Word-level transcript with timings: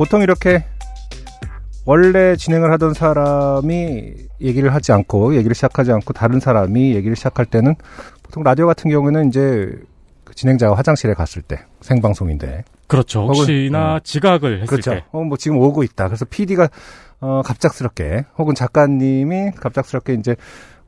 보통 0.00 0.22
이렇게 0.22 0.64
원래 1.84 2.34
진행을 2.34 2.72
하던 2.72 2.94
사람이 2.94 4.14
얘기를 4.40 4.72
하지 4.72 4.92
않고 4.92 5.36
얘기를 5.36 5.54
시작하지 5.54 5.92
않고 5.92 6.14
다른 6.14 6.40
사람이 6.40 6.94
얘기를 6.94 7.14
시작할 7.14 7.44
때는 7.44 7.74
보통 8.22 8.42
라디오 8.42 8.66
같은 8.66 8.90
경우에는 8.90 9.28
이제 9.28 9.70
그 10.24 10.34
진행자가 10.34 10.74
화장실에 10.74 11.12
갔을 11.12 11.42
때 11.42 11.58
생방송인데 11.82 12.64
그렇죠. 12.86 13.26
혹시나 13.26 13.88
혹은, 13.88 14.00
지각을 14.02 14.62
했을 14.62 14.66
그렇죠. 14.68 14.90
때. 14.92 15.04
어, 15.12 15.22
뭐 15.22 15.36
지금 15.36 15.58
오고 15.58 15.82
있다. 15.82 16.06
그래서 16.06 16.24
PD가 16.24 16.70
어, 17.20 17.42
갑작스럽게 17.44 18.24
혹은 18.38 18.54
작가님이 18.54 19.50
갑작스럽게 19.50 20.14
이제 20.14 20.34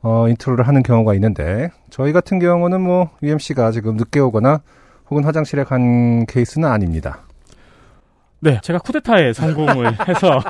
어, 0.00 0.26
인트로를 0.26 0.66
하는 0.66 0.82
경우가 0.82 1.12
있는데 1.16 1.70
저희 1.90 2.14
같은 2.14 2.38
경우는 2.38 2.80
뭐 2.80 3.10
UMC가 3.22 3.72
지금 3.72 3.96
늦게 3.98 4.20
오거나 4.20 4.62
혹은 5.10 5.22
화장실에 5.24 5.64
간 5.64 6.24
케이스는 6.24 6.66
아닙니다. 6.66 7.26
네, 8.42 8.58
제가 8.62 8.80
쿠데타에 8.80 9.32
성공을 9.32 9.86
해서 10.08 10.40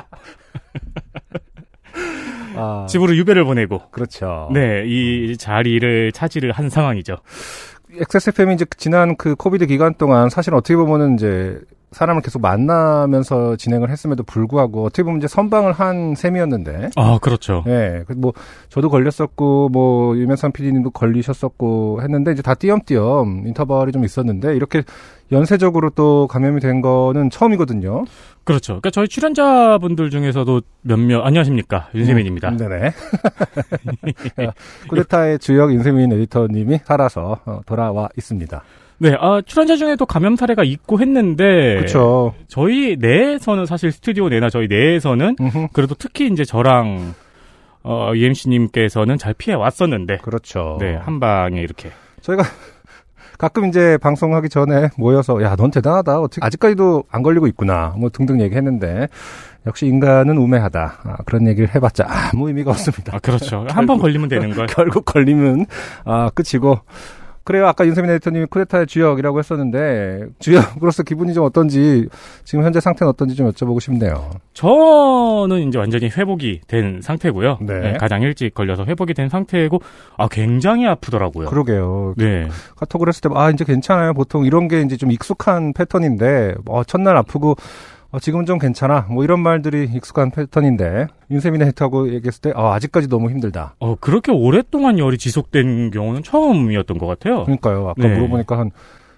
아, 2.55 2.87
집으로 2.89 3.15
유배를 3.15 3.45
보내고 3.45 3.89
그렇죠. 3.91 4.49
네, 4.51 4.83
이 4.87 5.37
자리를 5.37 6.11
차지를 6.11 6.51
한 6.51 6.69
상황이죠. 6.69 7.17
XSFM이 7.95 8.55
이제 8.55 8.65
지난 8.77 9.15
그 9.15 9.35
코비드 9.35 9.67
기간 9.67 9.93
동안 9.93 10.29
사실 10.29 10.55
어떻게 10.55 10.75
보면은 10.75 11.13
이제 11.13 11.59
사람을 11.93 12.21
계속 12.21 12.41
만나면서 12.41 13.55
진행을 13.55 13.89
했음에도 13.89 14.23
불구하고 14.23 14.85
어떻게 14.85 15.03
보면 15.03 15.19
이제 15.19 15.27
선방을 15.27 15.73
한 15.73 16.15
셈이었는데 16.15 16.89
아, 16.95 17.19
그렇죠. 17.21 17.63
예, 17.67 18.03
그뭐 18.07 18.33
저도 18.69 18.89
걸렸었고 18.89 19.69
뭐 19.69 20.17
유명상 20.17 20.51
PD님도 20.51 20.91
걸리셨었고 20.91 22.01
했는데 22.01 22.31
이제 22.31 22.41
다 22.41 22.53
띄엄띄엄 22.53 23.47
인터벌이 23.47 23.91
좀 23.91 24.03
있었는데 24.03 24.55
이렇게 24.55 24.83
연쇄적으로 25.31 25.89
또 25.89 26.27
감염이 26.27 26.59
된 26.59 26.81
거는 26.81 27.29
처음이거든요. 27.29 28.05
그렇죠. 28.43 28.73
그러니까 28.73 28.89
저희 28.91 29.07
출연자분들 29.07 30.09
중에서도 30.09 30.61
몇몇 30.81 31.21
안녕하십니까 31.21 31.89
윤세민입니다. 31.95 32.49
음, 32.49 32.57
네네. 32.57 32.91
쿠데타의 34.89 35.39
주역 35.39 35.71
인세민 35.71 36.11
에디터님이 36.11 36.79
살아서 36.83 37.39
어, 37.45 37.61
돌아와 37.65 38.09
있습니다. 38.17 38.63
네, 38.99 39.15
아, 39.19 39.41
출연자 39.45 39.75
중에도 39.75 40.05
감염 40.05 40.35
사례가 40.35 40.63
있고 40.63 40.99
했는데 41.01 41.75
그렇죠. 41.77 42.33
저희 42.47 42.95
내에서는 42.99 43.65
사실 43.65 43.91
스튜디오 43.91 44.29
내나 44.29 44.49
저희 44.49 44.67
내에서는 44.67 45.35
음흠, 45.39 45.67
그래도 45.73 45.95
특히 45.97 46.27
이제 46.27 46.45
저랑 46.45 47.13
어, 47.83 48.11
UMC님께서는 48.15 49.17
잘 49.17 49.33
피해 49.33 49.55
왔었는데 49.55 50.17
그렇죠. 50.17 50.77
네, 50.79 50.95
한 50.95 51.19
방에 51.19 51.59
이렇게 51.61 51.89
저희가 52.21 52.43
가끔 53.37 53.65
이제 53.65 53.97
방송하기 54.01 54.47
전에 54.47 54.89
모여서 54.97 55.41
야 55.41 55.55
넌 55.57 55.69
대단하다 55.71 56.19
어떻게 56.21 56.45
아직까지도 56.45 57.03
안 57.11 57.23
걸리고 57.23 57.47
있구나 57.47 57.93
뭐 57.97 58.09
등등 58.09 58.39
얘기했는데 58.39 59.09
역시 59.65 59.85
인간은 59.87 60.37
우매하다 60.37 60.99
아, 61.03 61.15
그런 61.25 61.47
얘기를 61.47 61.73
해봤자 61.75 62.05
아무 62.07 62.47
의미가 62.47 62.71
없습니다. 62.71 63.17
아, 63.17 63.19
그렇죠. 63.19 63.65
한 63.71 63.85
번 63.85 63.97
걸리면 63.97 64.29
되는 64.29 64.51
걸. 64.51 64.67
결국 64.71 65.03
걸리면 65.03 65.65
아 66.05 66.29
끝이고 66.33 66.79
그래요 67.43 67.67
아까 67.67 67.85
윤세민 67.85 68.09
에디터님이 68.11 68.45
쿠데타의 68.45 68.87
주역이라고 68.87 69.39
했었는데 69.39 70.27
주역으로서 70.39 71.03
기분이 71.03 71.33
좀 71.33 71.45
어떤지 71.45 72.07
지금 72.43 72.63
현재 72.63 72.79
상태는 72.79 73.09
어떤지 73.09 73.35
좀 73.35 73.49
여쭤보고 73.51 73.81
싶네요. 73.81 74.31
저는 74.53 75.67
이제 75.67 75.77
완전히 75.77 76.09
회복이 76.09 76.61
된 76.67 77.01
상태고요. 77.01 77.57
네. 77.61 77.79
네, 77.79 77.93
가장 77.93 78.21
일찍 78.21 78.53
걸려서 78.53 78.85
회복이 78.85 79.13
된 79.13 79.29
상태고, 79.29 79.81
아, 80.17 80.27
굉장히 80.27 80.87
아프더라고요. 80.87 81.47
그러게요. 81.49 82.13
네. 82.17 82.47
카톡을 82.77 83.07
했을 83.07 83.21
때, 83.21 83.29
아, 83.33 83.49
이제 83.49 83.65
괜찮아요. 83.65 84.13
보통 84.13 84.45
이런 84.45 84.67
게 84.67 84.81
이제 84.81 84.95
좀 84.95 85.11
익숙한 85.11 85.73
패턴인데, 85.73 86.55
어, 86.67 86.83
첫날 86.83 87.17
아프고, 87.17 87.55
어, 88.13 88.19
지금은 88.19 88.45
좀 88.45 88.59
괜찮아. 88.59 89.07
뭐 89.09 89.23
이런 89.23 89.39
말들이 89.39 89.89
익숙한 89.91 90.29
패턴인데, 90.29 91.07
윤세민 91.31 91.63
에디터하고 91.63 92.13
얘기했을 92.13 92.41
때, 92.41 92.53
아, 92.55 92.75
아직까지 92.75 93.09
너무 93.09 93.31
힘들다. 93.31 93.73
어, 93.79 93.95
그렇게 93.95 94.31
오랫동안 94.31 94.99
열이 94.99 95.17
지속된 95.17 95.89
경우는 95.89 96.21
처음이었던 96.21 96.99
것 96.99 97.07
같아요. 97.07 97.43
그러니까요. 97.45 97.89
아까 97.89 98.07
네. 98.07 98.13
물어보니까 98.13 98.59
한 98.59 98.69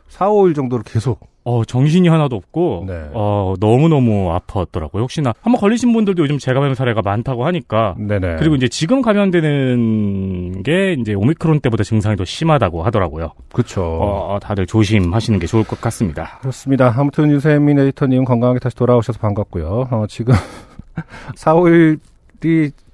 4, 0.07 0.29
5일 0.29 0.55
정도로 0.55 0.83
계속. 0.83 1.19
어, 1.45 1.63
정신이 1.63 2.07
하나도 2.07 2.35
없고, 2.35 2.85
네. 2.87 3.09
어, 3.13 3.53
너무너무 3.59 4.35
아팠더라고요. 4.35 4.99
혹시나, 5.01 5.31
한번 5.41 5.61
걸리신 5.61 5.93
분들도 5.93 6.23
요즘 6.23 6.39
재감염 6.39 6.73
사례가 6.73 7.01
많다고 7.03 7.45
하니까, 7.45 7.95
네네. 7.99 8.37
그리고 8.37 8.55
이제 8.55 8.67
지금 8.67 9.03
감염되는 9.03 10.63
게 10.63 10.95
이제 10.99 11.13
오미크론 11.13 11.59
때보다 11.59 11.83
증상이 11.83 12.15
더 12.15 12.25
심하다고 12.25 12.81
하더라고요. 12.83 13.29
그쵸. 13.53 13.83
어, 13.83 14.39
다들 14.41 14.65
조심하시는 14.65 15.37
게 15.37 15.45
좋을 15.45 15.63
것 15.63 15.79
같습니다. 15.81 16.39
그렇습니다. 16.41 16.93
아무튼 16.97 17.29
윤세민 17.29 17.77
에디터님 17.77 18.25
건강하게 18.25 18.59
다시 18.59 18.75
돌아오셔서 18.75 19.19
반갑고요. 19.19 19.87
어, 19.91 20.05
지금 20.09 20.33
4, 21.35 21.53
5일이 21.53 21.99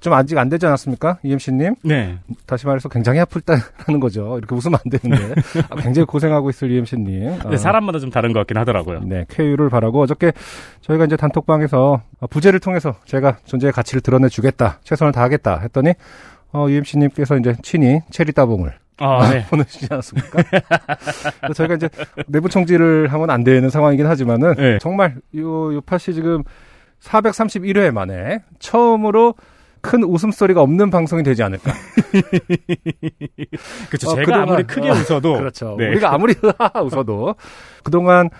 좀 0.00 0.12
아직 0.12 0.38
안 0.38 0.48
되지 0.48 0.66
않았습니까? 0.66 1.18
EMC님? 1.22 1.74
네. 1.84 2.18
다시 2.46 2.66
말해서 2.66 2.88
굉장히 2.88 3.20
아플다는 3.20 4.00
거죠. 4.00 4.38
이렇게 4.38 4.54
웃으면 4.54 4.78
안 4.84 4.90
되는데. 4.90 5.34
아, 5.70 5.76
굉장히 5.76 6.06
고생하고 6.06 6.50
있을 6.50 6.70
EMC님. 6.70 7.38
네, 7.50 7.56
사람마다 7.56 7.98
좀 7.98 8.10
다른 8.10 8.32
것 8.32 8.40
같긴 8.40 8.56
하더라고요. 8.56 9.00
네, 9.04 9.24
쾌유를 9.28 9.68
바라고 9.70 10.00
어저께 10.02 10.32
저희가 10.80 11.04
이제 11.04 11.16
단톡방에서 11.16 12.02
어, 12.20 12.26
부재를 12.26 12.60
통해서 12.60 12.94
제가 13.04 13.38
존재의 13.44 13.72
가치를 13.72 14.00
드러내 14.00 14.28
주겠다, 14.28 14.80
최선을 14.84 15.12
다하겠다 15.12 15.60
했더니 15.60 15.94
어, 16.52 16.66
UMC님께서 16.68 17.36
이제 17.36 17.54
친히 17.62 18.00
체리 18.10 18.32
따봉을 18.32 18.74
아, 18.98 19.28
네. 19.32 19.44
보내주지 19.46 19.86
않았습니까? 19.90 20.42
저희가 21.54 21.74
이제 21.74 21.88
내부 22.26 22.48
총질을 22.48 23.08
하면 23.12 23.30
안 23.30 23.42
되는 23.44 23.68
상황이긴 23.68 24.06
하지만은 24.06 24.54
네. 24.56 24.78
정말 24.78 25.16
요 25.36 25.74
요팟이 25.74 26.14
지금 26.14 26.42
431회 27.02 27.90
만에 27.92 28.42
처음으로 28.58 29.34
큰 29.80 30.04
웃음소리가 30.04 30.60
없는 30.62 30.90
방송이 30.90 31.22
되지 31.24 31.42
않을까. 31.42 31.72
그렇죠. 33.90 34.10
어, 34.10 34.14
제가 34.14 34.24
그동안- 34.24 34.42
아무리 34.42 34.62
크게 34.64 34.88
어, 34.88 34.92
웃어도 34.92 35.34
그렇죠. 35.38 35.76
네. 35.78 35.88
우리가 35.88 36.14
아무리 36.14 36.34
웃어도 36.84 37.34
그동안 37.82 38.30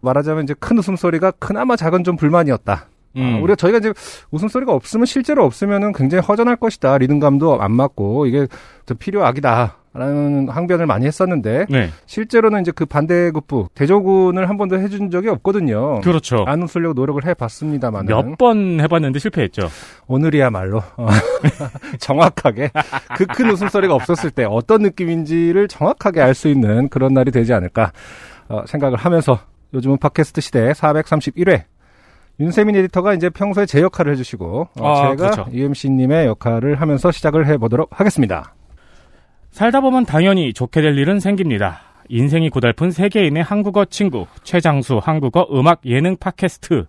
말하자면 0.00 0.44
이제 0.44 0.54
큰 0.58 0.78
웃음소리가 0.78 1.32
그나마 1.32 1.76
작은 1.76 2.04
좀 2.04 2.16
불만이었다. 2.16 2.86
음. 3.16 3.36
아, 3.36 3.38
우리가 3.38 3.56
저희가 3.56 3.78
이제 3.78 3.92
웃음소리가 4.30 4.72
없으면 4.72 5.06
실제로 5.06 5.44
없으면은 5.44 5.92
굉장히 5.92 6.22
허전할 6.24 6.56
것이다. 6.56 6.98
리듬감도 6.98 7.60
안 7.60 7.72
맞고 7.72 8.26
이게 8.26 8.46
더 8.86 8.94
필요악이다. 8.94 9.76
라는 9.98 10.48
항변을 10.48 10.86
많이 10.86 11.04
했었는데 11.06 11.66
네. 11.68 11.90
실제로는 12.06 12.62
이제 12.62 12.72
그 12.74 12.86
반대급부 12.86 13.68
대조군을 13.74 14.48
한 14.48 14.56
번도 14.56 14.78
해준 14.78 15.10
적이 15.10 15.28
없거든요. 15.28 16.00
그렇죠. 16.00 16.44
안 16.46 16.62
웃으려고 16.62 16.94
노력을 16.94 17.24
해봤습니다만 17.26 18.06
몇 18.06 18.36
번 18.38 18.80
해봤는데 18.80 19.18
실패했죠. 19.18 19.68
오늘이야말로 20.06 20.78
어, 20.96 21.08
정확하게 21.98 22.70
그 23.16 23.26
큰 23.26 23.50
웃음소리가 23.50 23.94
없었을 23.94 24.30
때 24.30 24.44
어떤 24.48 24.82
느낌인지를 24.82 25.68
정확하게 25.68 26.20
알 26.22 26.34
수 26.34 26.48
있는 26.48 26.88
그런 26.88 27.12
날이 27.14 27.30
되지 27.32 27.52
않을까 27.52 27.92
어, 28.48 28.62
생각을 28.66 28.96
하면서 28.96 29.38
요즘은 29.74 29.98
팟캐스트 29.98 30.40
시대 30.40 30.72
431회 30.72 31.64
윤세민 32.40 32.76
에디터가 32.76 33.14
이제 33.14 33.28
평소에 33.30 33.66
제 33.66 33.80
역할을 33.82 34.12
해주시고 34.12 34.68
어, 34.78 34.88
아, 34.88 35.10
제가 35.16 35.30
그렇죠. 35.32 35.46
UMC님의 35.52 36.26
역할을 36.26 36.80
하면서 36.80 37.10
시작을 37.10 37.46
해보도록 37.48 37.90
하겠습니다. 37.98 38.54
살다 39.50 39.80
보면 39.80 40.04
당연히 40.04 40.52
좋게 40.52 40.80
될 40.80 40.96
일은 40.98 41.20
생깁니다. 41.20 41.80
인생이 42.08 42.48
고달픈 42.48 42.90
세계인의 42.90 43.42
한국어 43.42 43.84
친구 43.84 44.26
최장수 44.42 45.00
한국어 45.02 45.46
음악 45.52 45.80
예능 45.84 46.16
팟캐스트. 46.16 46.86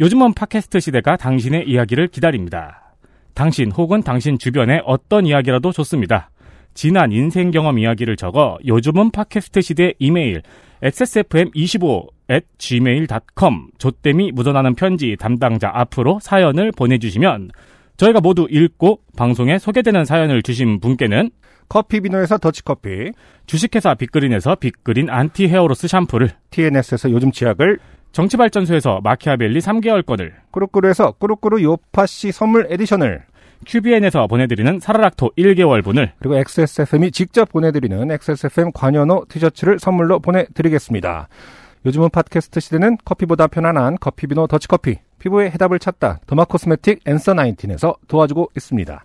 요즘은 0.00 0.34
팟캐스트 0.34 0.80
시대가 0.80 1.16
당신의 1.16 1.68
이야기를 1.68 2.08
기다립니다. 2.08 2.94
당신 3.34 3.70
혹은 3.72 4.02
당신 4.02 4.38
주변의 4.38 4.82
어떤 4.84 5.26
이야기라도 5.26 5.72
좋습니다. 5.72 6.30
지난 6.74 7.12
인생 7.12 7.50
경험 7.50 7.78
이야기를 7.78 8.16
적어 8.16 8.58
요즘은 8.66 9.10
팟캐스트 9.10 9.60
시대 9.60 9.94
이메일 9.98 10.42
xsfm25 10.82 12.08
at 12.30 12.46
gmail.com 12.58 13.68
조땜이 13.78 14.32
묻어나는 14.32 14.74
편지 14.74 15.16
담당자 15.18 15.70
앞으로 15.72 16.18
사연을 16.20 16.72
보내주시면 16.72 17.50
저희가 17.96 18.20
모두 18.20 18.46
읽고 18.50 19.00
방송에 19.16 19.58
소개되는 19.58 20.04
사연을 20.04 20.42
주신 20.42 20.80
분께는 20.80 21.30
커피 21.68 22.00
비노에서 22.00 22.38
더치커피, 22.38 23.12
주식회사 23.46 23.94
빅그린에서 23.94 24.56
빅그린 24.56 25.10
anti 25.10 25.48
hair 25.48 25.68
loss 25.68 25.88
샴푸를 25.88 26.30
TNS에서 26.50 27.10
요즘 27.10 27.32
치약을, 27.32 27.78
정치발전소에서 28.12 29.00
마키아벨리 29.02 29.58
3개월권을, 29.58 30.32
꾸루꾸루에서 30.52 31.12
꾸루꾸루 31.12 31.62
요파시 31.62 32.30
선물 32.32 32.68
edition을 32.70 33.24
QBN에서 33.66 34.26
보내드리는 34.26 34.78
사라락토 34.78 35.32
1개월분을, 35.36 36.12
그리고 36.18 36.36
XSFM이 36.36 37.10
직접 37.10 37.50
보내드리는 37.50 38.10
XSFM 38.10 38.70
관여노 38.72 39.24
티셔츠를 39.28 39.78
선물로 39.78 40.20
보내드리겠습니다. 40.20 41.28
요즘은 41.86 42.10
팟캐스트 42.10 42.60
시대는 42.60 42.98
커피보다 43.04 43.46
편안한 43.46 43.96
커피비노 43.98 44.46
더치커피, 44.46 44.98
피부의 45.18 45.50
해답을 45.50 45.78
찾다 45.78 46.20
derma 46.26 46.44
cosmetic 46.44 47.00
앤서 47.06 47.34
19에서 47.34 47.96
도와주고 48.06 48.50
있습니다. 48.56 49.04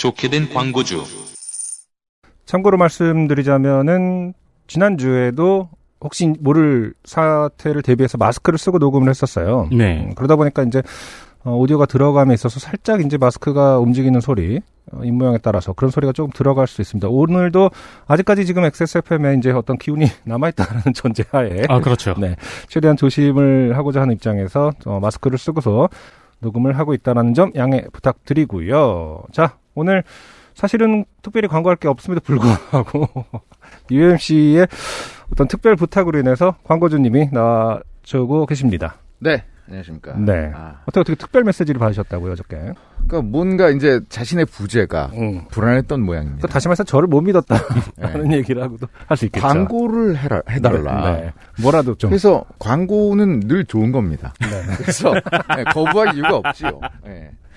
좋게 0.00 0.30
된 0.30 0.48
광고주. 0.48 1.02
참고로 2.46 2.78
말씀드리자면은 2.78 4.32
지난주에도 4.66 5.68
혹시 6.00 6.32
모를 6.40 6.94
사태를 7.04 7.82
대비해서 7.82 8.16
마스크를 8.16 8.58
쓰고 8.58 8.78
녹음을 8.78 9.10
했었어요. 9.10 9.68
네. 9.70 10.06
음, 10.06 10.14
그러다 10.14 10.36
보니까 10.36 10.62
이제 10.62 10.82
어, 11.44 11.54
오디오가 11.54 11.84
들어감에 11.84 12.32
있어서 12.32 12.60
살짝 12.60 13.04
이제 13.04 13.18
마스크가 13.18 13.78
움직이는 13.78 14.20
소리, 14.20 14.60
어, 14.90 15.02
입 15.04 15.12
모양에 15.12 15.36
따라서 15.36 15.74
그런 15.74 15.90
소리가 15.90 16.14
조금 16.14 16.30
들어갈 16.32 16.66
수 16.66 16.80
있습니다. 16.80 17.06
오늘도 17.08 17.68
아직까지 18.06 18.46
지금 18.46 18.64
XSFM에 18.64 19.34
이제 19.34 19.50
어떤 19.50 19.76
기운이 19.76 20.06
남아있다는 20.24 20.94
전제하에 20.94 21.64
아, 21.68 21.80
그렇죠. 21.80 22.14
네, 22.18 22.36
최대한 22.68 22.96
조심을 22.96 23.76
하고자 23.76 24.00
하는 24.00 24.14
입장에서 24.14 24.72
어, 24.86 24.98
마스크를 24.98 25.36
쓰고서 25.36 25.90
녹음을 26.38 26.78
하고 26.78 26.94
있다는 26.94 27.34
점 27.34 27.52
양해 27.54 27.84
부탁드리고요. 27.92 29.24
자, 29.32 29.58
오늘 29.74 30.02
사실은 30.54 31.04
특별히 31.22 31.48
광고할 31.48 31.76
게 31.76 31.88
없음에도 31.88 32.20
불구하고 32.20 33.08
UMC의 33.90 34.66
어떤 35.32 35.48
특별 35.48 35.76
부탁으로 35.76 36.18
인해서 36.18 36.56
광고주님이 36.64 37.28
나와주고 37.32 38.46
계십니다. 38.46 38.96
네, 39.20 39.44
안녕하십니까. 39.68 40.14
네. 40.18 40.50
아, 40.54 40.80
어떻게 40.82 41.00
어떻게 41.00 41.14
특별 41.14 41.44
메시지를 41.44 41.78
받으셨다고요, 41.78 42.32
어저께? 42.32 42.56
그러니까 43.06 43.22
뭔가 43.22 43.70
이제 43.70 44.00
자신의 44.08 44.46
부재가 44.46 45.10
응. 45.14 45.46
불안했던 45.50 46.02
모양입니다. 46.02 46.46
그 46.46 46.52
다시 46.52 46.68
말해서 46.68 46.84
저를 46.84 47.06
못 47.08 47.20
믿었다는 47.22 48.32
얘기를 48.32 48.62
하고도 48.62 48.86
할 49.06 49.16
수 49.16 49.26
있겠죠. 49.26 49.46
광고를 49.46 50.18
해라, 50.18 50.42
해달라. 50.50 51.12
네, 51.12 51.20
네. 51.20 51.32
뭐라도 51.62 51.94
좀. 51.94 52.10
그래서 52.10 52.44
광고는 52.58 53.40
늘 53.40 53.64
좋은 53.64 53.92
겁니다. 53.92 54.34
네. 54.40 54.48
그래서 54.76 55.12
네, 55.56 55.64
거부할 55.72 56.14
이유가 56.16 56.36
없지요. 56.36 56.80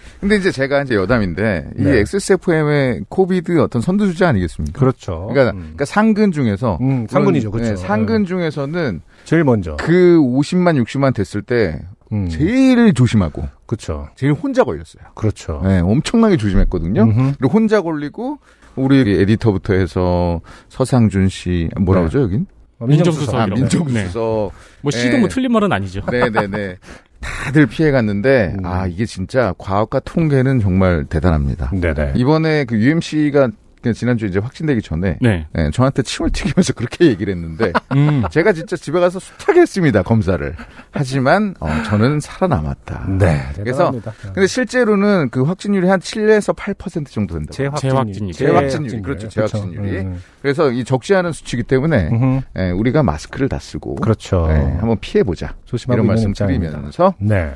네. 0.04 0.18
근데 0.20 0.36
이제 0.38 0.52
제가 0.52 0.84
이제 0.84 0.96
여담인데 0.96 1.72
이 1.78 1.84
네. 1.84 1.98
XSFM의 2.00 3.06
코비드 3.10 3.60
어떤 3.60 3.82
선두주자 3.82 4.30
아니겠습니까? 4.30 4.80
그렇죠. 4.80 5.28
그러니까, 5.30 5.52
음. 5.52 5.60
그러니까 5.62 5.86
상근 5.86 6.32
중에서 6.32 6.78
음, 6.82 7.08
상근이죠, 7.10 7.52
그렇죠. 7.52 7.72
네, 7.72 7.76
상근 7.76 8.26
중에서는 8.26 9.02
제일 9.26 9.44
먼저. 9.44 9.76
그 9.78 10.18
50만 10.18 10.82
60만 10.84 11.14
됐을 11.14 11.42
때 11.42 11.82
음, 12.12 12.30
제일 12.30 12.94
조심하고 12.94 13.48
그렇죠. 13.66 14.08
제일 14.16 14.34
혼자 14.34 14.64
걸렸어요. 14.64 15.04
그렇죠. 15.16 15.62
네, 15.64 15.80
엄청나게 15.80 16.38
조심했거든요. 16.38 17.02
음흠. 17.04 17.34
그리고 17.40 17.54
혼자 17.54 17.82
걸리고 17.82 18.40
우리 18.76 19.00
에디터부터 19.22 19.74
해서 19.74 20.42
서상준 20.70 21.30
씨 21.30 21.70
뭐라 21.80 22.02
네. 22.02 22.08
그러죠 22.08 22.22
여긴? 22.24 22.46
어, 22.80 22.86
민정수석. 22.86 23.36
아. 23.36 23.48
민정수석. 23.48 24.52
뭐 24.82 24.92
시도 24.92 25.14
네. 25.14 25.20
뭐 25.20 25.30
틀린 25.30 25.52
말은 25.52 25.72
아니죠. 25.72 26.02
네네네. 26.10 26.78
다들 27.24 27.66
피해갔는데 27.66 28.56
음. 28.60 28.66
아 28.66 28.86
이게 28.86 29.06
진짜 29.06 29.54
과학과 29.58 30.00
통계는 30.00 30.60
정말 30.60 31.06
대단합니다. 31.06 31.72
네네. 31.74 32.14
이번에 32.16 32.66
그 32.66 32.78
UMC가 32.78 33.50
지난주 33.92 34.26
이제 34.26 34.40
확진되기 34.40 34.82
전에 34.82 35.18
네. 35.20 35.48
네, 35.52 35.72
저한테 35.72 36.04
침을 36.04 36.30
튀기면서 36.30 36.72
그렇게 36.74 37.08
얘기를 37.08 37.34
했는데 37.34 37.74
음. 37.94 38.24
제가 38.32 38.54
진짜 38.54 38.78
집에 38.78 39.00
가서 39.00 39.20
숱하게 39.20 39.62
했습니다 39.62 40.04
검사를. 40.04 40.56
하지만 40.92 41.56
어, 41.60 41.70
저는 41.88 42.20
살아남았다. 42.22 43.08
네. 43.20 43.42
그래서 43.56 43.92
대단합니다. 43.92 44.14
근데 44.34 44.48
실제로는 44.48 45.30
그 45.32 45.44
확진율이 45.44 45.88
한 45.90 46.00
7에서 46.00 46.56
8% 46.56 47.08
정도 47.08 47.34
된다. 47.34 47.52
재확진율. 47.52 47.96
재확진율. 47.96 48.34
재확진율. 48.34 49.02
그렇죠, 49.02 49.28
재확진율이. 49.28 49.98
음. 50.00 50.22
그래서 50.42 50.72
이 50.72 50.84
적지 50.84 51.16
않은 51.16 51.32
수치이기 51.32 51.64
때문에. 51.64 52.44
예, 52.58 52.70
우리가 52.72 53.04
마스크를 53.04 53.50
다 53.50 53.58
쓰고 53.60 53.96
그렇죠. 53.96 54.48
예, 54.50 54.54
한번 54.54 54.98
피해 55.02 55.24
보자. 55.24 55.56
조심하고 55.66 55.98
이런 55.98 56.08
말씀. 56.08 56.34
드리면서 56.34 57.16
네. 57.20 57.54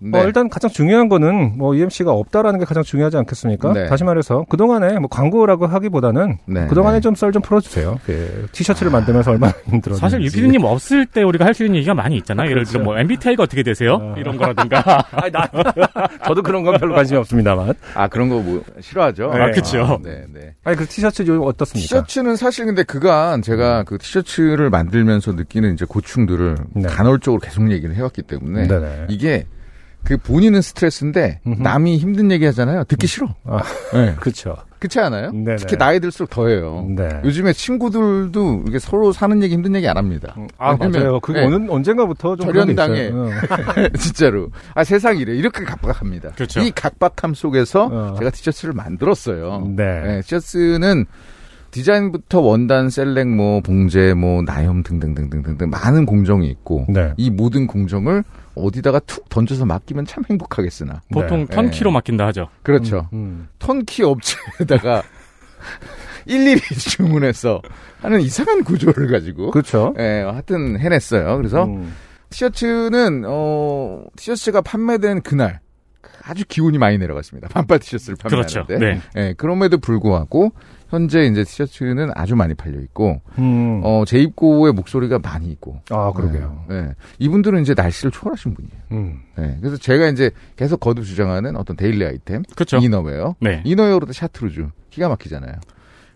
네. 0.00 0.18
어, 0.18 0.24
일단 0.24 0.48
가장 0.48 0.70
중요한 0.70 1.08
거는 1.08 1.58
뭐 1.58 1.74
EMC가 1.74 2.12
없다라는 2.12 2.58
게 2.58 2.64
가장 2.64 2.82
중요하지 2.82 3.16
않겠습니까? 3.18 3.72
네. 3.72 3.86
다시 3.86 4.04
말해서 4.04 4.46
그 4.48 4.56
동안에 4.56 4.98
뭐 4.98 5.08
광고라고 5.08 5.66
하기보다는 5.66 6.38
네, 6.46 6.66
그동안에 6.68 6.96
네. 6.96 7.00
좀썰 7.00 7.32
좀 7.32 7.42
풀어주세요. 7.42 7.98
그 8.06 8.46
티셔츠를 8.52 8.90
만들면서 8.90 9.30
얼마나 9.32 9.52
힘들었는지. 9.68 10.00
사실 10.00 10.22
유피디님 10.22 10.64
없을 10.64 11.04
때 11.06 11.22
우리가 11.22 11.44
할 11.44 11.54
수 11.54 11.64
있는 11.64 11.76
얘기가 11.78 11.92
많이 11.94 12.16
있잖아요. 12.18 12.50
예를 12.50 12.64
들어 12.64 12.72
그렇죠. 12.80 12.84
뭐 12.84 12.98
MBTI가 12.98 13.42
어떻게 13.42 13.62
되세요? 13.62 13.94
어. 14.00 14.14
이런 14.16 14.36
거라든가. 14.36 15.04
아니, 15.10 15.32
나, 15.32 15.48
저도 16.26 16.42
그런 16.42 16.62
건 16.62 16.78
별로 16.78 16.94
관심이 16.94 17.18
없습니다만. 17.18 17.74
아 17.94 18.06
그런 18.08 18.28
거 18.28 18.38
뭐 18.38 18.62
싫어하죠. 18.80 19.32
아, 19.32 19.50
그쵸. 19.50 19.98
네, 20.04 20.24
네. 20.32 20.54
아니 20.62 20.76
그 20.76 20.86
티셔츠 20.86 21.24
좀 21.24 21.42
어떻습니까? 21.42 21.82
티셔츠는 21.88 22.36
사실 22.36 22.66
근데 22.66 22.84
그간 22.84 23.42
제가 23.42 23.82
그 23.82 23.98
티셔츠를 23.98 24.70
만들면서 24.70 25.32
느끼는 25.32 25.72
이제 25.74 25.84
고충들을 25.88 26.56
네. 26.74 26.82
간헐적으로 26.88 27.40
계속 27.40 27.68
얘기를 27.72 27.96
해왔기 27.96 28.22
때문에 28.22 28.68
네네. 28.68 29.06
이게 29.08 29.46
그 30.04 30.16
본인은 30.16 30.62
스트레스인데 30.62 31.40
음흠. 31.46 31.62
남이 31.62 31.98
힘든 31.98 32.30
얘기 32.30 32.44
하잖아요. 32.46 32.84
듣기 32.84 33.06
싫어. 33.06 33.34
아, 33.44 33.62
네. 33.92 34.14
그렇죠. 34.20 34.56
그렇지 34.78 35.00
않아요? 35.00 35.32
네네. 35.32 35.56
특히 35.56 35.76
나이 35.76 35.98
들수록 35.98 36.30
더해요. 36.30 36.86
네. 36.96 37.08
요즘에 37.24 37.52
친구들도 37.52 38.64
이게 38.68 38.78
서로 38.78 39.12
사는 39.12 39.42
얘기 39.42 39.54
힘든 39.54 39.74
얘기 39.74 39.88
안 39.88 39.96
합니다. 39.96 40.36
아 40.56 40.70
왜냐면, 40.72 40.92
맞아요. 40.92 41.20
그게 41.20 41.40
네. 41.40 41.46
어느 41.46 41.70
언젠가부터 41.70 42.36
좀 42.36 42.46
절연당해. 42.46 43.10
응. 43.12 43.30
진짜로. 43.98 44.48
아, 44.74 44.84
세상이 44.84 45.20
이래. 45.20 45.34
이렇게 45.34 45.64
각박합니다. 45.64 46.30
그렇죠. 46.30 46.60
이 46.60 46.70
각박함 46.70 47.34
속에서 47.34 47.88
어. 47.90 48.14
제가 48.18 48.30
티셔츠를 48.30 48.72
만들었어요. 48.72 49.66
네. 49.76 50.20
티셔츠는 50.22 51.06
디자인부터 51.70 52.40
원단, 52.40 52.88
셀렉, 52.90 53.28
뭐, 53.28 53.60
봉제, 53.60 54.14
뭐, 54.14 54.42
나염 54.42 54.82
등등등등등등 54.82 55.70
많은 55.70 56.06
공정이 56.06 56.48
있고 56.48 56.86
네. 56.88 57.12
이 57.16 57.30
모든 57.30 57.66
공정을 57.66 58.24
어디다가 58.54 59.00
툭 59.00 59.28
던져서 59.28 59.66
맡기면 59.66 60.06
참 60.06 60.24
행복하겠으나. 60.28 61.00
보통 61.12 61.46
네. 61.46 61.54
턴키로 61.54 61.90
맡긴다 61.90 62.26
하죠. 62.28 62.48
그렇죠. 62.62 63.08
음. 63.12 63.48
턴키 63.58 64.02
업체에다가 64.02 65.02
일일이 66.26 66.60
주문해서 66.60 67.62
하는 68.00 68.20
이상한 68.20 68.64
구조를 68.64 69.10
가지고 69.10 69.50
그렇죠. 69.50 69.94
예, 69.98 70.22
하여튼 70.22 70.78
해냈어요. 70.78 71.36
그래서 71.36 71.64
음. 71.64 71.94
티셔츠는 72.30 73.24
어 73.26 74.04
티셔츠가 74.16 74.60
판매된 74.60 75.22
그날 75.22 75.60
아주 76.22 76.44
기온이 76.46 76.76
많이 76.76 76.98
내려갔습니다. 76.98 77.48
반팔 77.48 77.78
티셔츠를 77.78 78.16
그렇죠. 78.22 78.64
판매하는데 78.66 79.00
네. 79.14 79.28
예, 79.28 79.34
그럼에도 79.34 79.78
불구하고 79.78 80.52
현재 80.88 81.24
이제 81.26 81.44
티셔츠는 81.44 82.10
아주 82.14 82.34
많이 82.34 82.54
팔려 82.54 82.80
있고 82.80 83.20
음. 83.38 83.80
어 83.84 84.04
재입고의 84.06 84.72
목소리가 84.72 85.18
많이 85.18 85.48
있고 85.50 85.80
아 85.90 86.12
그러게요. 86.12 86.64
예, 86.70 86.74
예. 86.74 86.94
이분들은 87.18 87.62
이제 87.62 87.74
날씨를 87.74 88.10
초월하신 88.10 88.54
분이에요. 88.54 88.74
음. 88.92 89.20
예, 89.38 89.56
그래서 89.60 89.76
제가 89.76 90.08
이제 90.08 90.30
계속 90.56 90.80
거듭 90.80 91.04
주장하는 91.04 91.56
어떤 91.56 91.76
daily 91.76 92.04
아이템 92.04 92.42
그렇죠. 92.54 92.78
이너웨어 92.78 93.36
네. 93.40 93.62
이너웨어로도 93.64 94.12
chartreuse 94.12 94.66
기가 94.90 95.08
막히잖아요. 95.08 95.54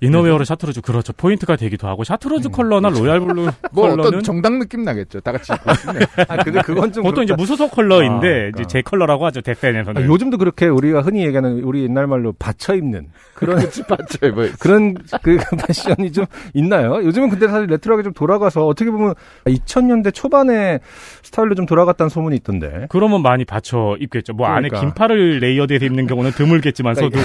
이너웨어로 0.02 0.44
chartreuse 0.44 0.80
그렇죠. 0.80 1.12
포인트가 1.12 1.56
되기도 1.56 1.86
하고 1.88 2.04
chartreuse 2.04 2.50
컬러나 2.50 2.88
royal 2.88 3.20
blue 3.20 3.46
뭐 3.72 3.84
컬러는 3.88 4.04
어떤 4.04 4.22
정당 4.22 4.58
느낌 4.58 4.82
나겠죠. 4.82 5.20
다 5.20 5.32
같이 5.32 5.52
입고 5.52 5.70
있으면. 5.70 6.02
아 6.28 6.36
근데 6.42 6.60
그건 6.62 6.92
좀 6.92 7.04
보통 7.04 7.24
이제 7.24 7.32
그렇다. 7.34 7.40
무소속 7.40 7.70
컬러인데 7.70 8.14
아, 8.14 8.20
그러니까. 8.20 8.60
이제 8.60 8.68
제 8.68 8.82
컬러라고 8.82 9.24
하죠. 9.26 9.40
대팬에서는. 9.40 10.02
아, 10.02 10.06
요즘도 10.06 10.38
그렇게 10.38 10.66
우리가 10.66 11.02
흔히 11.02 11.24
얘기하는 11.24 11.62
우리 11.62 11.84
옛날 11.84 12.06
말로 12.06 12.32
받쳐 12.38 12.74
입는 12.74 13.08
그런 13.34 13.56
맞죠, 13.88 14.32
뭐. 14.34 14.46
그런 14.58 14.94
그 15.22 15.38
패션이 15.66 16.12
좀 16.12 16.26
있나요? 16.54 16.96
요즘은 17.04 17.30
근데 17.30 17.48
사실 17.48 17.66
레트로하게 17.66 18.02
좀 18.02 18.12
돌아가서 18.12 18.66
어떻게 18.66 18.90
보면 18.90 19.14
2000년대 19.46 20.12
초반에 20.14 20.80
스타일로 21.22 21.54
좀 21.54 21.66
돌아갔다는 21.66 22.08
소문이 22.08 22.36
있던데. 22.36 22.86
그러면 22.88 23.22
많이 23.22 23.44
받쳐 23.44 23.96
입겠죠. 24.00 24.32
뭐 24.32 24.46
안에 24.48 24.68
그러니까. 24.68 24.80
긴팔을 24.80 25.38
layered해서 25.38 25.84
입는 25.84 26.06
경우는 26.06 26.32
드물겠지만서도 26.32 27.18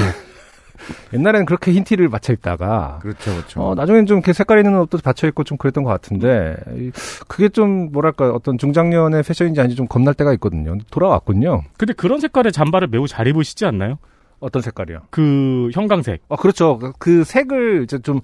옛날에는 1.13 1.45
그렇게 1.45 1.71
흰 1.71 1.83
티를 1.83 2.09
받쳐 2.09 2.33
입다가 2.33 2.99
그렇죠, 3.01 3.31
그렇죠. 3.31 3.61
어, 3.61 3.75
나중엔 3.75 4.05
좀 4.05 4.17
이렇게 4.17 4.33
색깔 4.33 4.59
있는 4.59 4.79
옷도 4.79 4.97
받쳐 4.99 5.27
입고 5.27 5.43
좀 5.43 5.57
그랬던 5.57 5.83
것 5.83 5.89
같은데 5.89 6.55
이- 6.75 6.91
그게 7.27 7.49
좀 7.49 7.91
뭐랄까 7.91 8.29
어떤 8.31 8.57
중장년의 8.57 9.23
패션인지 9.23 9.59
아닌지 9.59 9.75
좀 9.75 9.87
겁날 9.87 10.13
때가 10.13 10.33
있거든요. 10.33 10.77
돌아왔군요. 10.91 11.63
근데 11.77 11.93
그런 11.93 12.19
색깔의 12.19 12.51
잠바를 12.51 12.87
매우 12.87 13.07
잘 13.07 13.27
입으시지 13.27 13.65
않나요? 13.65 13.97
어떤 14.39 14.61
색깔이요? 14.61 14.99
그 15.09 15.69
형광색. 15.73 16.21
아 16.29 16.35
그렇죠. 16.35 16.77
그- 16.77 16.91
그 16.99 17.23
색을 17.23 17.81
이제 17.83 17.97
좀 17.99 18.21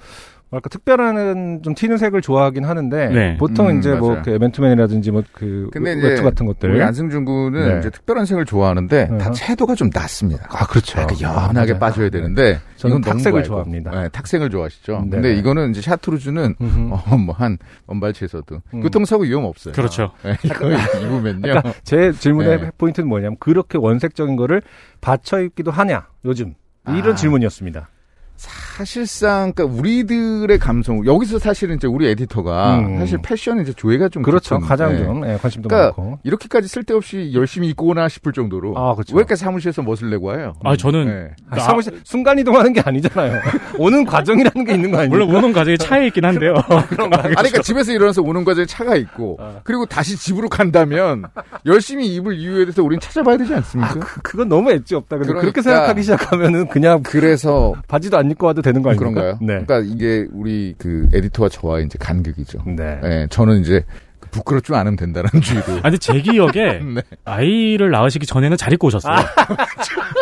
뭐랄까 0.54 0.70
특별한 0.70 1.62
좀 1.64 1.74
튀는 1.74 1.98
색을 1.98 2.22
좋아하긴 2.22 2.64
하는데 2.64 3.10
네. 3.10 3.38
보통 3.38 3.70
음, 3.70 3.80
이제 3.80 3.94
뭐 3.96 4.10
맞아요. 4.10 4.24
그 4.24 4.30
맨투맨이라든지 4.32 5.12
뭐그 5.12 5.70
이제 5.74 6.22
같은 6.22 6.46
것들 6.46 6.72
우리 6.72 6.82
안승준 6.82 7.26
군은 7.26 7.70
네. 7.74 7.80
이제 7.80 7.90
특별한 7.90 8.26
색을 8.26 8.46
좋아하는데 8.46 9.08
다 9.18 9.26
어허. 9.26 9.32
채도가 9.32 9.74
좀 9.76 9.90
낮습니다. 9.92 10.46
아 10.50 10.66
그렇죠. 10.68 11.00
약간 11.02 11.20
연하게 11.20 11.74
맞아요. 11.74 11.80
빠져야 11.80 12.10
되는데 12.10 12.60
저는 12.78 13.02
탁색을. 13.02 13.44
좋아합니다. 13.44 13.92
네, 13.92 14.10
탁색을 14.10 14.50
좋아하시죠. 14.50 15.02
네. 15.06 15.10
근데 15.10 15.36
이거는 15.36 15.72
이제 15.72 15.82
샤트루즈는. 15.82 16.56
어, 16.92 17.18
뭐한 17.18 17.58
원발치에서도 17.88 18.62
음. 18.74 18.82
교통사고 18.82 19.24
위험 19.24 19.46
없어요. 19.46 19.74
그렇죠. 19.74 20.12
네, 20.24 20.38
이거 20.44 20.70
입으면요. 20.72 21.42
그러니까 21.42 21.74
제 21.84 22.12
질문의 22.12 22.62
네. 22.62 22.72
포인트는 22.78 23.10
뭐냐면 23.10 23.38
그렇게 23.40 23.78
원색적인 23.78 24.36
거를 24.36 24.62
받쳐 25.02 25.42
입기도 25.42 25.72
하냐 25.72 26.08
요즘 26.26 26.54
이런 26.88 27.14
아. 27.14 27.16
질문이었습니다. 27.16 27.90
사실상 28.36 29.54
그러니까 29.54 29.78
우리들의 29.80 30.58
감성 30.60 31.06
여기서 31.06 31.40
사실은 31.40 31.76
이제 31.76 31.88
우리 31.88 32.08
에디터가 32.08 32.80
음. 32.80 32.98
사실 33.00 33.20
패션에 33.22 33.62
이제 33.62 33.74
조예가 33.74 34.10
좀 34.10 34.24
그렇죠. 34.24 34.60
가장 34.60 34.94
네. 34.94 35.04
좀 35.04 35.30
예, 35.30 35.38
관심도 35.38 35.70
그러니까 35.70 36.02
많고. 36.02 36.20
이렇게 36.24 36.48
쓸데없이 36.68 37.32
열심히 37.34 37.70
입고나 37.70 38.10
싶을 38.10 38.34
정도로 38.34 38.78
아, 38.78 38.96
그렇죠. 38.96 39.16
왜 39.16 39.20
이렇게 39.20 39.36
사무실에서 39.36 39.82
멋을 39.84 40.10
내고 40.10 40.28
와요? 40.28 40.54
아, 40.64 40.76
저는 40.76 41.06
네. 41.06 41.30
아, 41.50 41.60
사무실 41.60 42.00
순간 42.04 42.40
이동하는 42.40 42.74
게 42.74 42.82
아니잖아요. 42.82 43.40
오는 43.78 44.06
과정이라는 44.06 44.66
게 44.66 44.74
있는 44.74 44.92
거 44.92 44.98
아니에요? 44.98 45.10
물론 45.10 45.36
오는 45.36 45.54
과정에 45.54 45.78
차에 45.78 46.08
있긴 46.08 46.26
한데요. 46.26 46.54
아니, 46.68 47.36
그러니까 47.36 47.62
집에서 47.62 47.92
일어나서 47.92 48.22
오는 48.22 48.44
과정에 48.44 48.66
차가 48.66 48.96
있고, 48.96 49.38
아. 49.40 49.60
그리고 49.64 49.86
다시 49.86 50.18
집으로 50.18 50.50
간다면, 50.50 51.24
열심히 51.66 52.08
입을 52.16 52.38
이유에 52.38 52.66
대해서 52.66 52.84
우리는 52.84 53.00
찾아봐야 53.00 53.38
되지 53.38 53.54
않습니까? 53.56 54.00
그, 54.00 54.22
그건 54.22 54.50
너무 54.50 54.72
엣지 54.72 54.96
없다. 54.96 55.18
근데 55.18 55.34
그렇게 55.34 55.52
그러니까. 55.52 55.62
생각하기 55.62 56.02
시작하면은 56.02 56.68
그냥 56.70 57.02
그래서, 57.04 57.74
바지도 57.88 58.18
안 58.18 58.23
입고 58.32 58.48
와도 58.48 58.62
되는 58.62 58.82
거 58.82 58.90
아닙니까? 58.90 59.12
그런가요? 59.12 59.38
네. 59.42 59.64
그러니까 59.66 59.80
이게 59.80 60.28
우리 60.32 60.76
그 60.78 61.08
에디터와 61.14 61.50
저와 61.50 61.80
이제 61.80 61.98
간극이죠. 62.00 62.60
네. 62.66 63.00
예, 63.04 63.28
저는 63.30 63.62
이제 63.62 63.84
부끄럽지 64.32 64.74
않으면 64.74 64.96
된다는 64.96 65.30
주의도. 65.42 65.80
아니, 65.84 66.00
제 66.00 66.20
기억에 66.20 66.80
네. 66.82 67.02
아이를 67.26 67.92
낳으시기 67.92 68.26
전에는 68.26 68.58
잘 68.58 68.74
입고 68.74 68.88
오셨어요. 68.88 69.16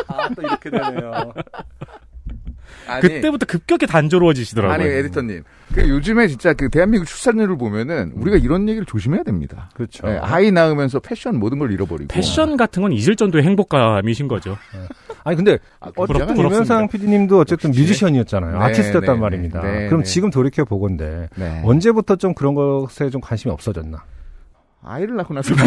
아, 0.08 0.29
또 0.36 0.41
이렇게 0.41 0.70
되네요. 0.70 1.31
아니, 2.91 3.01
그때부터 3.01 3.45
급격히 3.45 3.88
단조로워지시더라고요. 3.88 4.74
아니, 4.74 4.86
에디터님. 4.86 5.43
그 5.74 5.88
요즘에 5.88 6.27
진짜 6.27 6.53
그 6.53 6.69
대한민국 6.69 7.05
출산율을 7.05 7.57
보면은 7.57 8.12
우리가 8.15 8.38
이런 8.38 8.67
얘기를 8.67 8.86
조심해야 8.86 9.24
됩니다. 9.24 9.69
그렇죠. 9.74 10.07
예, 10.07 10.17
아이 10.21 10.51
낳으면서 10.51 11.00
패션 11.00 11.39
모든 11.39 11.60
걸 11.60 11.71
잃어버리고. 11.71 12.07
패션 12.10 12.57
같은 12.57 12.81
건 12.81 12.91
잊을 12.91 13.15
정도의 13.15 13.43
행복감이신 13.45 14.27
거죠. 14.27 14.57
아니 15.24 15.38
근데 15.38 15.60
아, 15.79 15.89
어쨌든 15.95 16.36
부럽습니다. 16.36 16.43
유면상 16.43 16.88
PD님도 16.89 17.39
어쨌든 17.39 17.69
역시. 17.69 17.81
뮤지션이었잖아요. 17.81 18.57
네, 18.57 18.65
아티스트였단 18.65 19.15
네, 19.15 19.21
말입니다. 19.21 19.62
네, 19.62 19.88
그럼 19.88 20.03
네. 20.03 20.10
지금 20.10 20.29
돌이켜 20.29 20.65
보건데 20.65 21.29
네. 21.36 21.62
언제부터 21.63 22.17
좀 22.17 22.33
그런 22.33 22.53
것에 22.53 23.10
좀 23.10 23.21
관심이 23.21 23.53
없어졌나? 23.53 24.03
아이를 24.83 25.15
낳고 25.15 25.33
나서 25.33 25.53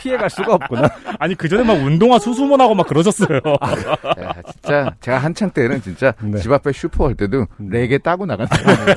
피해갈 0.00 0.30
수가 0.30 0.54
없구나. 0.54 0.88
아니, 1.18 1.34
그 1.34 1.48
전에 1.48 1.62
막 1.62 1.74
운동화 1.74 2.18
수수문하고 2.18 2.74
막 2.74 2.86
그러셨어요. 2.86 3.40
야, 4.20 4.32
진짜 4.52 4.94
제가 5.00 5.18
한창 5.18 5.50
때는 5.50 5.80
진짜 5.82 6.12
네. 6.20 6.38
집 6.38 6.50
앞에 6.52 6.72
슈퍼 6.72 7.06
할 7.06 7.14
때도 7.14 7.46
네개 7.58 7.98
따고 7.98 8.26
사람이에요. 8.26 8.96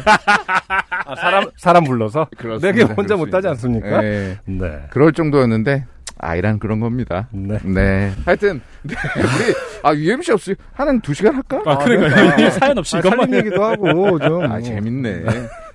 아, 1.06 1.15
사람 1.15 1.50
사람 1.58 1.84
불러서 1.86 2.27
그렇습니다. 2.38 2.67
내게 2.67 2.94
혼자 2.94 3.15
못. 3.15 3.29
따지 3.29 3.48
않습니까? 3.50 4.01
네. 4.01 4.38
네. 4.46 4.82
그럴 4.89 5.12
정도였는데 5.13 5.86
아이란 6.20 6.60
그런 6.60 6.79
겁니다. 6.79 7.27
네. 7.32 7.58
네. 7.63 8.12
하여튼 8.25 8.62
네, 8.84 8.96
우리 9.17 9.53
아 9.84 9.94
UMC 9.94 10.32
없이 10.32 10.56
하는 10.74 11.00
두 11.01 11.13
시간 11.13 11.36
할까? 11.36 11.62
아, 11.65 11.77
그러니까 11.77 12.50
사연 12.51 12.77
없이 12.77 12.96
아, 12.96 13.00
이것만 13.00 13.20
살림 13.20 13.36
얘기도 13.36 13.63
하고 13.63 14.17
좀. 14.20 14.50
아 14.50 14.60
재밌네. 14.62 15.24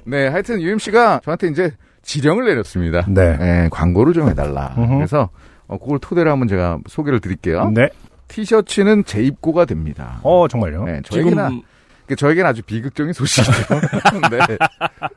네. 0.04 0.28
하여튼 0.28 0.60
UMC가 0.60 1.20
저한테 1.24 1.48
이제 1.48 1.70
지령을 2.02 2.46
내렸습니다. 2.46 3.04
네. 3.08 3.36
네, 3.36 3.68
광고를 3.70 4.12
좀 4.12 4.28
해달라. 4.28 4.74
음흠. 4.76 4.96
그래서 4.96 5.30
어, 5.66 5.78
그걸 5.78 5.98
토대로 6.00 6.30
한번 6.30 6.48
제가 6.48 6.78
소개를 6.86 7.20
드릴게요. 7.20 7.70
네. 7.70 7.88
티셔츠는 8.28 9.04
재입고가 9.04 9.64
됩니다. 9.64 10.20
어 10.22 10.48
정말요. 10.48 10.84
네, 10.84 11.00
저에게는 11.04 11.48
지금 11.48 11.62
그 12.06 12.16
저에게는 12.16 12.48
아주 12.48 12.62
비극적인 12.62 13.12
소식이죠. 13.12 13.52
네. 14.30 14.38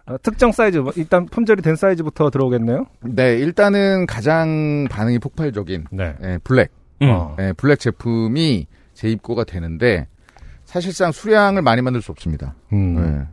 어, 0.06 0.18
특정 0.22 0.52
사이즈 0.52 0.78
뭐, 0.78 0.92
일단 0.96 1.26
품절이 1.26 1.62
된 1.62 1.76
사이즈부터 1.76 2.30
들어오겠네요. 2.30 2.86
네, 3.02 3.38
일단은 3.38 4.06
가장 4.06 4.88
반응이 4.90 5.20
폭발적인 5.20 5.86
네. 5.92 6.16
예, 6.24 6.40
블랙, 6.44 6.72
음. 7.02 7.10
어. 7.10 7.36
예, 7.40 7.54
블랙 7.54 7.80
제품이 7.80 8.68
재입고가 8.94 9.46
되는데 9.46 10.08
사실상 10.66 11.12
수량을 11.12 11.62
많이 11.62 11.82
만들 11.82 12.02
수 12.02 12.12
없습니다. 12.12 12.56
음. 12.74 13.28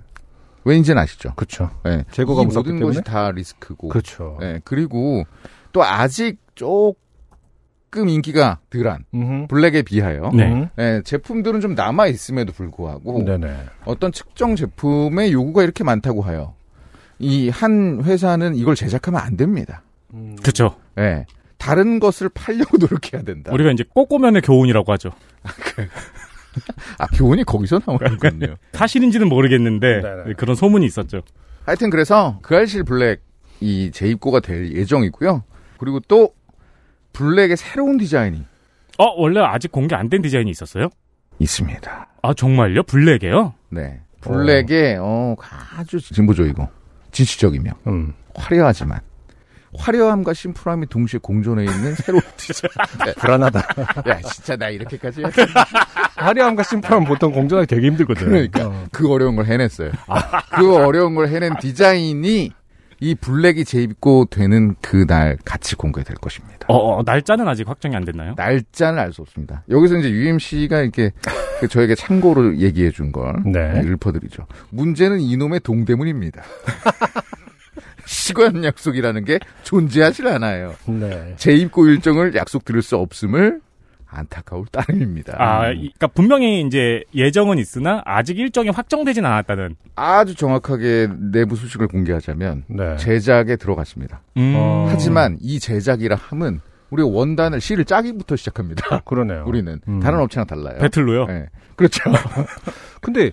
예. 0.66 0.71
왠지는 0.71 1.02
아시죠? 1.02 1.35
그렇죠. 1.35 1.71
예. 1.87 2.04
재고가 2.11 2.42
이 2.42 2.47
무섭기 2.47 2.71
모든 2.71 2.78
때문에? 2.81 2.95
것이 3.00 3.04
다 3.04 3.31
리스크고. 3.31 3.88
그렇죠. 3.88 4.38
예, 4.42 4.61
그리고 4.64 5.25
또 5.73 5.83
아직 5.85 6.38
조금 6.54 8.09
인기가 8.09 8.59
덜한 8.71 9.04
음흠. 9.14 9.47
블랙에 9.49 9.83
비하여 9.83 10.31
네. 10.35 10.52
음. 10.52 10.69
예, 10.78 11.02
제품들은 11.04 11.61
좀 11.61 11.75
남아 11.75 12.07
있음에도 12.09 12.52
불구하고 12.52 13.25
네네. 13.25 13.57
어떤 13.85 14.11
특정 14.12 14.57
제품의 14.57 15.33
요구가 15.33 15.62
이렇게 15.62 15.85
많다고 15.85 16.23
하여 16.23 16.54
이 17.19 17.50
한 17.50 18.02
회사는 18.02 18.57
이걸 18.57 18.75
제작하면 18.75 19.21
안 19.21 19.37
됩니다. 19.37 19.83
음. 20.14 20.37
그쵸. 20.42 20.75
예. 20.99 21.25
다른 21.57 22.00
것을 22.00 22.28
팔려고 22.31 22.76
노력해야 22.76 23.23
된다. 23.23 23.52
우리가 23.52 23.71
이제 23.71 23.85
꼬꼬면의 23.95 24.42
교훈이라고 24.42 24.90
하죠. 24.92 25.11
아, 26.99 27.07
교훈이 27.09 27.45
거기서 27.45 27.81
나오는군요. 27.87 28.57
사실인지는 28.73 29.29
모르겠는데 29.29 30.01
네네. 30.03 30.33
그런 30.37 30.55
소문이 30.57 30.85
있었죠. 30.87 31.23
하여튼 31.65 31.91
그래서 31.91 32.39
그 32.43 32.57
알실 32.57 32.85
블랙 32.85 33.23
이 33.61 33.91
재입고가 33.93 34.41
될 34.41 34.73
예정이고요. 34.73 35.45
그리고 35.79 36.01
또 36.09 36.35
블랙의 37.13 37.57
새로운 37.57 37.99
디자인이 37.99 38.45
어 38.99 39.05
원래 39.17 39.41
아직 39.41 39.71
공개 39.73 39.95
안 39.95 40.09
된 40.09 40.23
디자인이 40.23 40.51
있었어요? 40.51 40.89
있습니다. 41.39 42.09
아 42.23 42.35
정말요? 42.35 42.83
블랙에요? 42.85 43.55
네. 43.71 44.01
블랙의 44.21 44.99
어, 45.01 45.35
아주 45.77 46.01
진보적이고 46.01 46.69
진취적이며 47.11 47.73
음. 47.89 48.15
화려하지만 48.35 49.01
화려함과 49.75 50.35
심플함이 50.35 50.87
동시에 50.88 51.19
공존해 51.23 51.64
있는 51.64 51.95
새로운 51.95 52.23
디자인. 52.37 52.71
불안하다. 53.19 53.59
야, 54.09 54.21
진짜 54.23 54.57
나 54.57 54.69
이렇게까지 54.69 55.23
해? 55.23 55.26
화려함과 56.17 56.62
심플함은 56.62 57.07
보통 57.07 57.33
공정하기 57.33 57.67
되게 57.67 57.87
힘들거든. 57.88 58.26
그러니까 58.29 58.67
어. 58.69 58.85
그 58.93 59.11
어려운 59.11 59.35
걸 59.37 59.47
해냈어요. 59.47 59.91
그 60.57 60.75
어려운 60.76 61.14
걸 61.14 61.29
해낸 61.29 61.55
디자인이 61.59 62.52
이 63.00 63.14
블랙이 63.17 63.64
재입고 63.64 64.26
되는 64.31 64.76
그날 64.81 65.37
같이 65.45 65.75
공개될 65.75 66.14
것입니다. 66.19 66.67
어, 66.69 66.99
어, 66.99 67.02
날짜는 67.05 67.49
아직 67.49 67.69
확정이 67.69 67.97
안 67.97 68.05
됐나요? 68.05 68.35
날짜는 68.37 69.00
알 69.00 69.12
수 69.12 69.23
없습니다. 69.23 69.64
여기서 69.71 69.97
이제 69.97 70.09
UMC가 70.09 70.83
이렇게 70.83 71.11
그 71.59 71.67
저에게 71.67 71.97
참고로 71.97 72.59
얘기해 72.59 72.91
준걸 72.93 73.43
네. 73.47 73.81
읊어드리죠. 73.85 74.47
문제는 74.71 75.19
이놈의 75.21 75.61
동대문입니다. 75.61 76.43
시간 78.07 78.65
약속이라는 78.65 79.25
게 79.25 79.39
존재하질 79.63 80.27
않아요. 80.29 80.75
네. 80.87 81.35
재입고 81.37 81.87
일정을 81.87 82.35
약속 82.35 82.65
드릴 82.65 82.83
수 82.83 82.97
없음을 82.97 83.61
안타까울 84.15 84.67
따름입니다. 84.71 85.37
아, 85.39 85.71
이- 85.71 85.77
그러니까 85.95 86.07
분명히 86.09 86.61
이제 86.67 87.03
예정은 87.15 87.57
있으나 87.59 88.03
아직 88.05 88.39
일정이 88.39 88.69
확정되진 88.69 89.25
않았다는. 89.25 89.77
아주 89.97 90.35
정확하게 90.35 91.09
내부 91.33 91.57
소식을 91.57 91.89
공개하자면 91.89 92.65
네. 92.69 92.97
제작에 92.99 93.57
들어갔습니다. 93.57 94.21
음. 94.37 94.53
어. 94.57 94.87
하지만 94.91 95.39
이 95.41 95.59
제작이라 95.59 96.17
함은 96.17 96.61
우리가 96.91 97.09
원단을 97.09 97.63
실을 97.63 97.87
짜기부터 97.87 98.37
시작합니다. 98.37 99.01
그러네요. 99.07 99.45
우리는 99.47 99.81
음. 99.89 100.01
다른 100.01 100.19
업체랑 100.21 100.47
달라요. 100.47 100.77
배틀로요. 100.81 101.25
네. 101.27 101.47
그렇죠. 101.75 102.01
근데 103.01 103.31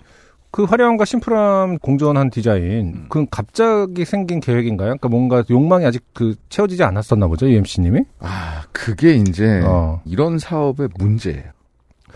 그 0.51 0.63
화려함과 0.63 1.05
심플함 1.05 1.77
공존한 1.77 2.29
디자인, 2.31 2.93
음. 2.95 3.05
그건 3.07 3.27
갑자기 3.29 4.03
생긴 4.03 4.39
계획인가요? 4.39 4.87
그러니까 4.87 5.07
뭔가 5.09 5.43
욕망이 5.49 5.85
아직 5.85 6.03
그 6.13 6.35
채워지지 6.49 6.83
않았었나 6.83 7.27
보죠, 7.27 7.47
UMC님이? 7.47 8.01
아, 8.19 8.63
그게 8.71 9.13
이제 9.13 9.61
어. 9.63 10.01
이런 10.05 10.39
사업의 10.39 10.89
문제예요. 10.97 11.43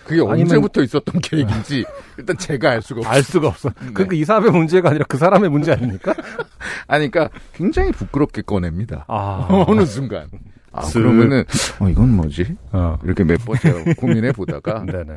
그게 0.04 0.20
아니면- 0.22 0.42
언제부터 0.42 0.82
있었던 0.84 1.22
계획인지 1.22 1.86
일단 2.18 2.38
제가 2.38 2.72
알 2.72 2.82
수가 2.82 3.00
없어요. 3.02 3.14
알 3.14 3.24
수가 3.24 3.48
없어. 3.48 3.70
네. 3.70 3.92
그러니까 3.94 4.16
이 4.16 4.26
사업의 4.26 4.52
문제가 4.52 4.90
아니라 4.90 5.06
그 5.08 5.18
사람의 5.18 5.50
문제 5.50 5.72
아닙니까? 5.72 6.14
아니, 6.88 7.10
그러니까 7.10 7.38
굉장히 7.54 7.92
부끄럽게 7.92 8.42
꺼냅니다. 8.42 9.06
아. 9.08 9.48
어느 9.68 9.86
순간. 9.86 10.28
아, 10.74 10.82
쓱. 10.82 10.94
그러면은 10.94 11.44
어, 11.80 11.88
이건 11.88 12.10
뭐지? 12.16 12.58
어. 12.74 12.98
이렇게 13.04 13.24
몇 13.24 13.38
번째 13.46 13.94
고민해 13.94 14.32
보다가 14.34 14.84
네네. 14.92 15.14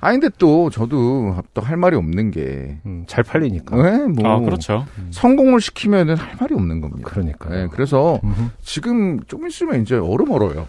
아니 0.00 0.18
근데 0.20 0.34
또 0.38 0.68
저도 0.70 1.36
또 1.54 1.62
할 1.62 1.76
말이 1.78 1.96
없는 1.96 2.30
게 2.30 2.78
음, 2.84 3.04
잘 3.06 3.24
팔리니까. 3.24 3.76
네, 3.82 4.06
뭐 4.06 4.28
아, 4.28 4.38
그렇죠. 4.40 4.84
성공을 5.10 5.60
시키면은 5.60 6.16
할 6.16 6.36
말이 6.38 6.54
없는 6.54 6.80
겁니다. 6.82 7.08
그러니까. 7.10 7.48
네, 7.48 7.68
그래서 7.70 8.20
음흠. 8.22 8.50
지금 8.60 9.20
좀 9.26 9.46
있으면 9.46 9.80
이제 9.80 9.96
얼음 9.96 10.30
얼어요. 10.30 10.68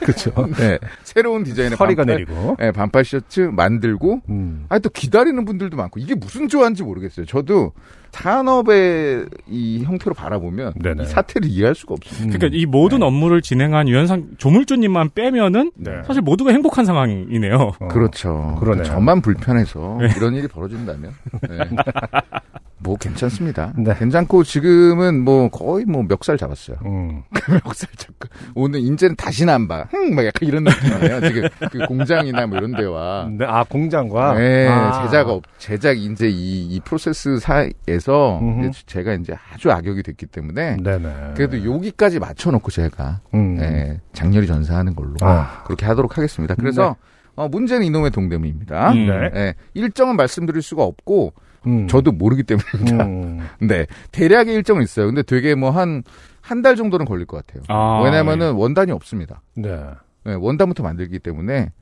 그렇죠. 0.00 0.32
네, 0.56 0.78
새로운 1.02 1.42
디자인의 1.42 1.76
허리가 1.76 2.04
반팔, 2.04 2.14
내리고. 2.14 2.56
네, 2.58 2.70
반팔 2.70 3.04
셔츠 3.04 3.40
만들고 3.40 4.20
음. 4.28 4.66
아니 4.68 4.80
또 4.80 4.88
기다리는 4.88 5.44
분들도 5.44 5.76
많고 5.76 6.00
이게 6.00 6.14
무슨 6.14 6.48
좋아하는지 6.48 6.82
모르겠어요. 6.82 7.26
저도 7.26 7.72
산업의 8.12 9.26
이 9.46 9.82
형태로 9.84 10.14
바라보면 10.14 10.74
네네. 10.82 11.02
이 11.02 11.06
사태를 11.06 11.48
이해할 11.48 11.74
수가 11.74 11.94
없어요. 11.94 12.28
그러니까 12.30 12.48
이 12.50 12.64
모든 12.64 13.02
업무를 13.02 13.42
진행한 13.42 13.88
유현상 13.88 14.28
조물주님만 14.38 15.10
빼면은 15.14 15.72
네. 15.74 16.02
사실 16.06 16.22
모두가 16.22 16.50
행복한 16.50 16.86
상황이네요. 16.86 17.72
어, 17.78 17.88
그렇죠. 17.88 18.56
그러네요. 18.58 18.84
저만 18.84 19.20
불편해서 19.20 19.98
네. 20.00 20.08
이런 20.16 20.34
일이 20.34 20.48
벌어진다면 20.48 21.12
네. 21.42 21.58
뭐 22.78 22.96
괜찮습니다. 22.96 23.72
네. 23.78 23.94
괜찮고 23.94 24.44
지금은 24.44 25.22
뭐 25.22 25.48
거의 25.48 25.84
뭐 25.84 26.02
멱살 26.02 26.36
잡았어요. 26.36 26.76
음. 26.84 27.22
멱살 27.64 27.88
잡고 27.96 28.28
오늘 28.54 28.80
이제는 28.80 29.16
다시는 29.16 29.52
안 29.52 29.68
봐. 29.68 29.86
흥, 29.90 30.14
막 30.14 30.24
약간 30.24 30.48
이런 30.48 30.64
느낌이에요. 30.64 31.20
지금 31.22 31.48
그 31.70 31.78
공장이나 31.86 32.46
뭐 32.46 32.58
이런 32.58 32.72
데와 32.72 33.28
네, 33.30 33.44
아 33.46 33.64
공장과 33.64 34.34
네, 34.34 34.68
아. 34.68 35.02
제작 35.02 35.28
업, 35.28 35.42
제작 35.58 35.96
이제 35.96 36.28
이, 36.28 36.66
이 36.66 36.80
프로세스 36.80 37.38
사이에서 37.38 38.38
음흠. 38.42 38.68
이제 38.68 38.82
제가 38.86 39.14
이제 39.14 39.34
아주 39.52 39.70
악역이 39.70 40.02
됐기 40.02 40.26
때문에 40.26 40.76
네네. 40.76 41.34
그래도 41.34 41.64
여기까지 41.64 42.18
맞춰놓고 42.18 42.70
제가 42.70 43.20
음. 43.34 43.58
예, 43.60 44.00
장렬히 44.12 44.46
전사하는 44.46 44.94
걸로 44.94 45.14
아. 45.22 45.62
그렇게 45.64 45.86
하도록 45.86 46.16
하겠습니다. 46.16 46.54
그래서 46.54 46.96
어, 47.36 47.48
문제는 47.48 47.86
이놈의 47.86 48.10
동대문입니다. 48.10 48.92
음. 48.92 49.06
네. 49.06 49.30
예, 49.34 49.54
일정은 49.74 50.16
말씀드릴 50.16 50.62
수가 50.62 50.82
없고 50.82 51.34
음. 51.66 51.88
저도 51.88 52.12
모르기 52.12 52.42
때문입니다. 52.44 53.04
음. 53.06 53.40
네, 53.60 53.86
대략의 54.12 54.54
일정은 54.54 54.82
있어요. 54.82 55.06
근데 55.06 55.22
되게 55.22 55.54
뭐 55.54 55.70
한 55.70 56.02
한 56.42 56.62
달 56.62 56.76
정도는 56.76 57.06
걸릴 57.06 57.26
것 57.26 57.44
같아요. 57.44 57.64
아, 57.68 58.02
왜냐면은 58.04 58.52
원단이 58.52 58.92
없습니다. 58.92 59.42
네. 59.56 59.76
네, 60.24 60.34
원단부터 60.34 60.82
만들기 60.84 61.18
때문에 61.18 61.72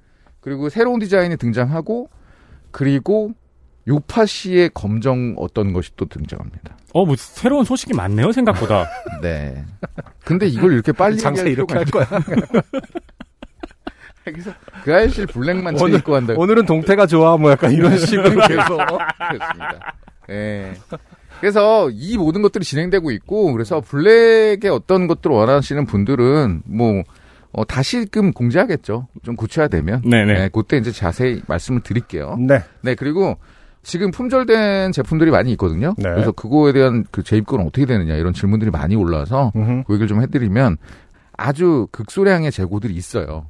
그리고 0.40 0.70
새로운 0.70 1.00
디자인이 1.00 1.36
등장하고 1.36 2.08
그리고 2.70 3.32
요파 3.86 4.24
씨의 4.24 4.70
검정 4.72 5.34
어떤 5.36 5.74
것이 5.74 5.90
또 5.96 6.06
등장합니다. 6.06 6.78
어, 6.94 7.04
뭐 7.04 7.14
새로운 7.18 7.64
소식이 7.66 7.92
많네요, 7.92 8.32
생각보다. 8.32 8.86
네. 9.20 9.62
근데 10.24 10.46
이걸 10.46 10.72
이렇게 10.72 10.92
빨리 10.92 11.16
장사 11.20 11.42
이렇게 11.42 11.74
할 11.74 11.84
거야. 11.84 12.06
그래서 14.24 14.52
그 14.84 14.94
아이실 14.94 15.26
블랙만 15.26 15.76
책 15.76 15.84
오늘- 15.84 15.98
입고 15.98 16.14
한다. 16.14 16.34
오늘은 16.36 16.66
동태가 16.66 17.06
좋아 17.06 17.36
뭐 17.36 17.50
약간 17.50 17.72
이런 17.72 17.96
식으로 17.98 18.30
계속. 18.46 18.78
그렇습니다. 18.78 19.94
예. 20.30 20.72
그래서 21.40 21.90
이 21.90 22.16
모든 22.16 22.40
것들이 22.42 22.64
진행되고 22.64 23.10
있고 23.10 23.52
그래서 23.52 23.80
블랙의 23.80 24.70
어떤 24.70 25.06
것들을 25.06 25.34
원하시는 25.34 25.84
분들은 25.86 26.62
뭐 26.64 27.02
어, 27.52 27.64
다시금 27.64 28.32
공지하겠죠. 28.32 29.06
좀 29.22 29.36
구체화되면. 29.36 30.02
네네. 30.08 30.32
네, 30.32 30.48
그때 30.52 30.76
이제 30.76 30.90
자세히 30.90 31.40
말씀을 31.46 31.82
드릴게요. 31.82 32.36
네. 32.40 32.62
네, 32.80 32.94
그리고 32.96 33.36
지금 33.84 34.10
품절된 34.10 34.90
제품들이 34.92 35.30
많이 35.30 35.52
있거든요. 35.52 35.94
네. 35.98 36.04
그래서 36.10 36.32
그거에 36.32 36.72
대한 36.72 37.04
그 37.12 37.22
재입고는 37.22 37.66
어떻게 37.66 37.84
되느냐 37.86 38.14
이런 38.14 38.32
질문들이 38.32 38.70
많이 38.70 38.96
올라와서 38.96 39.52
음흠. 39.54 39.82
그 39.86 39.92
얘기를 39.92 40.08
좀 40.08 40.22
해드리면 40.22 40.78
아주 41.36 41.86
극소량의 41.92 42.50
재고들이 42.50 42.94
있어요. 42.94 43.46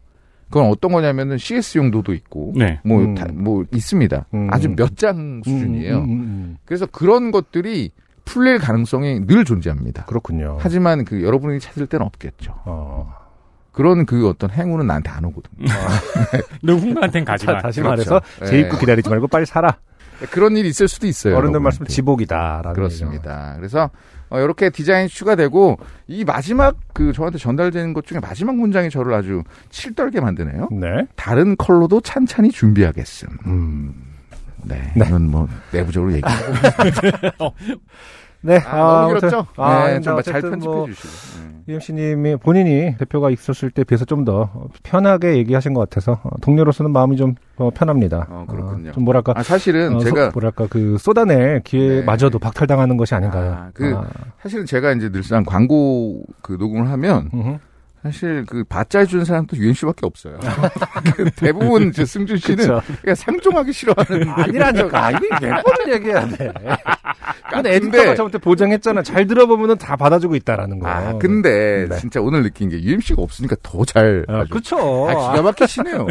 그건 0.48 0.68
어떤 0.70 0.92
거냐면은 0.92 1.36
CS 1.38 1.78
용도도 1.78 2.12
있고 2.14 2.52
네. 2.56 2.80
뭐, 2.84 3.00
음. 3.00 3.14
다- 3.14 3.26
뭐 3.32 3.64
있습니다. 3.72 4.26
음. 4.34 4.48
아주 4.50 4.68
몇 4.70 4.94
장 4.96 5.40
수준이에요. 5.44 5.98
음, 5.98 6.04
음, 6.04 6.10
음. 6.10 6.56
그래서 6.64 6.86
그런 6.86 7.30
것들이 7.32 7.90
풀릴 8.24 8.58
가능성이 8.58 9.26
늘 9.26 9.44
존재합니다. 9.44 10.04
그렇군요. 10.06 10.56
하지만 10.60 11.04
그 11.04 11.22
여러분이 11.22 11.60
찾을 11.60 11.86
때는 11.86 12.06
없겠죠. 12.06 12.54
어. 12.64 13.12
그런 13.72 14.06
그 14.06 14.28
어떤 14.28 14.50
행운은 14.50 14.86
나한테 14.86 15.10
안 15.10 15.24
오거든. 15.24 15.50
누군가한텐 16.62 17.24
가지만. 17.24 17.56
자, 17.56 17.62
다시 17.62 17.80
그렇죠. 17.80 17.90
말해서 17.90 18.20
네. 18.40 18.46
재입고 18.46 18.78
기다리지 18.78 19.08
말고 19.10 19.26
빨리 19.28 19.46
사라. 19.46 19.76
그런 20.30 20.56
일이 20.56 20.68
있을 20.68 20.86
수도 20.88 21.06
있어요. 21.06 21.36
어른들. 21.36 21.58
말씀 21.60 21.84
지복이다라는 21.86 22.70
얘기죠. 22.70 22.74
그렇습니다. 22.74 23.54
그래서 23.56 23.90
어, 24.34 24.40
이렇게 24.40 24.68
디자인 24.68 25.06
추가되고 25.06 25.78
이 26.08 26.24
마지막 26.24 26.76
그 26.92 27.12
저한테 27.12 27.38
전달되는 27.38 27.92
것 27.92 28.04
중에 28.04 28.18
마지막 28.18 28.56
문장이 28.56 28.90
저를 28.90 29.14
아주 29.14 29.44
칠떨게 29.70 30.20
만드네요. 30.20 30.70
네. 30.72 31.06
다른 31.14 31.54
컬러도 31.56 32.00
찬찬히 32.00 32.50
준비하겠음. 32.50 33.28
음. 33.46 33.94
네, 34.64 34.92
네. 34.96 35.04
이건 35.06 35.30
뭐 35.30 35.48
내부적으로 35.70 36.12
얘기하고. 36.14 37.54
네. 38.44 38.58
아, 38.66 38.76
너무 38.76 39.10
아무튼- 39.10 39.28
길었죠? 39.30 39.46
아, 39.56 39.86
네, 39.88 39.94
좀잘 40.00 40.14
어쨌든 40.18 40.50
편집해 40.50 40.74
뭐 40.74 40.86
주시고. 40.86 41.08
네. 41.08 41.54
UMC님이 41.66 42.36
본인이 42.36 42.94
대표가 42.98 43.30
있었을 43.30 43.70
때 43.70 43.84
비해서 43.84 44.04
좀 44.04 44.24
더 44.26 44.50
편하게 44.82 45.36
얘기하신 45.38 45.72
것 45.74 45.80
같아서 45.80 46.20
어, 46.22 46.30
동료로서는 46.42 46.92
마음이 46.92 47.16
좀 47.16 47.34
어, 47.56 47.70
편합니다. 47.70 48.26
어, 48.28 48.44
그렇군요. 48.48 48.90
어, 48.90 48.92
좀 48.92 49.04
뭐랄까 49.04 49.32
아 49.36 49.42
사실은 49.42 49.96
어, 49.96 49.98
제가 49.98 50.26
소- 50.26 50.30
뭐랄까 50.34 50.66
그 50.68 50.96
쏟아낼 50.98 51.60
기회마저도 51.64 52.38
박탈당하는 52.38 52.96
것이 52.98 53.14
아닌가요? 53.14 53.52
아, 53.54 53.70
그- 53.72 53.96
사실은 54.42 54.66
제가 54.66 54.92
이제 54.92 55.10
늘상 55.10 55.42
광고 55.44 56.22
그 56.42 56.52
녹음을 56.58 56.88
하면 56.90 57.30
음흠. 57.32 57.56
사실 58.04 58.44
그 58.46 58.62
받자 58.64 58.98
해주는 58.98 59.24
사람도 59.24 59.56
UMC밖에 59.56 60.04
없어요. 60.04 60.38
그 61.16 61.30
대부분 61.30 61.90
저 61.90 62.04
승준 62.04 62.36
씨는. 62.36 62.78
그냥 63.00 63.14
상종하기 63.16 63.72
싫어하는 63.72 64.28
아니라니까 64.36 65.10
이게 65.12 65.46
몇 65.48 65.62
번을 65.64 65.94
얘기해야 65.94 66.28
돼. 66.28 66.52
근데 67.50 67.78
근데- 67.80 67.98
에디터가 67.98 68.14
저한테 68.14 68.38
보장했잖아. 68.38 69.02
잘 69.02 69.26
들어보면은 69.26 69.78
다 69.78 69.96
받아주고 69.96 70.34
있다라는 70.36 70.80
거. 70.80 70.86
아, 70.88 71.14
근데 71.18 71.86
네. 71.88 71.96
진짜 71.98 72.20
오늘 72.20 72.42
느낀 72.42 72.68
게 72.68 72.78
UMC가 72.82 73.22
없으니까 73.22 73.56
더 73.62 73.84
잘. 73.86 74.24
아, 74.28 74.44
그쵸. 74.50 75.08
아, 75.08 75.30
기가 75.32 75.42
막히시네요. 75.42 76.06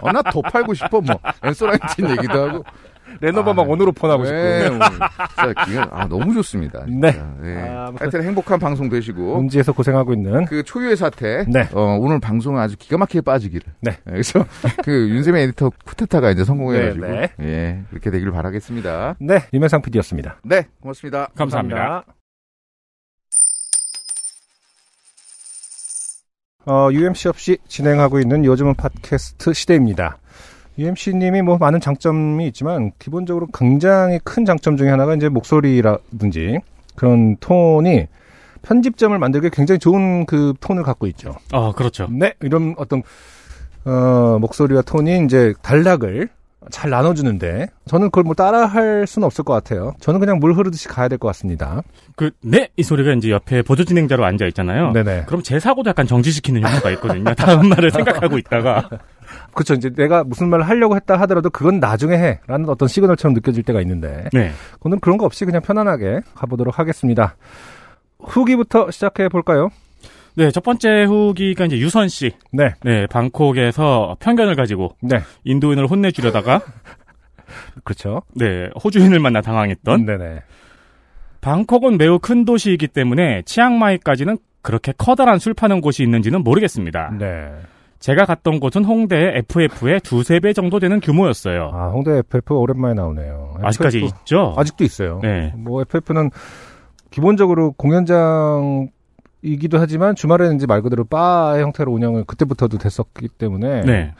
어, 0.00 0.12
나 0.12 0.22
더 0.22 0.42
팔고 0.42 0.74
싶어, 0.74 1.00
뭐. 1.00 1.18
앤서 1.42 1.73
나인틴 1.73 2.10
얘기도 2.10 2.42
하고. 2.48 2.64
레노버 3.20 3.50
아, 3.50 3.54
막 3.54 3.68
오늘로 3.70 3.92
폰하고 3.92 4.24
싶고. 4.24 4.36
네, 4.36 4.68
오늘 4.68 4.80
진짜 4.80 5.64
기가, 5.66 5.88
아, 5.92 6.06
너무 6.08 6.34
좋습니다. 6.34 6.84
진짜. 6.86 7.10
네. 7.10 7.22
네. 7.42 7.60
아, 7.70 7.86
아무튼- 7.88 8.00
하여튼 8.02 8.22
행복한 8.24 8.58
방송 8.58 8.88
되시고. 8.88 9.36
문제에서 9.36 9.72
고생하고 9.72 10.12
있는. 10.14 10.44
그 10.46 10.62
초유의 10.64 10.96
사태. 10.96 11.44
네. 11.48 11.68
어, 11.72 11.96
오늘 12.00 12.18
방송은 12.20 12.60
아주 12.60 12.76
기가 12.78 12.98
막히게 12.98 13.20
빠지기를. 13.20 13.72
네. 13.80 13.98
그래서 14.04 14.44
그 14.84 15.08
윤세민 15.10 15.42
에디터 15.42 15.70
쿠데타가 15.84 16.30
이제 16.30 16.44
성공해가지고. 16.44 17.06
네, 17.06 17.28
예. 17.40 17.82
그렇게 17.90 18.10
되기를 18.10 18.32
바라겠습니다. 18.32 19.16
네, 19.20 19.38
유명상 19.52 19.82
PD였습니다. 19.82 20.40
네. 20.44 20.64
고맙습니다. 20.80 21.28
감사합니다. 21.36 22.04
어, 26.66 26.88
UMC 26.90 27.28
없이 27.28 27.58
진행하고 27.68 28.20
있는 28.20 28.44
요즘은 28.44 28.74
팟캐스트 28.74 29.52
시대입니다. 29.52 30.16
UMC님이 30.78 31.42
뭐 31.42 31.56
많은 31.58 31.80
장점이 31.80 32.46
있지만 32.48 32.92
기본적으로 32.98 33.46
굉장히 33.54 34.18
큰 34.24 34.44
장점 34.44 34.76
중에 34.76 34.88
하나가 34.88 35.14
이제 35.14 35.28
목소리라든지 35.28 36.58
그런 36.96 37.36
톤이 37.38 38.08
편집점을 38.62 39.16
만들기 39.18 39.50
굉장히 39.50 39.78
좋은 39.78 40.26
그 40.26 40.54
톤을 40.60 40.82
갖고 40.82 41.06
있죠. 41.08 41.36
아, 41.52 41.72
그렇죠. 41.76 42.08
네, 42.10 42.34
이런 42.40 42.74
어떤 42.78 43.02
어, 43.84 44.38
목소리와 44.40 44.82
톤이 44.82 45.24
이제 45.24 45.54
단락을 45.62 46.30
잘 46.70 46.90
나눠주는데 46.90 47.68
저는 47.86 48.06
그걸 48.08 48.24
뭐 48.24 48.34
따라할 48.34 49.06
수는 49.06 49.26
없을 49.26 49.44
것 49.44 49.52
같아요. 49.52 49.92
저는 50.00 50.20
그냥 50.20 50.38
물 50.38 50.52
흐르듯이 50.54 50.88
가야 50.88 51.08
될 51.08 51.18
것 51.18 51.28
같습니다. 51.28 51.82
그, 52.16 52.30
네! 52.42 52.68
이 52.76 52.82
소리가 52.82 53.12
이제 53.12 53.30
옆에 53.30 53.62
보조 53.62 53.84
진행자로 53.84 54.24
앉아 54.24 54.46
있잖아요. 54.46 54.92
네네. 54.92 55.24
그럼 55.26 55.42
제 55.42 55.58
사고도 55.60 55.90
약간 55.90 56.06
정지시키는 56.06 56.62
효과가 56.62 56.90
있거든요. 56.92 57.32
다음 57.36 57.68
말을 57.68 57.90
생각하고 57.90 58.38
있다가. 58.38 58.88
그렇죠. 59.54 59.74
이제 59.74 59.90
내가 59.90 60.24
무슨 60.24 60.48
말을 60.48 60.68
하려고 60.68 60.96
했다 60.96 61.18
하더라도 61.20 61.50
그건 61.50 61.80
나중에 61.80 62.16
해라는 62.16 62.68
어떤 62.68 62.88
시그널처럼 62.88 63.34
느껴질 63.34 63.62
때가 63.62 63.80
있는데 63.82 64.28
네. 64.32 64.52
오늘 64.80 64.98
그런 65.00 65.16
거 65.18 65.24
없이 65.26 65.44
그냥 65.44 65.62
편안하게 65.62 66.20
가보도록 66.34 66.78
하겠습니다. 66.78 67.36
후기부터 68.20 68.90
시작해 68.90 69.28
볼까요? 69.28 69.68
네, 70.36 70.50
첫 70.50 70.62
번째 70.64 71.04
후기가 71.04 71.66
이제 71.66 71.78
유선 71.78 72.08
씨. 72.08 72.32
네, 72.52 72.74
네, 72.82 73.06
방콕에서 73.06 74.16
편견을 74.18 74.56
가지고 74.56 74.96
네, 75.00 75.18
인도인을 75.44 75.86
혼내주려다가 75.86 76.60
그렇죠. 77.84 78.22
네, 78.34 78.68
호주인을 78.82 79.20
만나 79.20 79.40
당황했던 79.40 80.06
네네. 80.06 80.42
방콕은 81.40 81.98
매우 81.98 82.18
큰 82.18 82.44
도시이기 82.44 82.88
때문에 82.88 83.42
치앙마이까지는 83.44 84.38
그렇게 84.62 84.92
커다란 84.96 85.38
술 85.38 85.52
파는 85.54 85.80
곳이 85.82 86.02
있는지는 86.02 86.42
모르겠습니다. 86.42 87.12
네. 87.18 87.50
제가 88.00 88.24
갔던 88.24 88.60
곳은 88.60 88.84
홍대의 88.84 89.44
FF의 89.48 90.00
두세 90.00 90.40
배 90.40 90.52
정도 90.52 90.78
되는 90.78 91.00
규모였어요. 91.00 91.70
아 91.72 91.88
홍대 91.88 92.18
FF 92.18 92.54
오랜만에 92.54 92.94
나오네요. 92.94 93.54
아직까지 93.62 93.98
FF 93.98 94.16
있죠? 94.20 94.54
아직도 94.56 94.84
있어요. 94.84 95.20
네. 95.22 95.52
뭐 95.56 95.82
FF는 95.82 96.30
기본적으로 97.10 97.72
공연장 97.72 98.88
이기도 99.44 99.78
하지만 99.78 100.14
주말에는 100.14 100.56
이제 100.56 100.66
말 100.66 100.80
그대로 100.80 101.04
바의 101.04 101.62
형태로 101.62 101.92
운영을 101.92 102.24
그때부터도 102.24 102.78
됐었기 102.78 103.28
때문에 103.28 103.82
네. 103.82 104.14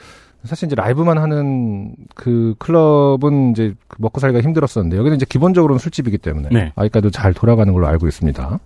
사실 0.44 0.66
이제 0.66 0.76
라이브만 0.76 1.16
하는 1.16 1.94
그 2.14 2.54
클럽은 2.58 3.52
이제 3.52 3.74
그 3.88 3.96
먹고 4.00 4.20
살기가 4.20 4.42
힘들었었는데 4.42 4.98
여기는 4.98 5.16
이제 5.16 5.24
기본적으로는 5.26 5.78
술집이기 5.78 6.18
때문에 6.18 6.50
네. 6.52 6.72
아직까지도 6.76 7.10
잘 7.10 7.32
돌아가는 7.32 7.72
걸로 7.72 7.86
알고 7.86 8.06
있습니다. 8.06 8.60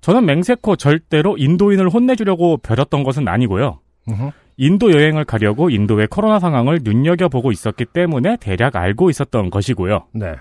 저는 0.00 0.26
맹세코 0.26 0.74
절대로 0.74 1.36
인도인을 1.38 1.88
혼내주려고 1.88 2.56
벼렸던 2.56 3.04
것은 3.04 3.28
아니고요. 3.28 3.78
인도 4.56 4.92
여행을 4.92 5.24
가려고 5.24 5.70
인도의 5.70 6.08
코로나 6.08 6.40
상황을 6.40 6.80
눈여겨보고 6.82 7.52
있었기 7.52 7.84
때문에 7.86 8.36
대략 8.40 8.74
알고 8.74 9.10
있었던 9.10 9.50
것이고요. 9.50 10.06
네. 10.12 10.34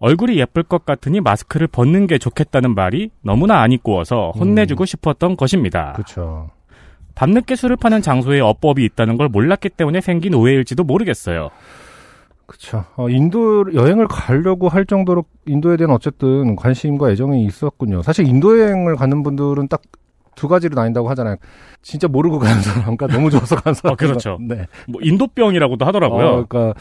얼굴이 0.00 0.38
예쁠 0.38 0.62
것 0.62 0.84
같으니 0.84 1.20
마스크를 1.20 1.66
벗는 1.66 2.06
게 2.06 2.18
좋겠다는 2.18 2.74
말이 2.74 3.10
너무나 3.22 3.60
안 3.60 3.70
이꾸어서 3.70 4.32
혼내주고 4.34 4.86
싶었던 4.86 5.36
것입니다. 5.36 5.92
그렇죠. 5.92 6.50
밤늦게 7.14 7.54
술을 7.54 7.76
파는 7.76 8.00
장소에 8.00 8.40
어법이 8.40 8.82
있다는 8.82 9.18
걸 9.18 9.28
몰랐기 9.28 9.68
때문에 9.68 10.00
생긴 10.00 10.34
오해일지도 10.34 10.84
모르겠어요. 10.84 11.50
그렇죠. 12.46 12.84
어, 12.96 13.10
인도 13.10 13.72
여행을 13.74 14.08
가려고 14.08 14.68
할 14.68 14.86
정도로 14.86 15.24
인도에 15.46 15.76
대한 15.76 15.92
어쨌든 15.92 16.56
관심과 16.56 17.10
애정이 17.10 17.44
있었군요. 17.44 18.02
사실 18.02 18.26
인도 18.26 18.58
여행을 18.58 18.96
가는 18.96 19.22
분들은 19.22 19.68
딱 19.68 19.82
두 20.40 20.48
가지로 20.48 20.74
나뉜다고 20.74 21.10
하잖아요. 21.10 21.36
진짜 21.82 22.08
모르고 22.08 22.38
가는 22.38 22.62
사람과 22.62 23.08
너무 23.08 23.28
좋아서 23.30 23.56
가는 23.56 23.74
사람. 23.74 23.92
어, 23.92 23.96
그렇죠. 23.96 24.38
네. 24.40 24.66
뭐 24.88 24.98
인도병이라고도 25.02 25.84
하더라고요. 25.84 26.26
어, 26.26 26.44
그러니까 26.48 26.72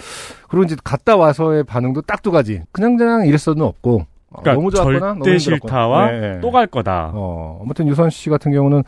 그리고 0.47 0.63
이제 0.63 0.77
갔다 0.81 1.17
와서의 1.17 1.65
반응도 1.65 2.03
딱 2.03 2.21
두 2.21 2.31
가지. 2.31 2.61
그냥 2.71 2.95
그냥 2.95 3.27
이랬어도 3.27 3.65
없고. 3.65 4.05
어, 4.29 4.39
그러니까 4.41 4.53
너무 4.53 4.71
좋았거나 4.71 4.99
절대 5.15 5.29
너무. 5.31 5.39
싫다와 5.39 6.11
네. 6.11 6.39
또갈 6.39 6.67
거다. 6.67 7.11
어, 7.13 7.59
아무튼 7.61 7.87
유선 7.89 8.09
씨 8.09 8.29
같은 8.29 8.53
경우는 8.53 8.83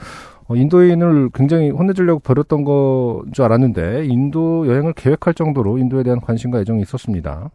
어, 0.47 0.55
인도인을 0.55 1.31
굉장히 1.33 1.69
혼내주려고 1.69 2.19
버렸던 2.21 2.63
건 2.63 3.31
줄 3.33 3.43
알았는데 3.45 4.05
인도 4.05 4.67
여행을 4.67 4.93
계획할 4.93 5.33
정도로 5.33 5.77
인도에 5.79 6.03
대한 6.03 6.21
관심과 6.21 6.61
애정이 6.61 6.81
있었습니다. 6.83 7.49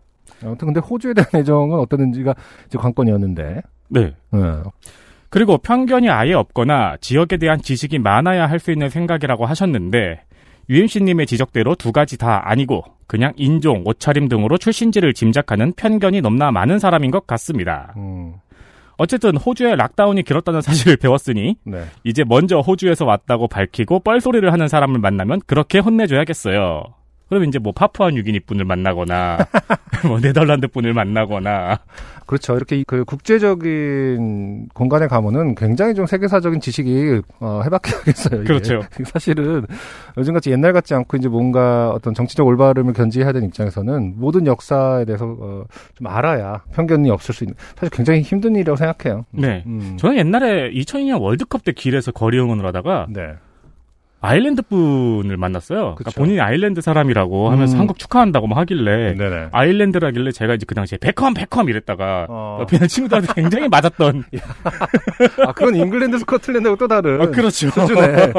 아무튼 0.45 0.67
근데 0.67 0.81
호주에 0.81 1.15
대한 1.15 1.31
애정은 1.35 1.79
어땠는지가 1.79 2.35
이제 2.67 2.77
관건이었는데. 2.79 3.63
네. 3.89 4.13
네. 4.33 4.41
그리고 5.29 5.59
편견이 5.59 6.09
아예 6.09 6.33
없거나 6.35 6.97
지역에 7.01 7.37
대한 7.37 7.61
지식이 7.61 7.99
많아야 7.99 8.47
할 8.49 8.59
수 8.59 8.71
있는 8.73 8.89
생각이라고 8.89 9.47
하셨는데 9.47 10.23
UMC님의 10.69 11.27
지적대로 11.27 11.75
두 11.75 11.93
가지 11.93 12.19
다 12.19 12.43
아니고 12.45 12.83
그냥 13.07 13.33
인종, 13.37 13.83
옷차림 13.85 14.29
등으로 14.29 14.59
출신지를 14.59 15.15
짐작하는 15.15 15.73
편견이 15.77 16.21
넘나 16.23 16.51
많은 16.51 16.79
사람인 16.79 17.11
것 17.13 17.27
같습니다. 17.27 17.93
음, 17.97 18.35
어쨌든 18.99 19.37
호주의 19.37 19.77
락다운이 19.77 20.23
길었다는 20.25 20.61
사실을 20.63 20.97
배웠으니 20.99 21.57
네. 21.65 21.85
이제 22.03 22.25
먼저 22.27 22.59
호주에서 22.61 23.05
왔다고 23.05 23.47
밝히고 23.47 24.01
뻘소리를 24.01 24.51
하는 24.53 24.67
사람을 24.69 24.99
만나면 24.99 25.43
그렇게 25.47 25.79
혼내줘야겠어요. 25.79 26.83
그럼 27.29 27.45
이제 27.45 27.59
뭐 27.59 27.73
파푸아 27.73 28.11
뉴기니 28.11 28.41
분을 28.41 28.65
만나거나 28.65 29.39
뭐 30.07 30.21
네덜란드 30.21 30.69
분을 30.69 30.93
만나거나 30.93 31.81
그렇죠. 32.27 32.57
이렇게 32.57 32.83
그 32.87 33.05
국제적인 33.05 34.69
공간에 34.75 35.07
가면은 35.07 35.55
굉장히 35.55 35.95
좀 35.95 36.07
세계사적인 36.07 36.61
지식이 36.61 37.23
어, 37.39 37.61
해박해야겠어요. 37.65 38.45
그렇죠. 38.45 38.83
사실은 39.07 39.65
요즘같이 40.19 40.51
옛날 40.51 40.73
같지 40.73 40.93
않고 40.95 41.17
이제 41.17 41.29
뭔가 41.29 41.91
어떤 41.91 42.15
정치적 42.15 42.45
올바름을 42.45 42.95
견지해야 42.95 43.33
되는 43.33 43.47
입장에서는 43.47 44.15
모든 44.17 44.47
역사에 44.47 45.05
대해서 45.05 45.37
어, 45.39 45.65
좀 45.95 46.09
알아야 46.09 46.63
편견이 46.73 47.11
없을 47.11 47.33
수 47.33 47.45
있는 47.45 47.55
사실 47.77 47.91
굉장히 47.91 48.23
힘든 48.23 48.57
일이라고 48.57 48.77
생각해요. 48.77 49.25
네. 49.31 49.63
음. 49.67 49.97
저는 49.99 50.19
옛날에 50.19 50.71
2002년 50.73 51.21
월드컵 51.21 51.65
때 51.65 51.73
길에서 51.73 52.11
거리 52.11 52.39
응원을 52.41 52.67
하다가 52.67 53.07
네. 53.11 53.35
아일랜드 54.21 54.63
분을 54.63 55.37
만났어요. 55.37 55.95
그러니까. 55.97 56.11
본인이 56.17 56.41
아일랜드 56.41 56.81
사람이라고 56.81 57.51
하면서 57.51 57.77
음. 57.77 57.81
한국 57.81 57.99
축하한다고 57.99 58.47
막 58.47 58.59
하길래 58.59 59.15
네네. 59.15 59.49
아일랜드라길래 59.53 60.33
제가 60.33 60.55
이제 60.55 60.65
그 60.67 60.75
당시에 60.75 60.99
베컴 60.99 61.35
베컴 61.35 61.69
이랬다가 61.69 62.27
어. 62.29 62.59
옆에 62.63 62.77
있는 62.77 62.89
친구들한테 62.89 63.33
굉장히 63.35 63.69
맞았던 63.69 64.25
아, 65.47 65.53
그건 65.53 65.77
잉글랜드 65.77 66.19
스코틀랜드하고 66.19 66.79
또 66.79 66.89
다른 66.89 67.21
아, 67.21 67.27
그렇죠. 67.27 67.71
수준에 67.71 68.33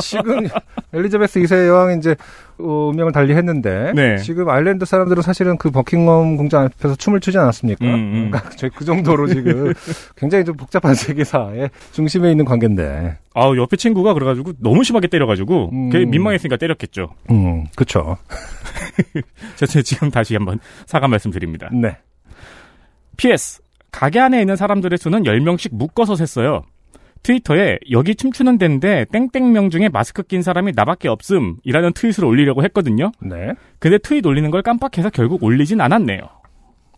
지금 0.00 0.46
엘리자베스 0.94 1.40
2세 1.40 1.66
여왕이 1.66 1.98
이제 1.98 2.14
어, 2.58 2.88
운명을 2.90 3.12
달리 3.12 3.34
했는데 3.34 3.92
네. 3.94 4.16
지금 4.18 4.48
아일랜드 4.48 4.84
사람들은 4.84 5.22
사실은 5.22 5.56
그 5.56 5.70
버킹엄 5.70 6.36
공장 6.36 6.64
앞에서 6.64 6.94
춤을 6.96 7.20
추지 7.20 7.38
않았습니까? 7.38 7.84
음, 7.84 7.94
음. 7.94 8.30
그러니까 8.30 8.68
그 8.76 8.84
정도로 8.84 9.26
지금 9.26 9.72
굉장히 10.16 10.44
좀 10.44 10.56
복잡한 10.56 10.94
세계사의 10.94 11.70
중심에 11.92 12.30
있는 12.30 12.44
관계인데. 12.44 13.18
아 13.34 13.52
옆에 13.56 13.76
친구가 13.76 14.14
그래가지고 14.14 14.52
너무 14.58 14.84
심하게 14.84 15.08
때려가지고 15.08 15.70
음. 15.72 15.90
걔 15.90 16.04
민망했으니까 16.04 16.56
때렸겠죠. 16.56 17.14
음, 17.30 17.66
그쵸. 17.74 18.16
제가 19.56 19.82
지금 19.82 20.10
다시 20.10 20.34
한번 20.34 20.60
사과 20.86 21.08
말씀드립니다. 21.08 21.68
네. 21.72 21.96
PS 23.16 23.62
가게 23.90 24.18
안에 24.20 24.40
있는 24.40 24.56
사람들의 24.56 24.98
수는 24.98 25.22
10명씩 25.22 25.70
묶어서 25.72 26.16
셌어요. 26.16 26.64
트위터에 27.24 27.78
여기 27.90 28.14
춤추는 28.14 28.58
데인데 28.58 29.06
땡땡명 29.10 29.70
중에 29.70 29.88
마스크 29.88 30.22
낀 30.22 30.42
사람이 30.42 30.72
나밖에 30.76 31.08
없음 31.08 31.56
이라는 31.64 31.92
트윗을 31.94 32.24
올리려고 32.24 32.62
했거든요. 32.64 33.10
네. 33.20 33.54
근데 33.80 33.98
트윗 33.98 34.24
올리는 34.26 34.48
걸 34.50 34.62
깜빡해서 34.62 35.10
결국 35.10 35.42
올리진 35.42 35.80
않았네요. 35.80 36.20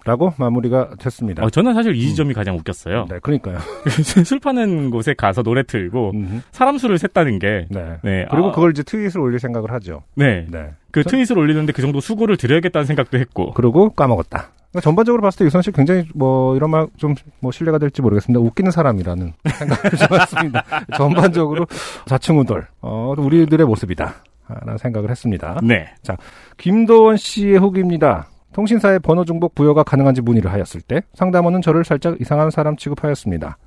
라고 0.05 0.33
마무리가 0.39 0.91
됐습니다. 1.01 1.45
어, 1.45 1.51
저는 1.51 1.75
사실 1.75 1.97
이 1.97 2.01
지점이 2.09 2.33
가장 2.33 2.57
웃겼어요. 2.57 3.07
네, 3.11 3.19
그러니까요. 3.21 3.59
술 4.25 4.39
파는 4.39 4.91
곳에 4.91 5.15
가서 5.15 5.43
노래 5.43 5.65
틀고 5.65 6.13
음, 6.15 6.43
사람 6.53 6.79
수를 6.79 6.97
셌다는 6.99 7.41
게 7.41 7.67
네. 7.71 7.97
네. 8.05 8.25
그리고 8.31 8.49
아, 8.49 8.53
그걸 8.53 8.71
이제 8.71 8.85
트윗을 8.85 9.21
올릴 9.21 9.41
생각을 9.41 9.73
하죠. 9.73 10.05
네. 10.15 10.47
네. 10.49 10.71
그 10.93 11.03
저- 11.03 11.11
트윗을 11.11 11.37
올리는데 11.37 11.73
그 11.73 11.83
정도 11.83 11.99
수고를 12.01 12.37
드려야겠다는 12.37 12.87
생각도 12.87 13.19
했고. 13.19 13.53
그러고 13.55 13.91
까먹었다. 13.91 14.51
그러니까 14.71 14.81
전반적으로 14.83 15.23
봤을 15.23 15.39
때 15.39 15.45
유선 15.47 15.63
씨 15.63 15.71
굉장히 15.73 16.05
뭐 16.15 16.57
이런 16.57 16.71
말 16.71 16.87
좀 16.97 17.15
뭐 17.41 17.53
신뢰가 17.53 17.79
될지 17.79 18.03
모르겠습니다. 18.03 18.41
웃기는 18.41 18.71
사람이라는 18.71 19.33
생각을 19.59 19.91
좀 19.99 20.19
했습니다. 20.21 20.65
전반적으로 20.97 21.67
좌충우돌 22.07 22.67
어, 22.81 23.15
우리들의 23.17 23.67
모습이다. 23.67 24.15
라는 24.49 24.79
생각을 24.79 25.11
했습니다. 25.11 25.59
네. 25.63 25.89
김도원 26.57 27.17
씨의 27.17 27.59
후기입니다. 27.59 28.29
통신사에 28.53 28.99
번호 29.01 29.25
중복 29.25 29.55
부여가 29.55 29.83
가능한지 29.83 30.23
문의를 30.23 30.53
하였을 30.53 30.81
때 30.81 31.03
상담원은 31.15 31.63
저를 31.63 31.85
살짝 31.85 32.21
이상한 32.21 32.51
사람 32.51 32.77
취급하였습니다. 32.77 33.59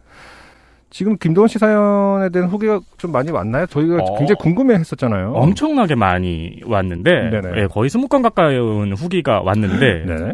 지금 0.90 1.18
김도원 1.18 1.48
씨 1.48 1.60
사연에 1.60 2.30
대한 2.30 2.50
후기가 2.50 2.80
좀 2.98 3.12
많이 3.12 3.30
왔나요? 3.30 3.66
저희가 3.68 3.98
어. 4.02 4.18
굉장히 4.18 4.38
궁금해 4.40 4.74
했었잖아요. 4.76 5.34
엄청나게 5.36 5.94
많이 5.96 6.62
왔는데 6.66 7.30
네네. 7.30 7.62
예, 7.62 7.68
거의 7.68 7.90
20건 7.90 8.24
가까운 8.24 8.94
후기가 8.94 9.42
왔는데 9.42 10.06
네. 10.08 10.34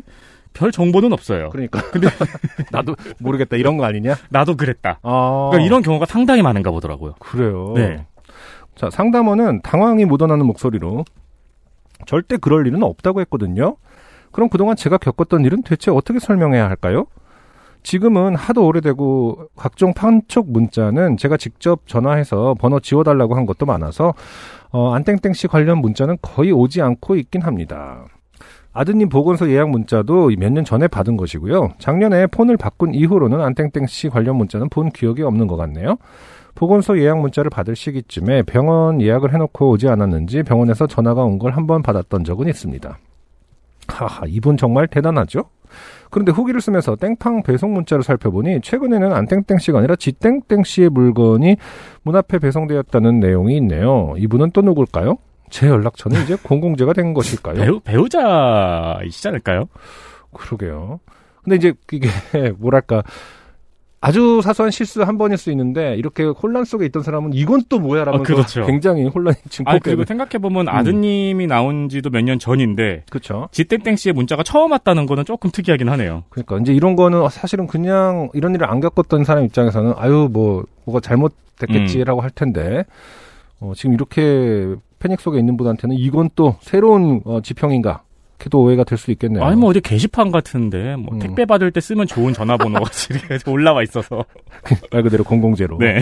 별 0.55 0.71
정보는 0.71 1.13
없어요. 1.13 1.49
그러니까. 1.49 1.81
근데 1.91 2.07
나도 2.71 2.95
모르겠다. 3.19 3.57
이런 3.57 3.77
거 3.77 3.85
아니냐? 3.85 4.15
나도 4.29 4.55
그랬다. 4.57 4.99
아. 5.03 5.49
그러니까 5.51 5.65
이런 5.67 5.83
경우가 5.83 6.05
상당히 6.07 6.41
많은가 6.41 6.71
보더라고요. 6.71 7.13
그래요. 7.19 7.73
네. 7.75 8.05
자, 8.75 8.89
상담원은 8.89 9.61
당황이 9.61 10.05
묻어나는 10.05 10.45
목소리로 10.47 11.05
절대 12.07 12.37
그럴 12.37 12.65
일은 12.67 12.83
없다고 12.83 13.21
했거든요. 13.21 13.77
그럼 14.31 14.49
그동안 14.49 14.75
제가 14.75 14.97
겪었던 14.97 15.45
일은 15.45 15.61
대체 15.61 15.91
어떻게 15.91 16.19
설명해야 16.19 16.67
할까요? 16.67 17.05
지금은 17.83 18.35
하도 18.35 18.65
오래되고 18.65 19.49
각종 19.55 19.93
판촉 19.93 20.51
문자는 20.51 21.17
제가 21.17 21.37
직접 21.37 21.87
전화해서 21.87 22.55
번호 22.59 22.79
지워달라고 22.79 23.35
한 23.35 23.45
것도 23.45 23.65
많아서 23.67 24.13
어, 24.71 24.93
안땡땡 24.93 25.33
씨 25.33 25.47
관련 25.47 25.77
문자는 25.77 26.17
거의 26.21 26.51
오지 26.51 26.81
않고 26.81 27.15
있긴 27.15 27.43
합니다. 27.43 28.04
아드님 28.75 29.07
보건소 29.09 29.49
예약 29.49 29.69
문자도 29.69 30.31
몇 30.38 30.51
년 30.51 30.65
전에 30.65 30.88
받은 30.88 31.15
것이고요. 31.17 31.69
작년에 31.79 32.27
폰을 32.27 32.57
바꾼 32.57 32.93
이후로는 32.93 33.41
안땡땡 33.41 33.88
씨 33.88 34.09
관련 34.09 34.35
문자는 34.35 34.69
본 34.69 34.89
기억이 34.89 35.21
없는 35.23 35.47
것 35.47 35.55
같네요. 35.55 35.95
보건소 36.55 36.99
예약 36.99 37.19
문자를 37.19 37.49
받을 37.49 37.75
시기쯤에 37.75 38.43
병원 38.43 39.01
예약을 39.01 39.33
해놓고 39.33 39.69
오지 39.71 39.88
않았는지 39.89 40.43
병원에서 40.43 40.88
전화가 40.88 41.23
온 41.23 41.39
걸 41.39 41.51
한 41.53 41.67
번 41.67 41.81
받았던 41.81 42.23
적은 42.25 42.47
있습니다. 42.47 42.97
하하, 43.88 44.25
이분 44.27 44.57
정말 44.57 44.88
대단하죠? 44.88 45.43
그런데 46.09 46.31
후기를 46.31 46.61
쓰면서 46.61 46.95
땡팡 46.95 47.43
배송 47.43 47.73
문자를 47.73 48.03
살펴보니 48.03 48.61
최근에는 48.61 49.11
안땡땡 49.13 49.57
씨가 49.57 49.79
아니라 49.79 49.95
지땡땡 49.95 50.63
씨의 50.63 50.89
물건이 50.89 51.57
문 52.03 52.15
앞에 52.15 52.39
배송되었다는 52.39 53.19
내용이 53.19 53.57
있네요. 53.57 54.13
이분은 54.17 54.51
또 54.51 54.61
누굴까요? 54.61 55.17
제 55.49 55.67
연락처는 55.67 56.23
이제 56.23 56.36
공공재가 56.41 56.93
된 56.93 57.13
것일까요? 57.13 57.55
배우, 57.55 57.79
배우자이시지 57.79 59.27
않을까요? 59.27 59.65
그러게요. 60.34 60.99
근데 61.43 61.55
이제 61.58 61.73
이게 61.91 62.08
뭐랄까 62.58 63.03
아주 64.01 64.41
사소한 64.43 64.69
실수 64.69 65.01
한 65.01 65.17
번일 65.17 65.38
수 65.38 65.49
있는데 65.51 65.95
이렇게 65.95 66.23
혼란 66.25 66.63
속에 66.63 66.86
있던 66.86 67.01
사람은 67.01 67.34
이건 67.34 67.63
또 67.69 67.79
뭐야라면서 67.79 68.21
아, 68.21 68.36
그렇죠. 68.36 68.65
굉장히 68.65 69.08
혼란이 69.08 69.38
아 69.43 69.49
증폭되는. 69.49 69.79
그리고 69.81 70.03
생각해 70.05 70.38
보면 70.39 70.67
아드님이 70.69 71.47
나온 71.47 71.89
지도 71.89 72.10
몇 72.12 72.21
년 72.23 72.38
전인데 72.38 73.05
그렇죠. 73.10 73.47
지땡땡 73.51 73.95
씨의 73.95 74.13
문자가 74.13 74.43
처음 74.43 74.71
왔다는 74.73 75.05
거는 75.08 75.25
조금 75.25 75.49
특이하긴 75.51 75.89
하네요. 75.89 76.23
그러니까 76.29 76.60
이제 76.60 76.71
이런 76.73 76.95
거는 76.95 77.29
사실은 77.29 77.65
그냥 77.65 78.29
이런 78.34 78.53
일을 78.53 78.69
안 78.69 78.79
겪었던 78.79 79.23
사람 79.23 79.43
입장에서는 79.45 79.93
아유 79.97 80.29
뭐 80.31 80.65
뭐가 80.86 80.99
잘못됐겠지라고 81.01 82.21
할 82.21 82.29
텐데 82.29 82.84
어, 83.60 83.71
지금 83.75 83.93
이렇게 83.93 84.75
패닉 84.99 85.19
속에 85.21 85.39
있는 85.39 85.58
분한테는 85.58 85.95
이건 85.97 86.29
또 86.36 86.55
새로운 86.62 87.21
어, 87.25 87.41
지평인가? 87.41 88.01
그도 88.38 88.62
오해가 88.62 88.84
될 88.84 88.97
수 88.97 89.12
있겠네요. 89.12 89.43
아니 89.43 89.55
뭐 89.55 89.69
어디 89.69 89.79
게시판 89.79 90.29
같은데 90.31 90.95
뭐 90.97 91.13
음. 91.13 91.19
택배 91.19 91.45
받을 91.45 91.71
때 91.71 91.79
쓰면 91.79 92.05
좋은 92.05 92.34
전화번호가 92.34 92.84
올라와 93.47 93.81
있어서. 93.84 94.25
말 94.91 95.03
그대로 95.03 95.23
공공재로. 95.23 95.77
네. 95.79 95.99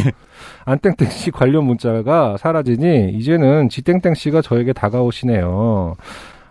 안땡땡 0.66 1.10
씨 1.10 1.30
관련 1.32 1.66
문자가 1.66 2.36
사라지니 2.38 3.12
이제는 3.14 3.70
지땡땡 3.70 4.16
씨가 4.16 4.42
저에게 4.42 4.74
다가오시네요. 4.74 5.96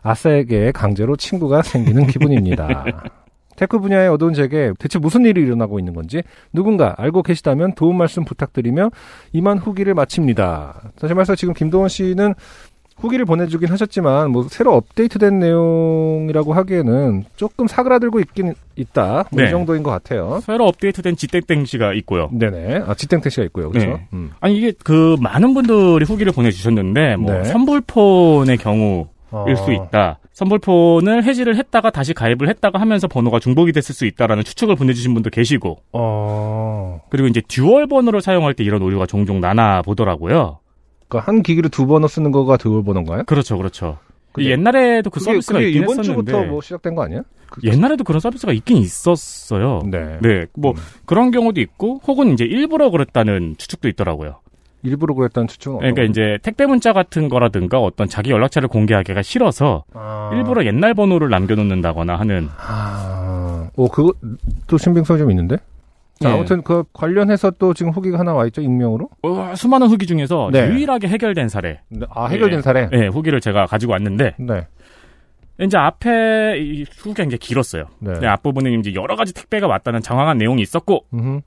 아싸에게 0.03 0.73
강제로 0.73 1.17
친구가 1.17 1.63
생기는 1.63 2.07
기분입니다. 2.07 2.85
테크 3.57 3.79
분야에 3.79 4.07
어두운 4.09 4.35
제게 4.35 4.73
대체 4.79 4.99
무슨 4.99 5.25
일이 5.25 5.43
일어나고 5.43 5.79
있는 5.79 5.95
건지 5.95 6.23
누군가 6.53 6.95
알고 6.99 7.23
계시다면 7.23 7.75
도움 7.75 7.99
말씀 7.99 8.25
부탁드리며 8.25 8.91
이만 9.33 9.59
후기를 9.59 9.95
마칩니다. 9.95 10.93
사실 10.99 11.15
말해서 11.15 11.35
지금 11.35 11.55
김도원 11.55 11.89
씨는 11.89 12.35
후기를 13.03 13.25
보내주긴 13.25 13.69
하셨지만 13.71 14.31
뭐 14.31 14.47
새로 14.49 14.75
업데이트된 14.75 15.39
내용이라고 15.39 16.53
하기에는 16.53 17.25
조금 17.37 17.67
사그라들고 17.67 18.21
있긴 18.21 18.55
있다. 18.77 19.25
뭐이 19.33 19.45
네. 19.45 19.51
정도인 19.51 19.83
것 19.83 19.91
같아요. 19.91 20.41
새로 20.43 20.67
업데이트된 20.69 21.17
지땡땡 21.17 21.65
씨가 21.65 21.95
있고요. 21.95 22.29
네네. 22.33 22.85
아 22.87 22.95
지땡땡 22.95 23.31
씨가 23.31 23.45
있고요. 23.47 23.71
그렇죠. 23.71 23.89
네. 23.89 24.07
음. 24.13 24.31
아니 24.41 24.57
이게 24.57 24.73
그 24.85 25.17
많은 25.21 25.53
분들이 25.55 26.05
후기를 26.05 26.33
보내주셨는데 26.33 27.17
뭐 27.17 27.33
네. 27.33 27.45
선불폰의 27.45 28.59
경우일 28.59 29.07
어. 29.31 29.55
수 29.57 29.73
있다. 29.73 30.19
선불폰을 30.33 31.25
해지를 31.25 31.57
했다가 31.57 31.91
다시 31.91 32.15
가입을 32.15 32.49
했다가 32.49 32.81
하면서 32.81 33.07
번호가 33.09 33.39
중복이 33.39 33.73
됐을 33.73 33.95
수 33.95 34.07
있다라는 34.07 34.45
추측을 34.45 34.77
보내주신 34.77 35.13
분도 35.15 35.31
계시고 35.31 35.79
어. 35.93 37.01
그리고 37.11 37.29
이제 37.29 37.43
dual 37.47 37.87
번호를 37.87 38.21
사용할 38.21 38.55
때 38.55 38.65
이런 38.65 38.83
오류가 38.83 39.07
종종 39.07 39.41
나나 39.41 39.83
보더라고요. 39.83 40.59
그러니까 41.09 41.31
한 41.31 41.43
기기를 41.43 41.71
두 41.71 41.87
번호 41.87 42.09
쓰는 42.09 42.33
거가 42.33 42.57
dual 42.57 42.83
번호인가요? 42.85 43.25
그렇죠, 43.25 43.57
그렇죠. 43.59 43.99
그게- 44.33 44.51
옛날에도 44.51 45.11
그 45.11 45.21
그게, 45.21 45.31
서비스가 45.33 45.59
그게 45.59 45.69
있긴 45.69 45.83
이번 45.83 45.99
했었는데 45.99 46.33
주부터 46.33 46.51
뭐 46.51 46.61
시작된 46.63 46.95
거 46.95 47.03
아니야? 47.05 47.23
옛날에도 47.65 48.03
그런 48.03 48.19
서비스가 48.19 48.53
있긴 48.55 48.79
있었어요. 48.79 49.83
네. 49.91 50.19
네, 50.23 50.47
뭐 50.57 50.71
음. 50.73 50.77
그런 51.05 51.31
경우도 51.31 51.61
있고 51.61 52.01
혹은 52.07 52.33
이제 52.33 52.45
일부러 52.45 52.89
그랬다는 52.91 53.57
추측도 53.59 53.89
있더라고요. 53.89 54.37
일부러 54.83 55.15
그랬다는 55.15 55.47
추측은 55.49 55.79
그러니까 55.79 56.03
이제 56.03 56.39
택배 56.43 56.67
문자 56.67 56.93
같은 56.93 57.29
거라든가 57.29 57.79
어떤 57.79 58.09
자기 58.09 58.31
연락처를 58.31 58.69
공개하기가 58.69 59.23
싫어서 59.23 59.85
아. 59.95 60.31
일부러 60.35 60.65
옛날 60.65 60.95
번호를 60.95 61.31
남겨놓는다거나 61.31 62.17
하는 62.17 62.49
아. 62.59 63.69
오 63.77 63.89
그것도 63.89 64.79
신빙성이 64.79 65.19
좀 65.19 65.31
있는데. 65.31 65.57
자, 66.21 66.31
예. 66.31 66.35
아무튼 66.35 66.63
그 66.63 66.85
관련해서 66.93 67.51
또 67.59 67.75
지금 67.75 67.91
후기가 67.91 68.19
하나 68.19 68.33
와 68.33 68.47
있죠 68.47 68.61
익명으로. 68.61 69.09
어, 69.23 69.55
수많은 69.57 69.89
후기 69.89 70.07
중에서 70.07 70.51
네. 70.53 70.69
유일하게 70.69 71.09
해결된 71.09 71.49
사례, 71.49 71.81
네. 71.89 72.07
아 72.11 72.27
해결된 72.27 72.59
예. 72.59 72.63
사례. 72.63 72.89
네, 72.91 73.09
후기를 73.09 73.41
제가 73.41 73.67
가지고 73.67 73.93
왔는데 73.93 74.35
네. 74.39 74.67
이제 75.61 75.77
앞에 75.77 76.59
이 76.59 76.85
후기가 76.97 77.25
이제 77.25 77.37
길었어요. 77.37 77.87
네. 77.99 78.13
네, 78.21 78.27
앞부분에 78.29 78.73
이제 78.75 78.95
여러 78.95 79.17
가지 79.17 79.35
택배가 79.35 79.67
왔다는 79.67 80.01
장황한 80.01 80.39
내용이 80.39 80.63
있었고 80.63 81.07
음흠. 81.13 81.41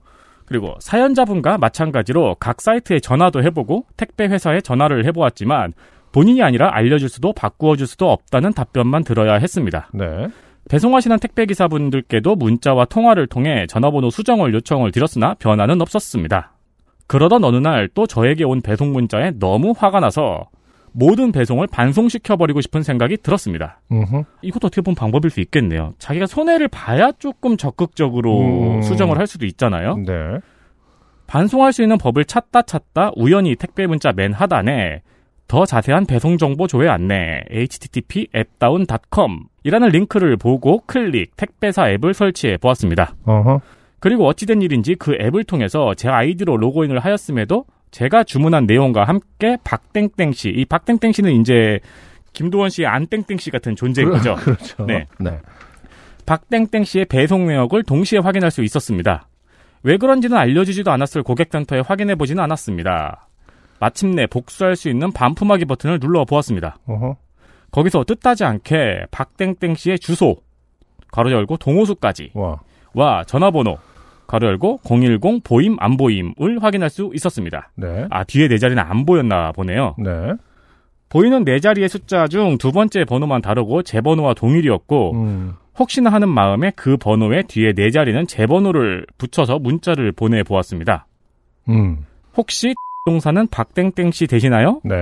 그리고 0.46 0.74
사연자분과 0.80 1.58
마찬가지로 1.58 2.36
각 2.38 2.60
사이트에 2.60 3.00
전화도 3.00 3.42
해보고 3.42 3.84
택배 3.96 4.26
회사에 4.26 4.60
전화를 4.60 5.04
해보았지만 5.06 5.72
본인이 6.12 6.42
아니라 6.42 6.70
알려줄 6.74 7.08
수도 7.08 7.32
바꾸어 7.32 7.76
줄 7.76 7.86
수도 7.86 8.10
없다는 8.10 8.52
답변만 8.52 9.04
들어야 9.04 9.34
했습니다. 9.34 9.90
네. 9.92 10.28
배송하시는 10.68 11.18
택배 11.18 11.46
기사분들께도 11.46 12.34
문자와 12.36 12.86
통화를 12.86 13.26
통해 13.26 13.66
전화번호 13.68 14.10
수정을 14.10 14.54
요청을 14.54 14.92
드렸으나 14.92 15.34
변화는 15.34 15.80
없었습니다. 15.80 16.52
그러던 17.06 17.44
어느 17.44 17.56
날 17.56 17.88
또 17.94 18.06
저에게 18.06 18.44
온 18.44 18.60
배송 18.60 18.92
문자에 18.92 19.32
너무 19.38 19.74
화가 19.76 20.00
나서 20.00 20.48
모든 20.98 21.30
배송을 21.30 21.66
반송시켜버리고 21.66 22.62
싶은 22.62 22.82
생각이 22.82 23.18
들었습니다. 23.18 23.80
음흠. 23.92 24.22
이것도 24.40 24.68
어떻게 24.68 24.80
보면 24.80 24.94
방법일 24.94 25.30
수 25.30 25.40
있겠네요. 25.40 25.92
자기가 25.98 26.26
손해를 26.26 26.68
봐야 26.68 27.12
조금 27.12 27.58
적극적으로 27.58 28.76
음. 28.76 28.82
수정을 28.82 29.18
할 29.18 29.26
수도 29.26 29.44
있잖아요. 29.44 29.96
네. 29.98 30.38
반송할 31.26 31.74
수 31.74 31.82
있는 31.82 31.98
법을 31.98 32.24
찾다 32.24 32.62
찾다 32.62 33.10
우연히 33.14 33.56
택배 33.56 33.86
문자 33.86 34.12
맨 34.12 34.32
하단에 34.32 35.02
더 35.48 35.66
자세한 35.66 36.06
배송 36.06 36.38
정보 36.38 36.66
조회 36.66 36.88
안내 36.88 37.42
http 37.50 38.28
appdown.com 38.34 39.44
이라는 39.64 39.88
링크를 39.88 40.36
보고 40.36 40.82
클릭 40.86 41.36
택배사 41.36 41.90
앱을 41.90 42.14
설치해 42.14 42.56
보았습니다. 42.56 43.14
어허. 43.26 43.60
그리고 44.00 44.26
어찌된 44.26 44.62
일인지 44.62 44.94
그 44.94 45.16
앱을 45.20 45.44
통해서 45.44 45.92
제 45.94 46.08
아이디로 46.08 46.56
로그인을 46.56 47.00
하였음에도 47.00 47.64
제가 47.96 48.24
주문한 48.24 48.66
내용과 48.66 49.04
함께 49.04 49.56
박땡땡 49.64 50.32
씨, 50.32 50.50
이 50.50 50.66
박땡땡 50.66 51.12
씨는 51.12 51.40
이제 51.40 51.80
김도원 52.34 52.68
씨의 52.68 52.86
안땡땡 52.88 53.38
씨 53.38 53.50
같은 53.50 53.74
존재인 53.74 54.10
거죠. 54.10 54.34
그렇죠. 54.44 54.84
네. 54.84 55.06
네. 55.18 55.38
박땡땡 56.26 56.84
씨의 56.84 57.06
배송 57.06 57.46
내역을 57.46 57.84
동시에 57.84 58.18
확인할 58.18 58.50
수 58.50 58.62
있었습니다. 58.62 59.28
왜 59.82 59.96
그런지는 59.96 60.36
알려주지도 60.36 60.90
않았을 60.90 61.22
고객센터에 61.22 61.80
확인해 61.80 62.16
보지는 62.16 62.44
않았습니다. 62.44 63.28
마침내 63.80 64.26
복수할 64.26 64.76
수 64.76 64.90
있는 64.90 65.10
반품하기 65.10 65.64
버튼을 65.64 65.98
눌러 65.98 66.26
보았습니다. 66.26 66.76
어허. 66.84 67.16
거기서 67.70 68.04
뜻하지 68.04 68.44
않게 68.44 69.06
박땡땡 69.10 69.74
씨의 69.74 70.00
주소, 70.00 70.36
가로 71.10 71.32
열고 71.32 71.56
동호수까지, 71.56 72.32
와. 72.34 72.60
와 72.92 73.24
전화번호, 73.24 73.78
가로 74.26 74.48
열고 74.48 74.80
010 74.84 75.42
보임 75.44 75.76
안 75.78 75.96
보임을 75.96 76.62
확인할 76.62 76.90
수 76.90 77.10
있었습니다. 77.14 77.70
네. 77.76 78.06
아 78.10 78.24
뒤에 78.24 78.48
네 78.48 78.58
자리는 78.58 78.82
안 78.82 79.06
보였나 79.06 79.52
보네요. 79.52 79.94
네. 79.98 80.32
보이는 81.08 81.44
네 81.44 81.60
자리의 81.60 81.88
숫자 81.88 82.26
중 82.26 82.58
두 82.58 82.72
번째 82.72 83.04
번호만 83.04 83.40
다르고 83.42 83.82
제 83.82 84.00
번호와 84.00 84.34
동일이었고 84.34 85.12
음. 85.14 85.54
혹시나 85.78 86.10
하는 86.10 86.28
마음에 86.28 86.72
그 86.74 86.96
번호의 86.96 87.44
뒤에 87.44 87.72
네 87.74 87.90
자리는 87.90 88.26
제 88.26 88.46
번호를 88.46 89.06
붙여서 89.18 89.58
문자를 89.60 90.10
보내 90.12 90.42
보았습니다. 90.42 91.06
음. 91.68 91.98
혹시 92.36 92.74
동사는 93.06 93.46
박땡땡 93.48 94.10
씨 94.10 94.26
되시나요? 94.26 94.80
네. 94.84 94.94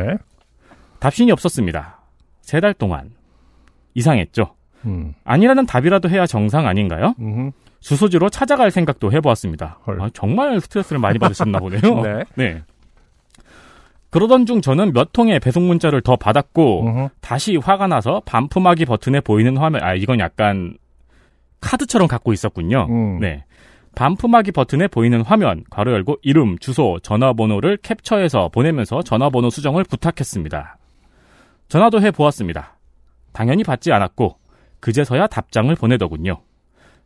답신이 1.01 1.33
없었습니다. 1.33 2.01
세 2.43 2.61
달 2.61 2.75
동안 2.75 3.11
이상했죠. 3.95 4.55
음. 4.87 5.15
아니라는 5.25 5.65
답이라도 5.67 6.09
해야 6.11 6.27
정상 6.27 6.67
아닌가요? 6.67 7.15
음흠. 7.19 7.51
주소지로 7.85 8.31
찾아갈 8.31 8.71
생각도 8.71 9.13
해보았습니다. 9.13 9.79
헐. 9.87 10.01
아, 10.01 10.09
정말 10.15 10.59
스트레스를 10.59 10.99
많이 10.99 11.19
받으셨나 11.19 11.59
보네요. 11.59 11.81
네. 12.01 12.25
네. 12.35 12.63
그러던 14.09 14.47
중 14.47 14.63
저는 14.63 14.95
몇 14.95 15.13
통의 15.13 15.39
배송 15.39 15.67
문자를 15.67 16.01
더 16.01 16.17
받았고 16.17 16.87
음흠. 16.87 17.09
다시 17.21 17.57
화가 17.57 17.87
나서 17.89 18.23
반품하기 18.25 18.87
버튼에 18.87 19.21
보이는 19.21 19.57
화면 19.59 19.83
아 19.83 19.95
이건 19.95 20.19
약간 20.21 20.79
카드처럼 21.61 22.09
갖고 22.09 22.33
있었군요. 22.33 22.87
음. 22.89 23.21
네. 23.21 23.45
반품하기 23.95 24.51
버튼에 24.51 24.89
보이는 24.89 25.21
화면, 25.21 25.63
괄호 25.71 25.93
열고 25.93 26.17
이름, 26.23 26.59
주소, 26.59 26.99
전화번호를 27.01 27.77
캡처해서 27.77 28.49
보내면서 28.49 29.03
전화번호 29.03 29.51
수정을 29.51 29.85
부탁했습니다. 29.85 30.79
전화도 31.69 32.01
해 32.03 32.11
보았습니다. 32.11 32.77
당연히 33.33 33.63
받지 33.63 33.93
않았고 33.93 34.37
그제서야 34.81 35.29
답장을 35.29 35.73
보내더군요. 35.77 36.41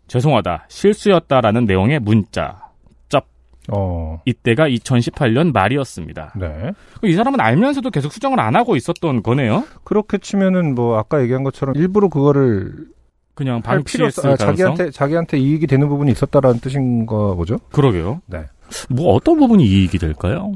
죄송하다, 0.09 0.67
실수였다라는 0.69 1.67
내용의 1.67 2.01
문자. 2.01 2.69
쩝. 3.09 3.27
어. 3.73 4.21
이때가 4.25 4.69
2018년 4.69 5.53
말이었습니다. 5.53 6.35
네. 6.37 6.73
이 7.05 7.13
사람은 7.13 7.41
알면서도 7.41 7.91
계속 7.91 8.13
수정을 8.13 8.41
안 8.41 8.57
하고 8.57 8.75
있었던 8.75 9.23
거네요. 9.23 9.65
그렇게 9.85 10.19
치면은 10.19 10.75
뭐 10.75 10.99
아까 10.99 11.23
얘기한 11.23 11.45
것처럼 11.45 11.77
일부러 11.77 12.09
그거를 12.09 12.89
그냥 13.35 13.61
할 13.65 13.83
필요 13.85 14.07
방치했을 14.07 14.31
아. 14.31 14.37
자기한테 14.37 14.91
자기한테 14.91 15.39
이익이 15.39 15.69
되는 15.69 15.89
부분이 15.89 16.11
있었다라는 16.11 16.59
뜻인 16.59 17.07
거 17.07 17.37
보죠. 17.37 17.59
그러게요. 17.71 18.21
네. 18.27 18.47
뭐 18.91 19.15
어떤 19.15 19.39
부분이 19.39 19.65
이익이 19.65 19.99
될까요? 19.99 20.53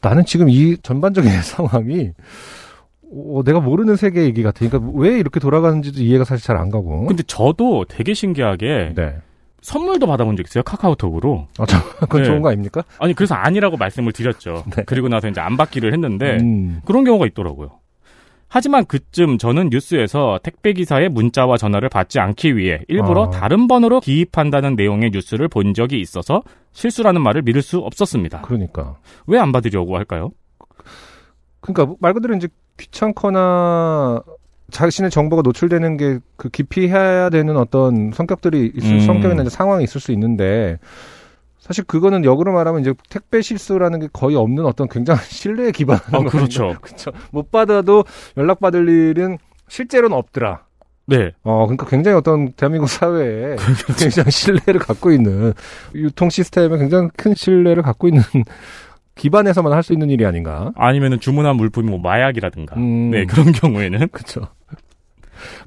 나는 0.00 0.24
지금 0.24 0.48
이 0.48 0.76
전반적인 0.82 1.30
상황이 1.42 2.12
어, 3.14 3.42
내가 3.44 3.60
모르는 3.60 3.96
세계 3.96 4.22
얘기 4.24 4.42
같아. 4.42 4.66
그러니까 4.68 4.92
왜 4.98 5.18
이렇게 5.18 5.38
돌아가는지도 5.40 6.00
이해가 6.02 6.24
사실 6.24 6.44
잘 6.46 6.56
안 6.56 6.70
가고. 6.70 7.06
근데 7.06 7.22
저도 7.24 7.84
되게 7.88 8.14
신기하게 8.14 8.92
네. 8.96 9.16
선물도 9.60 10.06
받아본 10.06 10.36
적 10.36 10.46
있어요 10.46 10.62
카카오톡으로. 10.64 11.46
아, 11.58 11.66
저, 11.66 11.78
그건 12.00 12.22
네. 12.22 12.26
좋은 12.28 12.42
거 12.42 12.48
아닙니까? 12.50 12.82
아니 12.98 13.14
그래서 13.14 13.34
아니라고 13.34 13.76
말씀을 13.76 14.12
드렸죠. 14.12 14.64
네. 14.74 14.82
그리고 14.86 15.08
나서 15.08 15.28
이제 15.28 15.40
안 15.40 15.56
받기를 15.56 15.92
했는데 15.92 16.38
음. 16.40 16.80
그런 16.84 17.04
경우가 17.04 17.26
있더라고요. 17.26 17.70
하지만 18.48 18.84
그쯤 18.84 19.38
저는 19.38 19.70
뉴스에서 19.70 20.38
택배 20.42 20.72
기사의 20.74 21.08
문자와 21.08 21.56
전화를 21.56 21.88
받지 21.88 22.18
않기 22.20 22.56
위해 22.56 22.80
일부러 22.88 23.24
아. 23.24 23.30
다른 23.30 23.66
번호로 23.66 24.00
기입한다는 24.00 24.74
내용의 24.76 25.10
뉴스를 25.10 25.48
본 25.48 25.72
적이 25.74 26.00
있어서 26.00 26.42
실수라는 26.72 27.22
말을 27.22 27.42
믿을 27.42 27.62
수 27.62 27.78
없었습니다. 27.78 28.42
그러니까. 28.42 28.96
왜 29.26 29.38
안 29.38 29.52
받으려고 29.52 29.96
할까요? 29.96 30.30
그러니까 31.60 31.94
말 32.00 32.12
그대로 32.12 32.34
이제 32.34 32.48
귀찮거나 32.78 34.22
자신의 34.70 35.10
정보가 35.10 35.42
노출되는 35.42 35.96
게 35.96 36.18
그 36.42 36.48
기피해야 36.48 37.30
되는 37.30 37.56
어떤 37.56 38.10
성격들이 38.12 38.72
있을 38.74 38.94
음. 38.94 39.00
성격이나 39.06 39.48
상황이 39.48 39.84
있을 39.84 40.00
수 40.00 40.10
있는데 40.10 40.78
사실 41.60 41.84
그거는 41.84 42.24
역으로 42.24 42.52
말하면 42.52 42.80
이제 42.80 42.92
택배 43.08 43.40
실수라는 43.42 44.00
게 44.00 44.08
거의 44.12 44.34
없는 44.34 44.66
어떤 44.66 44.88
굉장한 44.88 45.22
신뢰에 45.30 45.70
기반하는 45.70 46.26
아, 46.26 46.28
그렇죠. 46.28 46.74
그렇죠. 46.82 47.12
못 47.30 47.52
받아도 47.52 48.02
연락 48.36 48.58
받을 48.58 48.88
일은 48.88 49.38
실제로는 49.68 50.16
없더라. 50.16 50.64
네. 51.06 51.30
어, 51.44 51.66
그러니까 51.66 51.86
굉장히 51.86 52.16
어떤 52.18 52.52
대한민국 52.54 52.88
사회에 52.88 53.54
굉장히 53.96 54.32
신뢰를 54.32 54.80
갖고 54.80 55.12
있는 55.12 55.52
유통 55.94 56.28
시스템에 56.28 56.76
굉장히 56.78 57.08
큰 57.16 57.34
신뢰를 57.36 57.84
갖고 57.84 58.08
있는 58.08 58.22
기반에서만 59.14 59.72
할 59.72 59.82
수 59.82 59.92
있는 59.92 60.10
일이 60.10 60.24
아닌가. 60.26 60.72
아니면은 60.76 61.20
주문한 61.20 61.56
물품이 61.56 61.88
뭐 61.90 61.98
마약이라든가. 61.98 62.76
음. 62.76 63.10
네, 63.10 63.24
그런 63.26 63.52
경우에는. 63.52 64.08
그렇죠. 64.08 64.48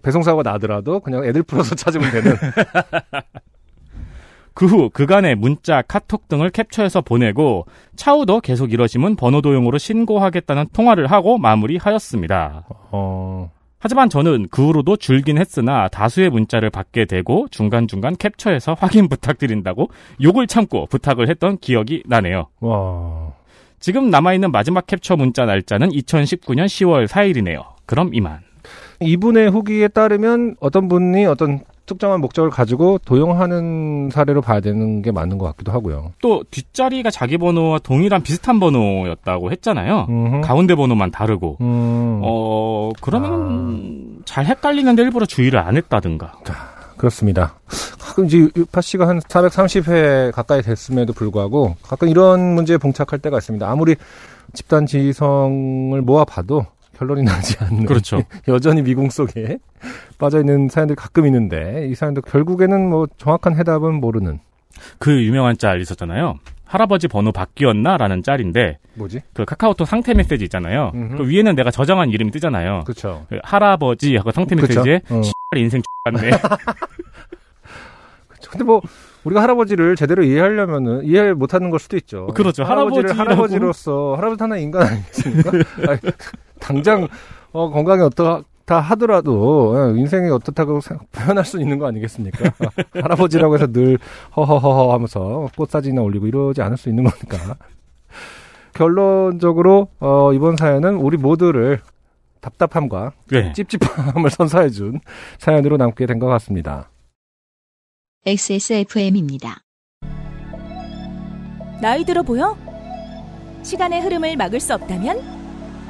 배송사고가 0.04 0.50
나더라도 0.52 1.00
그냥 1.02 1.26
애들 1.26 1.44
풀어서 1.44 1.76
찾으면 1.76 2.12
되는. 2.12 2.36
그 4.54 4.68
후 4.68 4.90
그간의 4.90 5.36
문자, 5.36 5.82
카톡 5.82 6.30
등을 6.30 6.50
캡처해서 6.50 7.02
보내고 7.02 7.66
차후도 7.98 8.40
계속 8.40 8.72
이러시면 8.72 9.18
번호 9.18 9.42
도용으로 9.42 9.78
신고하겠다는 9.78 10.68
통화를 10.72 11.08
하고 11.08 11.38
마무리하였습니다. 11.38 12.64
어, 12.92 13.52
하지만 13.80 14.10
저는 14.10 14.48
그 14.50 14.66
후로도 14.66 14.96
줄긴 14.96 15.38
했으나 15.38 15.90
다수의 15.90 16.30
문자를 16.30 16.70
받게 16.70 17.04
되고 17.04 17.48
중간중간 17.52 18.16
캡처해서 18.16 18.76
확인 18.80 19.10
부탁드린다고 19.10 19.90
욕을 20.24 20.48
참고 20.48 20.86
부탁을 20.86 21.28
했던 21.30 21.58
기억이 21.58 22.04
나네요. 22.06 22.48
와. 22.62 23.34
지금 23.86 24.10
남아있는 24.10 24.52
마지막 24.52 24.88
캡처 24.88 25.15
문자 25.15 25.45
날짜는 25.45 25.89
2019년 25.89 26.65
10월 26.65 27.08
4일이네요. 27.08 27.65
그럼 27.86 28.15
이만. 28.15 28.39
이분의 29.00 29.52
후기에 29.52 29.89
따르면 29.89 30.56
어떤 30.60 30.88
분이 30.88 31.28
어떤 31.28 31.60
특정한 31.86 32.19
목적을 32.19 32.50
가지고 32.50 32.98
도용하는 33.06 34.10
사례로 34.12 34.41
봐야 34.41 34.60
되는 34.60 35.04
게 35.04 35.12
맞는 35.12 35.38
것 35.38 35.45
같기도 35.45 35.71
하고요. 35.71 36.13
또 36.19 36.43
뒷자리가 36.50 37.12
자기 37.12 37.38
번호와 37.38 37.78
동일한 37.78 38.24
비슷한 38.24 38.60
번호였다고 38.60 39.52
했잖아요. 39.52 40.08
음흠. 40.10 40.41
가운데 40.41 40.74
번호만 40.74 41.12
다르고. 41.12 41.58
음, 41.62 42.21
어, 42.24 42.89
그러면 43.02 44.24
잘 44.26 44.48
헷갈리는데 44.48 45.04
일부러 45.04 45.28
주의를 45.28 45.60
안 45.60 45.78
했다든가. 45.78 46.39
그렇습니다. 46.98 47.56
가끔 48.00 48.26
이제 48.26 48.48
유파 48.56 48.82
씨가 48.82 49.08
한 49.08 49.20
430회 49.20 50.32
가까이 50.32 50.62
됐음에도 50.62 51.14
불구하고 51.14 51.76
가끔 51.82 52.08
이런 52.08 52.56
문제에 52.56 52.78
봉착할 52.78 53.20
때가 53.20 53.38
있습니다. 53.38 53.70
아무리 53.70 53.96
집단 54.54 54.86
지성을 54.86 56.02
모아봐도 56.02 56.66
결론이 56.98 57.24
나지 57.24 57.58
않는. 57.60 57.86
그렇죠. 57.86 58.22
여전히 58.48 58.82
미궁 58.82 59.10
속에 59.10 59.58
빠져 60.18 60.40
있는 60.40 60.70
사연들이 60.70 60.96
가끔 60.96 61.26
있는데 61.26 61.88
이 61.90 61.96
사연도 61.96 62.22
결국에는 62.22 62.90
뭐 62.90 63.08
정확한 63.18 63.56
해답은 63.58 63.96
모르는. 63.96 64.40
그 65.00 65.24
유명한 65.24 65.58
짤 65.58 65.82
있었잖아요. 65.82 66.36
할아버지 66.66 67.08
번호 67.08 67.32
바뀌었나? 67.32 67.96
라는 67.96 68.24
짤인데, 68.24 68.80
뭐지? 68.96 69.22
그 69.34 69.46
카카오톡 69.46 69.88
상태 69.88 70.14
메시지 70.14 70.44
있잖아요. 70.46 70.92
음흠. 70.96 71.18
그 71.18 71.30
위에는 71.30 71.56
내가 71.56 71.70
저장한 71.70 72.10
이름이 72.10 72.32
뜨잖아요. 72.32 72.82
그렇죠. 72.86 73.26
그 73.30 73.38
할아버지 73.44 74.16
하고 74.18 74.32
상태. 74.32 74.56
메시지에 74.56 75.02
어. 75.10 75.22
인생 75.56 75.82
X같네. 76.08 76.32
근데 78.50 78.64
뭐 78.64 78.82
우리가 79.24 79.42
할아버지를 79.42 79.96
제대로 79.96 80.24
이해하려면은 80.24 81.04
이해 81.04 81.34
못하는 81.34 81.70
걸 81.70 81.80
수도 81.80 81.98
있죠. 81.98 82.28
그렇죠. 82.28 82.64
할아버지를 82.64 83.18
할아버지로서 83.18 84.16
할아버지 84.16 84.44
하나 84.44 84.58
인간 84.58 84.84
아니겠습니까? 84.84 85.52
아니, 85.90 86.00
당장 86.60 87.08
어, 87.52 87.70
건강이 87.70 88.02
어떻다 88.04 88.80
하더라도 88.80 89.76
예, 89.96 90.00
인생이 90.00 90.30
어떻다고 90.30 90.80
표현할 91.12 91.44
수 91.44 91.60
있는 91.60 91.80
거 91.80 91.88
아니겠습니까? 91.88 92.52
할아버지라고 92.94 93.56
해서 93.56 93.68
늘 93.68 93.98
허허허허 94.36 94.94
하면서 94.94 95.50
꽃사진이나 95.58 96.02
올리고 96.02 96.28
이러지 96.28 96.62
않을 96.62 96.78
수 96.78 96.90
있는 96.90 97.04
거니까. 97.04 97.56
결론적으로 98.74 99.90
어, 100.00 100.34
이번 100.34 100.56
사연은 100.58 100.96
우리 100.96 101.18
모두를 101.18 101.80
답답함과 102.46 103.14
네. 103.32 103.52
찝찝함을 103.54 104.30
선사해준 104.38 105.02
사연으로 105.40 105.78
남게 105.78 106.06
된 106.06 106.20
것 106.20 106.28
같습니다. 106.28 106.90
XSFM입니다. 108.26 109.58
나이 111.82 112.06
들어 112.06 112.22
보여? 112.24 112.56
시간의 113.64 114.02
흐름을 114.02 114.38
막을 114.38 114.60
수 114.60 114.74
없다면 114.76 115.22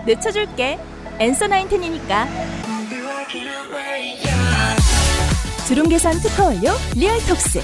늦춰줄게. 0.05 0.79
앤서 1.19 1.47
나인틴이니까. 1.47 2.27
주름 5.67 5.87
개선 5.89 6.13
특허 6.19 6.45
완료 6.45 6.71
리얼톡스. 6.95 7.59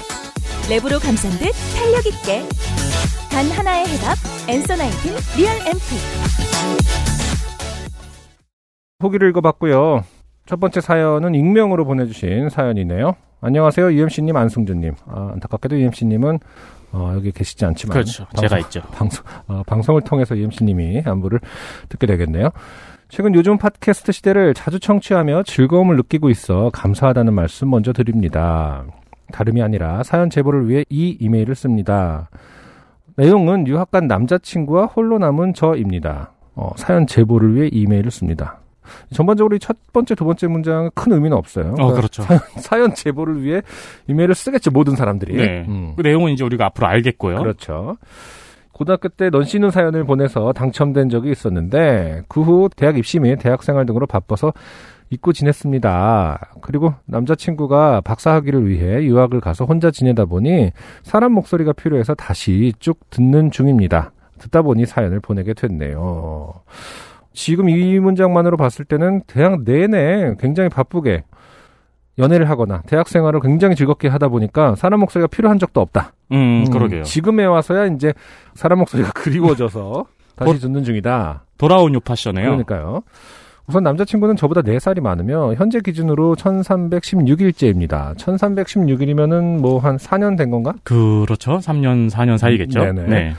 랩으로 0.68 1.02
감싼 1.02 1.30
듯 1.38 1.50
탄력 1.76 2.06
있게. 2.06 2.42
단 3.30 3.46
하나의 3.50 3.86
해답. 3.88 4.16
앤서 4.48 4.76
나인틴 4.76 5.14
리얼 5.36 5.54
앰플. 5.66 7.11
후기를 9.02 9.28
읽어봤고요. 9.30 10.04
첫 10.46 10.60
번째 10.60 10.80
사연은 10.80 11.34
익명으로 11.34 11.84
보내주신 11.84 12.48
사연이네요. 12.48 13.16
안녕하세요. 13.40 13.92
UMC님, 13.92 14.36
안승준님. 14.36 14.94
아, 15.06 15.30
안타깝게도 15.34 15.78
UMC님은 15.78 16.38
어, 16.92 17.12
여기 17.14 17.32
계시지 17.32 17.64
않지만 17.64 17.94
그렇죠. 17.94 18.26
제가 18.38 18.58
있죠. 18.58 18.82
방송, 18.92 19.24
어, 19.48 19.62
방송을 19.66 20.02
통해서 20.02 20.36
UMC님이 20.36 21.02
안부를 21.04 21.40
듣게 21.88 22.06
되겠네요. 22.06 22.50
최근 23.08 23.34
요즘 23.34 23.58
팟캐스트 23.58 24.12
시대를 24.12 24.54
자주 24.54 24.78
청취하며 24.80 25.42
즐거움을 25.42 25.96
느끼고 25.96 26.30
있어 26.30 26.70
감사하다는 26.72 27.34
말씀 27.34 27.68
먼저 27.68 27.92
드립니다. 27.92 28.84
다름이 29.32 29.62
아니라 29.62 30.02
사연 30.02 30.30
제보를 30.30 30.68
위해 30.68 30.84
이 30.88 31.16
이메일을 31.20 31.54
씁니다. 31.54 32.30
내용은 33.16 33.66
유학 33.66 33.90
간 33.90 34.06
남자친구와 34.06 34.86
홀로 34.86 35.18
남은 35.18 35.54
저입니다. 35.54 36.32
어, 36.54 36.70
사연 36.76 37.06
제보를 37.06 37.54
위해 37.54 37.68
이메일을 37.72 38.10
씁니다. 38.10 38.61
전반적으로 39.12 39.56
이 39.56 39.58
첫 39.58 39.76
번째, 39.92 40.14
두 40.14 40.24
번째 40.24 40.46
문장은 40.48 40.90
큰 40.94 41.12
의미는 41.12 41.36
없어요. 41.36 41.74
어, 41.78 41.92
그렇죠. 41.92 42.22
사연, 42.22 42.40
사연 42.58 42.94
제보를 42.94 43.42
위해 43.42 43.62
이메일을 44.08 44.34
쓰겠죠, 44.34 44.70
모든 44.70 44.96
사람들이. 44.96 45.36
네. 45.36 45.64
음. 45.68 45.92
그 45.96 46.02
내용은 46.02 46.32
이제 46.32 46.44
우리가 46.44 46.66
앞으로 46.66 46.86
알겠고요. 46.88 47.38
그렇죠. 47.38 47.96
고등학교 48.72 49.08
때 49.08 49.28
넌씨는 49.30 49.70
사연을 49.70 50.04
보내서 50.04 50.52
당첨된 50.52 51.10
적이 51.10 51.30
있었는데 51.30 52.22
그 52.28 52.40
후 52.42 52.68
대학 52.74 52.96
입시 52.98 53.18
및 53.20 53.36
대학 53.36 53.62
생활 53.62 53.86
등으로 53.86 54.06
바빠서 54.06 54.52
잊고 55.10 55.32
지냈습니다. 55.34 56.56
그리고 56.62 56.94
남자친구가 57.04 58.00
박사학위를 58.00 58.66
위해 58.66 59.04
유학을 59.04 59.40
가서 59.40 59.66
혼자 59.66 59.90
지내다 59.90 60.24
보니 60.24 60.70
사람 61.02 61.32
목소리가 61.32 61.74
필요해서 61.74 62.14
다시 62.14 62.72
쭉 62.78 62.98
듣는 63.10 63.50
중입니다. 63.50 64.12
듣다 64.38 64.62
보니 64.62 64.86
사연을 64.86 65.20
보내게 65.20 65.52
됐네요. 65.54 66.54
지금 67.32 67.68
이 67.68 67.98
문장만으로 67.98 68.56
봤을 68.56 68.84
때는 68.84 69.22
대학 69.26 69.62
내내 69.64 70.34
굉장히 70.38 70.68
바쁘게 70.68 71.24
연애를 72.18 72.48
하거나 72.50 72.82
대학 72.86 73.08
생활을 73.08 73.40
굉장히 73.40 73.74
즐겁게 73.74 74.08
하다 74.08 74.28
보니까 74.28 74.74
사람 74.76 75.00
목소리가 75.00 75.26
필요한 75.28 75.58
적도 75.58 75.80
없다. 75.80 76.12
음, 76.32 76.64
음, 76.66 76.70
그러게요. 76.70 77.02
지금에 77.04 77.44
와서야 77.44 77.86
이제 77.86 78.12
사람 78.54 78.78
목소리가 78.80 79.12
그리워져서 79.16 80.04
다시 80.36 80.50
어? 80.50 80.54
듣는 80.58 80.84
중이다. 80.84 81.44
돌아온 81.58 81.94
요파셔네요. 81.94 82.46
그러니까요. 82.46 83.02
우선 83.66 83.84
남자친구는 83.84 84.36
저보다 84.36 84.60
4살이 84.62 85.00
많으며 85.00 85.54
현재 85.54 85.80
기준으로 85.80 86.34
1316일째입니다. 86.36 88.16
1316일이면은 88.16 89.60
뭐 89.60 89.78
한 89.78 89.96
4년 89.96 90.36
된 90.36 90.50
건가? 90.50 90.74
그렇죠. 90.84 91.58
3년, 91.58 92.10
4년 92.10 92.38
사이겠죠. 92.38 92.80
네네. 92.80 93.06
네. 93.06 93.32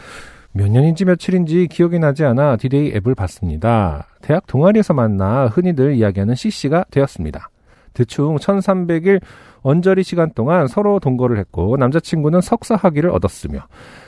몇 0.56 0.70
년인지 0.70 1.04
며칠인지 1.06 1.68
기억이 1.68 1.98
나지 1.98 2.24
않아 2.24 2.58
디데이 2.58 2.94
앱을 2.96 3.16
봤습니다. 3.16 4.08
대학 4.22 4.46
동아리에서 4.46 4.94
만나 4.94 5.48
흔히들 5.48 5.96
이야기하는 5.96 6.36
CC가 6.36 6.86
되었습니다. 6.92 7.50
대충 7.94 8.36
1300일 8.36 9.22
언저리 9.62 10.04
시간 10.04 10.32
동안 10.34 10.68
서로 10.68 11.00
동거를 11.00 11.40
했고 11.40 11.76
남자친구는 11.78 12.42
석사 12.42 12.76
학위를 12.76 13.10
얻었으며 13.10 13.66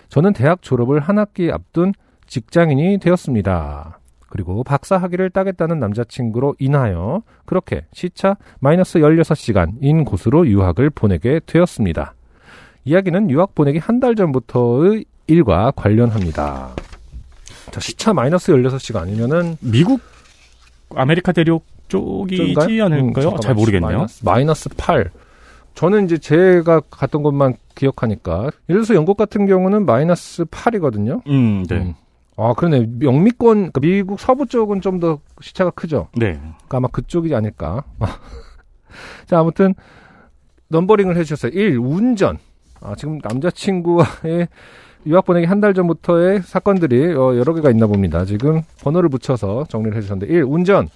저는 0.10 0.34
대학 0.34 0.62
졸업을 0.62 1.00
한 1.00 1.18
학기 1.18 1.52
앞둔 1.52 1.93
직장인이 2.28 3.00
되었습니다. 3.00 4.00
그리고 4.30 4.64
박사 4.64 4.98
학위를 4.98 5.32
따겠다는 5.32 5.80
남자친구로 5.80 6.56
인하여 6.60 7.22
그렇게 7.46 7.86
시차 7.91 8.38
마이너스 8.60 9.00
16시간인 9.00 10.06
곳으로 10.06 10.48
유학을 10.48 10.89
보내게 10.91 11.39
되었습니다. 11.46 12.14
이야기는 12.84 13.32
유학 13.32 13.56
보내기 13.56 13.80
한 13.80 14.00
달 14.00 14.14
전부터의 14.16 15.06
일과 15.28 15.71
관련합니다. 15.76 16.76
자, 17.71 17.80
시차 17.80 18.13
마이너스 18.13 18.51
16시간 18.53 18.97
아니면은 19.01 19.57
미국 19.59 19.99
아메리카 20.95 21.32
대륙 21.32 21.65
쪽이지 21.88 22.53
쪽인가요? 22.53 22.86
않을까요? 22.86 23.30
음, 23.30 23.38
잘 23.41 23.53
모르겠네요. 23.55 23.89
마이너스, 23.89 24.26
마이너스 24.26 24.69
8. 24.78 25.11
저는 25.73 26.05
이제 26.05 26.17
제가 26.17 26.82
갔던 26.89 27.21
곳만 27.23 27.55
기억하니까 27.76 28.43
예를 28.69 28.82
들어서 28.82 28.95
영국 28.95 29.17
같은 29.17 29.45
경우는 29.45 29.86
마이너스 29.86 30.45
8이거든요. 30.45 31.21
음, 31.28 31.65
네. 31.67 31.95
아, 32.38 32.53
그러네. 32.53 32.89
영미권, 33.01 33.71
그러니까 33.71 33.80
미국 33.82 34.19
서부 34.19 34.45
쪽은 34.45 34.82
좀 34.82 34.99
더 34.99 35.19
시차가 35.41 35.71
크죠. 35.71 36.07
네. 36.15 36.34
그러니까 36.34 36.78
아마 36.78 36.88
그쪽이 36.88 37.34
아닐까. 37.36 37.84
자, 39.28 39.39
아무튼 39.39 39.73
넘버링을 40.69 41.17
해주셨어요. 41.17 41.51
1. 41.53 41.78
운전. 41.80 42.38
아, 42.82 42.93
지금 42.95 43.19
남자친구의 43.23 44.47
유학 45.08 45.26
보내기 45.26 45.45
한 45.45 45.62
달 45.62 45.74
전부터의 45.74 46.41
사건들이 46.41 47.14
어, 47.14 47.36
여러 47.38 47.53
개가 47.53 47.70
있나 47.72 47.88
봅니다. 47.88 48.26
지금 48.26 48.62
번호를 48.84 49.10
붙여서 49.10 49.66
정리를 49.70 49.95
해주셨는데 49.97 50.34
1. 50.34 50.43
운전. 50.43 50.88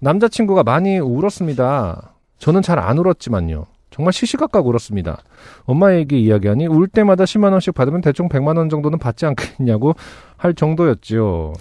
남자친구가 0.00 0.62
많이 0.62 0.98
울었습니다. 0.98 2.12
저는 2.38 2.62
잘 2.62 2.78
안 2.78 2.98
울었지만요. 2.98 3.66
정말 3.90 4.12
시시각각 4.12 4.66
울었습니다. 4.66 5.18
엄마에게 5.64 6.18
이야기하니 6.18 6.66
울 6.68 6.86
때마다 6.88 7.24
10만 7.24 7.50
원씩 7.52 7.74
받으면 7.74 8.00
대충 8.02 8.28
100만 8.28 8.56
원 8.58 8.68
정도는 8.68 8.98
받지 8.98 9.26
않겠냐고 9.26 9.94
할 10.36 10.54
정도였죠. 10.54 11.54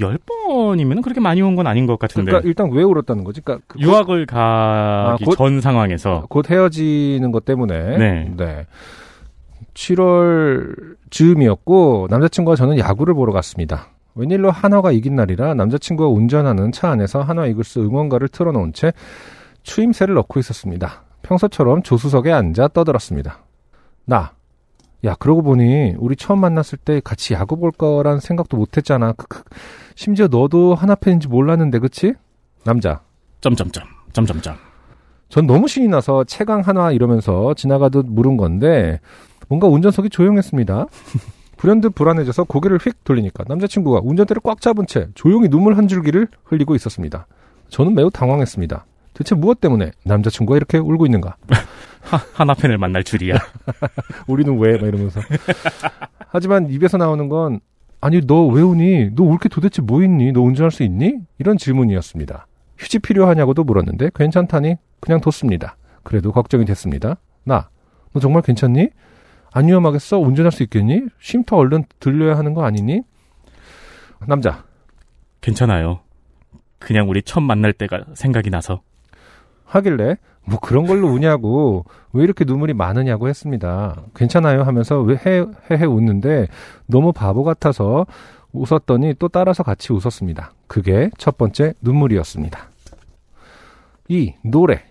열 0.00 0.18
번이면 0.18 1.00
그렇게 1.00 1.20
많이 1.20 1.40
온 1.40 1.56
건 1.56 1.66
아닌 1.66 1.86
것 1.86 1.98
같은데. 1.98 2.30
그러니까 2.30 2.46
일단 2.46 2.70
왜 2.72 2.82
울었다는 2.82 3.24
거지? 3.24 3.40
그러니까 3.40 3.64
그 3.68 3.80
유학을 3.80 4.26
가기 4.26 5.24
곧- 5.24 5.36
전 5.36 5.60
상황에서 5.62 6.26
곧 6.28 6.50
헤어지는 6.50 7.32
것 7.32 7.44
때문에 7.46 7.96
네. 8.36 8.66
7월 9.78 10.96
즈음이었고 11.10 12.08
남자친구와 12.10 12.56
저는 12.56 12.78
야구를 12.78 13.14
보러 13.14 13.32
갔습니다. 13.32 13.88
웬일로 14.16 14.50
한화가 14.50 14.90
이긴 14.90 15.14
날이라 15.14 15.54
남자친구가 15.54 16.08
운전하는 16.08 16.72
차 16.72 16.90
안에서 16.90 17.22
한화 17.22 17.46
이글스 17.46 17.78
응원가를 17.78 18.28
틀어놓은 18.28 18.72
채 18.72 18.92
추임새를 19.62 20.14
넣고 20.16 20.40
있었습니다. 20.40 21.04
평소처럼 21.22 21.82
조수석에 21.82 22.32
앉아 22.32 22.68
떠들었습니다. 22.68 23.44
나, 24.04 24.32
야 25.04 25.14
그러고 25.14 25.42
보니 25.42 25.94
우리 25.98 26.16
처음 26.16 26.40
만났을 26.40 26.78
때 26.78 27.00
같이 27.02 27.34
야구 27.34 27.56
볼 27.56 27.70
거란 27.70 28.18
생각도 28.18 28.56
못했잖아. 28.56 29.14
심지어 29.94 30.26
너도 30.26 30.74
한화 30.74 30.96
팬인지 30.96 31.28
몰랐는데 31.28 31.78
그치? 31.78 32.14
남자, 32.64 33.00
점점점 33.40 33.84
점점점. 34.12 34.56
전 35.28 35.46
너무 35.46 35.68
신이 35.68 35.88
나서 35.88 36.24
채강 36.24 36.62
한화 36.62 36.90
이러면서 36.92 37.54
지나가듯 37.54 38.06
물은 38.08 38.36
건데 38.36 39.00
뭔가 39.48 39.66
운전석이 39.66 40.10
조용했습니다. 40.10 40.86
불현듯 41.56 41.94
불안해져서 41.94 42.44
고개를 42.44 42.78
휙 42.78 43.02
돌리니까 43.04 43.44
남자친구가 43.48 44.00
운전대를 44.04 44.40
꽉 44.44 44.60
잡은 44.60 44.86
채 44.86 45.08
조용히 45.14 45.48
눈물 45.48 45.76
한 45.76 45.88
줄기를 45.88 46.28
흘리고 46.44 46.74
있었습니다. 46.76 47.26
저는 47.68 47.94
매우 47.94 48.10
당황했습니다. 48.10 48.84
대체 49.14 49.34
무엇 49.34 49.60
때문에 49.60 49.90
남자친구가 50.04 50.56
이렇게 50.56 50.78
울고 50.78 51.06
있는가? 51.06 51.36
하, 52.02 52.20
하나 52.32 52.54
팬을 52.54 52.78
만날 52.78 53.02
줄이야. 53.02 53.34
우리는 54.28 54.56
왜? 54.58 54.78
막 54.78 54.86
이러면서. 54.86 55.20
하지만 56.28 56.70
입에서 56.70 56.96
나오는 56.96 57.28
건 57.28 57.60
아니 58.00 58.20
너 58.24 58.46
왜 58.46 58.62
우니? 58.62 59.10
너 59.16 59.24
울게 59.24 59.48
도대체 59.48 59.82
뭐 59.82 60.02
있니? 60.04 60.30
너 60.32 60.40
운전할 60.42 60.70
수 60.70 60.84
있니? 60.84 61.16
이런 61.38 61.56
질문이었습니다. 61.58 62.46
휴지 62.78 63.00
필요하냐고도 63.00 63.64
물었는데 63.64 64.10
괜찮다니 64.14 64.76
그냥 65.00 65.20
뒀습니다. 65.20 65.76
그래도 66.04 66.30
걱정이 66.30 66.64
됐습니다. 66.64 67.16
나, 67.42 67.68
너 68.12 68.20
정말 68.20 68.42
괜찮니? 68.42 68.88
안 69.58 69.66
위험하겠어? 69.66 70.20
운전할 70.20 70.52
수 70.52 70.62
있겠니? 70.62 71.02
쉼터 71.18 71.56
얼른 71.56 71.84
들려야 71.98 72.38
하는 72.38 72.54
거 72.54 72.64
아니니? 72.64 73.02
남자, 74.26 74.64
괜찮아요. 75.40 75.98
그냥 76.78 77.08
우리 77.08 77.22
처음 77.22 77.44
만날 77.44 77.72
때가 77.72 78.04
생각이 78.14 78.50
나서. 78.50 78.82
하길래 79.64 80.16
뭐 80.44 80.60
그런 80.60 80.86
걸로 80.86 81.08
우냐고 81.08 81.84
왜 82.12 82.22
이렇게 82.22 82.44
눈물이 82.44 82.72
많으냐고 82.72 83.28
했습니다. 83.28 84.00
괜찮아요 84.14 84.62
하면서 84.62 85.00
왜 85.00 85.16
해, 85.26 85.44
해해 85.70 85.84
웃는데 85.84 86.46
너무 86.86 87.12
바보 87.12 87.42
같아서 87.42 88.06
웃었더니 88.52 89.14
또 89.18 89.26
따라서 89.26 89.64
같이 89.64 89.92
웃었습니다. 89.92 90.52
그게 90.68 91.10
첫 91.18 91.36
번째 91.36 91.74
눈물이었습니다. 91.82 92.60
이 94.08 94.34
노래 94.42 94.84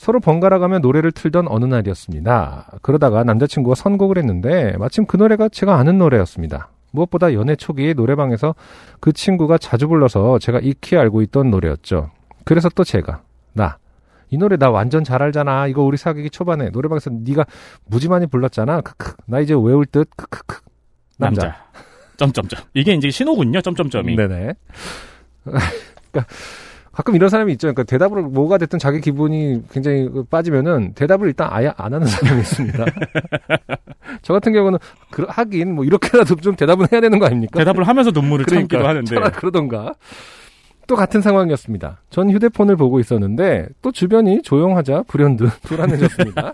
서로 0.00 0.18
번갈아 0.18 0.58
가며 0.58 0.78
노래를 0.78 1.12
틀던 1.12 1.46
어느 1.48 1.66
날이었습니다. 1.66 2.78
그러다가 2.80 3.22
남자친구가 3.22 3.74
선곡을 3.74 4.16
했는데 4.16 4.74
마침 4.78 5.04
그 5.04 5.18
노래가 5.18 5.50
제가 5.50 5.76
아는 5.76 5.98
노래였습니다. 5.98 6.70
무엇보다 6.90 7.34
연애 7.34 7.54
초기에 7.54 7.92
노래방에서 7.92 8.54
그 8.98 9.12
친구가 9.12 9.58
자주 9.58 9.88
불러서 9.88 10.38
제가 10.38 10.58
익히 10.60 10.96
알고 10.96 11.20
있던 11.22 11.50
노래였죠. 11.50 12.10
그래서 12.44 12.70
또 12.70 12.82
제가 12.82 13.20
나 13.52 13.76
이 14.30 14.38
노래 14.38 14.56
나 14.56 14.70
완전 14.70 15.04
잘 15.04 15.22
알잖아. 15.22 15.66
이거 15.66 15.82
우리 15.82 15.96
사귀기 15.96 16.30
초반에 16.30 16.70
노래방에서 16.70 17.10
네가 17.10 17.44
무지 17.84 18.08
많이 18.08 18.26
불렀잖아. 18.26 18.80
크크. 18.80 19.14
나 19.26 19.40
이제 19.40 19.54
외울 19.54 19.84
듯. 19.84 20.08
크크크. 20.16 20.60
남자. 21.18 21.42
남자. 21.42 21.64
점점점. 22.16 22.60
이게 22.74 22.94
이제 22.94 23.10
신호군요. 23.10 23.60
점점점이. 23.60 24.14
네네. 24.14 24.54
그러니까 25.44 26.34
가끔 27.00 27.14
이런 27.16 27.30
사람이 27.30 27.50
있죠. 27.52 27.66
그러니까 27.68 27.84
대답을 27.84 28.20
뭐가 28.24 28.58
됐든 28.58 28.78
자기 28.78 29.00
기분이 29.00 29.62
굉장히 29.72 30.10
빠지면은 30.28 30.92
대답을 30.92 31.28
일단 31.28 31.48
아예 31.50 31.72
안 31.78 31.94
하는 31.94 32.06
사람이 32.06 32.40
있습니다. 32.40 32.84
저 34.20 34.34
같은 34.34 34.52
경우는 34.52 34.78
그- 35.10 35.24
하긴 35.26 35.74
뭐 35.74 35.86
이렇게라도 35.86 36.36
좀 36.36 36.56
대답은 36.56 36.88
해야 36.92 37.00
되는 37.00 37.18
거 37.18 37.24
아닙니까? 37.24 37.58
대답을 37.58 37.84
하면서 37.88 38.10
눈물을 38.10 38.44
참기도 38.44 38.86
하는데. 38.86 39.18
그러던가. 39.30 39.94
또 40.86 40.94
같은 40.94 41.22
상황이었습니다. 41.22 42.02
전 42.10 42.30
휴대폰을 42.30 42.76
보고 42.76 43.00
있었는데 43.00 43.68
또 43.80 43.92
주변이 43.92 44.42
조용하자 44.42 45.04
불현듯 45.08 45.48
불안해졌습니다. 45.62 46.52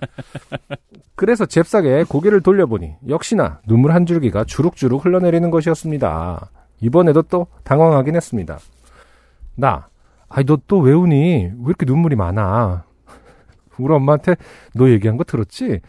그래서 1.17 1.45
잽싸게 1.45 2.05
고개를 2.09 2.41
돌려보니 2.43 2.93
역시나 3.09 3.59
눈물 3.67 3.93
한 3.93 4.07
줄기가 4.07 4.45
주룩주룩 4.45 5.05
흘러내리는 5.05 5.51
것이었습니다. 5.51 6.51
이번에도 6.83 7.23
또 7.23 7.49
당황하긴 7.65 8.15
했습니다. 8.15 8.59
나, 9.57 9.89
아이 10.37 10.45
너또왜 10.47 10.93
우니? 10.93 11.45
왜 11.45 11.65
이렇게 11.67 11.87
눈물이 11.87 12.15
많아? 12.15 12.85
우리 13.79 13.95
엄마한테 13.95 14.37
너 14.75 14.91
얘기한 14.91 15.17
거 15.17 15.25
들었지? 15.25 15.81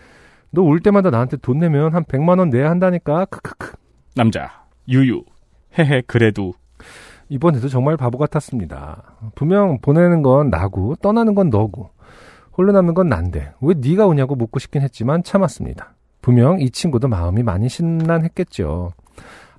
너 0.52 0.62
울 0.64 0.80
때마다 0.80 1.10
나한테 1.10 1.36
돈 1.38 1.58
내면 1.60 1.93
한 1.93 2.06
100만 2.06 2.39
원 2.39 2.50
내야 2.50 2.70
한다니까. 2.70 3.26
크크크. 3.26 3.74
남자. 4.16 4.64
유유. 4.88 5.24
헤헤 5.78 6.04
그래도. 6.08 6.54
이번에도 7.28 7.68
정말 7.68 7.98
바보 7.98 8.18
같았습니다. 8.18 9.04
분명 9.36 9.80
보내는 9.82 10.22
건 10.22 10.50
나고 10.50 10.95
떠나는 11.02 11.36
건 11.36 11.50
너고 11.50 11.89
홀로 12.58 12.72
남는 12.72 12.93
건 12.93 13.10
난데 13.10 13.54
왜 13.62 13.76
네가 13.78 14.08
오냐고 14.08 14.36
묻고 14.36 14.60
싶긴 14.60 14.82
했지만 14.82 15.24
참았습니다. 15.24 15.93
분명 16.22 16.62
이 16.62 16.70
친구도 16.72 17.10
마음이 17.10 17.43
많이 17.43 17.68
심란했겠죠. 17.68 18.91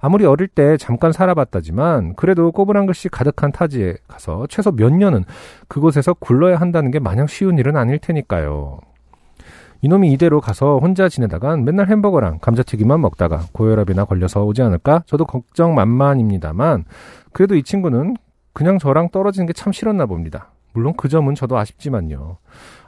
아무리 0.01 0.25
어릴 0.25 0.49
때 0.49 0.77
잠깐 0.77 1.13
살아봤다지만 1.13 2.15
그래도 2.15 2.53
꼬부랑 2.53 2.87
글씨 2.87 3.09
가득한 3.09 3.53
타지에 3.53 3.97
가서 4.07 4.47
최소 4.49 4.71
몇 4.73 4.93
년은 4.93 5.25
그곳에서 5.67 6.15
굴러야 6.15 6.57
한다는 6.57 6.91
게 6.91 6.99
마냥 6.99 7.27
쉬운 7.27 7.59
일은 7.59 7.77
아닐 7.77 7.99
테니까요. 7.99 8.79
이놈이 9.81 10.13
이대로 10.13 10.41
가서 10.41 10.79
혼자 10.79 11.09
지내다간 11.09 11.65
맨날 11.65 11.89
햄버거랑 11.89 12.39
감자튀김만 12.41 13.01
먹다가 13.01 13.43
고혈압이나 13.53 14.05
걸려서 14.07 14.45
오지 14.45 14.61
않을까? 14.63 15.05
저도 15.07 15.25
걱정 15.25 15.75
만만입니다만 15.75 16.85
그래도 17.33 17.55
이 17.55 17.63
친구는 17.63 18.17
그냥 18.53 18.79
저랑 18.79 19.11
떨어지는 19.11 19.47
게 19.47 19.53
참 19.53 19.73
싫었나 19.73 20.07
봅니다. 20.07 20.51
물론 20.73 20.95
그 20.97 21.09
점은 21.09 21.35
저도 21.37 21.57
아쉽지만요. 21.57 22.39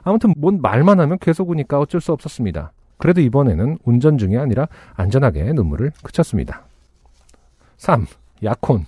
아무튼 0.03 0.33
뭔 0.37 0.61
말만 0.61 0.99
하면 0.99 1.17
계속 1.19 1.49
우니까 1.49 1.79
어쩔 1.79 2.01
수 2.01 2.11
없었습니다. 2.11 2.71
그래도 2.97 3.21
이번에는 3.21 3.77
운전 3.83 4.17
중이 4.17 4.37
아니라 4.37 4.67
안전하게 4.95 5.53
눈물을 5.53 5.91
그쳤습니다. 6.03 6.63
3. 7.81 8.05
약혼. 8.43 8.85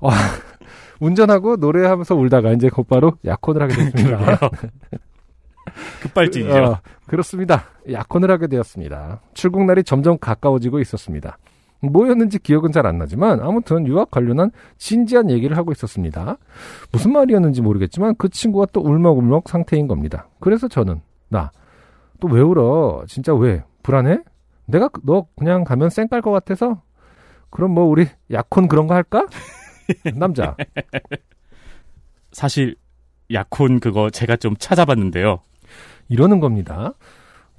와, 0.00 0.12
운전하고 1.00 1.56
노래하면서 1.56 2.14
울다가 2.14 2.52
이제 2.52 2.68
곧바로 2.68 3.14
약혼을 3.24 3.62
하게 3.62 3.74
됐습니다. 3.74 4.38
급발진이죠. 6.02 6.54
어, 6.64 6.78
그렇습니다. 7.08 7.64
약혼을 7.90 8.30
하게 8.30 8.46
되었습니다. 8.46 9.20
출국날이 9.34 9.82
점점 9.82 10.18
가까워지고 10.18 10.78
있었습니다. 10.78 11.36
뭐였는지 11.80 12.38
기억은 12.38 12.70
잘 12.70 12.86
안 12.86 12.98
나지만 12.98 13.40
아무튼 13.40 13.84
유학 13.88 14.12
관련한 14.12 14.52
진지한 14.78 15.28
얘기를 15.30 15.56
하고 15.56 15.72
있었습니다. 15.72 16.36
무슨 16.92 17.12
말이었는지 17.12 17.60
모르겠지만 17.60 18.14
그 18.18 18.28
친구가 18.28 18.66
또 18.72 18.80
울먹울먹 18.82 19.48
상태인 19.48 19.88
겁니다. 19.88 20.28
그래서 20.38 20.68
저는 20.68 21.00
나 21.28 21.50
또 22.20 22.28
왜 22.28 22.40
울어? 22.40 23.02
진짜 23.08 23.34
왜? 23.34 23.64
불안해? 23.82 24.20
내가 24.66 24.88
그- 24.88 25.00
너 25.04 25.26
그냥 25.36 25.64
가면 25.64 25.90
쌩 25.90 26.08
깔 26.08 26.22
것 26.22 26.30
같아서 26.32 26.82
그럼 27.50 27.72
뭐 27.72 27.84
우리 27.84 28.06
약혼 28.30 28.68
그런 28.68 28.86
거 28.86 28.94
할까? 28.94 29.26
남자 30.16 30.56
사실 32.32 32.76
약혼 33.32 33.80
그거 33.80 34.10
제가 34.10 34.36
좀 34.36 34.56
찾아봤는데요. 34.58 35.40
이러는 36.08 36.40
겁니다. 36.40 36.92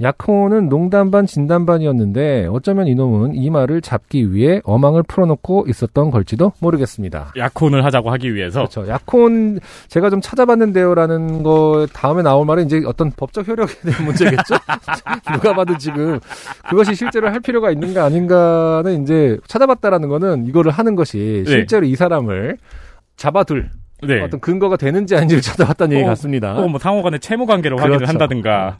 약혼은 0.01 0.69
농담 0.69 1.09
반 1.09 1.25
진담 1.25 1.65
반이었는데 1.65 2.47
어쩌면 2.51 2.87
이놈은 2.87 3.35
이 3.35 3.49
말을 3.49 3.81
잡기 3.81 4.31
위해 4.31 4.61
어망을 4.63 5.03
풀어놓고 5.03 5.65
있었던 5.67 6.11
걸지도 6.11 6.53
모르겠습니다. 6.59 7.33
약혼을 7.35 7.83
하자고 7.83 8.11
하기 8.11 8.35
위해서 8.35 8.59
그렇죠. 8.59 8.87
약혼 8.87 9.59
제가 9.87 10.09
좀 10.09 10.21
찾아봤는데요라는 10.21 11.41
거 11.41 11.87
다음에 11.93 12.21
나올 12.21 12.45
말은 12.45 12.65
이제 12.65 12.81
어떤 12.85 13.11
법적 13.11 13.47
효력에 13.47 13.73
대한 13.81 14.05
문제겠죠. 14.05 14.55
누가 15.33 15.53
봐도 15.53 15.77
지금 15.77 16.19
그것이 16.69 16.93
실제로 16.93 17.29
할 17.29 17.39
필요가 17.39 17.71
있는가 17.71 18.05
아닌가는 18.05 19.01
이제 19.01 19.37
찾아봤다라는 19.47 20.09
거는 20.09 20.45
이거를 20.45 20.71
하는 20.71 20.95
것이 20.95 21.43
네. 21.45 21.51
실제로 21.51 21.85
이 21.85 21.95
사람을 21.95 22.57
잡아둘 23.15 23.71
네. 24.03 24.21
어떤 24.21 24.39
근거가 24.39 24.77
되는지 24.77 25.15
아닌지를 25.15 25.41
찾아봤다는 25.41 25.95
얘기 25.97 26.05
어, 26.05 26.09
같습니다. 26.09 26.55
어, 26.55 26.67
뭐 26.67 26.79
상호 26.79 27.01
간의 27.01 27.19
채무 27.19 27.45
관계를 27.45 27.77
그렇죠. 27.77 27.93
확인을 27.93 28.07
한다든가. 28.07 28.77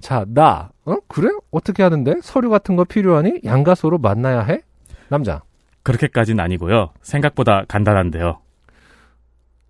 자, 0.00 0.24
나, 0.28 0.70
어? 0.84 0.96
그래? 1.08 1.28
어떻게 1.50 1.82
하는데? 1.82 2.14
서류 2.22 2.50
같은 2.50 2.76
거 2.76 2.84
필요하니? 2.84 3.40
양가소로 3.44 3.98
만나야 3.98 4.40
해? 4.42 4.60
남자. 5.08 5.42
그렇게까지는 5.84 6.42
아니고요. 6.44 6.90
생각보다 7.00 7.64
간단한데요. 7.66 8.38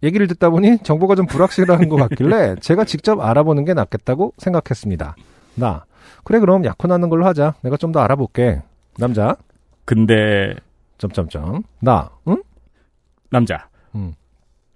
얘기를 0.03 0.27
듣다 0.27 0.51
보니 0.51 0.79
정보가 0.83 1.15
좀 1.15 1.27
불확실한 1.27 1.89
것 1.89 1.97
같길래 1.97 2.57
제가 2.61 2.85
직접 2.85 3.21
알아보는 3.21 3.65
게 3.65 3.73
낫겠다고 3.75 4.35
생각했습니다. 4.37 5.15
나. 5.55 5.85
그래, 6.25 6.41
그럼 6.41 6.65
약혼하는 6.65 7.09
걸로 7.09 7.25
하자. 7.27 7.55
내가 7.63 7.77
좀 7.77 7.93
더 7.93 8.01
알아볼게. 8.01 8.63
남자. 8.99 9.37
근데 9.85 10.55
점점점. 10.99 11.63
나. 11.81 12.11
응? 12.29 12.43
남자. 13.31 13.69
음. 13.95 14.15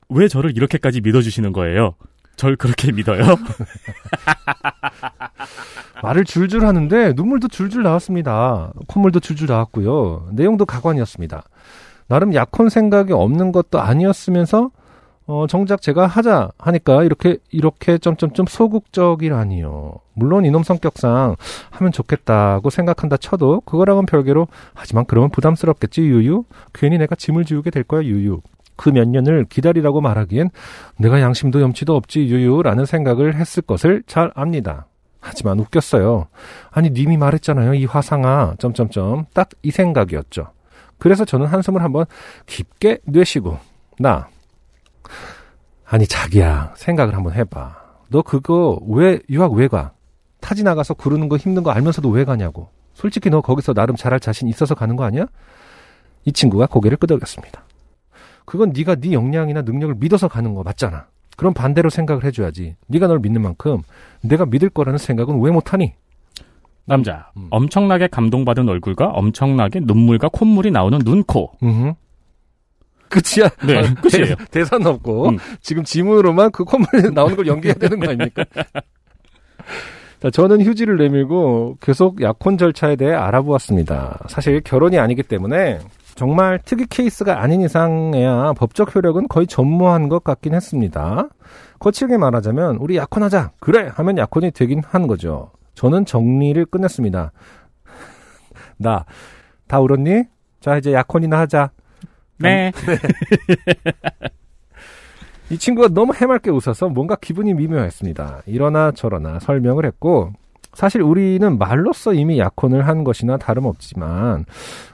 왜 0.08 0.28
저를 0.28 0.56
이렇게까지 0.56 1.00
믿어주시는 1.00 1.52
거예요? 1.52 1.94
절 2.36 2.56
그렇게 2.56 2.92
믿어요? 2.92 3.22
말을 6.02 6.24
줄줄 6.24 6.66
하는데 6.66 7.12
눈물도 7.14 7.48
줄줄 7.48 7.82
나왔습니다. 7.82 8.72
콧물도 8.86 9.20
줄줄 9.20 9.48
나왔고요. 9.48 10.28
내용도 10.32 10.66
가관이었습니다. 10.66 11.42
나름 12.08 12.34
약혼 12.34 12.68
생각이 12.68 13.12
없는 13.12 13.52
것도 13.52 13.80
아니었으면서 13.80 14.70
어, 15.28 15.46
정작 15.48 15.82
제가 15.82 16.06
하자 16.06 16.50
하니까 16.56 17.02
이렇게 17.02 17.38
이렇게 17.50 17.98
점점점 17.98 18.46
소극적이라니요. 18.46 19.94
물론 20.14 20.44
이놈 20.44 20.62
성격상 20.62 21.34
하면 21.70 21.92
좋겠다고 21.92 22.70
생각한다 22.70 23.16
쳐도 23.16 23.62
그거랑은 23.62 24.06
별개로 24.06 24.46
하지만 24.74 25.04
그러면 25.06 25.30
부담스럽겠지 25.30 26.02
유유. 26.02 26.44
괜히 26.72 26.98
내가 26.98 27.16
짐을 27.16 27.44
지우게 27.44 27.70
될 27.70 27.82
거야 27.82 28.04
유유. 28.04 28.40
그 28.76 28.90
몇 28.90 29.08
년을 29.08 29.46
기다리라고 29.48 30.00
말하기엔 30.00 30.50
내가 30.98 31.20
양심도 31.20 31.60
염치도 31.60 31.94
없지 31.96 32.20
유유라는 32.26 32.84
생각을 32.86 33.34
했을 33.34 33.62
것을 33.62 34.02
잘 34.06 34.30
압니다. 34.34 34.86
하지만 35.20 35.58
웃겼어요. 35.58 36.28
아니 36.70 36.90
님이 36.90 37.16
말했잖아요. 37.16 37.74
이 37.74 37.84
화상아. 37.84 38.54
점점점 38.58 39.26
딱 39.34 39.48
이 39.62 39.70
생각이었죠. 39.70 40.48
그래서 40.98 41.24
저는 41.24 41.46
한숨을 41.46 41.82
한번 41.82 42.06
깊게 42.46 42.98
내쉬고 43.04 43.58
나 43.98 44.28
아니 45.84 46.06
자기야 46.06 46.74
생각을 46.76 47.14
한번 47.14 47.32
해봐. 47.34 47.76
너 48.08 48.22
그거 48.22 48.78
왜 48.88 49.20
유학 49.30 49.52
왜 49.52 49.68
가? 49.68 49.92
타지 50.40 50.62
나가서 50.62 50.94
구르는 50.94 51.28
거 51.28 51.36
힘든 51.36 51.62
거 51.62 51.70
알면서도 51.70 52.08
왜 52.10 52.24
가냐고. 52.24 52.70
솔직히 52.94 53.28
너 53.30 53.40
거기서 53.40 53.74
나름 53.74 53.96
잘할 53.96 54.20
자신 54.20 54.48
있어서 54.48 54.74
가는 54.74 54.96
거 54.96 55.04
아니야? 55.04 55.26
이 56.24 56.32
친구가 56.32 56.66
고개를 56.66 56.96
끄덕였습니다. 56.98 57.62
그건 58.46 58.72
네가 58.74 58.94
네 58.96 59.12
역량이나 59.12 59.62
능력을 59.62 59.94
믿어서 59.98 60.28
가는 60.28 60.54
거 60.54 60.62
맞잖아. 60.62 61.06
그럼 61.36 61.52
반대로 61.52 61.90
생각을 61.90 62.24
해줘야지. 62.24 62.76
네가 62.86 63.06
널 63.08 63.18
믿는 63.18 63.42
만큼 63.42 63.82
내가 64.22 64.46
믿을 64.46 64.70
거라는 64.70 64.96
생각은 64.98 65.38
왜 65.42 65.50
못하니? 65.50 65.92
남자. 66.86 67.30
음. 67.36 67.48
엄청나게 67.50 68.06
감동받은 68.06 68.68
얼굴과 68.68 69.08
엄청나게 69.08 69.80
눈물과 69.82 70.28
콧물이 70.32 70.70
나오는 70.70 70.98
눈, 71.00 71.22
코. 71.24 71.50
음. 71.62 71.92
끝이야. 73.08 73.48
네, 73.66 73.82
끝이에요. 74.02 74.34
대, 74.50 74.64
사 74.64 74.78
는 74.78 74.86
없고 74.86 75.28
음. 75.30 75.38
지금 75.60 75.84
지문으로만 75.84 76.50
그 76.52 76.64
콧물이 76.64 77.10
나오는 77.14 77.36
걸 77.36 77.46
연기해야 77.46 77.74
되는 77.74 77.98
거 78.00 78.06
아닙니까? 78.08 78.44
자, 80.22 80.30
저는 80.30 80.62
휴지를 80.62 80.96
내밀고 80.96 81.76
계속 81.80 82.22
약혼 82.22 82.56
절차에 82.56 82.96
대해 82.96 83.12
알아보았습니다. 83.12 84.20
사실 84.28 84.60
결혼이 84.62 84.98
아니기 84.98 85.22
때문에 85.22 85.78
정말 86.16 86.58
특이 86.64 86.86
케이스가 86.86 87.40
아닌 87.42 87.60
이상에야 87.60 88.54
법적 88.54 88.94
효력은 88.96 89.28
거의 89.28 89.46
전무한 89.46 90.08
것 90.08 90.24
같긴 90.24 90.54
했습니다. 90.54 91.28
거칠게 91.78 92.16
말하자면 92.16 92.76
우리 92.76 92.96
약혼하자. 92.96 93.52
그래 93.60 93.90
하면 93.94 94.18
약혼이 94.18 94.50
되긴 94.50 94.82
한 94.86 95.06
거죠. 95.06 95.52
저는 95.74 96.06
정리를 96.06 96.64
끝냈습니다. 96.66 97.32
나 98.78 99.04
다 99.68 99.80
울었니? 99.80 100.24
자 100.60 100.76
이제 100.78 100.92
약혼이나 100.92 101.38
하자. 101.40 101.70
네. 102.38 102.72
이 105.50 105.58
친구가 105.58 105.88
너무 105.88 106.12
해맑게 106.14 106.50
웃어서 106.50 106.88
뭔가 106.88 107.16
기분이 107.16 107.54
미묘했습니다. 107.54 108.42
이러나 108.46 108.90
저러나 108.92 109.38
설명을 109.38 109.86
했고, 109.86 110.32
사실 110.76 111.00
우리는 111.00 111.56
말로써 111.58 112.12
이미 112.12 112.38
약혼을 112.38 112.86
한 112.86 113.02
것이나 113.02 113.38
다름없지만, 113.38 114.44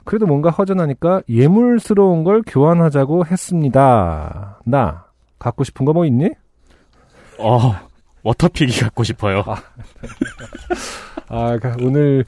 그래도 0.05 0.25
뭔가 0.25 0.49
허전하니까 0.49 1.23
예물스러운 1.27 2.23
걸 2.23 2.41
교환하자고 2.47 3.25
했습니다. 3.25 4.59
나, 4.65 5.05
갖고 5.39 5.65
싶은 5.65 5.85
거 5.85 5.91
뭐 5.91 6.05
있니? 6.05 6.29
어, 7.37 7.75
워터픽이 8.23 8.79
갖고 8.79 9.03
싶어요. 9.03 9.43
아, 11.27 11.57
그 11.57 11.73
오늘, 11.81 12.23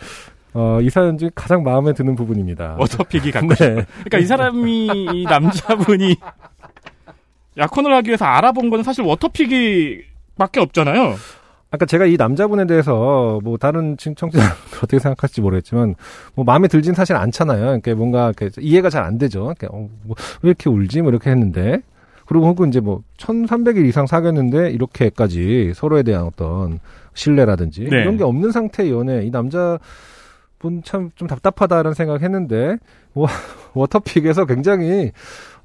어, 0.53 0.79
이 0.81 0.89
사연 0.89 1.17
중에 1.17 1.29
가장 1.33 1.63
마음에 1.63 1.93
드는 1.93 2.15
부분입니다. 2.15 2.75
워터픽이 2.77 3.31
갖고 3.31 3.53
싶어요. 3.55 3.75
네. 3.75 3.85
그러니까 4.03 4.17
이 4.17 4.25
사람이, 4.25 4.87
이 5.13 5.23
남자분이 5.23 6.17
약혼을 7.57 7.93
하기 7.95 8.09
위해서 8.09 8.25
알아본 8.25 8.69
건 8.69 8.83
사실 8.83 9.05
워터픽이 9.05 10.01
밖에 10.37 10.59
없잖아요. 10.59 11.15
아까 11.71 11.85
제가 11.85 12.05
이 12.05 12.15
남자분에 12.15 12.65
대해서 12.67 13.39
뭐 13.43 13.57
다른 13.57 13.97
청취자 13.97 14.31
어떻게 14.77 14.99
생각할지 14.99 15.41
모르겠지만 15.41 15.95
뭐 16.35 16.45
마음에 16.45 16.67
들진 16.67 16.93
사실 16.93 17.15
않잖아요. 17.15 17.59
그러니까 17.61 17.95
뭔가 17.95 18.31
이렇게 18.39 18.49
이해가 18.61 18.89
잘 18.89 19.03
안 19.03 19.17
되죠. 19.17 19.53
그러니까 19.57 19.67
어, 19.71 19.89
뭐 20.03 20.15
왜 20.41 20.49
이렇게 20.49 20.69
울지? 20.69 21.01
뭐 21.01 21.11
이렇게 21.11 21.29
했는데 21.31 21.81
그리고 22.27 22.47
혹은 22.47 22.69
이제 22.69 22.79
뭐 22.79 23.01
1300일 23.17 23.85
이상 23.87 24.07
사귀었는데 24.07 24.71
이렇게까지 24.71 25.73
서로에 25.75 26.03
대한 26.03 26.23
어떤 26.25 26.79
신뢰라든지 27.13 27.81
네. 27.89 28.01
이런 28.01 28.17
게 28.17 28.23
없는 28.23 28.51
상태의 28.51 28.91
연애 28.91 29.23
이 29.25 29.31
남자 29.31 29.77
분 30.59 30.81
참 30.83 31.11
좀 31.15 31.27
답답하다는 31.27 31.93
생각했는데 31.93 32.77
워, 33.13 33.27
워터픽에서 33.75 34.45
굉장히 34.45 35.11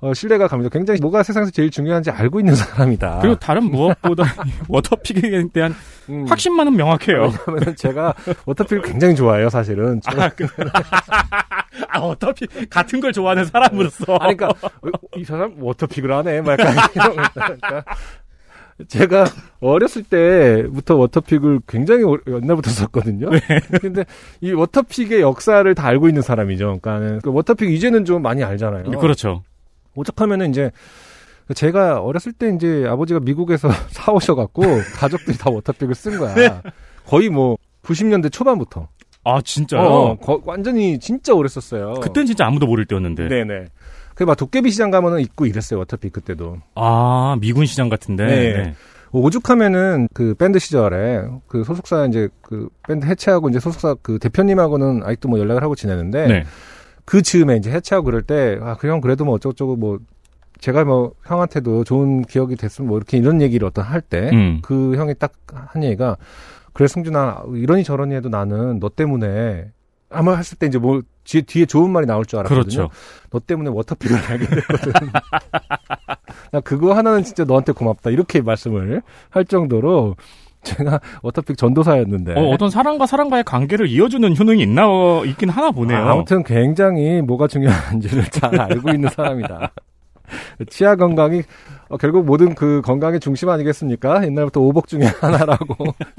어, 0.02 0.14
신뢰가 0.14 0.48
갑니다. 0.48 0.70
굉장히 0.72 0.98
뭐가 1.00 1.22
세상에서 1.22 1.50
제일 1.50 1.70
중요한지 1.70 2.10
알고 2.10 2.40
있는 2.40 2.54
사람이다. 2.54 3.18
그리고 3.20 3.38
다른 3.38 3.64
무엇보다 3.64 4.24
이 4.46 4.50
워터픽에 4.68 5.44
대한 5.52 5.74
음. 6.08 6.24
확신만은 6.26 6.74
명확해요. 6.76 7.30
왜냐면 7.48 7.76
제가 7.76 8.14
워터픽을 8.46 8.82
굉장히 8.82 9.14
좋아해요, 9.14 9.50
사실은. 9.50 10.00
저- 10.02 10.18
아, 10.20 10.28
그, 10.30 10.46
아, 11.88 11.98
워터픽 12.00 12.70
같은 12.70 13.00
걸 13.00 13.12
좋아하는 13.12 13.44
사람으로서. 13.44 14.16
아니, 14.16 14.36
그러니까 14.36 14.68
어, 14.68 14.88
이 15.16 15.24
사람 15.24 15.54
워터픽을 15.62 16.10
하네, 16.10 16.40
막 16.40 16.58
약간 16.58 16.74
이런 16.94 17.16
거. 17.16 17.22
그러니까 17.34 17.84
제가 18.88 19.26
어렸을 19.60 20.02
때부터 20.04 20.96
워터픽을 20.96 21.60
굉장히 21.68 22.04
오- 22.04 22.16
옛날부터 22.26 22.70
썼거든요. 22.70 23.28
근데 23.82 24.06
이 24.40 24.52
워터픽의 24.52 25.20
역사를 25.20 25.74
다 25.74 25.86
알고 25.86 26.08
있는 26.08 26.22
사람이죠. 26.22 26.78
그러니까 26.80 27.18
그 27.22 27.30
워터픽 27.30 27.70
이제는 27.70 28.06
좀 28.06 28.22
많이 28.22 28.42
알잖아요. 28.42 28.84
그렇죠. 28.98 29.42
오죽하면은 29.94 30.50
이제 30.50 30.70
제가 31.54 32.00
어렸을 32.00 32.32
때 32.32 32.48
이제 32.54 32.84
아버지가 32.88 33.20
미국에서 33.20 33.68
사오셔갖고 33.90 34.62
가족들이 34.96 35.36
다 35.36 35.50
워터픽을 35.50 35.94
쓴 35.94 36.18
거야. 36.18 36.62
거의 37.06 37.28
뭐 37.28 37.56
90년대 37.82 38.30
초반부터. 38.32 38.88
아, 39.24 39.40
진짜요? 39.42 39.80
어, 39.82 40.16
거- 40.16 40.40
완전히 40.46 40.98
진짜 40.98 41.34
오래 41.34 41.48
썼어요. 41.48 41.94
그땐 42.00 42.24
진짜 42.26 42.46
아무도 42.46 42.66
모를 42.66 42.86
때였는데. 42.86 43.28
네네. 43.28 43.66
그막 44.14 44.36
도깨비 44.36 44.70
시장 44.70 44.90
가면은 44.90 45.20
있고 45.20 45.46
이랬어요. 45.46 45.80
워터픽 45.80 46.12
그때도. 46.12 46.58
아, 46.74 47.36
미군 47.40 47.66
시장 47.66 47.88
같은데. 47.88 48.26
네. 48.26 48.62
네. 48.62 48.74
오죽하면은 49.12 50.08
그 50.14 50.34
밴드 50.34 50.58
시절에 50.60 51.22
그 51.48 51.64
소속사 51.64 52.06
이제 52.06 52.28
그 52.42 52.68
밴드 52.86 53.06
해체하고 53.06 53.48
이제 53.48 53.58
소속사 53.58 53.96
그 54.02 54.18
대표님하고는 54.20 55.02
아직도 55.04 55.28
뭐 55.28 55.38
연락을 55.40 55.62
하고 55.64 55.74
지내는데 55.74 56.26
네. 56.28 56.44
그 57.10 57.22
즈음에 57.22 57.56
이제 57.56 57.72
해체하고 57.72 58.04
그럴 58.04 58.22
때, 58.22 58.56
아, 58.62 58.76
그 58.76 58.86
형 58.88 59.00
그래도 59.00 59.24
뭐 59.24 59.34
어쩌고저쩌고 59.34 59.74
뭐, 59.74 59.98
제가 60.60 60.84
뭐 60.84 61.12
형한테도 61.26 61.82
좋은 61.82 62.22
기억이 62.22 62.54
됐으면 62.54 62.86
뭐 62.88 62.98
이렇게 62.98 63.16
이런 63.18 63.40
얘기를 63.42 63.66
어떤 63.66 63.84
할 63.84 64.00
때, 64.00 64.30
음. 64.32 64.60
그 64.62 64.94
형이 64.96 65.14
딱 65.18 65.32
한 65.52 65.82
얘기가, 65.82 66.16
그래, 66.72 66.86
승준아, 66.86 67.42
이러니 67.56 67.82
저러니 67.82 68.14
해도 68.14 68.28
나는 68.28 68.78
너 68.78 68.88
때문에, 68.88 69.72
아마 70.08 70.36
했을 70.36 70.56
때 70.56 70.66
이제 70.68 70.78
뭐, 70.78 71.02
뒤에, 71.24 71.42
뒤에 71.42 71.66
좋은 71.66 71.90
말이 71.90 72.06
나올 72.06 72.24
줄 72.24 72.38
알았거든요. 72.38 72.62
그렇죠. 72.62 72.90
너 73.30 73.40
때문에 73.40 73.70
워터픽을 73.70 74.16
알게 74.16 74.46
됐거든. 74.46 74.92
나 76.52 76.60
그거 76.60 76.94
하나는 76.94 77.24
진짜 77.24 77.42
너한테 77.44 77.72
고맙다. 77.72 78.10
이렇게 78.10 78.40
말씀을 78.40 79.02
할 79.30 79.44
정도로, 79.44 80.14
제가 80.64 81.00
워터픽 81.22 81.56
전도사였는데. 81.56 82.34
어, 82.34 82.50
어떤 82.50 82.70
사람과 82.70 83.06
사람과의 83.06 83.44
관계를 83.44 83.88
이어주는 83.88 84.36
효능이 84.36 84.62
있나, 84.62 84.88
어, 84.88 85.24
있긴 85.24 85.48
하나 85.48 85.70
보네요. 85.70 85.98
아, 85.98 86.12
아무튼 86.12 86.42
굉장히 86.42 87.22
뭐가 87.22 87.46
중요한지를 87.48 88.24
잘 88.30 88.60
알고 88.60 88.90
있는 88.90 89.08
사람이다. 89.08 89.72
치아 90.68 90.94
건강이 90.96 91.42
어, 91.88 91.96
결국 91.96 92.24
모든 92.24 92.54
그 92.54 92.82
건강의 92.84 93.20
중심 93.20 93.48
아니겠습니까? 93.48 94.24
옛날부터 94.24 94.60
오복 94.60 94.86
중에 94.86 95.02
하나라고 95.20 95.74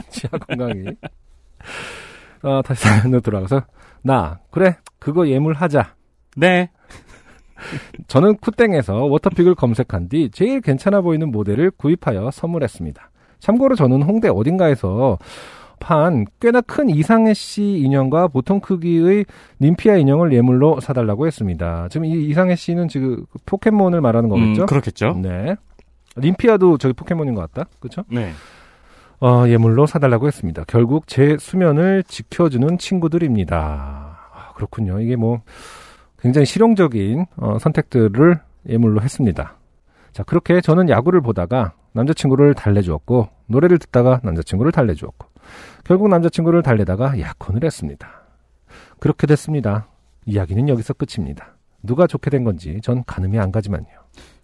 치아 0.09 0.29
건강이. 0.31 0.85
어, 2.43 2.61
다시 2.63 2.83
사연으로 2.83 3.21
돌아가서 3.21 3.63
나 4.01 4.39
그래 4.49 4.77
그거 4.99 5.27
예물하자. 5.27 5.95
네. 6.37 6.69
저는 8.07 8.37
쿠땡에서 8.37 9.05
워터픽을 9.05 9.53
검색한 9.53 10.09
뒤 10.09 10.29
제일 10.31 10.61
괜찮아 10.61 11.01
보이는 11.01 11.29
모델을 11.31 11.71
구입하여 11.71 12.31
선물했습니다. 12.31 13.11
참고로 13.41 13.75
저는 13.75 14.03
홍대 14.03 14.29
어딘가에서 14.29 15.17
판 15.81 16.25
꽤나 16.39 16.61
큰 16.61 16.89
이상해 16.89 17.33
씨 17.33 17.63
인형과 17.63 18.29
보통 18.29 18.61
크기의 18.61 19.25
님피아 19.59 19.97
인형을 19.97 20.31
예물로 20.31 20.79
사달라고 20.79 21.27
했습니다. 21.27 21.87
지금 21.89 22.05
이 22.05 22.27
이상해 22.27 22.55
씨는 22.55 22.87
지금 22.87 23.25
포켓몬을 23.45 23.99
말하는 23.99 24.29
거겠죠? 24.29 24.61
음, 24.61 24.65
그렇겠죠. 24.67 25.19
네. 25.21 25.55
님피아도 26.17 26.77
저기 26.77 26.93
포켓몬인 26.93 27.33
것 27.33 27.51
같다. 27.51 27.69
그렇죠? 27.79 28.03
네. 28.09 28.31
어, 29.19 29.47
예물로 29.47 29.85
사달라고 29.85 30.27
했습니다. 30.27 30.63
결국 30.67 31.07
제 31.07 31.35
수면을 31.39 32.03
지켜주는 32.03 32.77
친구들입니다. 32.77 34.17
아, 34.33 34.53
그렇군요. 34.53 34.99
이게 34.99 35.15
뭐 35.15 35.41
굉장히 36.19 36.45
실용적인 36.45 37.25
어, 37.37 37.57
선택들을 37.59 38.39
예물로 38.69 39.01
했습니다. 39.01 39.55
자, 40.11 40.23
그렇게 40.23 40.61
저는 40.61 40.89
야구를 40.89 41.21
보다가 41.21 41.73
남자친구를 41.93 42.53
달래주었고 42.53 43.29
노래를 43.47 43.79
듣다가 43.79 44.19
남자친구를 44.23 44.71
달래주었고 44.71 45.27
결국 45.83 46.07
남자친구를 46.09 46.61
달래다가 46.61 47.19
약혼을 47.19 47.63
했습니다. 47.63 48.23
그렇게 48.99 49.27
됐습니다. 49.27 49.87
이야기는 50.25 50.69
여기서 50.69 50.93
끝입니다. 50.93 51.55
누가 51.83 52.07
좋게 52.07 52.29
된 52.29 52.43
건지 52.43 52.79
전 52.83 53.03
가늠이 53.03 53.39
안 53.39 53.51
가지만요. 53.51 54.00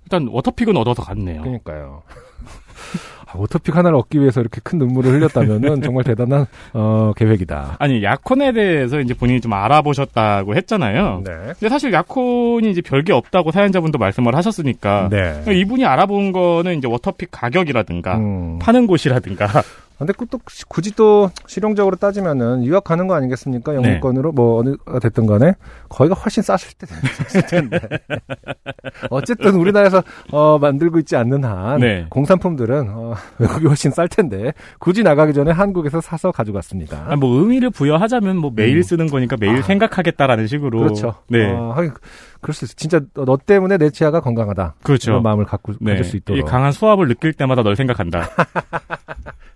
일단 0.08 0.28
워터픽은 0.32 0.78
얻어서 0.78 1.04
갔네요. 1.04 1.42
그러니까요. 1.42 2.02
아, 3.28 3.34
워터픽 3.36 3.76
하나를 3.76 3.98
얻기 3.98 4.22
위해서 4.22 4.40
이렇게 4.40 4.62
큰 4.64 4.80
눈물을 4.80 5.12
흘렸다면은 5.12 5.82
정말 5.82 6.06
대단한 6.06 6.46
어, 6.72 7.12
계획이다. 7.18 7.76
아니 7.78 8.02
약혼에 8.02 8.54
대해서 8.54 9.02
이제 9.02 9.14
본인이 9.14 9.42
좀 9.42 9.52
알아보셨다고 9.52 10.56
했잖아요. 10.56 11.24
네. 11.26 11.32
근데 11.34 11.68
사실 11.68 11.92
약혼이 11.92 12.72
이제 12.72 12.80
별게 12.82 13.12
없다고 13.12 13.52
사연자분도 13.52 13.98
말씀을 13.98 14.34
하셨으니까 14.34 15.10
네. 15.12 15.44
이분이 15.46 15.84
알아본 15.84 16.32
거는 16.32 16.78
이제 16.78 16.88
워터픽 16.88 17.28
가격이라든가 17.32 18.16
음. 18.18 18.60
파는 18.60 18.88
곳이라든가 18.88 19.46
근데 19.98 20.14
그또 20.14 20.40
굳이 20.68 20.96
또 20.96 21.32
실용적으로 21.48 21.96
따지면은 21.96 22.64
유학 22.66 22.84
가는 22.84 23.08
거 23.08 23.16
아니겠습니까? 23.16 23.74
영주권으로 23.76 24.32
뭐 24.32 24.60
어느가 24.60 25.00
됐든 25.00 25.26
간에 25.26 25.56
거기가 25.90 26.14
훨씬 26.16 26.44
쌌을 26.44 26.60
때 26.78 26.86
쌌을 26.86 27.46
텐데. 27.48 27.80
어쨌든 29.10 29.56
우리나라에서 29.56 30.04
어 30.32 30.60
만들고 30.60 31.00
있지 31.00 31.16
않는 31.16 31.44
한 31.44 31.80
네. 31.80 32.06
공산품들은 32.10 32.90
어, 32.90 33.16
외국이 33.40 33.66
훨씬 33.66 33.92
쌀 33.92 34.08
텐데 34.08 34.54
굳이 34.80 35.02
나가기 35.02 35.34
전에 35.34 35.52
한국에서 35.52 36.00
사서 36.00 36.32
가져갔습니다. 36.32 37.06
아, 37.08 37.16
뭐 37.16 37.40
의미를 37.40 37.72
부여하자면 37.72 38.38
뭐 38.38 38.52
매일 38.56 38.78
음. 38.78 38.82
쓰는 38.84 39.08
거니까 39.08 39.36
매일 39.40 39.58
아. 39.58 39.62
생각하겠다라는 39.64 40.46
식으로 40.48 40.80
그렇죠. 40.80 41.16
네. 41.28 41.52
어, 41.52 41.72
하긴 41.76 41.94
그럴 42.42 42.54
수 42.54 42.66
있어. 42.66 42.76
진짜 42.76 43.00
너 43.14 43.38
때문에 43.38 43.78
내 43.78 43.90
치아가 43.90 44.20
건강하다. 44.20 44.76
그렇죠. 44.84 45.12
그런 45.12 45.24
마음을 45.24 45.46
갖고 45.46 45.74
네. 45.80 45.94
가질 45.94 46.06
수이 46.06 46.18
있도록. 46.20 46.46
강한 46.46 46.72
수압을 46.72 47.08
느낄 47.08 47.34
때마다 47.34 47.64
널 47.64 47.76
생각한다. 47.76 48.30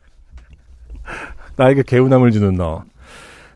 나에게 1.58 1.84
개운함을 1.84 2.32
주는 2.32 2.54
너. 2.56 2.84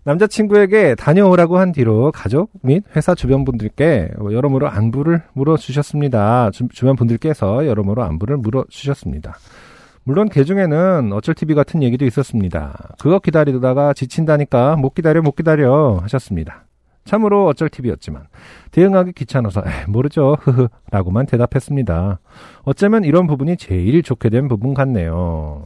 남자친구에게 0.04 0.94
다녀오라고 0.96 1.58
한 1.58 1.72
뒤로 1.72 2.12
가족 2.12 2.52
및 2.62 2.84
회사 2.96 3.16
주변 3.16 3.44
분들께 3.44 4.12
여러모로 4.20 4.70
안부를 4.70 5.24
물어주셨습니다. 5.34 6.52
주, 6.52 6.68
주변 6.68 6.96
분들께서 6.96 7.66
여러모로 7.66 8.04
안부를 8.04 8.38
물어주셨습니다. 8.38 9.36
물론 10.04 10.30
그 10.30 10.46
중에는 10.46 11.12
어쩔 11.12 11.34
TV 11.34 11.56
같은 11.56 11.82
얘기도 11.82 12.06
있었습니다. 12.06 12.96
그거 13.00 13.18
기다리다가 13.18 13.94
지친다니까 13.94 14.76
못 14.76 14.94
기다려 14.94 15.24
못 15.24 15.36
기다려 15.36 15.98
하셨습니다. 16.04 16.66
참으로 17.06 17.48
어쩔 17.48 17.70
TV였지만 17.70 18.24
대응하기 18.72 19.14
귀찮아서 19.14 19.62
에, 19.62 19.86
모르죠 19.88 20.38
흐흐 20.42 20.68
라고만 20.92 21.28
대답했습니다. 21.28 22.20
어쩌면 22.64 23.04
이런 23.04 23.26
부분이 23.26 23.58
제일 23.58 24.04
좋게 24.04 24.30
된 24.30 24.48
부분 24.48 24.74
같네요. 24.74 25.66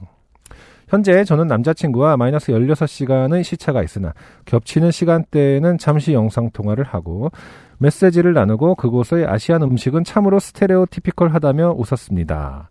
현재 0.90 1.24
저는 1.24 1.46
남자친구와 1.46 2.18
마이너스 2.18 2.52
16시간의 2.52 3.44
시차가 3.44 3.84
있으나 3.84 4.14
겹치는 4.46 4.90
시간대에는 4.90 5.78
잠시 5.78 6.14
영상통화를 6.14 6.84
하고 6.84 7.32
메시지를 7.78 8.34
나누고 8.34 8.74
그곳의 8.74 9.28
아시안 9.28 9.62
음식은 9.62 10.04
참으로 10.04 10.40
스테레오티피컬하다며 10.40 11.76
웃었습니다. 11.78 12.70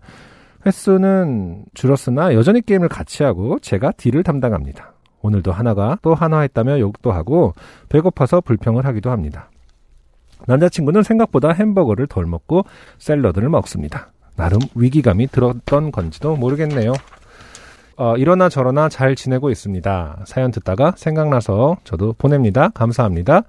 횟수는 0.66 1.64
줄었으나 1.74 2.34
여전히 2.34 2.60
게임을 2.60 2.88
같이 2.88 3.22
하고 3.22 3.60
제가 3.60 3.92
딜을 3.92 4.24
담당합니다. 4.24 4.94
오늘도 5.22 5.52
하나가 5.52 5.96
또 6.02 6.14
하나 6.14 6.40
했다며 6.40 6.80
욕도 6.80 7.12
하고 7.12 7.54
배고파서 7.88 8.40
불평을 8.40 8.84
하기도 8.84 9.12
합니다. 9.12 9.48
남자친구는 10.48 11.04
생각보다 11.04 11.52
햄버거를 11.52 12.08
덜 12.08 12.26
먹고 12.26 12.64
샐러드를 12.98 13.48
먹습니다. 13.48 14.10
나름 14.34 14.58
위기감이 14.74 15.28
들었던 15.28 15.92
건지도 15.92 16.36
모르겠네요. 16.36 16.92
어, 17.98 18.16
이러나 18.16 18.48
저러나 18.48 18.88
잘 18.88 19.16
지내고 19.16 19.50
있습니다. 19.50 20.20
사연 20.24 20.52
듣다가 20.52 20.92
생각나서 20.96 21.78
저도 21.82 22.14
보냅니다. 22.16 22.68
감사합니다. 22.68 23.42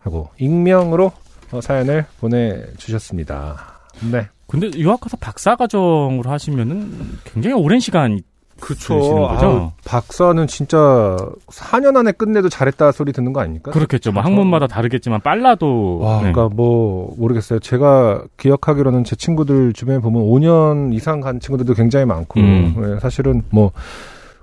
하고 0.00 0.28
익명으로 0.40 1.12
어, 1.52 1.60
사연을 1.60 2.04
보내주셨습니다. 2.18 3.78
네. 4.10 4.28
근데 4.48 4.70
유학 4.76 5.00
가서 5.00 5.16
박사 5.18 5.54
과정으로 5.54 6.28
하시면은 6.28 6.92
굉장히 7.24 7.54
오랜 7.54 7.78
시간 7.78 8.20
거죠? 8.62 9.28
아우, 9.28 9.70
박사는 9.84 10.46
진짜 10.46 11.16
4년 11.48 11.96
안에 11.96 12.12
끝내도 12.12 12.48
잘했다 12.48 12.92
소리 12.92 13.12
듣는 13.12 13.32
거 13.32 13.40
아닙니까? 13.40 13.70
그렇겠죠. 13.72 14.12
뭐 14.12 14.22
학문마다 14.22 14.66
다르겠지만 14.66 15.20
빨라도 15.20 15.98
와, 16.00 16.22
네. 16.22 16.32
그러니까 16.32 16.54
뭐 16.54 17.14
모르겠어요. 17.18 17.58
제가 17.58 18.22
기억하기로는 18.38 19.04
제 19.04 19.16
친구들 19.16 19.72
주변에 19.72 19.98
보면 19.98 20.22
5년 20.22 20.94
이상 20.94 21.20
간 21.20 21.40
친구들도 21.40 21.74
굉장히 21.74 22.06
많고 22.06 22.40
음. 22.40 22.94
예, 22.96 23.00
사실은 23.00 23.42
뭐 23.50 23.72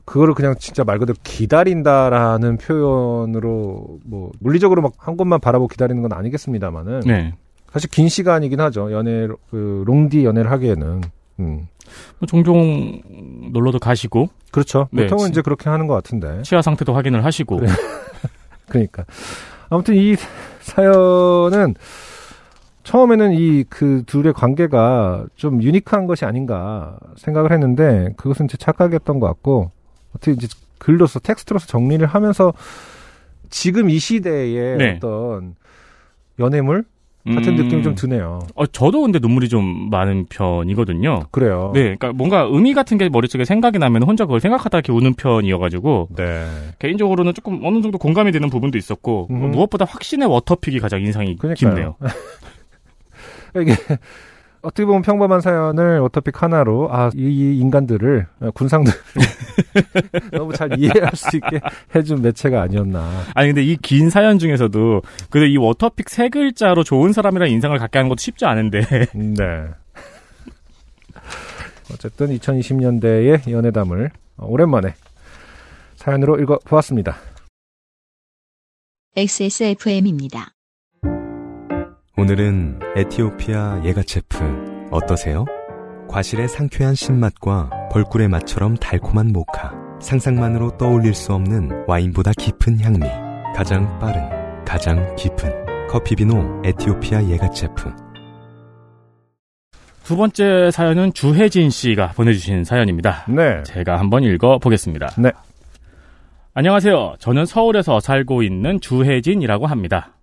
그거를 0.06 0.34
그냥 0.34 0.56
진짜 0.60 0.84
말 0.84 0.98
그대로 1.00 1.16
기다린다라는 1.24 2.58
표현으로 2.58 4.00
뭐 4.06 4.32
물리적으로 4.40 4.82
막 4.82 4.94
한 5.00 5.16
곳만 5.18 5.40
바라보고 5.40 5.68
기다리는 5.70 6.02
건 6.02 6.14
아니겠습니다만은 6.14 7.02
네. 7.02 7.34
사실 7.72 7.90
긴 7.90 8.10
시간이긴 8.10 8.60
하죠. 8.60 8.92
연애 8.92 9.28
그 9.50 9.84
롱디 9.86 10.26
연애를 10.26 10.52
하기에는 10.52 11.02
음. 11.40 11.68
뭐 12.20 12.28
종종 12.28 13.02
놀러도 13.52 13.80
가시고 13.80 14.30
그렇죠. 14.52 14.88
네, 14.92 15.04
보통은 15.04 15.26
진- 15.26 15.32
이제 15.32 15.42
그렇게 15.42 15.70
하는 15.70 15.88
것 15.88 15.94
같은데. 15.96 16.42
치아 16.44 16.62
상태도 16.62 16.94
확인을 16.94 17.24
하시고 17.26 17.58
그래. 17.58 17.70
그러니까 18.70 19.06
아무튼 19.70 19.96
이 19.96 20.16
사연은 20.62 21.76
처음에는 22.84 23.34
이 23.34 23.64
그 23.70 24.04
둘의 24.06 24.34
관계가 24.34 25.26
좀 25.36 25.62
유니크한 25.62 26.08
것이 26.08 26.26
아닌가 26.26 26.98
생각을 27.18 27.52
했는데 27.52 28.14
그것은 28.18 28.48
제 28.48 28.58
착각이었던 28.58 29.20
것 29.20 29.28
같고 29.28 29.72
어떻게 30.16 30.32
이제 30.32 30.48
글로서 30.80 31.20
텍스트로서 31.20 31.68
정리를 31.68 32.06
하면서 32.08 32.54
지금 33.50 33.90
이 33.90 34.00
시대의 34.00 34.78
네. 34.78 34.94
어떤 34.98 35.56
연애물 36.40 36.86
같은 37.36 37.58
음. 37.58 37.64
느낌이 37.64 37.84
좀 37.84 37.96
드네요. 37.96 38.40
어, 38.56 38.66
저도 38.68 39.02
근데 39.02 39.20
눈물이 39.20 39.50
좀 39.50 39.90
많은 39.90 40.26
편이거든요. 40.30 41.24
그래요. 41.32 41.72
네, 41.74 41.82
그러니까 41.96 42.14
뭔가 42.14 42.42
의미 42.50 42.74
같은 42.74 42.98
게 42.98 43.10
머릿속에 43.10 43.46
생각이 43.46 43.80
나면 43.80 44.04
혼자 44.04 44.26
그걸 44.26 44.40
생각하다 44.40 44.78
이렇게 44.78 44.92
우는 44.92 45.14
편이어가지고 45.16 46.10
네. 46.16 46.46
개인적으로는 46.80 47.34
조금 47.34 47.60
어느 47.64 47.82
정도 47.82 47.98
공감이 47.98 48.32
되는 48.32 48.50
부분도 48.50 48.78
있었고 48.78 49.28
음. 49.32 49.44
어, 49.44 49.48
무엇보다 49.48 49.86
확신의 49.86 50.28
워터픽이 50.30 50.80
가장 50.80 51.02
인상이 51.02 51.36
그러니까요. 51.38 51.56
깊네요. 51.56 51.96
이게 53.62 53.74
어떻게 54.62 54.86
보면 54.86 55.02
평범한 55.04 55.40
사연을 55.42 56.00
워터픽 56.00 56.42
하나로 56.44 56.90
아 56.94 57.10
이 57.16 57.60
인간들을 57.60 58.28
어, 58.42 58.52
군상들 58.52 58.92
너무 60.34 60.54
잘 60.54 60.78
이해할 60.78 61.12
수 61.16 61.38
있게 61.38 61.62
해준 61.96 62.22
매체가 62.22 62.62
아니었나. 62.64 63.10
아니 63.36 63.48
근데 63.50 63.64
이 63.64 63.78
긴 63.78 64.10
사연 64.10 64.38
중에서도 64.38 65.02
그래도 65.30 65.48
이 65.48 65.58
워터픽 65.58 66.10
세 66.10 66.30
글자로 66.30 66.84
좋은 66.84 67.14
사람이라는 67.14 67.52
인상을 67.54 67.78
갖게 67.80 68.00
하는 68.00 68.10
것도 68.10 68.20
쉽지 68.20 68.46
않은데 68.46 68.82
네. 69.14 69.68
어쨌든 71.94 72.28
2020년대의 72.38 73.50
연애담을 73.50 74.12
어, 74.38 74.46
오랜만에 74.46 74.94
사연으로 75.96 76.40
읽어 76.40 76.60
보았습니다. 76.66 77.16
XSFM입니다. 79.16 80.52
오늘은 82.20 82.82
에티오피아 82.98 83.84
예가체프 83.86 84.90
어떠세요? 84.92 85.46
과실의 86.10 86.50
상쾌한 86.50 86.94
신맛과 86.94 87.70
벌꿀의 87.94 88.28
맛처럼 88.28 88.76
달콤한 88.76 89.32
모카 89.32 89.74
상상만으로 90.02 90.76
떠올릴 90.78 91.14
수 91.14 91.32
없는 91.32 91.86
와인보다 91.88 92.34
깊은 92.38 92.82
향미 92.82 93.08
가장 93.56 93.98
빠른 94.00 94.22
가장 94.66 95.16
깊은 95.16 95.88
커피비노 95.88 96.64
에티오피아 96.66 97.24
예가체프 97.24 97.90
두 100.04 100.18
번째 100.18 100.72
사연은 100.72 101.14
주혜진 101.14 101.70
씨가 101.70 102.12
보내주신 102.18 102.66
사연입니다. 102.66 103.28
네. 103.30 103.64
제가 103.64 103.98
한번 103.98 104.24
읽어보겠습니다. 104.24 105.08
네. 105.20 105.32
안녕하세요. 106.54 107.16
저는 107.20 107.46
서울에서 107.46 108.02
살고 108.02 108.44
있는 108.44 108.82
주혜진이라고 108.82 109.68
합니다. 109.68 110.19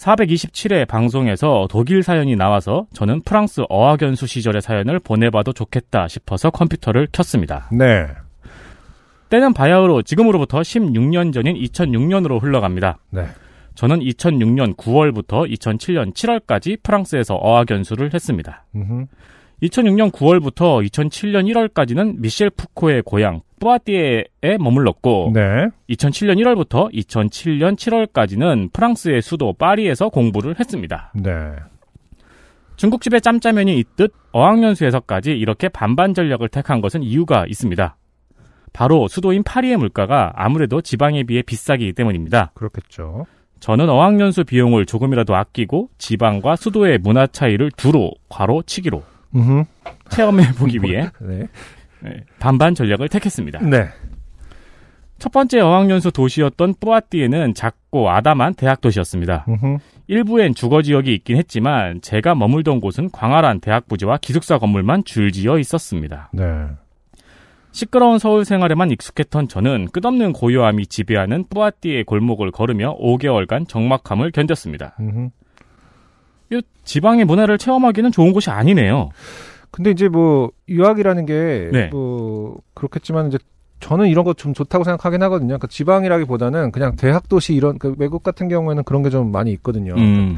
427회 0.00 0.88
방송에서 0.88 1.66
독일 1.70 2.02
사연이 2.02 2.34
나와서 2.34 2.86
저는 2.94 3.22
프랑스 3.22 3.62
어학연수 3.68 4.26
시절의 4.26 4.62
사연을 4.62 4.98
보내봐도 4.98 5.52
좋겠다 5.52 6.08
싶어서 6.08 6.50
컴퓨터를 6.50 7.08
켰습니다. 7.12 7.68
네. 7.70 8.08
때는 9.28 9.52
바야흐로 9.52 10.02
지금으로부터 10.02 10.60
16년 10.60 11.32
전인 11.32 11.54
2006년으로 11.54 12.42
흘러갑니다. 12.42 12.98
네. 13.10 13.26
저는 13.74 14.00
2006년 14.00 14.76
9월부터 14.76 15.50
2007년 15.50 16.12
7월까지 16.14 16.82
프랑스에서 16.82 17.36
어학연수를 17.36 18.12
했습니다. 18.12 18.64
음흠. 18.74 19.06
2006년 19.62 20.10
9월부터 20.10 20.86
2007년 20.88 21.50
1월까지는 21.52 22.18
미셸 22.18 22.50
푸코의 22.50 23.02
고향 23.02 23.42
뿌아띠에에 23.60 24.56
머물렀고 24.58 25.32
네. 25.34 25.68
2007년 25.90 26.38
1월부터 26.38 26.92
2007년 26.92 27.76
7월까지는 27.76 28.72
프랑스의 28.72 29.20
수도 29.20 29.52
파리에서 29.52 30.08
공부를 30.08 30.58
했습니다. 30.58 31.12
네. 31.14 31.30
중국집에 32.76 33.20
짬짜면이 33.20 33.78
있듯 33.78 34.14
어학연수에서까지 34.32 35.32
이렇게 35.32 35.68
반반 35.68 36.14
전략을 36.14 36.48
택한 36.48 36.80
것은 36.80 37.02
이유가 37.02 37.44
있습니다. 37.46 37.96
바로 38.72 39.08
수도인 39.08 39.42
파리의 39.42 39.76
물가가 39.76 40.32
아무래도 40.34 40.80
지방에 40.80 41.24
비해 41.24 41.42
비싸기 41.42 41.92
때문입니다. 41.92 42.52
그렇겠죠. 42.54 43.26
저는 43.58 43.90
어학연수 43.90 44.44
비용을 44.44 44.86
조금이라도 44.86 45.34
아끼고 45.34 45.90
지방과 45.98 46.56
수도의 46.56 46.98
문화 46.98 47.26
차이를 47.26 47.70
두로 47.72 48.12
괄호 48.30 48.62
치기로 48.62 49.02
음흠. 49.34 49.64
체험해 50.10 50.52
보기 50.58 50.78
위해 50.82 51.08
네. 51.20 51.46
네, 52.00 52.24
반반 52.38 52.74
전략을 52.74 53.08
택했습니다. 53.08 53.60
네. 53.60 53.88
첫 55.18 55.30
번째 55.32 55.60
어학연수 55.60 56.12
도시였던 56.12 56.76
뿌아띠에는 56.80 57.52
작고 57.54 58.10
아담한 58.10 58.54
대학 58.54 58.80
도시였습니다. 58.80 59.44
음흠. 59.48 59.76
일부엔 60.06 60.54
주거 60.54 60.82
지역이 60.82 61.14
있긴 61.14 61.36
했지만 61.36 62.00
제가 62.00 62.34
머물던 62.34 62.80
곳은 62.80 63.10
광활한 63.10 63.60
대학 63.60 63.86
부지와 63.86 64.16
기숙사 64.16 64.58
건물만 64.58 65.04
줄지어 65.04 65.58
있었습니다. 65.58 66.30
네. 66.32 66.42
시끄러운 67.72 68.18
서울 68.18 68.44
생활에만 68.44 68.90
익숙했던 68.90 69.46
저는 69.46 69.88
끝없는 69.92 70.32
고요함이 70.32 70.86
지배하는 70.86 71.44
뿌아띠의 71.50 72.04
골목을 72.04 72.50
걸으며 72.50 72.96
5개월간 72.98 73.68
적막함을 73.68 74.32
견뎠습니다. 74.32 74.98
음흠. 74.98 75.28
이 76.50 76.62
지방의 76.84 77.24
문화를 77.24 77.58
체험하기는 77.58 78.12
좋은 78.12 78.32
곳이 78.32 78.50
아니네요. 78.50 79.10
근데 79.70 79.90
이제 79.90 80.08
뭐 80.08 80.50
유학이라는 80.68 81.26
게 81.26 81.68
네. 81.72 81.88
뭐 81.92 82.58
그렇겠지만 82.74 83.28
이제 83.28 83.38
저는 83.78 84.08
이런 84.08 84.24
거 84.24 84.34
좀 84.34 84.52
좋다고 84.52 84.84
생각하긴 84.84 85.22
하거든요. 85.22 85.58
그 85.58 85.68
지방이라기보다는 85.68 86.70
그냥 86.72 86.96
대학 86.96 87.28
도시 87.28 87.54
이런 87.54 87.78
그 87.78 87.94
외국 87.98 88.22
같은 88.22 88.48
경우에는 88.48 88.82
그런 88.84 89.02
게 89.02 89.10
좀 89.10 89.30
많이 89.32 89.52
있거든요. 89.52 89.94
음, 89.96 90.36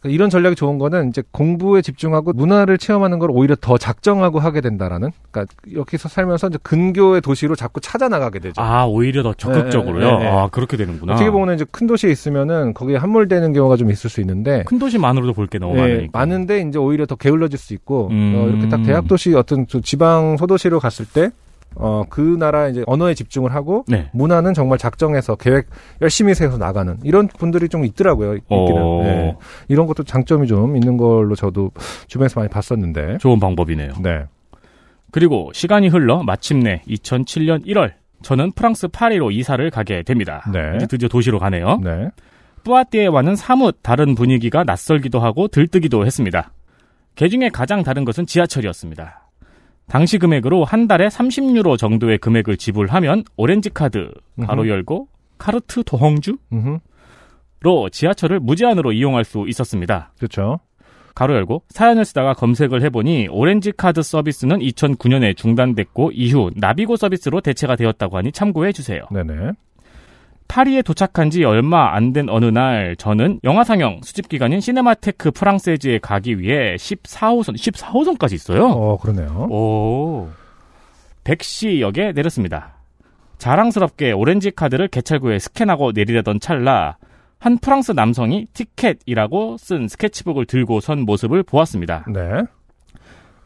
그러니까 0.00 0.14
이런 0.14 0.30
전략이 0.30 0.54
좋은 0.54 0.78
거는 0.78 1.08
이제 1.08 1.22
공부에 1.32 1.82
집중하고 1.82 2.32
문화를 2.32 2.78
체험하는 2.78 3.18
걸 3.18 3.30
오히려 3.32 3.56
더 3.60 3.76
작정하고 3.76 4.38
하게 4.38 4.60
된다라는. 4.60 5.10
그러니까 5.30 5.52
여기서 5.74 6.08
살면서 6.08 6.48
이제 6.48 6.58
근교의 6.62 7.20
도시로 7.20 7.56
자꾸 7.56 7.80
찾아 7.80 8.08
나가게 8.08 8.38
되죠. 8.38 8.60
아 8.62 8.84
오히려 8.86 9.22
더 9.22 9.34
적극적으로요. 9.34 10.04
네, 10.04 10.18
네, 10.18 10.24
네. 10.24 10.28
아 10.28 10.48
그렇게 10.52 10.76
되는구나. 10.76 11.14
어떻게 11.14 11.30
보면 11.30 11.54
이제 11.56 11.64
큰 11.70 11.86
도시에 11.86 12.10
있으면은 12.10 12.74
거기에 12.74 12.96
함몰되는 12.96 13.52
경우가 13.52 13.76
좀 13.76 13.90
있을 13.90 14.08
수 14.10 14.20
있는데 14.20 14.62
큰 14.66 14.78
도시만으로도 14.78 15.32
볼 15.32 15.48
게 15.48 15.58
너무 15.58 15.74
네, 15.76 15.80
많으니까. 15.80 16.18
많은데 16.18 16.60
이제 16.60 16.78
오히려 16.78 17.06
더 17.06 17.16
게을러질 17.16 17.58
수 17.58 17.72
있고 17.74 18.08
음. 18.10 18.34
어, 18.36 18.48
이렇게 18.48 18.68
딱 18.68 18.82
대학 18.82 19.08
도시 19.08 19.34
어떤 19.34 19.66
저 19.66 19.80
지방 19.80 20.36
소도시로 20.36 20.78
갔을 20.78 21.06
때 21.06 21.30
어, 21.78 22.04
그 22.08 22.20
나라 22.20 22.68
이제 22.68 22.82
언어에 22.86 23.14
집중을 23.14 23.54
하고 23.54 23.84
네. 23.86 24.10
문화는 24.12 24.52
정말 24.54 24.78
작정해서 24.78 25.36
계획 25.36 25.66
열심히 26.02 26.34
세워서 26.34 26.58
나가는 26.58 26.98
이런 27.04 27.28
분들이 27.28 27.68
좀 27.68 27.84
있더라고요. 27.84 28.34
있기는. 28.34 28.82
어. 28.82 29.02
네. 29.02 29.36
이런 29.68 29.86
것도 29.86 30.02
장점이 30.02 30.46
좀 30.46 30.76
있는 30.76 30.96
걸로 30.96 31.34
저도 31.34 31.70
주변에서 32.08 32.40
많이 32.40 32.50
봤었는데. 32.50 33.18
좋은 33.18 33.38
방법이네요. 33.38 33.92
네. 34.02 34.24
그리고 35.10 35.50
시간이 35.54 35.88
흘러 35.88 36.22
마침내 36.22 36.82
2007년 36.88 37.64
1월 37.66 37.92
저는 38.22 38.52
프랑스 38.52 38.88
파리로 38.88 39.30
이사를 39.30 39.70
가게 39.70 40.02
됩니다. 40.02 40.44
네. 40.52 40.72
이제 40.76 40.86
드디어 40.86 41.08
도시로 41.08 41.38
가네요. 41.38 41.78
네. 41.82 42.10
뿌아띠에와는 42.64 43.36
사뭇 43.36 43.78
다른 43.82 44.14
분위기가 44.14 44.64
낯설기도 44.64 45.20
하고 45.20 45.48
들뜨기도 45.48 46.04
했습니다. 46.04 46.50
그 47.14 47.28
중에 47.28 47.48
가장 47.48 47.82
다른 47.82 48.04
것은 48.04 48.26
지하철이었습니다. 48.26 49.27
당시 49.88 50.18
금액으로 50.18 50.64
한 50.64 50.86
달에 50.86 51.08
30유로 51.08 51.78
정도의 51.78 52.18
금액을 52.18 52.56
지불하면 52.56 53.24
오렌지 53.36 53.70
카드 53.70 54.10
괄호 54.40 54.62
음흠. 54.62 54.70
열고 54.70 55.08
carte 55.38 55.82
d'orange로. 55.84 56.38
지하철을 57.90 58.40
무제한으로 58.40 58.92
이용할 58.92 59.24
수 59.24 59.44
있었습니다. 59.48 60.12
그렇죠. 60.18 60.60
괄호 61.14 61.34
열고 61.34 61.62
사연을 61.70 62.04
쓰다가 62.04 62.32
검색을 62.34 62.82
해보니 62.82 63.28
오렌지 63.28 63.72
카드 63.72 64.02
서비스는 64.02 64.60
2009년에 64.60 65.36
중단됐고 65.36 66.12
이후 66.12 66.50
나비고 66.54 66.96
서비스로 66.96 67.40
대체가 67.40 67.74
되었다고 67.74 68.16
하니 68.16 68.30
참고해 68.30 68.70
주세요. 68.72 69.02
네네. 69.10 69.52
파리에 70.48 70.82
도착한 70.82 71.30
지 71.30 71.44
얼마 71.44 71.94
안 71.94 72.12
된 72.12 72.28
어느 72.28 72.46
날 72.46 72.96
저는 72.96 73.40
영화 73.44 73.64
상영 73.64 74.00
수집 74.02 74.28
기관인 74.28 74.60
시네마테크 74.60 75.30
프랑세즈에 75.32 75.98
가기 75.98 76.38
위해 76.40 76.74
14호선 76.76 77.54
14호선까지 77.54 78.32
있어요. 78.32 78.66
어, 78.66 78.98
그러네요. 78.98 79.46
오. 79.50 80.28
백시역에 81.24 82.12
내렸습니다. 82.12 82.74
자랑스럽게 83.36 84.12
오렌지 84.12 84.50
카드를 84.50 84.88
개찰구에 84.88 85.38
스캔하고 85.38 85.92
내리려던 85.92 86.40
찰나 86.40 86.96
한 87.38 87.58
프랑스 87.58 87.92
남성이 87.92 88.46
티켓이라고 88.52 89.58
쓴 89.58 89.86
스케치북을 89.86 90.46
들고 90.46 90.80
선 90.80 91.02
모습을 91.02 91.42
보았습니다. 91.44 92.04
네. 92.12 92.42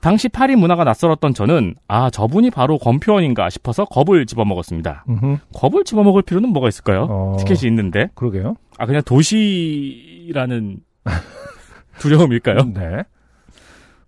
당시 0.03 0.28
파리 0.28 0.57
문화가 0.57 0.82
낯설었던 0.82 1.32
저는 1.32 1.76
아 1.86 2.11
저분이 2.11 2.50
바로 2.50 2.76
검표원인가 2.76 3.48
싶어서 3.50 3.84
겁을 3.84 4.26
집어먹었습니다. 4.26 5.05
음흠. 5.09 5.36
겁을 5.55 5.84
집어먹을 5.84 6.22
필요는 6.22 6.48
뭐가 6.48 6.66
있을까요? 6.68 7.07
어. 7.09 7.36
티켓이 7.38 7.70
있는데 7.70 8.11
그러게요. 8.16 8.57
아 8.78 8.86
그냥 8.86 9.03
도시라는 9.05 10.80
두려움일까요? 12.00 12.72
네. 12.74 13.05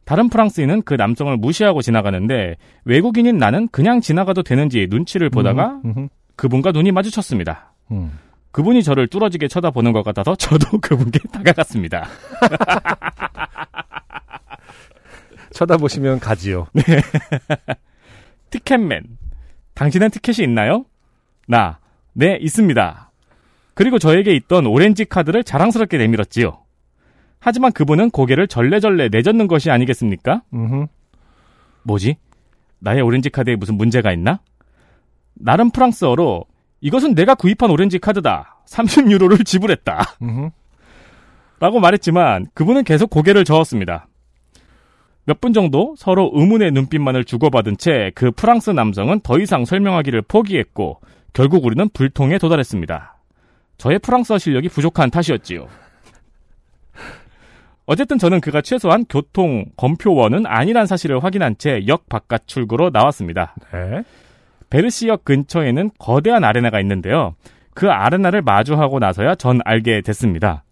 다른 0.05 0.29
프랑스인은 0.29 0.83
그 0.83 0.95
남성을 0.95 1.35
무시하고 1.37 1.81
지나가는데 1.81 2.57
외국인인 2.85 3.39
나는 3.39 3.69
그냥 3.69 4.01
지나가도 4.01 4.43
되는지 4.43 4.89
눈치를 4.91 5.31
보다가 5.31 5.81
음흠. 5.85 6.09
그분과 6.35 6.73
눈이 6.73 6.91
마주쳤습니다. 6.91 7.73
음. 7.93 8.19
그분이 8.51 8.83
저를 8.83 9.07
뚫어지게 9.07 9.47
쳐다보는 9.47 9.93
것 9.93 10.03
같아서 10.03 10.35
저도 10.35 10.79
그분께 10.83 11.21
다가갔습니다. 11.33 12.09
쳐다보시면 15.55 16.21
가지요. 16.21 16.67
티켓맨, 18.51 19.05
당신은 19.75 20.11
티켓이 20.11 20.47
있나요? 20.47 20.85
나, 21.49 21.79
네, 22.13 22.37
있습니다. 22.41 23.11
그리고 23.75 23.99
저에게 23.99 24.35
있던 24.35 24.67
오렌지 24.67 25.05
카드를 25.05 25.43
자랑스럽게 25.43 25.99
내밀었지요. 25.99 26.59
하지만 27.41 27.73
그분은 27.73 28.11
고개를 28.11 28.49
절레절레 28.49 29.09
내젓는 29.11 29.49
것이 29.49 29.71
아니겠습니까? 29.71 30.43
음흠. 30.53 30.87
뭐지? 31.83 32.17
나의 32.79 33.03
오렌지 33.03 33.31
카드에 33.31 33.57
무슨 33.57 33.77
문제가 33.77 34.13
있나? 34.13 34.41
나름 35.35 35.71
프랑스어로 35.71 36.45
이것은 36.81 37.15
내가 37.15 37.35
구입한 37.35 37.71
오렌지 37.71 37.99
카드다. 37.99 38.63
30유로를 38.69 39.45
지불했다. 39.45 40.17
음흠. 40.23 40.51
라고 41.61 41.81
말했지만 41.81 42.47
그분은 42.55 42.85
계속 42.85 43.11
고개를 43.11 43.45
저었습니다. 43.45 44.07
몇 45.27 45.41
분 45.41 45.53
정도 45.53 45.95
서로 45.97 46.31
의문의 46.35 46.71
눈빛만을 46.73 47.25
주고받은 47.25 47.77
채 47.79 48.11
그 48.15 48.31
프랑스 48.31 48.71
남성은 48.71 49.21
더 49.21 49.39
이상 49.39 49.65
설명하기를 49.65 50.23
포기했고 50.23 51.01
결국 51.33 51.65
우리는 51.65 51.89
불통에 51.93 52.39
도달했습니다. 52.39 53.17
저의 53.79 53.99
프랑스어 53.99 54.39
실력이 54.39 54.69
부족한 54.69 55.11
탓이었지요. 55.11 55.67
어쨌든 57.87 58.19
저는 58.19 58.41
그가 58.41 58.63
최소한 58.63 59.05
교통 59.09 59.67
검표원은 59.77 60.47
아니란 60.47 60.87
사실을 60.87 61.23
확인한 61.23 61.57
채 61.59 61.81
역 61.87 62.09
바깥 62.09 62.47
출구로 62.47 62.91
나왔습니다. 62.91 63.55
네. 63.73 64.03
베르시역 64.71 65.25
근처에는 65.25 65.91
거대한 65.99 66.45
아레나가 66.45 66.81
있는데요. 66.81 67.35
그 67.75 67.91
아레나를 67.91 68.41
마주하고 68.43 69.01
나서야 69.01 69.35
전 69.35 69.61
알게 69.65 70.01
됐습니다. 70.01 70.65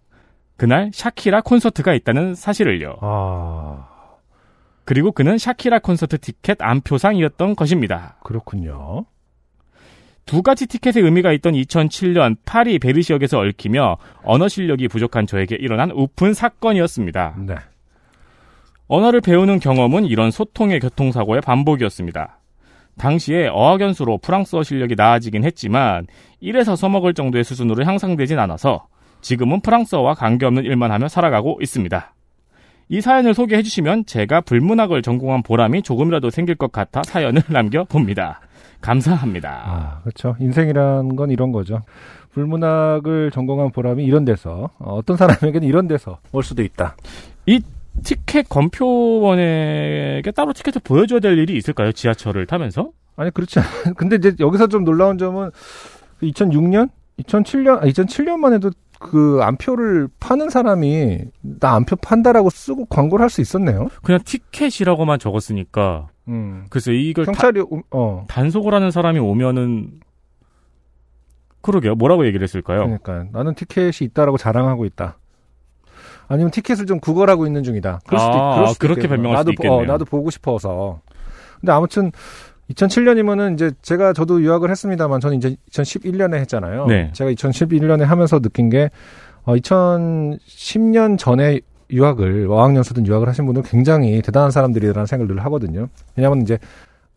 그날 0.57 0.89
샤키라 0.93 1.41
콘서트가 1.41 1.93
있다는 1.93 2.33
사실을요. 2.35 2.97
아, 3.01 3.87
그리고 4.85 5.11
그는 5.11 5.37
샤키라 5.37 5.79
콘서트 5.79 6.17
티켓 6.17 6.61
안표상이었던 6.61 7.55
것입니다. 7.55 8.17
그렇군요. 8.23 9.05
두 10.25 10.41
가지 10.41 10.67
티켓의 10.67 11.03
의미가 11.03 11.33
있던 11.33 11.53
2007년 11.53 12.37
파리 12.45 12.79
베르시역에서 12.79 13.39
얽히며 13.39 13.97
언어 14.23 14.47
실력이 14.47 14.87
부족한 14.87 15.27
저에게 15.27 15.55
일어난 15.55 15.91
우픈 15.91 16.33
사건이었습니다. 16.33 17.35
네. 17.45 17.55
언어를 18.87 19.21
배우는 19.21 19.59
경험은 19.59 20.05
이런 20.05 20.31
소통의 20.31 20.79
교통사고의 20.79 21.41
반복이었습니다. 21.41 22.39
당시에 22.97 23.47
어학연수로 23.47 24.19
프랑스어 24.19 24.63
실력이 24.63 24.95
나아지긴 24.95 25.43
했지만 25.43 26.05
1에서 26.41 26.75
써먹을 26.75 27.13
정도의 27.13 27.43
수준으로 27.43 27.83
향상되진 27.85 28.37
않아서 28.39 28.87
지금은 29.21 29.61
프랑스어와 29.61 30.13
관계없는 30.13 30.63
일만 30.63 30.91
하며 30.91 31.07
살아가고 31.07 31.59
있습니다. 31.61 32.13
이 32.89 33.01
사연을 33.01 33.33
소개해 33.33 33.63
주시면 33.63 34.05
제가 34.05 34.41
불문학을 34.41 35.01
전공한 35.01 35.43
보람이 35.43 35.81
조금이라도 35.81 36.29
생길 36.29 36.55
것 36.55 36.71
같아 36.71 37.01
사연을 37.03 37.43
남겨봅니다. 37.49 38.41
감사합니다. 38.81 39.63
아, 39.65 39.99
그렇죠. 40.01 40.35
인생이란 40.39 41.15
건 41.15 41.31
이런 41.31 41.51
거죠. 41.51 41.81
불문학을 42.31 43.31
전공한 43.31 43.71
보람이 43.71 44.03
이런 44.03 44.25
데서 44.25 44.69
어, 44.79 44.95
어떤 44.95 45.15
사람에게는 45.17 45.63
이런 45.63 45.87
데서 45.87 46.19
올 46.31 46.43
수도 46.43 46.63
있다. 46.63 46.95
티켓 48.03 48.49
검표원에게 48.49 50.31
따로 50.31 50.51
티켓을 50.53 50.81
보여줘야 50.83 51.19
될 51.19 51.37
일이 51.37 51.55
있을까요? 51.55 51.91
지하철을 51.91 52.47
타면서? 52.47 52.89
아니 53.15 53.29
그렇지 53.31 53.59
않. 53.59 53.65
근데 53.95 54.15
이제 54.15 54.35
여기서 54.39 54.67
좀 54.67 54.83
놀라운 54.83 55.17
점은 55.17 55.51
2006년, 56.21 56.89
2007년, 57.21 57.77
아, 57.77 57.81
2007년만 57.81 58.53
해도 58.53 58.71
그 59.03 59.39
안표를 59.41 60.07
파는 60.19 60.49
사람이 60.49 61.19
나 61.41 61.73
안표 61.75 61.97
판다라고 61.97 62.49
쓰고 62.49 62.85
광고를 62.85 63.21
할 63.23 63.29
수 63.29 63.41
있었네요. 63.41 63.89
그냥 64.03 64.21
티켓이라고만 64.23 65.19
적었으니까. 65.19 66.07
음. 66.29 66.65
그래서 66.69 66.91
이걸 66.91 67.25
다- 67.25 67.31
경찰이 67.33 67.61
오- 67.61 67.83
어. 67.91 68.25
단속을 68.29 68.73
하는 68.73 68.91
사람이 68.91 69.19
오면은 69.19 69.99
그러게요. 71.61 71.95
뭐라고 71.95 72.25
얘기를 72.25 72.43
했을까요? 72.43 72.83
그러니까 72.83 73.25
나는 73.31 73.53
티켓이 73.55 73.91
있다라고 74.01 74.37
자랑하고 74.37 74.85
있다. 74.85 75.17
아니면 76.27 76.51
티켓을 76.51 76.85
좀 76.85 76.99
구걸하고 76.99 77.45
있는 77.45 77.63
중이다. 77.63 77.99
그럴 78.07 78.19
수도, 78.19 78.31
아, 78.33 78.51
있- 78.51 78.55
그럴 78.55 78.67
수도 78.69 78.79
그렇게 78.79 79.01
있겠네요. 79.01 79.17
변명할 79.17 79.35
나도, 79.39 79.51
수도 79.51 79.63
있겠네요. 79.63 79.81
어, 79.81 79.85
나도 79.85 80.05
보고 80.05 80.29
싶어서. 80.29 81.01
근데 81.59 81.71
아무튼 81.71 82.11
2007년이면은 82.73 83.53
이제 83.53 83.71
제가 83.81 84.13
저도 84.13 84.41
유학을 84.41 84.69
했습니다만 84.69 85.19
저는 85.19 85.37
이제 85.37 85.55
2011년에 85.71 86.35
했잖아요. 86.35 86.85
네. 86.87 87.09
제가 87.13 87.31
2011년에 87.31 88.01
하면서 88.03 88.39
느낀 88.39 88.69
게 88.69 88.89
어, 89.43 89.55
2010년 89.55 91.17
전에 91.17 91.59
유학을 91.91 92.47
어학연수든 92.49 93.05
유학을 93.05 93.27
하신 93.27 93.45
분들 93.45 93.63
굉장히 93.63 94.21
대단한 94.21 94.51
사람들이라는 94.51 95.05
생각을 95.05 95.35
늘 95.35 95.43
하거든요. 95.45 95.87
왜냐하면 96.15 96.41
이제 96.41 96.57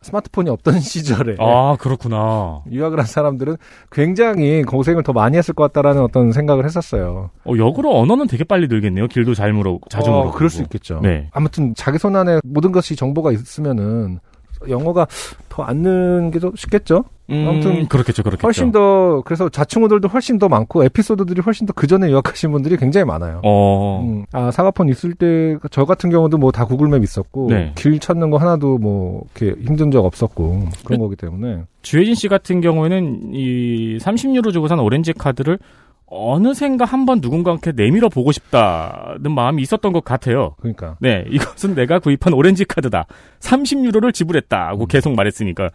스마트폰이 0.01 0.49
없던 0.49 0.79
시절에 0.81 1.37
아, 1.39 1.75
그렇구나. 1.79 2.61
유학을 2.69 2.99
한 2.99 3.05
사람들은 3.05 3.57
굉장히 3.91 4.61
고생을 4.63 5.03
더 5.03 5.13
많이 5.13 5.37
했을 5.37 5.53
것 5.53 5.63
같다라는 5.63 6.03
어떤 6.03 6.31
생각을 6.31 6.65
했었어요. 6.65 7.31
어, 7.45 7.53
역으로 7.57 7.97
언어는 7.97 8.27
되게 8.27 8.43
빨리 8.43 8.67
늘겠네요. 8.67 9.07
길도 9.07 9.33
잘 9.33 9.53
물어, 9.53 9.79
자주 9.89 10.11
물어. 10.11 10.21
어, 10.21 10.31
그럴 10.31 10.49
수 10.49 10.61
있겠죠. 10.61 10.99
네. 11.01 11.29
아무튼 11.31 11.73
자기 11.75 11.97
손 11.97 12.15
안에 12.15 12.39
모든 12.43 12.71
것이 12.71 12.95
정보가 12.95 13.31
있으면은 13.31 14.19
영어가 14.67 15.07
더안 15.49 15.77
느는 15.77 16.31
게 16.31 16.39
더 16.39 16.51
쉽겠죠. 16.55 17.03
음, 17.29 17.45
아무튼 17.49 17.87
그렇겠죠, 17.89 18.23
그렇겠죠. 18.23 18.45
훨씬 18.47 18.71
더 18.71 19.21
그래서 19.25 19.49
자충우들도 19.49 20.07
훨씬 20.07 20.39
더 20.39 20.47
많고 20.47 20.83
에피소드들이 20.85 21.41
훨씬 21.41 21.65
더 21.67 21.73
그 21.75 21.85
전에 21.87 22.09
유학하신 22.09 22.51
분들이 22.51 22.77
굉장히 22.77 23.05
많아요. 23.05 23.41
어, 23.43 24.01
음, 24.05 24.25
아 24.31 24.49
사과폰 24.51 24.87
있을 24.89 25.13
때 25.13 25.57
저 25.71 25.83
같은 25.85 26.09
경우도 26.09 26.37
뭐 26.37 26.51
다 26.51 26.65
구글맵 26.65 27.03
있었고 27.03 27.47
네. 27.49 27.73
길 27.75 27.99
찾는 27.99 28.29
거 28.29 28.37
하나도 28.37 28.77
뭐 28.77 29.23
이렇게 29.35 29.59
힘든 29.61 29.91
적 29.91 30.05
없었고 30.05 30.67
그런 30.85 30.99
거기 31.01 31.15
때문에 31.17 31.63
주혜진 31.81 32.15
씨 32.15 32.27
같은 32.29 32.61
경우에는 32.61 33.33
이 33.33 33.97
30유로 33.99 34.53
주고 34.53 34.67
산 34.69 34.79
오렌지 34.79 35.11
카드를 35.13 35.59
어느샌가 36.07 36.85
한번 36.85 37.19
누군가한테 37.21 37.73
내밀어 37.73 38.09
보고 38.09 38.31
싶다는 38.31 39.31
마음이 39.31 39.61
있었던 39.61 39.91
것 39.91 40.03
같아요. 40.03 40.55
그러니까 40.59 40.95
네, 40.99 41.25
이것은 41.29 41.75
내가 41.75 41.99
구입한 41.99 42.33
오렌지 42.33 42.65
카드다. 42.65 43.05
30유로를 43.39 44.13
지불했다고 44.13 44.85
음. 44.85 44.87
계속 44.87 45.13
말했으니까. 45.13 45.69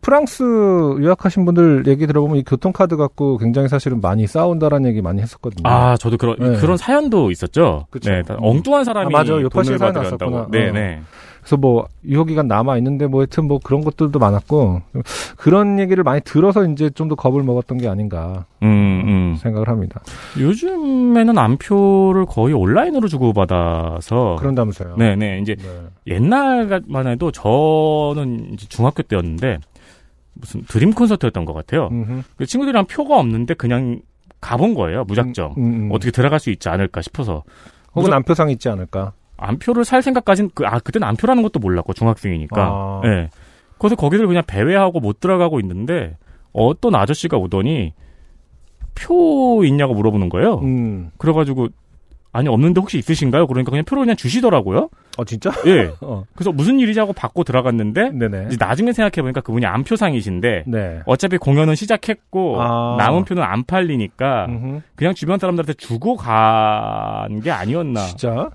프랑스 0.00 0.42
유학하신 0.42 1.44
분들 1.44 1.84
얘기 1.86 2.06
들어보면 2.06 2.38
이 2.38 2.42
교통카드 2.42 2.96
갖고 2.96 3.36
굉장히 3.36 3.68
사실은 3.68 4.00
많이 4.00 4.26
싸운다라는 4.26 4.88
얘기 4.88 5.02
많이 5.02 5.20
했었거든요. 5.20 5.68
아, 5.68 5.96
저도 5.98 6.16
그런 6.16 6.36
네. 6.38 6.56
그런 6.58 6.76
사연도 6.76 7.30
있었죠. 7.30 7.86
그쵸. 7.90 8.10
네, 8.10 8.22
다 8.22 8.36
엉뚱한 8.38 8.84
사람이 8.84 9.14
아, 9.14 9.18
맞아. 9.18 9.34
돈을 9.34 9.50
사연 9.50 9.78
받으려고 9.78 10.02
났었구나. 10.02 10.46
네, 10.50 10.70
어. 10.70 10.72
네. 11.44 11.48
그래서 11.48 11.56
뭐 11.58 11.86
유효 12.06 12.24
기간 12.24 12.48
남아 12.48 12.78
있는데 12.78 13.06
뭐 13.06 13.20
하여튼 13.20 13.44
뭐 13.46 13.58
그런 13.62 13.82
것들도 13.84 14.18
많았고 14.18 14.80
그런 15.36 15.78
얘기를 15.78 16.02
많이 16.02 16.20
들어서 16.22 16.64
이제 16.66 16.88
좀 16.90 17.04
더 17.08 17.14
겁을 17.16 17.42
먹었던 17.42 17.76
게 17.78 17.86
아닌가 17.86 18.46
음, 18.62 18.66
음. 19.06 19.36
생각을 19.36 19.68
합니다. 19.68 20.00
요즘에는 20.38 21.36
안표를 21.36 22.24
거의 22.24 22.54
온라인으로 22.54 23.08
주고 23.08 23.34
받아서 23.34 24.36
그런다면서요. 24.38 24.96
네, 24.96 25.16
네. 25.16 25.38
이제 25.42 25.54
네. 25.54 25.64
옛날만 26.06 27.06
해도 27.08 27.30
저는 27.30 28.54
이제 28.54 28.66
중학교 28.70 29.02
때였는데 29.02 29.58
무슨 30.32 30.62
드림 30.64 30.94
콘서트였던 30.94 31.44
것 31.44 31.52
같아요. 31.52 31.90
그 32.36 32.46
친구들이랑 32.46 32.86
표가 32.86 33.18
없는데 33.18 33.52
그냥 33.54 34.00
가본 34.40 34.74
거예요. 34.74 35.04
무작정. 35.04 35.54
음, 35.58 35.62
음, 35.62 35.74
음. 35.74 35.88
어떻게 35.92 36.10
들어갈 36.10 36.40
수 36.40 36.50
있지 36.50 36.68
않을까 36.70 37.02
싶어서 37.02 37.42
혹은 37.94 38.04
무작- 38.08 38.16
안표상 38.16 38.50
있지 38.50 38.68
않을까. 38.70 39.12
안표를 39.36 39.84
살 39.84 40.02
생각까진 40.02 40.50
그, 40.54 40.64
아 40.66 40.78
그때는 40.78 41.06
안표라는 41.08 41.42
것도 41.42 41.58
몰랐고 41.60 41.92
중학생이니까. 41.92 42.62
아. 42.62 43.00
예. 43.04 43.30
그래서 43.78 43.96
거기들 43.96 44.26
그냥 44.26 44.42
배회하고 44.46 45.00
못 45.00 45.20
들어가고 45.20 45.60
있는데 45.60 46.16
어떤 46.52 46.94
아저씨가 46.94 47.36
오더니 47.36 47.92
표 48.94 49.64
있냐고 49.64 49.94
물어보는 49.94 50.28
거예요. 50.28 50.60
음. 50.60 51.10
그래가지고 51.18 51.68
아니 52.32 52.48
없는데 52.48 52.80
혹시 52.80 52.98
있으신가요? 52.98 53.46
그러니까 53.46 53.70
그냥 53.70 53.84
표를 53.84 54.02
그냥 54.02 54.16
주시더라고요. 54.16 54.88
어 55.18 55.24
진짜? 55.24 55.50
예. 55.66 55.92
어. 56.00 56.24
그래서 56.34 56.50
무슨 56.52 56.80
일이지 56.80 56.98
하고 56.98 57.12
받고 57.12 57.44
들어갔는데 57.44 58.10
네네. 58.10 58.46
이제 58.48 58.56
나중에 58.58 58.92
생각해 58.92 59.22
보니까 59.22 59.40
그분이 59.40 59.66
안표상이신데 59.66 60.64
네. 60.66 61.00
어차피 61.06 61.36
공연은 61.38 61.74
시작했고 61.76 62.60
아. 62.60 62.96
남은 62.98 63.24
표는 63.24 63.42
안 63.42 63.64
팔리니까 63.64 64.46
음흠. 64.46 64.80
그냥 64.96 65.14
주변 65.14 65.38
사람들한테 65.38 65.74
주고 65.74 66.16
간 66.16 67.40
게 67.42 67.50
아니었나. 67.50 68.00
진짜? 68.06 68.50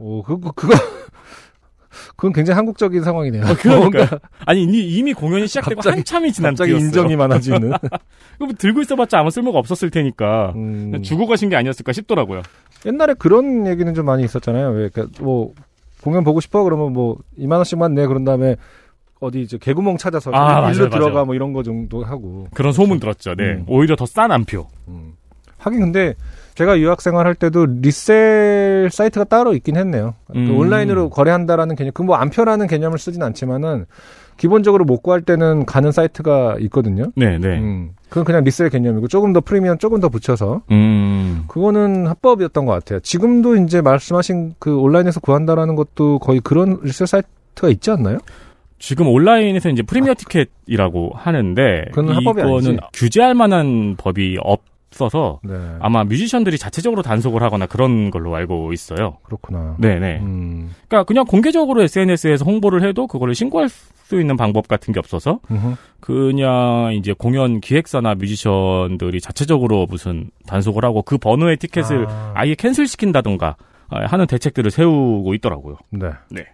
오, 0.00 0.22
그, 0.22 0.38
그, 0.38 0.52
그거, 0.52 0.74
그건 2.16 2.32
굉장히 2.32 2.56
한국적인 2.56 3.02
상황이네요. 3.02 3.42
어, 3.44 3.54
그러니까요. 3.54 3.78
뭔가 3.80 4.18
아니 4.46 4.62
이미, 4.62 5.12
공연이 5.12 5.46
시작되고 5.46 5.76
갑자기- 5.76 5.96
한참이 5.96 6.32
지난 6.32 6.52
갑자기 6.52 6.70
때였어요. 6.72 6.86
인정이 6.86 7.16
많아지는. 7.16 7.72
그럼 8.38 8.54
들고 8.56 8.80
있어봤자 8.82 9.18
아무 9.18 9.30
쓸모가 9.30 9.58
없었을 9.58 9.90
테니까 9.90 10.52
음. 10.54 11.02
주고 11.02 11.26
가신 11.26 11.48
게 11.48 11.56
아니었을까 11.56 11.92
싶더라고요. 11.92 12.42
옛날에 12.86 13.14
그런 13.14 13.66
얘기는 13.66 13.92
좀 13.94 14.06
많이 14.06 14.24
있었잖아요. 14.24 14.70
왜, 14.70 14.88
그, 14.90 15.08
뭐, 15.20 15.52
공연 16.02 16.22
보고 16.22 16.40
싶어? 16.40 16.62
그러면 16.62 16.92
뭐, 16.92 17.18
2만 17.38 17.56
원씩만 17.56 17.94
내. 17.94 18.06
그런 18.06 18.24
다음에, 18.24 18.56
어디 19.20 19.40
이제 19.40 19.58
개구멍 19.58 19.96
찾아서 19.96 20.30
아, 20.32 20.70
일로 20.70 20.82
맞아요, 20.84 20.90
들어가 20.90 21.10
맞아요. 21.10 21.24
뭐 21.26 21.34
이런 21.34 21.52
거 21.52 21.64
정도 21.64 22.04
하고. 22.04 22.46
그런 22.54 22.72
소문 22.72 23.00
들었죠. 23.00 23.34
네. 23.34 23.44
음. 23.54 23.64
오히려 23.66 23.96
더 23.96 24.06
싼 24.06 24.30
암표. 24.30 24.68
음. 24.86 25.14
하긴 25.58 25.80
근데 25.80 26.14
제가 26.58 26.80
유학 26.80 27.00
생활할 27.00 27.36
때도 27.36 27.66
resell 27.66 28.88
사이트가 28.90 29.26
따로 29.26 29.54
있긴 29.54 29.76
했네요. 29.76 30.14
그 30.26 30.38
음. 30.38 30.58
온라인으로 30.58 31.08
거래한다라는 31.08 31.76
개념, 31.76 31.92
그 31.92 32.02
뭐 32.02 32.16
암표라는 32.16 32.66
개념을 32.66 32.98
쓰진 32.98 33.22
않지만은 33.22 33.84
기본적으로 34.38 34.84
못 34.84 35.00
구할 35.00 35.22
때는 35.22 35.66
가는 35.66 35.92
사이트가 35.92 36.56
있거든요. 36.62 37.12
네, 37.14 37.38
네. 37.38 37.60
음. 37.60 37.90
그건 38.08 38.24
그냥 38.24 38.42
resell 38.42 38.70
개념이고 38.70 39.06
조금 39.06 39.32
더 39.32 39.40
프리미엄 39.40 39.78
조금 39.78 40.00
더 40.00 40.08
붙여서 40.08 40.62
음. 40.72 41.44
그거는 41.46 42.08
합법이었던 42.08 42.66
것 42.66 42.72
같아요. 42.72 42.98
지금도 43.00 43.54
이제 43.58 43.80
말씀하신 43.80 44.54
그 44.58 44.76
온라인에서 44.78 45.20
구한다라는 45.20 45.76
것도 45.76 46.18
거의 46.18 46.40
그런 46.40 46.80
resell 46.82 47.06
사이트가 47.06 47.68
있지 47.68 47.92
않나요? 47.92 48.18
지금 48.80 49.06
온라인에서 49.06 49.68
이제 49.68 49.82
프리미어 49.82 50.14
티켓이라고 50.18 51.12
하는데 51.14 51.84
그건 51.92 52.16
합법이 52.16 52.40
이거는. 52.40 52.78
규제할 52.94 53.34
만한 53.34 53.94
법이 53.96 54.38
없 54.40 54.62
어서 55.00 55.38
네. 55.44 55.54
아마 55.80 56.02
뮤지션들이 56.04 56.58
자체적으로 56.58 57.02
단속을 57.02 57.42
하거나 57.42 57.66
그런 57.66 58.10
걸로 58.10 58.34
알고 58.34 58.72
있어요. 58.72 59.18
그렇구나. 59.22 59.76
네, 59.78 59.98
네. 59.98 60.18
음. 60.20 60.70
그러니까 60.88 61.04
그냥 61.04 61.24
공개적으로 61.24 61.82
SNS에서 61.82 62.44
홍보를 62.44 62.82
해도 62.82 63.06
그거를 63.06 63.34
신고할 63.34 63.68
수 63.68 64.20
있는 64.20 64.36
방법 64.36 64.66
같은 64.66 64.92
게 64.94 64.98
없어서 64.98 65.40
음흠. 65.50 65.74
그냥 66.00 66.94
이제 66.94 67.12
공연 67.12 67.60
기획사나 67.60 68.14
뮤지션들이 68.14 69.20
자체적으로 69.20 69.86
무슨 69.88 70.30
단속을 70.46 70.84
하고 70.84 71.02
그 71.02 71.18
번호의 71.18 71.58
티켓을 71.58 72.06
아. 72.08 72.32
아예 72.34 72.54
캔슬 72.54 72.86
시킨다던가 72.86 73.56
아, 73.90 74.06
하는 74.06 74.26
대책들을 74.26 74.70
세우고 74.70 75.34
있더라고요. 75.34 75.76
네. 75.90 76.10
네. 76.30 76.46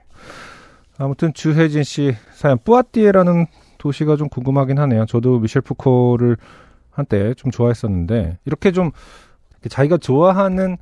아무튼 0.99 1.33
주혜진 1.33 1.83
씨 1.83 2.15
사연 2.33 2.59
뿌아띠에라는 2.65 3.47
도시가 3.79 4.17
좀 4.17 4.29
궁금하긴 4.29 4.79
하네요. 4.79 5.07
저도 5.07 5.39
미셸 5.41 5.63
푸코를 5.63 6.37
한때 6.95 7.35
좀 7.35 7.51
좋아했었는데 7.51 8.39
이렇게 8.47 8.73
좀 8.73 8.91
자기가 9.69 9.97
좋아하는 9.99 10.77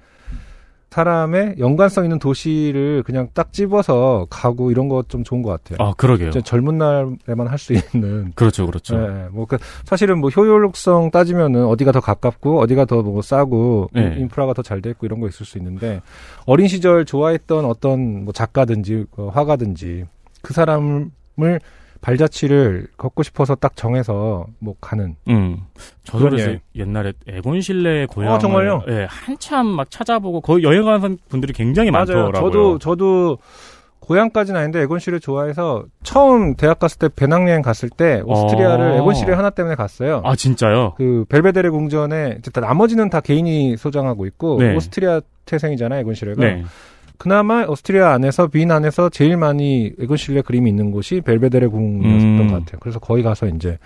사람의 0.90 1.54
연관성 1.58 2.04
있는 2.04 2.18
도시를 2.18 3.02
그냥 3.02 3.28
딱 3.32 3.50
집어서 3.54 4.26
가고 4.28 4.70
이런 4.70 4.88
거 4.90 5.02
좀 5.08 5.24
좋은 5.24 5.40
것 5.40 5.48
같아요. 5.50 5.78
아, 5.88 5.94
그러게요. 5.94 6.30
젊은 6.32 6.76
날에만 6.76 7.46
할 7.48 7.56
수 7.58 7.72
있는. 7.72 8.30
그렇죠, 8.36 8.66
그렇죠. 8.66 8.98
네, 8.98 9.26
뭐 9.32 9.46
그, 9.46 9.56
사실은 9.84 10.18
뭐 10.18 10.28
효율성 10.28 11.10
따지면은 11.10 11.64
어디가 11.64 11.92
더 11.92 12.00
가깝고 12.00 12.60
어디가 12.60 12.84
더 12.84 13.02
뭐 13.02 13.22
싸고 13.22 13.88
네. 13.94 14.16
인프라가 14.18 14.52
더 14.52 14.60
잘 14.62 14.82
돼 14.82 14.90
있고 14.90 15.06
이런 15.06 15.18
거 15.20 15.28
있을 15.28 15.46
수 15.46 15.56
있는데 15.56 16.02
어린 16.44 16.68
시절 16.68 17.06
좋아했던 17.06 17.64
어떤 17.64 18.24
뭐 18.24 18.32
작가든지 18.34 19.06
어, 19.16 19.30
화가든지 19.32 20.04
그 20.42 20.52
사람을 20.52 21.10
발자취를 22.02 22.88
걷고 22.98 23.22
싶어서 23.22 23.54
딱 23.54 23.74
정해서 23.76 24.44
뭐 24.58 24.74
가는 24.80 25.16
음. 25.28 25.58
저도 26.04 26.28
그래서 26.30 26.46
여행. 26.48 26.60
옛날에 26.74 27.12
에곤실레의 27.26 28.08
고향을 28.08 28.36
어, 28.36 28.38
정말요? 28.38 28.82
예, 28.88 29.06
한참 29.08 29.66
막 29.66 29.90
찾아보고 29.90 30.42
거기 30.42 30.64
여행 30.64 30.84
가는 30.84 31.16
분들이 31.28 31.52
굉장히 31.54 31.90
많더라고요. 31.90 32.32
저도 32.32 32.78
저도 32.78 33.38
고향까지는 34.00 34.58
아닌데 34.60 34.80
에곤실을 34.80 35.20
좋아해서 35.20 35.84
처음 36.02 36.56
대학 36.56 36.80
갔을 36.80 36.98
때 36.98 37.08
배낭여행 37.14 37.62
갔을 37.62 37.88
때 37.88 38.20
오스트리아를 38.26 38.84
어. 38.84 38.94
에곤실에 38.96 39.32
하나 39.32 39.50
때문에 39.50 39.76
갔어요. 39.76 40.22
아 40.24 40.34
진짜요? 40.34 40.94
그 40.96 41.24
벨베데레 41.28 41.68
궁전에 41.70 42.38
나머지는 42.60 43.10
다 43.10 43.20
개인이 43.20 43.76
소장하고 43.76 44.26
있고 44.26 44.58
네. 44.58 44.74
오스트리아 44.74 45.20
태생이잖아요 45.46 46.00
에곤실레가. 46.00 46.44
네. 46.44 46.64
그나마 47.22 47.64
오스트리아 47.66 48.14
안에서 48.14 48.48
빈 48.48 48.72
안에서 48.72 49.08
제일 49.08 49.36
많이 49.36 49.92
에곤실레 49.96 50.42
그림이 50.42 50.68
있는 50.68 50.90
곳이 50.90 51.20
벨베데레 51.20 51.68
궁이었던 51.68 52.20
음. 52.20 52.48
것 52.48 52.58
같아요. 52.58 52.80
그래서 52.80 52.98
거기 52.98 53.22
가서 53.22 53.46
이제 53.46 53.78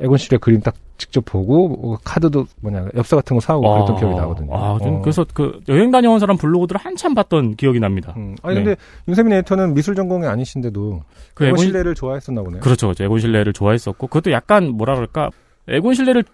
에곤실레 0.00 0.38
그림 0.38 0.60
딱 0.60 0.74
직접 0.96 1.24
보고 1.24 1.68
뭐 1.68 1.98
카드도 2.02 2.46
뭐냐 2.60 2.88
엽서 2.96 3.14
같은 3.14 3.36
거 3.36 3.40
사오고 3.40 3.74
그랬던 3.74 3.94
아, 3.94 3.98
기억이 4.00 4.16
나거든요. 4.16 4.56
아, 4.56 4.76
좀 4.82 4.96
어. 4.96 5.00
그래서 5.02 5.24
그 5.32 5.60
여행 5.68 5.92
다녀온 5.92 6.18
사람 6.18 6.36
블로그들을 6.36 6.80
한참 6.80 7.14
봤던 7.14 7.54
기억이 7.54 7.78
납니다. 7.78 8.12
음. 8.16 8.34
아니 8.42 8.56
네. 8.56 8.64
근데 8.64 8.80
윤세민 9.06 9.34
에디터는 9.34 9.74
미술 9.74 9.94
전공이 9.94 10.26
아니신데도 10.26 11.04
그 11.34 11.44
에곤 11.44 11.60
에곤실레를 11.60 11.94
좋아했었나 11.94 12.42
보네요. 12.42 12.60
그렇죠, 12.60 12.88
그렇죠. 12.88 13.04
에곤실레를 13.04 13.52
좋아했었고 13.52 14.08
그것도 14.08 14.32
약간 14.32 14.70
뭐라 14.70 14.96
그럴까 14.96 15.30
에곤실레를 15.68 16.24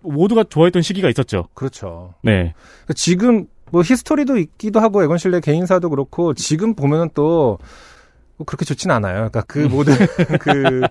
모두가 0.00 0.42
좋아했던 0.42 0.82
시기가 0.82 1.08
있었죠. 1.08 1.46
그렇죠. 1.54 2.14
네, 2.24 2.52
그러니까 2.82 2.94
지금 2.96 3.46
뭐 3.72 3.80
history도 3.82 4.36
있기도 4.36 4.80
하고 4.80 5.02
에곤실레 5.02 5.40
개인사도 5.40 5.88
그렇고 5.90 6.34
지금 6.34 6.74
보면은 6.74 7.08
또뭐 7.14 7.58
그렇게 8.46 8.66
좋진 8.66 8.90
않아요. 8.90 9.30
그러니까 9.30 9.42
그 9.48 9.60
모든 9.60 9.94
그 10.40 10.82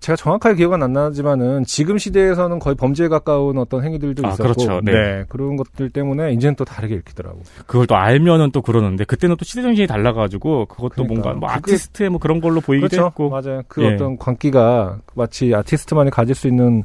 제가 0.00 0.16
정확하게 0.16 0.56
기억은 0.56 0.82
안 0.82 0.92
나지만은 0.92 1.64
지금 1.64 1.96
시대에서는 1.96 2.58
거의 2.58 2.76
범죄에 2.76 3.08
가까운 3.08 3.56
어떤 3.56 3.82
행위들도 3.82 4.22
아, 4.26 4.32
있었고 4.32 4.42
그렇죠. 4.42 4.80
네. 4.82 5.24
그런 5.30 5.56
것들 5.56 5.88
때문에 5.88 6.34
이제는 6.34 6.56
또 6.56 6.66
다르게 6.66 6.94
읽히더라고. 6.96 7.40
그걸 7.66 7.86
또 7.86 7.96
알면은 7.96 8.50
또 8.50 8.60
그러는데 8.60 9.04
그때는 9.04 9.36
또 9.38 9.46
시대 9.46 9.62
정신이 9.62 9.86
달라가지고 9.86 10.66
그것도 10.66 11.04
그러니까. 11.04 11.14
뭔가 11.14 11.40
뭐 11.40 11.48
아티스트의 11.48 12.10
뭐 12.10 12.20
그런 12.20 12.42
걸로 12.42 12.60
보이기도 12.60 12.88
그렇죠. 12.88 13.06
했고 13.06 13.30
맞아요. 13.30 13.62
그 13.66 13.82
예. 13.82 13.94
어떤 13.94 14.18
광기가 14.18 14.98
마치 15.14 15.54
아티스트만이 15.54 16.10
가질 16.10 16.34
수 16.34 16.48
있는 16.48 16.84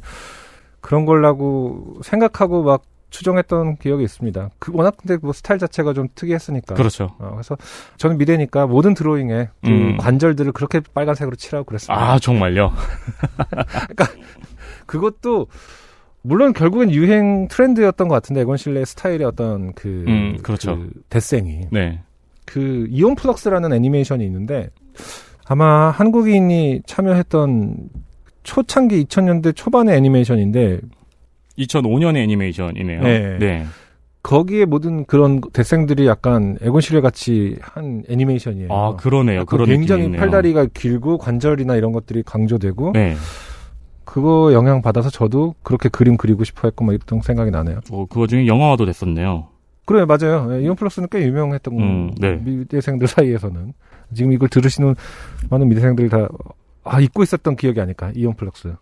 그런 0.80 1.04
걸라고 1.04 2.00
생각하고 2.02 2.62
막 2.62 2.84
추정했던 3.10 3.76
기억이 3.76 4.02
있습니다. 4.04 4.50
그 4.58 4.72
워낙 4.74 4.96
근데 4.96 5.16
뭐 5.20 5.32
스타일 5.32 5.58
자체가 5.58 5.92
좀 5.92 6.08
특이했으니까. 6.14 6.74
그렇죠. 6.74 7.14
어, 7.18 7.30
그래서 7.32 7.56
저는 7.96 8.18
미래니까 8.18 8.66
모든 8.66 8.94
드로잉에 8.94 9.48
그 9.62 9.68
음. 9.68 9.96
관절들을 9.98 10.52
그렇게 10.52 10.80
빨간색으로 10.94 11.36
칠하고 11.36 11.64
그랬습니다. 11.64 12.00
아 12.00 12.18
정말요? 12.18 12.72
그것도 14.86 15.48
물론 16.22 16.52
결국엔 16.52 16.90
유행 16.92 17.48
트렌드였던 17.48 18.08
것 18.08 18.14
같은데 18.14 18.42
에곤실레 18.42 18.84
스타일의 18.84 19.24
어떤 19.24 19.72
그, 19.74 20.04
음, 20.06 20.38
그렇죠. 20.42 20.76
그 20.76 20.90
데생이 21.08 21.68
네. 21.70 22.00
그 22.44 22.86
이온 22.90 23.14
플럭스라는 23.14 23.72
애니메이션이 23.72 24.24
있는데 24.24 24.70
아마 25.46 25.90
한국인이 25.90 26.82
참여했던 26.86 27.88
초창기 28.42 29.04
2000년대 29.04 29.54
초반의 29.54 29.96
애니메이션인데 29.96 30.80
2005년의 31.58 32.18
애니메이션이네요. 32.18 33.00
네. 33.02 33.38
네. 33.38 33.66
거기에 34.22 34.66
모든 34.66 35.04
그런 35.06 35.40
대생들이 35.52 36.06
약간 36.06 36.58
에곤실레 36.60 37.00
같이 37.00 37.56
한 37.62 38.02
애니메이션이에요. 38.08 38.68
아 38.70 38.96
그러네요. 38.96 39.46
그 39.46 39.56
그런 39.56 39.68
굉장히. 39.68 40.10
팔다리가 40.16 40.66
길고 40.74 41.16
관절이나 41.18 41.76
이런 41.76 41.92
것들이 41.92 42.22
강조되고 42.22 42.92
네. 42.92 43.14
그거 44.04 44.52
영향 44.52 44.82
받아서 44.82 45.08
저도 45.08 45.54
그렇게 45.62 45.88
그림 45.88 46.16
그리고 46.16 46.44
싶어 46.44 46.68
했고 46.68 46.84
막 46.84 46.92
이랬던 46.92 47.22
생각이 47.22 47.50
나네요. 47.50 47.80
뭐 47.90 48.06
그거 48.06 48.26
중에 48.26 48.46
영화화도 48.46 48.84
됐었네요. 48.84 49.48
그래 49.86 50.04
맞아요. 50.04 50.48
예, 50.52 50.62
이온 50.62 50.76
플러스는 50.76 51.08
꽤 51.10 51.24
유명했던 51.26 51.78
음, 51.78 52.10
네. 52.18 52.36
미대생들 52.44 53.08
사이에서는 53.08 53.72
지금 54.14 54.32
이걸 54.32 54.48
들으시는 54.48 54.94
많은 55.48 55.68
미대생들이 55.68 56.08
다 56.08 56.28
아, 56.84 57.00
잊고 57.00 57.22
있었던 57.22 57.56
기억이 57.56 57.80
아닐까 57.80 58.12
이온 58.14 58.34
플러스. 58.34 58.74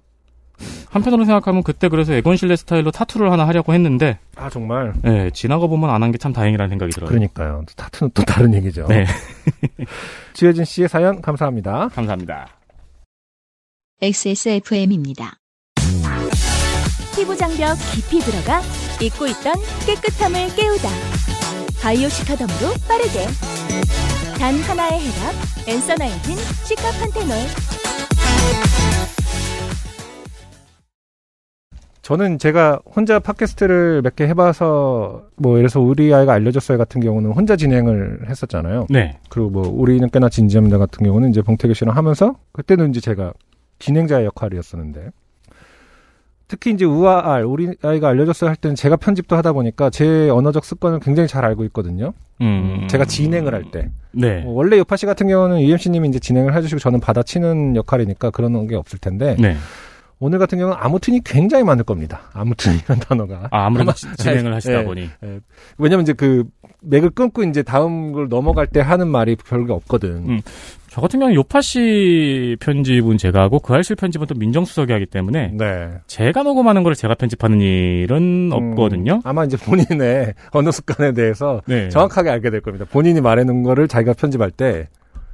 한편으로 0.90 1.24
생각하면 1.24 1.62
그때 1.62 1.88
그래서 1.88 2.12
에곤 2.14 2.36
실레 2.36 2.56
스타일로 2.56 2.90
타투를 2.90 3.30
하나 3.30 3.46
하려고 3.46 3.74
했는데 3.74 4.18
아 4.36 4.48
정말. 4.50 4.92
네, 5.02 5.30
지나가 5.30 5.66
보면 5.66 5.90
안 5.90 6.02
한 6.02 6.10
게 6.12 6.18
참 6.18 6.32
다행이라는 6.32 6.68
생각이 6.70 6.92
들어요. 6.92 7.08
그러니까요. 7.08 7.64
타투는 7.76 8.10
또 8.14 8.22
다른 8.24 8.54
얘기죠. 8.54 8.86
네. 8.88 9.06
지혜진 10.34 10.64
씨의 10.64 10.88
사연 10.88 11.20
감사합니다. 11.20 11.88
감사합니다. 11.88 12.48
XSFM입니다. 14.00 15.34
피부 17.16 17.36
장벽 17.36 17.76
깊이 17.94 18.20
들어가 18.20 18.60
잊고 19.02 19.26
있던 19.26 19.52
깨끗함을 19.86 20.54
깨우다. 20.54 20.88
바이오 21.82 22.08
시카덤으로 22.08 22.74
빠르게. 22.88 23.26
단 24.38 24.54
하나의 24.60 25.00
해답. 25.00 25.34
엔서 25.66 25.94
나인틴 25.96 26.36
시카 26.64 26.90
판테놀. 26.92 27.36
저는 32.08 32.38
제가 32.38 32.80
혼자 32.86 33.18
팟캐스트를 33.18 34.00
몇 34.00 34.16
개 34.16 34.24
해봐서 34.28 35.26
뭐 35.36 35.58
예를 35.58 35.68
들어서 35.68 35.80
우리 35.80 36.12
아이가 36.14 36.32
알려줬어요 36.32 36.78
같은 36.78 37.02
경우는 37.02 37.32
혼자 37.32 37.54
진행을 37.54 38.20
했었잖아요. 38.30 38.86
네. 38.88 39.18
그리고 39.28 39.50
뭐 39.50 39.68
우리는 39.68 40.08
꽤나 40.08 40.30
진지합니다 40.30 40.78
같은 40.78 41.04
경우는 41.04 41.28
이제 41.28 41.42
봉태규 41.42 41.74
씨랑 41.74 41.94
하면서 41.94 42.34
그때는 42.52 42.88
이제 42.90 43.00
제가 43.00 43.34
진행자의 43.78 44.24
역할이었었는데 44.24 45.10
특히 46.48 46.70
이제 46.72 46.86
우아알 46.86 47.44
우리 47.44 47.74
아이가 47.82 48.08
알려줬어요 48.08 48.48
할 48.48 48.56
때는 48.56 48.74
제가 48.74 48.96
편집도 48.96 49.36
하다 49.36 49.52
보니까 49.52 49.90
제 49.90 50.30
언어적 50.30 50.64
습관을 50.64 51.00
굉장히 51.00 51.28
잘 51.28 51.44
알고 51.44 51.62
있거든요. 51.66 52.14
음. 52.40 52.86
제가 52.88 53.04
진행을 53.04 53.54
할 53.54 53.70
때. 53.70 53.90
네. 54.12 54.40
뭐 54.40 54.54
원래 54.54 54.78
요파 54.78 54.96
씨 54.96 55.04
같은 55.04 55.28
경우는 55.28 55.60
UMC님이 55.60 56.08
이제 56.08 56.18
진행을 56.18 56.56
해주시고 56.56 56.78
저는 56.78 57.00
받아치는 57.00 57.76
역할이니까 57.76 58.30
그런 58.30 58.66
게 58.66 58.76
없을 58.76 58.98
텐데 58.98 59.36
네. 59.38 59.56
오늘 60.20 60.38
같은 60.38 60.58
경우는 60.58 60.76
아무튼이 60.80 61.20
굉장히 61.24 61.62
많을 61.64 61.84
겁니다. 61.84 62.22
아무튼이라는 62.32 63.00
단어가. 63.06 63.48
아, 63.50 63.66
아무래도 63.66 63.92
아마- 63.92 64.14
진행을 64.16 64.54
하시다 64.54 64.78
네. 64.80 64.84
보니. 64.84 65.08
왜냐면 65.78 66.02
이제 66.02 66.12
그 66.12 66.44
맥을 66.82 67.10
끊고 67.10 67.42
이제 67.44 67.62
다음 67.62 68.12
걸 68.12 68.28
넘어갈 68.28 68.66
때 68.66 68.80
하는 68.80 69.08
말이 69.08 69.36
별게 69.36 69.72
없거든. 69.72 70.10
음. 70.28 70.40
저 70.90 71.00
같은 71.02 71.20
경우는 71.20 71.36
요파 71.36 71.60
씨 71.60 72.56
편집은 72.60 73.18
제가 73.18 73.42
하고 73.42 73.58
그 73.60 73.74
알실 73.74 73.94
편집은 73.94 74.26
또 74.26 74.34
민정수석이 74.34 74.92
하기 74.92 75.06
때문에 75.06 75.52
네. 75.54 75.90
제가 76.06 76.42
녹음하는 76.42 76.82
걸 76.82 76.94
제가 76.94 77.14
편집하는 77.14 77.60
일은 77.60 78.50
없거든요. 78.52 79.14
음, 79.16 79.20
아마 79.24 79.44
이제 79.44 79.56
본인의 79.56 80.34
언어 80.50 80.70
습관에 80.72 81.12
대해서 81.12 81.60
네. 81.66 81.88
정확하게 81.90 82.30
알게 82.30 82.50
될 82.50 82.60
겁니다. 82.60 82.86
본인이 82.90 83.20
말해놓은 83.20 83.62
거를 83.62 83.86
자기가 83.86 84.14
편집할 84.14 84.50
때. 84.50 84.88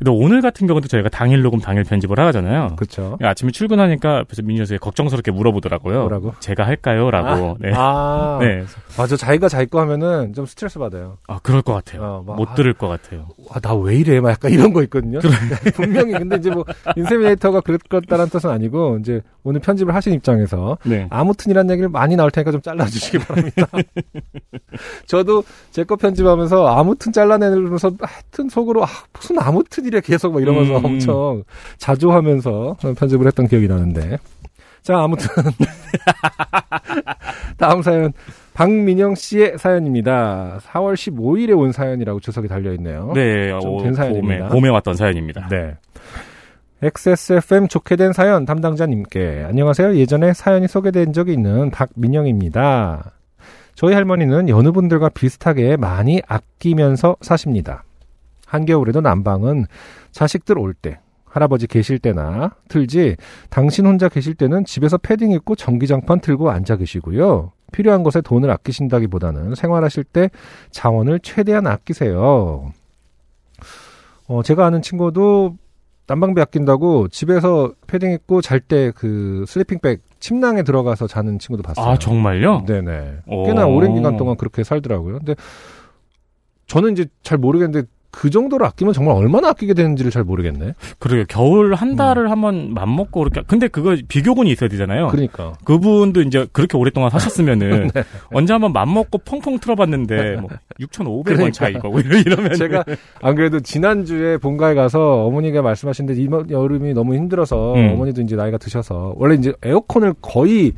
근데 0.04 0.22
오늘 0.22 0.42
같은 0.42 0.66
경우도 0.66 0.86
저희가 0.86 1.08
당일 1.08 1.40
녹음 1.40 1.60
당일 1.60 1.82
편집을 1.84 2.18
하잖아요. 2.20 2.76
그쵸. 2.76 3.16
아침에 3.22 3.50
출근하니까 3.52 4.24
그래서 4.24 4.42
민정수석이 4.42 4.78
걱정스럽게 4.78 5.30
물어보더라고요. 5.30 6.00
뭐라고? 6.00 6.34
제가 6.40 6.66
할까요? 6.66 7.10
라고. 7.10 7.56
네. 7.58 7.72
아, 7.74 8.36
네. 8.42 8.64
맞아. 8.98 9.16
자기가 9.16 9.48
자기 9.48 9.66
거 9.70 9.80
하면은 9.80 10.34
좀 10.34 10.44
스트레스 10.44 10.78
받아요. 10.78 11.16
아, 11.26 11.38
그럴 11.42 11.62
것 11.62 11.72
같아요. 11.72 12.02
어, 12.02 12.22
막, 12.26 12.36
못 12.36 12.50
아, 12.50 12.54
들을 12.54 12.74
것 12.74 12.86
같아요. 12.88 13.28
아, 13.50 13.60
나 13.60 13.74
왜 13.74 13.96
이래? 13.96 14.20
막 14.20 14.28
약간 14.30 14.52
이런 14.52 14.74
거 14.74 14.82
있거든요. 14.82 15.20
분명히. 15.74 16.12
근데 16.12 16.36
이제 16.36 16.50
뭐, 16.50 16.64
인세미네이터가 16.96 17.62
그랬다는 17.62 18.28
뜻은 18.28 18.50
아니고, 18.50 18.98
이제 19.00 19.22
오늘 19.42 19.60
편집을 19.60 19.94
하신 19.94 20.12
입장에서, 20.12 20.76
네. 20.84 21.06
아무튼이란 21.10 21.70
얘기를 21.70 21.88
많이 21.88 22.14
나올 22.14 22.30
테니까 22.30 22.52
좀 22.52 22.60
잘라주시기 22.60 23.18
바랍니다. 23.20 23.66
저도 25.06 25.44
제 25.70 25.84
거 25.84 25.96
편집하면서 25.96 26.66
아무튼 26.66 27.12
잘라내면서 27.12 27.92
하여튼 28.00 28.48
속으로 28.48 28.84
아, 28.84 28.88
무슨 29.12 29.38
아무튼이 29.38 29.93
래 29.94 30.00
계속 30.00 30.32
막 30.32 30.42
이러면서 30.42 30.78
음. 30.78 30.84
엄청 30.84 31.44
자조하면서 31.78 32.76
편집을 32.98 33.26
했던 33.26 33.46
기억이 33.46 33.68
나는데. 33.68 34.18
자, 34.82 34.98
아무튼. 34.98 35.28
다음 37.56 37.82
사연. 37.82 38.12
박민영 38.52 39.14
씨의 39.16 39.58
사연입니다. 39.58 40.60
4월 40.62 40.94
15일에 40.94 41.58
온 41.58 41.72
사연이라고 41.72 42.20
주석이 42.20 42.46
달려있네요. 42.46 43.12
네, 43.14 43.48
좀 43.60 43.74
어, 43.74 43.82
된 43.82 43.92
봄에, 43.92 43.92
사연입니다. 43.94 44.48
봄에 44.48 44.68
왔던 44.68 44.94
사연입니다. 44.94 45.48
네. 45.48 45.74
XSFM 46.82 47.68
좋게 47.68 47.96
된 47.96 48.12
사연 48.12 48.44
담당자님께 48.44 49.44
안녕하세요. 49.48 49.96
예전에 49.96 50.34
사연이 50.34 50.68
소개된 50.68 51.12
적이 51.12 51.32
있는 51.32 51.70
박민영입니다. 51.70 53.12
저희 53.74 53.94
할머니는 53.94 54.48
여느 54.48 54.70
분들과 54.70 55.08
비슷하게 55.08 55.76
많이 55.76 56.20
아끼면서 56.28 57.16
사십니다. 57.22 57.84
한겨울에도 58.54 59.00
난방은 59.00 59.66
자식들 60.12 60.58
올 60.58 60.74
때, 60.74 60.98
할아버지 61.26 61.66
계실 61.66 61.98
때나 61.98 62.52
틀지 62.68 63.16
당신 63.50 63.86
혼자 63.86 64.08
계실 64.08 64.34
때는 64.34 64.64
집에서 64.64 64.96
패딩 64.98 65.32
입고 65.32 65.56
전기장판 65.56 66.20
틀고 66.20 66.50
앉아 66.50 66.76
계시고요. 66.76 67.50
필요한 67.72 68.04
것에 68.04 68.20
돈을 68.20 68.50
아끼신다기보다는 68.52 69.56
생활하실 69.56 70.04
때 70.04 70.30
자원을 70.70 71.18
최대한 71.20 71.66
아끼세요. 71.66 72.70
어, 74.28 74.42
제가 74.44 74.64
아는 74.66 74.80
친구도 74.80 75.56
난방비 76.06 76.40
아낀다고 76.40 77.08
집에서 77.08 77.72
패딩 77.88 78.12
입고 78.12 78.40
잘 78.40 78.60
때 78.60 78.92
그 78.94 79.44
슬리핑백 79.48 80.00
침낭에 80.20 80.62
들어가서 80.62 81.06
자는 81.08 81.38
친구도 81.40 81.62
봤어요. 81.64 81.84
아, 81.84 81.98
정말요? 81.98 82.64
네네. 82.66 83.16
오. 83.26 83.44
꽤나 83.46 83.66
오랜 83.66 83.94
기간 83.94 84.16
동안 84.16 84.36
그렇게 84.36 84.62
살더라고요. 84.62 85.18
근데 85.18 85.34
저는 86.66 86.92
이제 86.92 87.06
잘 87.22 87.38
모르겠는데 87.38 87.86
그 88.14 88.30
정도로 88.30 88.64
아끼면 88.64 88.94
정말 88.94 89.16
얼마나 89.16 89.48
아끼게 89.48 89.74
되는지를 89.74 90.12
잘 90.12 90.22
모르겠네. 90.22 90.74
그러게요. 91.00 91.24
겨울 91.28 91.74
한 91.74 91.96
달을 91.96 92.30
한번 92.30 92.72
맘먹고 92.72 93.20
그렇게. 93.20 93.42
근데 93.46 93.66
그거 93.66 93.96
비교군이 94.08 94.52
있어야 94.52 94.68
되잖아요. 94.70 95.08
그러니까. 95.08 95.54
그분도 95.64 96.22
이제 96.22 96.46
그렇게 96.52 96.78
오랫동안 96.78 97.10
사셨으면은 97.10 97.90
언제 98.32 98.52
한번 98.52 98.72
맘먹고 98.72 99.18
펑펑 99.18 99.58
틀어봤는데 99.58 100.36
뭐 100.36 100.48
6,500원 100.80 101.24
그러니까. 101.24 101.50
차이고 101.50 101.90
뭐 101.90 102.00
이러면 102.00 102.54
제가 102.54 102.84
안 103.20 103.34
그래도 103.34 103.58
지난 103.60 104.04
주에 104.04 104.38
본가에 104.38 104.74
가서 104.74 105.24
어머니가 105.26 105.62
말씀하시는데 105.62 106.20
이 106.20 106.28
여름이 106.50 106.94
너무 106.94 107.16
힘들어서 107.16 107.74
음. 107.74 107.94
어머니도 107.94 108.22
이제 108.22 108.36
나이가 108.36 108.58
드셔서 108.58 109.14
원래 109.16 109.34
이제 109.34 109.52
에어컨을 109.64 110.14
거의 110.22 110.72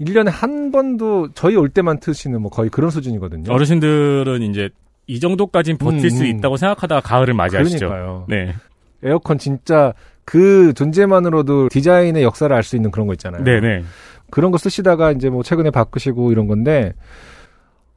1년에 0.00 0.30
한 0.30 0.70
번도 0.70 1.32
저희 1.34 1.56
올 1.56 1.68
때만 1.68 2.00
트시는 2.00 2.40
뭐 2.40 2.50
거의 2.50 2.70
그런 2.70 2.90
수준이거든요. 2.90 3.52
어르신들은 3.52 4.42
이제 4.42 4.70
이 5.06 5.20
정도까지는 5.20 5.78
버틸 5.78 6.04
음, 6.04 6.10
수 6.10 6.22
음. 6.24 6.26
있다고 6.26 6.56
생각하다가 6.56 7.00
가을을 7.00 7.34
맞이하시죠. 7.34 7.88
그러니까요. 7.88 8.24
네. 8.28 8.54
에어컨 9.02 9.38
진짜 9.38 9.92
그 10.24 10.72
존재만으로도 10.74 11.68
디자인의 11.68 12.22
역사를 12.24 12.54
알 12.54 12.62
수 12.62 12.74
있는 12.76 12.90
그런 12.90 13.06
거 13.06 13.12
있잖아요. 13.14 13.44
네네. 13.44 13.84
그런 14.30 14.50
거 14.50 14.58
쓰시다가 14.58 15.12
이제 15.12 15.30
뭐 15.30 15.42
최근에 15.44 15.70
바꾸시고 15.70 16.32
이런 16.32 16.48
건데 16.48 16.92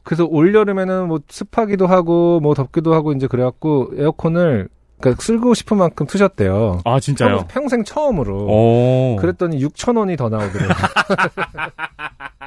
그래서 0.04 0.26
올 0.26 0.54
여름에는 0.54 1.08
뭐 1.08 1.20
습하기도 1.28 1.88
하고 1.88 2.40
뭐 2.40 2.54
덥기도 2.54 2.94
하고 2.94 3.12
이제 3.14 3.26
그래갖고 3.28 3.92
에어컨을 3.98 4.70
그러니까 5.02 5.24
쓰고 5.24 5.54
싶은 5.54 5.78
만큼 5.78 6.06
트셨대요. 6.06 6.82
아, 6.84 7.00
진짜요? 7.00 7.38
평- 7.38 7.48
평생 7.48 7.84
처음으로. 7.84 8.36
오. 8.48 9.16
그랬더니 9.20 9.58
6천 9.66 9.98
원이 9.98 10.18
더 10.18 10.28
나오더라고요. 10.30 10.68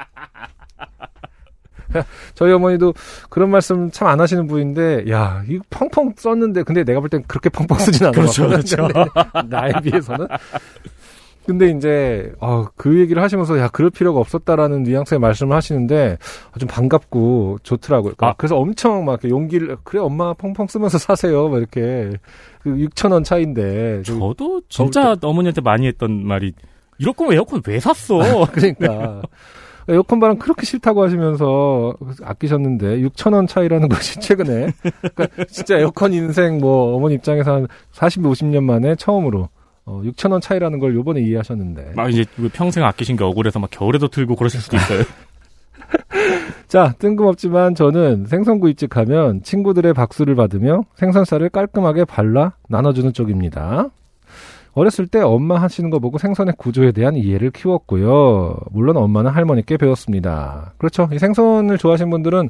저희 2.35 2.51
어머니도 2.53 2.93
그런 3.29 3.49
말씀 3.51 3.89
참 3.91 4.07
안 4.07 4.19
하시는 4.19 4.45
분인데, 4.47 5.05
야, 5.09 5.43
이거 5.47 5.63
펑펑 5.69 6.13
썼는데, 6.17 6.63
근데 6.63 6.83
내가 6.83 6.99
볼 6.99 7.09
땐 7.09 7.23
그렇게 7.27 7.49
펑펑 7.49 7.77
쓰진 7.79 8.05
않아. 8.07 8.11
그렇죠, 8.11 8.47
그렇죠. 8.47 8.87
나에 9.49 9.71
비해서는. 9.83 10.27
근데 11.45 11.69
이제, 11.71 12.31
어, 12.39 12.65
그 12.77 12.99
얘기를 13.01 13.21
하시면서, 13.21 13.59
야, 13.59 13.67
그럴 13.67 13.89
필요가 13.89 14.19
없었다라는 14.21 14.83
뉘앙스의 14.83 15.19
말씀을 15.19 15.55
하시는데, 15.57 16.17
아, 16.53 16.57
좀 16.59 16.69
반갑고 16.69 17.57
좋더라고요. 17.63 18.13
그러니까 18.15 18.27
아. 18.29 18.33
그래서 18.37 18.55
엄청 18.57 19.03
막 19.03 19.13
이렇게 19.13 19.29
용기를, 19.29 19.75
그래, 19.83 19.99
엄마 19.99 20.33
펑펑 20.33 20.67
쓰면서 20.67 20.97
사세요. 20.97 21.49
막 21.49 21.57
이렇게. 21.57 22.11
그 22.61 22.69
6천 22.69 23.11
원 23.11 23.25
차인데. 23.25 24.03
저도 24.05 24.61
진짜 24.69 25.17
어머니한테 25.21 25.59
많이 25.59 25.85
했던 25.87 26.25
말이 26.25 26.53
이럴 26.97 27.13
거면 27.13 27.33
에어컨 27.33 27.61
왜 27.67 27.77
샀어? 27.81 28.19
그러니까 28.53 29.21
에어컨 29.89 30.19
바람 30.19 30.37
그렇게 30.37 30.65
싫다고 30.65 31.03
하시면서 31.03 31.93
아끼셨는데 32.23 33.01
6천 33.01 33.33
원 33.33 33.47
차이라는 33.47 33.87
것이 33.89 34.19
최근에 34.19 34.73
그러니까 35.13 35.45
진짜 35.45 35.77
에어컨 35.77 36.13
인생 36.13 36.59
뭐 36.59 36.95
어머니 36.95 37.15
입장에서 37.15 37.53
한 37.53 37.67
40, 37.91 38.23
50년 38.23 38.63
만에 38.63 38.95
처음으로 38.95 39.49
어, 39.85 40.01
6천 40.03 40.31
원 40.31 40.41
차이라는 40.41 40.79
걸 40.79 40.95
요번에 40.95 41.21
이해하셨는데 41.21 41.93
막 41.95 42.09
이제 42.09 42.25
그 42.35 42.49
평생 42.53 42.85
아끼신 42.85 43.17
게 43.17 43.23
억울해서 43.23 43.59
막 43.59 43.69
겨울에도 43.69 44.07
틀고 44.07 44.35
그러실 44.35 44.61
수도 44.61 44.77
있어요. 44.77 45.03
자 46.67 46.93
뜬금없지만 46.99 47.75
저는 47.75 48.25
생선구이집 48.25 48.89
가면 48.89 49.43
친구들의 49.43 49.93
박수를 49.93 50.35
받으며 50.35 50.83
생선살을 50.95 51.49
깔끔하게 51.49 52.05
발라 52.05 52.53
나눠주는 52.69 53.13
쪽입니다. 53.13 53.89
어렸을 54.73 55.07
때 55.07 55.19
엄마 55.19 55.61
하시는 55.61 55.89
거 55.89 55.99
보고 55.99 56.17
생선의 56.17 56.55
구조에 56.57 56.91
대한 56.91 57.15
이해를 57.15 57.51
키웠고요. 57.51 58.57
물론 58.71 58.97
엄마는 58.97 59.31
할머니께 59.31 59.77
배웠습니다. 59.77 60.73
그렇죠. 60.77 61.07
이 61.13 61.19
생선을 61.19 61.77
좋아하시는 61.77 62.09
분들은 62.09 62.49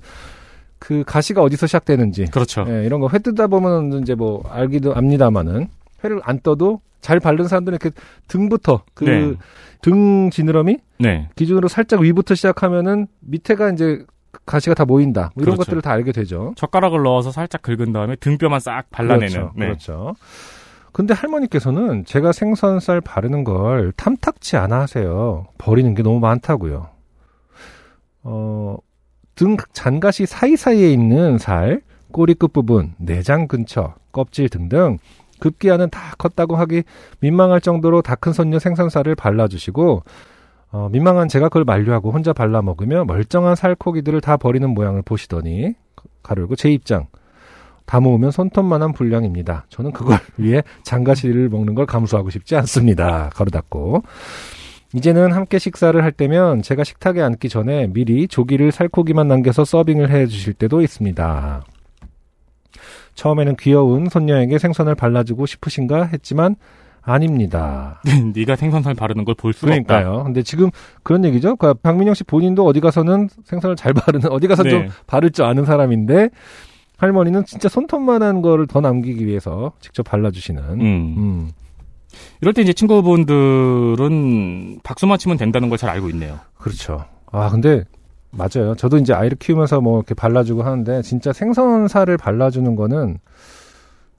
그 0.80 1.04
가시가 1.06 1.42
어디서 1.42 1.68
시작되는지 1.68 2.26
그렇죠. 2.26 2.66
예, 2.68 2.86
이런 2.86 3.00
거회 3.00 3.20
뜨다 3.20 3.48
보면 3.48 4.02
이제 4.02 4.16
뭐 4.16 4.44
알기도 4.50 4.96
압니다마는 4.96 5.68
회를 6.04 6.20
안 6.24 6.40
떠도 6.40 6.82
잘 7.00 7.20
바른 7.20 7.48
사람들은 7.48 7.78
이렇게 7.82 7.96
등부터 8.28 8.84
그 8.94 9.04
네. 9.06 9.34
등 9.82 10.30
지느러미 10.30 10.78
네. 11.00 11.30
기준으로 11.36 11.68
살짝 11.68 12.00
위부터 12.02 12.36
시작하면은 12.36 13.08
밑에가 13.20 13.72
이제 13.72 14.06
가시가 14.46 14.74
다 14.74 14.86
모인다. 14.86 15.32
뭐 15.36 15.44
이런 15.44 15.56
그렇죠. 15.56 15.58
것들을 15.58 15.82
다 15.82 15.92
알게 15.92 16.12
되죠. 16.12 16.54
젓가락을 16.56 17.04
넣어서 17.04 17.32
살짝 17.32 17.62
긁은 17.62 17.94
다음에 17.94 18.16
등뼈만 18.16 18.60
싹 18.60 18.90
발라내는. 18.90 19.28
그렇죠. 19.28 19.52
네. 19.56 19.66
그렇죠. 19.66 20.16
근데 20.94 21.14
할머니께서는 21.14 22.06
제가 22.06 22.32
생선살 22.32 23.02
바르는 23.02 23.44
걸 23.44 23.92
탐탁치 23.98 24.58
않아 24.58 24.82
하세요. 24.82 25.48
버리는 25.58 25.94
게 25.96 26.04
너무 26.04 26.20
많다고요. 26.20 26.88
어, 28.24 28.78
등 29.36 29.58
잔가시 29.74 30.26
사이사이에 30.28 30.92
있는 30.92 31.38
살, 31.40 31.82
꼬리 32.12 32.36
끝부분, 32.36 32.94
내장 32.98 33.48
근처, 33.48 33.96
껍질 34.12 34.48
등등 34.50 35.00
급기야는 35.40 35.90
다 35.90 36.14
컸다고 36.18 36.56
하기 36.56 36.84
민망할 37.20 37.60
정도로 37.60 38.02
다 38.04 38.16
큰 38.16 38.32
선녀 38.32 38.60
생선살을 38.60 39.16
발라주시고 39.16 40.04
어, 40.72 40.90
민망한 40.92 41.28
제가 41.28 41.50
그걸 41.50 41.66
만류하고 41.66 42.12
혼자 42.12 42.34
발라 42.34 42.62
먹으며 42.62 43.04
멀쩡한 43.06 43.56
살코기들을 43.56 44.22
다 44.22 44.38
버리는 44.38 44.70
모양을 44.70 45.02
보시더니 45.02 45.74
가르고 46.22 46.56
제 46.56 46.72
입장 46.72 47.08
다 47.86 48.00
모으면 48.00 48.32
손톱만한 48.32 48.94
분량입니다. 48.94 49.66
저는 49.70 49.92
그걸 49.92 50.18
위해 50.38 50.64
장가시를 50.84 51.50
먹는 51.50 51.76
걸 51.76 51.86
감수하고 51.86 52.30
싶지 52.30 52.56
않습니다. 52.56 53.30
가로 53.34 53.50
닫고. 53.50 54.04
이제는 54.96 55.32
함께 55.32 55.58
식사를 55.58 56.02
할 56.04 56.12
때면 56.12 56.62
제가 56.62 56.84
식탁에 56.84 57.22
앉기 57.22 57.50
전에 57.50 57.88
미리 57.88 58.28
조기를 58.28 58.72
살코기만 58.72 59.28
남겨서 59.28 59.66
서빙을 59.66 60.12
해 60.12 60.28
주실 60.28 60.54
때도 60.54 60.82
있습니다. 60.82 61.64
처음에는 63.16 63.56
귀여운 63.58 64.10
손녀에게 64.10 64.58
생선을 64.58 64.96
발라주고 64.96 65.46
싶으신가 65.46 66.06
했지만 66.06 66.56
아닙니다. 67.02 68.02
네가 68.34 68.56
생선살 68.56 68.94
바르는 68.96 69.26
걸 69.26 69.36
볼 69.36 69.52
수가 69.52 69.74
없다. 69.76 69.84
그러니까요. 69.84 70.24
근데 70.24 70.42
지금 70.42 70.70
그런 71.04 71.26
얘기죠. 71.26 71.56
그러니까 71.58 71.80
박민영 71.84 72.14
씨 72.14 72.24
본인도 72.24 72.66
어디 72.66 72.80
가서는 72.80 73.30
생선을 73.44 73.76
잘 73.76 73.94
바르는 73.94 74.32
어디 74.32 74.48
가서 74.48 74.64
좀 74.64 74.84
네. 74.84 74.90
바를 75.06 75.32
줄 75.32 75.44
아는 75.46 75.66
사람인데 75.66 76.30
할머니는 77.04 77.46
진짜 77.46 77.70
손톱만한 77.70 78.42
거를 78.42 78.66
더 78.68 78.82
남기기 78.82 79.26
위해서 79.28 79.72
직접 79.80 80.04
발라주시는. 80.04 80.64
음. 80.64 80.82
음. 80.82 81.52
이럴 82.42 82.54
때 82.54 82.62
이제 82.62 82.74
친구분들은 82.74 84.80
박수만 84.84 85.18
치면 85.18 85.38
된다는 85.38 85.70
걸 85.70 85.78
잘 85.78 85.90
알고 85.90 86.10
있네요. 86.12 86.40
그렇죠. 86.58 87.06
아 87.32 87.50
근데 87.50 87.84
맞아요. 88.32 88.76
저도 88.76 88.98
이제 88.98 89.14
아이를 89.14 89.38
키우면서 89.38 89.82
뭐 89.82 89.98
이렇게 90.00 90.14
발라주고 90.14 90.64
하는데 90.64 91.02
진짜 91.02 91.34
생선살을 91.34 92.18
발라주는 92.18 92.76
거는 92.76 93.18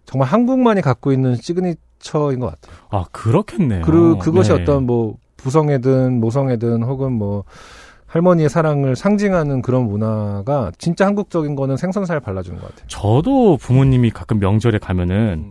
정말 0.04 0.28
한국만이 0.28 0.82
갖고 0.82 1.12
있는 1.12 1.36
시그니처인 1.36 2.40
것 2.40 2.46
같아요. 2.60 2.76
아 2.90 3.04
그렇겠네요. 3.12 3.82
그 3.82 4.18
그것이 4.18 4.52
네. 4.52 4.62
어떤 4.62 4.84
뭐 4.84 5.16
부성애든 5.36 6.20
모성애든 6.20 6.82
혹은 6.82 7.12
뭐 7.12 7.44
할머니의 8.14 8.48
사랑을 8.48 8.94
상징하는 8.94 9.60
그런 9.60 9.88
문화가 9.88 10.70
진짜 10.78 11.04
한국적인 11.04 11.56
거는 11.56 11.76
생선살 11.76 12.20
발라주는 12.20 12.60
것 12.60 12.68
같아요. 12.68 12.86
저도 12.86 13.56
부모님이 13.56 14.10
가끔 14.10 14.38
명절에 14.38 14.78
가면은 14.78 15.50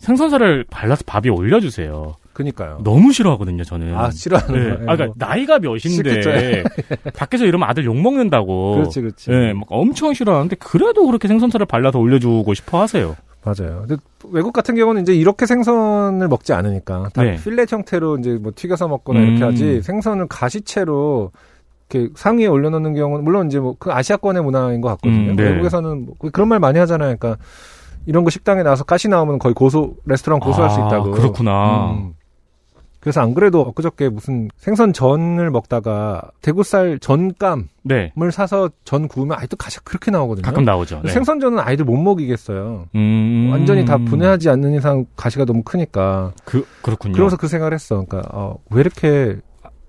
생선살을 0.00 0.66
발라서 0.68 1.04
밥에 1.06 1.30
올려주세요. 1.30 2.16
그니까요. 2.34 2.80
너무 2.84 3.14
싫어하거든요, 3.14 3.64
저는. 3.64 3.96
아 3.96 4.10
싫어하는 4.10 4.54
네. 4.54 4.76
거예요. 4.76 4.90
아, 4.90 4.96
그러니까 4.96 5.26
나이가 5.26 5.58
몇인데 5.58 6.64
밖에서 7.16 7.46
이러면 7.46 7.66
아들 7.66 7.86
욕 7.86 7.98
먹는다고. 7.98 8.74
그렇지 8.74 9.00
그렇지. 9.00 9.30
네, 9.30 9.54
막 9.54 9.64
엄청 9.70 10.12
싫어하는데 10.12 10.56
그래도 10.56 11.06
그렇게 11.06 11.28
생선살을 11.28 11.64
발라서 11.64 11.98
올려주고 11.98 12.52
싶어 12.52 12.82
하세요. 12.82 13.16
맞아요. 13.42 13.86
근데 13.86 13.96
외국 14.32 14.52
같은 14.52 14.74
경우는 14.74 15.00
이제 15.00 15.14
이렇게 15.14 15.46
생선을 15.46 16.28
먹지 16.28 16.52
않으니까 16.52 17.08
다 17.14 17.22
네. 17.22 17.36
필렛 17.36 17.72
형태로 17.72 18.18
이제 18.18 18.32
뭐 18.34 18.52
튀겨서 18.54 18.86
먹거나 18.86 19.20
음. 19.20 19.26
이렇게 19.28 19.44
하지 19.44 19.80
생선을 19.80 20.26
가시채로 20.28 21.30
이렇게 21.88 22.12
상위에 22.16 22.46
올려놓는 22.46 22.94
경우는 22.94 23.24
물론 23.24 23.46
이제 23.46 23.58
뭐 23.60 23.76
그 23.78 23.92
아시아권의 23.92 24.42
문화인 24.42 24.80
것 24.80 24.88
같거든요. 24.90 25.30
음, 25.32 25.36
네. 25.36 25.44
외국에서는 25.44 26.06
뭐 26.06 26.14
그런 26.32 26.48
말 26.48 26.58
많이 26.58 26.78
하잖아요. 26.78 27.16
그러니까 27.16 27.40
이런 28.06 28.24
거 28.24 28.30
식당에 28.30 28.62
나와서 28.62 28.84
가시 28.84 29.08
나오면 29.08 29.38
거의 29.38 29.54
고소 29.54 29.96
레스토랑 30.04 30.40
고소할 30.40 30.70
수 30.70 30.80
아, 30.82 30.86
있다고. 30.86 31.10
그렇구나. 31.12 31.90
음. 31.92 32.12
그래서 33.00 33.20
안 33.20 33.34
그래도 33.34 33.60
엊그저께 33.60 34.08
무슨 34.08 34.48
생선 34.56 34.92
전을 34.92 35.52
먹다가 35.52 36.22
대구살 36.42 36.98
전감을 36.98 37.66
네. 37.84 38.10
사서 38.32 38.68
전 38.82 39.06
구우면 39.06 39.36
아직도 39.38 39.56
가시가 39.56 39.82
그렇게 39.84 40.10
나오거든요. 40.10 40.42
가끔 40.44 40.64
나오죠. 40.64 41.02
네. 41.04 41.12
생선 41.12 41.38
전은 41.38 41.60
아이들 41.60 41.84
못 41.84 41.96
먹이겠어요. 41.98 42.86
음. 42.96 43.48
완전히 43.52 43.84
다 43.84 43.96
분해하지 43.98 44.48
않는 44.50 44.74
이상 44.74 45.04
가시가 45.14 45.44
너무 45.44 45.62
크니까. 45.62 46.32
그 46.44 46.66
그렇군요. 46.82 47.12
그러면서 47.12 47.36
그 47.36 47.46
생각을 47.46 47.72
했어. 47.74 48.04
그러니까 48.08 48.28
어, 48.32 48.56
왜 48.70 48.80
이렇게 48.80 49.36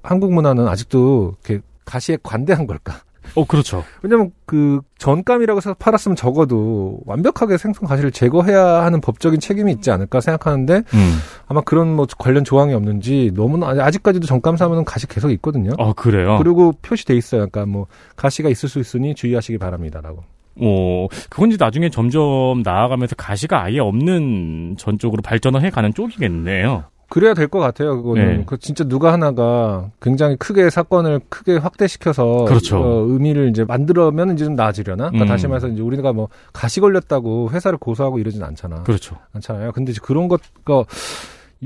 한국 0.04 0.32
문화는 0.32 0.68
아직도 0.68 1.34
이렇게 1.44 1.64
가시에 1.88 2.18
관대한 2.22 2.68
걸까? 2.68 3.02
어, 3.36 3.46
그렇죠. 3.46 3.84
왜냐면 4.02 4.32
그 4.46 4.82
전감이라고 4.98 5.58
해서 5.58 5.74
팔았으면 5.74 6.16
적어도 6.16 7.00
완벽하게 7.06 7.58
생선 7.58 7.88
가시를 7.88 8.12
제거해야 8.12 8.84
하는 8.84 9.02
법적인 9.02 9.40
책임이 9.40 9.72
있지 9.74 9.92
않을까 9.92 10.22
생각하는데 10.22 10.76
음. 10.76 11.18
아마 11.48 11.62
그런 11.62 11.96
뭐 11.96 12.08
관련 12.18 12.44
조항이 12.44 12.74
없는지 12.74 13.32
너무나 13.36 13.68
아직까지도 13.68 14.28
전감 14.28 14.58
사면은 14.58 14.86
가시 14.86 15.08
계속 15.08 15.32
있거든요. 15.32 15.72
어, 15.78 15.94
그래요. 15.94 16.38
그리고 16.38 16.74
표시돼 16.82 17.16
있어요. 17.16 17.48
그러니까 17.48 17.66
뭐 17.66 17.88
가시가 18.16 18.50
있을 18.50 18.70
수 18.70 18.80
있으니 18.80 19.14
주의하시기 19.16 19.58
바랍니다라고. 19.58 20.24
어, 20.60 21.08
그건 21.30 21.50
이제 21.50 21.58
나중에 21.60 21.90
점점 21.90 22.62
나아가면서 22.64 23.16
가시가 23.16 23.64
아예 23.64 23.80
없는 23.80 24.76
전 24.80 24.98
쪽으로 24.98 25.22
발전을 25.22 25.62
해가는 25.64 25.94
쪽이겠네요. 25.94 26.86
그래야 27.10 27.34
될 27.34 27.48
것 27.48 27.60
같아요. 27.60 28.02
그거는 28.02 28.38
네. 28.40 28.44
그 28.46 28.58
진짜 28.58 28.84
누가 28.84 29.14
하나가 29.14 29.90
굉장히 30.02 30.36
크게 30.36 30.70
사건을 30.70 31.22
크게 31.30 31.58
확대시켜서 31.58 32.46
그렇죠. 32.46 32.78
어, 32.78 33.06
의미를 33.08 33.50
이제 33.50 33.64
만들어면 33.64 34.34
이제 34.34 34.44
좀 34.46 34.56
나아지려나? 34.56 35.12
그러니까 35.12 35.26
음. 35.26 35.28
다시 35.28 35.48
말해서 35.48 35.70
이제 35.70 35.82
우리가 35.82 36.12
뭐 36.14 36.28
가시 36.52 36.80
걸렸다고 36.82 37.50
회사를 37.52 37.78
고소하고 37.78 38.20
이러진 38.20 38.44
않잖아. 38.44 38.84
그렇죠. 38.84 39.18
않잖아요. 39.34 39.72
근데 39.72 39.92
이제 39.92 40.02
그런 40.04 40.28
것가 40.28 40.84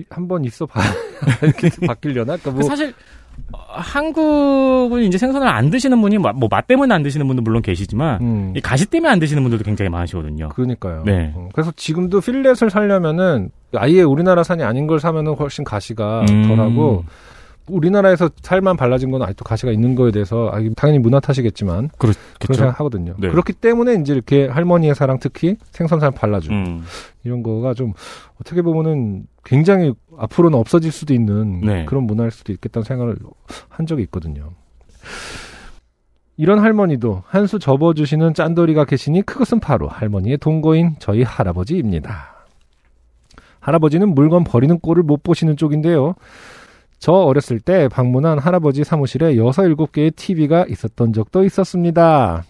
한번 0.09 0.45
있어 0.45 0.65
봐 0.67 0.79
이렇게 1.41 1.69
바뀌려나? 1.85 2.37
그러니까 2.37 2.51
뭐 2.51 2.61
사실 2.63 2.89
어, 2.89 2.93
한국은 3.53 5.03
이제 5.03 5.17
생선을 5.17 5.47
안 5.47 5.69
드시는 5.69 6.01
분이 6.01 6.17
뭐 6.17 6.33
맛 6.49 6.67
때문에 6.67 6.93
안 6.93 7.03
드시는 7.03 7.27
분도 7.27 7.41
물론 7.41 7.61
계시지만 7.61 8.21
음, 8.21 8.53
이 8.55 8.61
가시 8.61 8.85
때문에 8.85 9.11
안 9.11 9.19
드시는 9.19 9.41
분들도 9.43 9.63
굉장히 9.63 9.89
많으시거든요. 9.89 10.49
그러니까요. 10.49 11.03
네. 11.05 11.31
어, 11.35 11.49
그래서 11.53 11.71
지금도 11.75 12.21
필렛을 12.21 12.69
살려면은 12.69 13.49
아예 13.75 14.01
우리나라 14.01 14.43
산이 14.43 14.63
아닌 14.63 14.87
걸 14.87 14.99
사면은 14.99 15.33
훨씬 15.35 15.63
가시가 15.63 16.25
음. 16.29 16.47
덜하고 16.47 17.05
우리나라에서 17.67 18.29
살만 18.41 18.77
발라진 18.77 19.11
건 19.11 19.21
아직도 19.21 19.43
가시가 19.43 19.71
있는 19.71 19.95
거에 19.95 20.11
대해서 20.11 20.49
아, 20.53 20.59
당연히 20.75 20.99
문화 20.99 21.19
탓이겠지만 21.19 21.89
그런 21.97 22.13
그렇죠. 22.39 22.59
생각하거든요. 22.59 23.15
네. 23.17 23.29
그렇기 23.29 23.53
때문에 23.53 23.95
이제 23.95 24.13
이렇게 24.13 24.47
할머니의 24.47 24.95
사랑 24.95 25.19
특히 25.19 25.55
생선살 25.71 26.11
발라주고 26.11 26.53
음. 26.53 26.83
이런 27.23 27.43
거가 27.43 27.73
좀 27.73 27.93
어떻게 28.39 28.61
보면은 28.61 29.25
굉장히 29.43 29.93
앞으로는 30.17 30.57
없어질 30.57 30.91
수도 30.91 31.13
있는 31.13 31.61
네. 31.61 31.85
그런 31.85 32.03
문화일 32.03 32.31
수도 32.31 32.51
있겠다는 32.53 32.83
생각을 32.83 33.15
한 33.69 33.85
적이 33.85 34.03
있거든요. 34.03 34.51
이런 36.37 36.59
할머니도 36.59 37.23
한 37.27 37.45
수 37.47 37.59
접어주시는 37.59 38.33
짠돌이가 38.33 38.85
계시니 38.85 39.21
그것은 39.23 39.59
바로 39.59 39.87
할머니의 39.87 40.37
동거인 40.37 40.95
저희 40.99 41.23
할아버지입니다. 41.23 42.31
할아버지는 43.59 44.15
물건 44.15 44.43
버리는 44.43 44.79
꼴을 44.79 45.03
못 45.03 45.21
보시는 45.21 45.55
쪽인데요. 45.57 46.15
저 47.01 47.13
어렸을 47.13 47.59
때 47.59 47.89
방문한 47.89 48.37
할아버지 48.37 48.83
사무실에 48.83 49.35
6, 49.35 49.47
7개의 49.47 50.15
TV가 50.15 50.65
있었던 50.69 51.13
적도 51.13 51.43
있었습니다. 51.43 52.43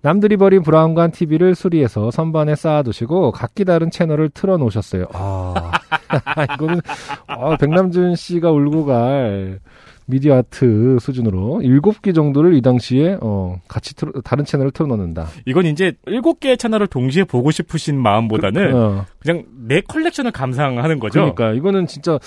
남들이 0.00 0.38
버린 0.38 0.62
브라운관 0.62 1.12
TV를 1.12 1.54
수리해서 1.54 2.10
선반에 2.10 2.56
쌓아두시고 2.56 3.30
각기 3.30 3.66
다른 3.66 3.90
채널을 3.90 4.30
틀어놓으셨어요. 4.30 5.04
아, 5.12 5.70
이거는 6.54 6.80
아, 7.26 7.56
백남준 7.58 8.16
씨가 8.16 8.50
울고 8.50 8.86
갈 8.86 9.60
미디어 10.06 10.38
아트 10.38 10.96
수준으로 10.98 11.60
7개 11.62 12.14
정도를 12.14 12.54
이 12.54 12.62
당시에 12.62 13.18
어, 13.20 13.60
같이 13.68 13.94
틀어, 13.94 14.12
다른 14.24 14.46
채널을 14.46 14.72
틀어놓는다. 14.72 15.26
이건 15.44 15.66
이제 15.66 15.92
일곱 16.06 16.40
개의 16.40 16.56
채널을 16.56 16.86
동시에 16.86 17.24
보고 17.24 17.50
싶으신 17.50 18.00
마음보다는 18.00 18.74
어, 18.74 19.04
그냥 19.20 19.44
내 19.68 19.82
컬렉션을 19.82 20.32
감상하는 20.32 20.98
거죠. 20.98 21.20
그러니까 21.20 21.52
이거는 21.52 21.86
진짜 21.86 22.18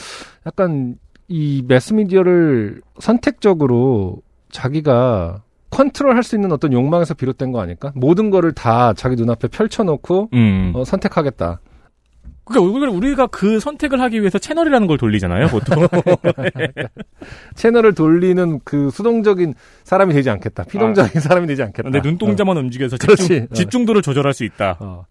약간 0.45 0.97
이 1.27 1.63
매스미디어를 1.67 2.81
선택적으로 2.99 4.21
자기가 4.51 5.41
컨트롤할 5.71 6.23
수 6.23 6.35
있는 6.35 6.51
어떤 6.51 6.71
욕망에서 6.71 7.13
비롯된 7.13 7.51
거 7.51 7.59
아닐까? 7.59 7.91
모든 7.95 8.29
거를 8.29 8.53
다 8.53 8.93
자기 8.93 9.15
눈앞에 9.15 9.47
펼쳐놓고 9.49 10.29
음. 10.33 10.71
어, 10.75 10.85
선택하겠다. 10.85 11.59
그러니까 12.45 12.91
우리가- 12.91 13.31
그 13.31 13.59
선택을 13.59 13.99
하기 14.01 14.19
위해서 14.21 14.37
채널이라는 14.37 14.85
걸 14.85 14.99
돌리잖아요, 14.99 15.47
보통. 15.47 15.87
채널을 17.55 17.95
돌리는 17.95 18.59
그 18.63 18.91
수동적인 18.91 19.55
사람이 19.83 20.13
되지 20.13 20.29
않겠다. 20.29 20.63
피동적인 20.65 21.21
사람이 21.21 21.47
되지 21.47 21.63
않겠다. 21.63 21.89
내 21.89 22.01
눈동자만 22.01 22.55
움직여서 22.57 22.97
그렇지. 22.97 23.23
집중, 23.27 23.47
어. 23.49 23.53
집중도를 23.55 24.01
조절할 24.03 24.33
수 24.33 24.43
있다. 24.43 24.77
어. 24.79 25.05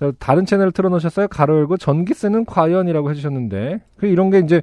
어. 0.00 0.10
다른 0.18 0.46
채널을 0.46 0.72
틀어놓으셨어요. 0.72 1.28
가로 1.28 1.58
열고 1.58 1.76
전기세는 1.76 2.46
과연이라고 2.46 3.10
해주셨는데 3.10 3.82
그 3.98 4.06
이런 4.06 4.30
게 4.30 4.38
이제 4.38 4.62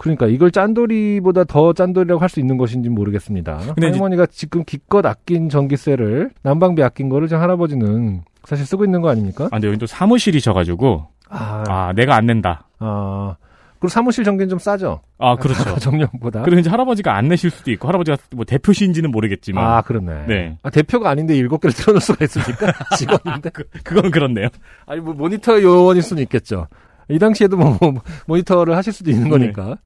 그러니까 0.00 0.26
이걸 0.26 0.50
짠돌이보다 0.50 1.44
더 1.44 1.74
짠돌이라고 1.74 2.22
할 2.22 2.30
수 2.30 2.40
있는 2.40 2.56
것인지 2.56 2.88
모르겠습니다. 2.88 3.58
근데 3.74 3.88
이제- 3.88 3.98
할머니가 3.98 4.24
지금 4.26 4.64
기껏 4.64 5.04
아낀 5.04 5.50
전기세를 5.50 6.30
난방비 6.42 6.82
아낀 6.82 7.10
거를 7.10 7.28
지금 7.28 7.42
할아버지는 7.42 8.22
사실 8.44 8.64
쓰고 8.64 8.86
있는 8.86 9.02
거 9.02 9.10
아닙니까? 9.10 9.44
아, 9.46 9.48
근데 9.50 9.68
여기 9.68 9.76
또 9.76 9.84
사무실이셔가지고, 9.86 11.06
아, 11.28 11.64
아, 11.68 11.92
내가 11.94 12.16
안 12.16 12.24
낸다. 12.24 12.66
아. 12.78 13.36
그리고 13.78 13.88
사무실 13.88 14.24
전기는 14.24 14.48
좀 14.48 14.58
싸죠. 14.58 15.00
아, 15.18 15.36
그렇죠. 15.36 15.76
정년보다. 15.80 16.42
그리고 16.42 16.60
이제 16.60 16.70
할아버지가 16.70 17.14
안 17.16 17.28
내실 17.28 17.50
수도 17.50 17.70
있고, 17.70 17.88
할아버지가 17.88 18.16
뭐 18.36 18.44
대표신지는 18.46 19.10
모르겠지만. 19.10 19.62
아, 19.64 19.82
그러네. 19.82 20.26
네. 20.26 20.56
아, 20.62 20.70
대표가 20.70 21.10
아닌데 21.10 21.36
일곱 21.36 21.60
개를 21.60 21.74
틀어놓을 21.74 22.00
수가 22.00 22.24
있습니까? 22.24 22.72
직원인데. 22.96 23.50
그건 23.84 24.10
그렇네요. 24.10 24.48
아니 24.86 25.00
뭐 25.00 25.12
모니터 25.14 25.60
요원일 25.62 26.02
수는 26.02 26.22
있겠죠. 26.24 26.66
이 27.10 27.18
당시에도 27.18 27.56
뭐, 27.56 27.76
뭐 27.80 27.94
모니터를 28.26 28.76
하실 28.76 28.92
수도 28.92 29.10
있는 29.10 29.24
네. 29.24 29.30
거니까. 29.30 29.76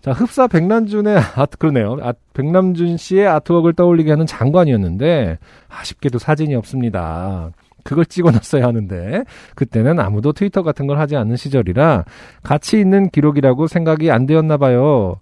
자, 0.00 0.10
흡사 0.10 0.48
백남준의 0.48 1.16
아트 1.36 1.56
그러네요. 1.58 1.96
아, 2.02 2.12
백남준 2.34 2.96
씨의 2.96 3.26
아트웍을 3.28 3.74
떠올리게 3.74 4.10
하는 4.10 4.26
장관이었는데 4.26 5.38
아쉽게도 5.68 6.18
사진이 6.18 6.56
없습니다. 6.56 7.50
그걸 7.84 8.04
찍어놨어야 8.04 8.66
하는데 8.66 9.24
그때는 9.54 10.00
아무도 10.00 10.32
트위터 10.32 10.62
같은 10.62 10.86
걸 10.86 10.98
하지 10.98 11.16
않는 11.16 11.36
시절이라 11.36 12.04
가치 12.42 12.78
있는 12.78 13.10
기록이라고 13.10 13.66
생각이 13.66 14.10
안 14.10 14.26
되었나 14.26 14.56
봐요. 14.56 15.16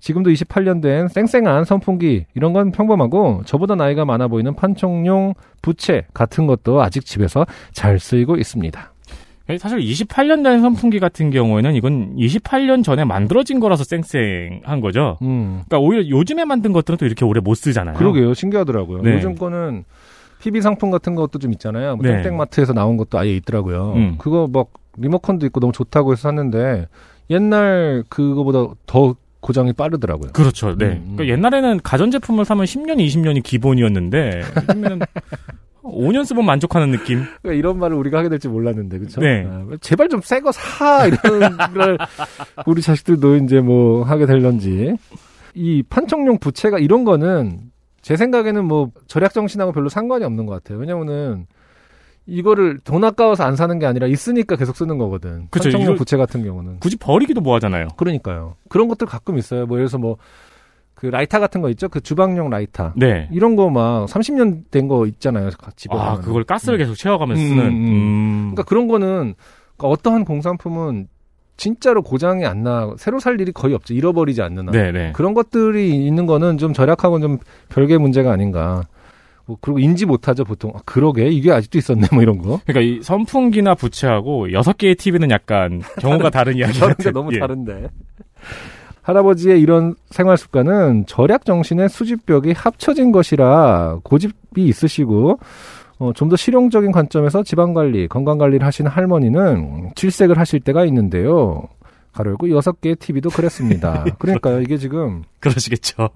지금도 0.00 0.30
28년 0.30 0.82
된 0.82 1.08
쌩쌩한 1.08 1.64
선풍기 1.64 2.26
이런 2.34 2.52
건 2.52 2.72
평범하고 2.72 3.42
저보다 3.46 3.74
나이가 3.74 4.04
많아 4.04 4.28
보이는 4.28 4.54
판촉용 4.54 5.34
부채 5.62 6.06
같은 6.12 6.46
것도 6.46 6.82
아직 6.82 7.06
집에서 7.06 7.46
잘 7.72 7.98
쓰이고 7.98 8.36
있습니다. 8.36 8.93
사실 9.58 9.78
28년 9.78 10.42
된 10.42 10.62
선풍기 10.62 10.98
같은 10.98 11.30
경우에는 11.30 11.74
이건 11.74 12.16
28년 12.16 12.82
전에 12.82 13.04
만들어진 13.04 13.60
거라서 13.60 13.84
쌩쌩한 13.84 14.80
거죠. 14.80 15.18
음. 15.22 15.62
그러니까 15.66 15.78
오히려 15.78 16.08
요즘에 16.08 16.44
만든 16.44 16.72
것들은 16.72 16.96
또 16.96 17.04
이렇게 17.04 17.24
오래 17.24 17.40
못 17.40 17.54
쓰잖아요. 17.54 17.96
그러게요. 17.96 18.32
신기하더라고요. 18.32 19.02
네. 19.02 19.14
요즘 19.14 19.34
거는 19.34 19.84
PB 20.40 20.62
상품 20.62 20.90
같은 20.90 21.14
것도 21.14 21.38
좀 21.38 21.52
있잖아요. 21.52 21.96
뭐 21.96 22.06
네. 22.06 22.22
땡땡마트에서 22.22 22.72
나온 22.72 22.96
것도 22.96 23.18
아예 23.18 23.34
있더라고요. 23.36 23.92
음. 23.96 24.14
그거 24.18 24.48
막 24.50 24.68
리모컨도 24.96 25.44
있고 25.46 25.60
너무 25.60 25.72
좋다고 25.72 26.12
해서 26.12 26.22
샀는데 26.22 26.88
옛날 27.30 28.04
그거보다 28.08 28.74
더 28.86 29.14
고장이 29.40 29.74
빠르더라고요. 29.74 30.32
그렇죠. 30.32 30.74
네. 30.76 30.86
음, 30.86 30.92
음. 30.92 31.16
그러니까 31.16 31.28
옛날에는 31.28 31.80
가전제품을 31.82 32.46
사면 32.46 32.64
10년, 32.64 32.96
20년이 32.96 33.42
기본이었는데 33.42 34.42
요즘에는 34.68 35.00
5년 35.84 36.24
쓰면 36.24 36.44
만족하는 36.44 36.90
느낌. 36.90 37.24
그러니까 37.42 37.52
이런 37.58 37.78
말을 37.78 37.96
우리가 37.96 38.18
하게 38.18 38.28
될지 38.28 38.48
몰랐는데, 38.48 38.98
그렇죠? 38.98 39.20
네. 39.20 39.46
제발 39.80 40.08
좀 40.08 40.20
새 40.20 40.40
거 40.40 40.50
사 40.50 41.06
이런 41.06 41.56
걸 41.74 41.98
우리 42.66 42.80
자식들도 42.82 43.36
이제 43.36 43.60
뭐 43.60 44.02
하게 44.02 44.26
될런지 44.26 44.96
이 45.54 45.82
판촉용 45.88 46.38
부채가 46.38 46.78
이런 46.78 47.04
거는 47.04 47.60
제 48.02 48.16
생각에는 48.16 48.64
뭐 48.64 48.90
절약 49.06 49.32
정신하고 49.34 49.72
별로 49.72 49.88
상관이 49.88 50.24
없는 50.24 50.46
것 50.46 50.52
같아요. 50.54 50.78
왜냐면은 50.78 51.46
이거를 52.26 52.78
돈 52.84 53.04
아까워서 53.04 53.44
안 53.44 53.54
사는 53.54 53.78
게 53.78 53.84
아니라 53.84 54.06
있으니까 54.06 54.56
계속 54.56 54.76
쓰는 54.76 54.96
거거든. 54.96 55.46
그쵸, 55.50 55.70
판촉용 55.70 55.96
부채 55.96 56.16
같은 56.16 56.42
경우는. 56.42 56.80
굳이 56.80 56.96
버리기도 56.96 57.42
뭐 57.42 57.54
하잖아요. 57.56 57.88
그러니까요. 57.98 58.56
그런 58.70 58.88
것들 58.88 59.06
가끔 59.06 59.36
있어요. 59.36 59.66
뭐 59.66 59.76
예를 59.76 59.88
들어서 59.88 59.98
뭐 59.98 60.16
그 61.04 61.10
라이터 61.10 61.38
같은 61.38 61.60
거 61.60 61.68
있죠? 61.70 61.90
그 61.90 62.00
주방용 62.00 62.48
라이터. 62.48 62.92
네. 62.96 63.28
이런 63.30 63.56
거 63.56 63.68
막 63.68 64.06
30년 64.06 64.70
된 64.70 64.88
거 64.88 65.04
있잖아요. 65.06 65.50
집에 65.76 65.94
아. 65.94 66.14
그걸 66.16 66.44
가스를 66.44 66.78
계속 66.78 66.94
채워가면서 66.94 67.42
음, 67.42 67.48
쓰는. 67.48 67.62
음, 67.66 67.68
음. 67.68 67.86
음. 67.88 68.40
그러니까 68.52 68.62
그런 68.62 68.88
거는 68.88 69.34
그러니까 69.76 69.88
어떠한 69.88 70.24
공산품은 70.24 71.08
진짜로 71.58 72.02
고장이 72.02 72.46
안 72.46 72.62
나, 72.62 72.90
새로 72.96 73.20
살 73.20 73.38
일이 73.38 73.52
거의 73.52 73.74
없죠. 73.74 73.92
잃어버리지 73.92 74.40
않는 74.42 74.68
한. 74.68 74.72
네네. 74.72 75.12
그런 75.12 75.34
것들이 75.34 76.06
있는 76.06 76.24
거는 76.26 76.56
좀 76.58 76.72
절약하고는 76.72 77.28
좀 77.28 77.38
별개의 77.68 77.98
문제가 77.98 78.32
아닌가. 78.32 78.82
뭐 79.46 79.58
그리고 79.60 79.78
인지 79.78 80.06
못하죠, 80.06 80.42
보통. 80.44 80.72
아, 80.74 80.80
그러게, 80.86 81.28
이게 81.28 81.52
아직도 81.52 81.76
있었네, 81.78 82.08
뭐 82.12 82.22
이런 82.22 82.38
거. 82.38 82.60
그러니까 82.66 82.80
이 82.80 83.02
선풍기나 83.02 83.74
부채하고 83.74 84.52
여섯 84.52 84.78
개의 84.78 84.94
TV는 84.94 85.30
약간 85.30 85.80
경우가 86.00 86.30
다른 86.30 86.56
이야기 86.56 86.78
다른 86.80 86.94
같은. 86.94 87.04
게 87.04 87.10
너무 87.12 87.34
예. 87.34 87.38
다른데. 87.40 87.88
할아버지의 89.04 89.60
이런 89.60 89.94
생활 90.10 90.36
습관은 90.36 91.04
절약 91.06 91.44
정신의 91.44 91.88
수집벽이 91.90 92.52
합쳐진 92.52 93.12
것이라 93.12 94.00
고집이 94.02 94.64
있으시고 94.64 95.38
어, 95.98 96.12
좀 96.14 96.28
더 96.28 96.36
실용적인 96.36 96.90
관점에서 96.90 97.42
지방 97.42 97.74
관리, 97.74 98.08
건강 98.08 98.38
관리를 98.38 98.66
하시는 98.66 98.90
할머니는 98.90 99.92
질색을 99.94 100.38
하실 100.38 100.60
때가 100.60 100.84
있는데요. 100.86 101.62
가로 102.12 102.30
열고 102.30 102.50
여섯 102.50 102.80
개의 102.80 102.96
TV도 102.96 103.30
그랬습니다. 103.30 104.04
그러니까요, 104.18 104.60
이게 104.60 104.76
지금 104.78 105.22
그러시겠죠. 105.40 106.08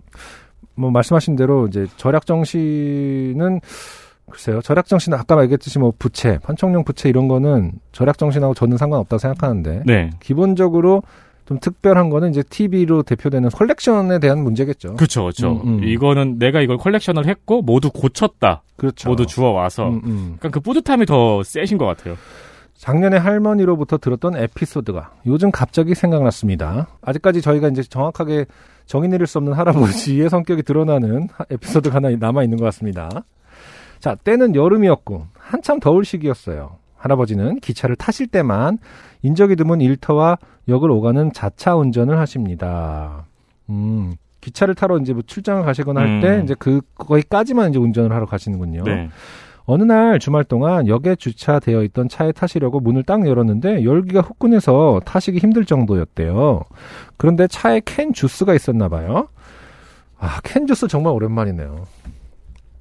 뭐 0.74 0.90
말씀하신 0.90 1.36
대로 1.36 1.66
이제 1.66 1.86
절약 1.96 2.24
정신은 2.24 3.60
글쎄요. 4.30 4.60
절약 4.62 4.86
정신은 4.86 5.18
아까 5.18 5.42
얘기했듯이 5.42 5.78
뭐 5.78 5.92
부채, 5.98 6.38
판촉용 6.38 6.84
부채 6.84 7.08
이런 7.08 7.28
거는 7.28 7.72
절약 7.92 8.18
정신하고 8.18 8.54
저는 8.54 8.76
상관없다고 8.76 9.18
생각하는데 9.18 9.82
네. 9.86 10.10
기본적으로 10.20 11.02
좀 11.48 11.58
특별한 11.60 12.10
거는 12.10 12.28
이제 12.28 12.42
TV로 12.42 13.02
대표되는 13.04 13.48
컬렉션에 13.48 14.18
대한 14.18 14.42
문제겠죠. 14.42 14.96
그렇죠, 14.96 15.22
그렇죠. 15.22 15.62
음, 15.64 15.78
음. 15.78 15.84
이거는 15.84 16.38
내가 16.38 16.60
이걸 16.60 16.76
컬렉션을 16.76 17.26
했고 17.26 17.62
모두 17.62 17.90
고쳤다. 17.90 18.60
그렇죠. 18.76 19.08
모두 19.08 19.24
주워 19.24 19.52
와서. 19.52 19.88
음, 19.88 20.02
음. 20.04 20.36
그러니까 20.38 20.50
그 20.50 20.60
뿌듯함이 20.60 21.06
더 21.06 21.42
세신 21.42 21.78
것 21.78 21.86
같아요. 21.86 22.16
작년에 22.74 23.16
할머니로부터 23.16 23.96
들었던 23.96 24.36
에피소드가 24.36 25.12
요즘 25.26 25.50
갑자기 25.50 25.94
생각났습니다. 25.94 26.88
아직까지 27.00 27.40
저희가 27.40 27.68
이제 27.68 27.82
정확하게 27.82 28.44
정의 28.84 29.08
내릴 29.08 29.26
수 29.26 29.38
없는 29.38 29.54
할아버지의 29.54 30.28
성격이 30.30 30.64
드러나는 30.64 31.28
하- 31.32 31.46
에피소드가 31.50 31.96
하나 31.96 32.10
남아 32.10 32.42
있는 32.42 32.58
것 32.58 32.66
같습니다. 32.66 33.08
자, 34.00 34.14
때는 34.16 34.54
여름이었고 34.54 35.24
한참 35.38 35.80
더울 35.80 36.04
시기였어요. 36.04 36.76
할아버지는 36.98 37.58
기차를 37.60 37.96
타실 37.96 38.26
때만 38.26 38.76
인적이 39.22 39.56
드문 39.56 39.80
일터와 39.80 40.36
역을 40.68 40.90
오가는 40.90 41.32
자차 41.32 41.74
운전을 41.76 42.18
하십니다. 42.18 43.26
음, 43.70 44.14
기차를 44.40 44.74
타러 44.74 44.98
이제 44.98 45.12
뭐 45.12 45.22
출장을 45.26 45.62
가시거나 45.64 46.00
할때 46.00 46.36
음. 46.36 46.44
이제 46.44 46.54
그 46.58 46.80
거기까지만 46.94 47.70
이제 47.70 47.78
운전을 47.78 48.12
하러 48.12 48.26
가시는군요. 48.26 48.84
네. 48.84 49.08
어느 49.70 49.82
날 49.82 50.18
주말 50.18 50.44
동안 50.44 50.88
역에 50.88 51.16
주차되어 51.16 51.82
있던 51.84 52.08
차에 52.08 52.32
타시려고 52.32 52.80
문을 52.80 53.02
딱 53.02 53.26
열었는데 53.26 53.84
열기가 53.84 54.22
후끈해서 54.22 55.02
타시기 55.04 55.38
힘들 55.38 55.66
정도였대요. 55.66 56.62
그런데 57.18 57.46
차에 57.46 57.82
캔 57.84 58.14
주스가 58.14 58.54
있었나 58.54 58.88
봐요. 58.88 59.28
아, 60.18 60.40
캔 60.42 60.66
주스 60.66 60.88
정말 60.88 61.12
오랜만이네요. 61.12 61.84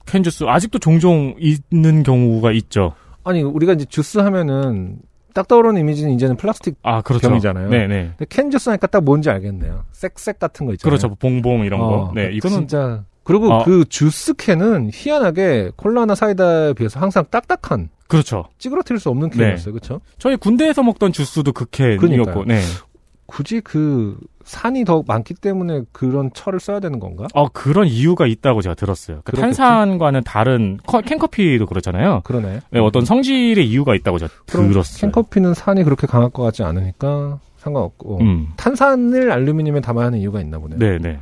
캔 0.06 0.24
주스 0.24 0.46
아직도 0.46 0.80
종종 0.80 1.36
있는 1.38 2.04
경우가 2.04 2.54
있죠. 2.54 2.94
아니, 3.26 3.44
우리가 3.44 3.74
이제 3.74 3.84
주스 3.84 4.20
하면은 4.20 5.00
딱 5.38 5.48
떠오르는 5.48 5.80
이미지는 5.80 6.14
이제는 6.14 6.36
플라스틱 6.36 6.78
아, 6.82 7.04
그렇죠. 7.04 7.30
병이잖아요. 7.30 7.70
네, 7.70 7.86
네. 7.86 8.12
캔 8.28 8.50
주스 8.50 8.70
하니까 8.70 8.88
딱 8.88 9.04
뭔지 9.04 9.30
알겠네요. 9.30 9.86
쌕쌕 9.94 10.40
같은 10.40 10.66
거 10.66 10.74
있잖아요. 10.74 10.90
그렇죠. 10.90 11.14
봉봉 11.14 11.64
이런 11.64 11.80
거. 11.80 11.86
어, 11.86 12.12
네, 12.16 12.32
이거는 12.34 12.58
진짜 12.58 13.04
그리고 13.24 13.54
어. 13.54 13.64
그 13.64 13.86
주스 13.88 14.34
캔은 14.34 14.90
희한하게 14.92 15.74
콜라나 15.76 16.16
사이다에 16.16 16.74
비해서 16.74 17.00
항상 17.00 17.24
딱딱한 17.30 17.90
그렇죠. 18.08 18.46
찌그러뜨릴 18.58 19.00
수 19.00 19.10
없는 19.10 19.30
네. 19.30 19.38
캔이었어요. 19.38 19.74
그렇죠? 19.76 20.02
저희 20.18 20.38
군대에서 20.38 20.82
먹던 20.82 21.12
주스도 21.12 21.54
그 21.54 21.66
캔이었고. 21.66 22.46
네. 22.46 22.60
굳이 23.28 23.62
그 23.62 24.18
산이 24.48 24.86
더 24.86 25.04
많기 25.06 25.34
때문에 25.34 25.82
그런 25.92 26.32
철을 26.34 26.62
써야 26.62 26.80
되는 26.80 27.00
건가? 27.02 27.28
어, 27.34 27.50
그런 27.50 27.86
이유가 27.86 28.26
있다고 28.26 28.62
제가 28.62 28.76
들었어요. 28.76 29.20
그? 29.26 29.34
탄산과는 29.36 30.24
다른 30.24 30.78
커- 30.88 31.02
캔커피도 31.02 31.66
그렇잖아요. 31.66 32.22
그러네. 32.24 32.62
네, 32.72 32.80
어떤 32.80 33.04
성질의 33.04 33.68
이유가 33.68 33.94
있다고 33.94 34.18
제가 34.20 34.32
들었어요. 34.46 35.12
캔커피는 35.12 35.54
산이 35.54 35.84
그렇게 35.84 36.08
강할 36.08 36.30
것 36.30 36.44
같지 36.44 36.64
않으니까 36.64 37.40
상관없고 37.58 38.20
음. 38.22 38.48
탄산을 38.56 39.32
알루미늄에 39.34 39.82
담아야 39.82 40.06
하는 40.06 40.20
이유가 40.20 40.40
있나 40.40 40.60
보네요. 40.60 40.80
네, 40.80 40.98
네. 40.98 41.20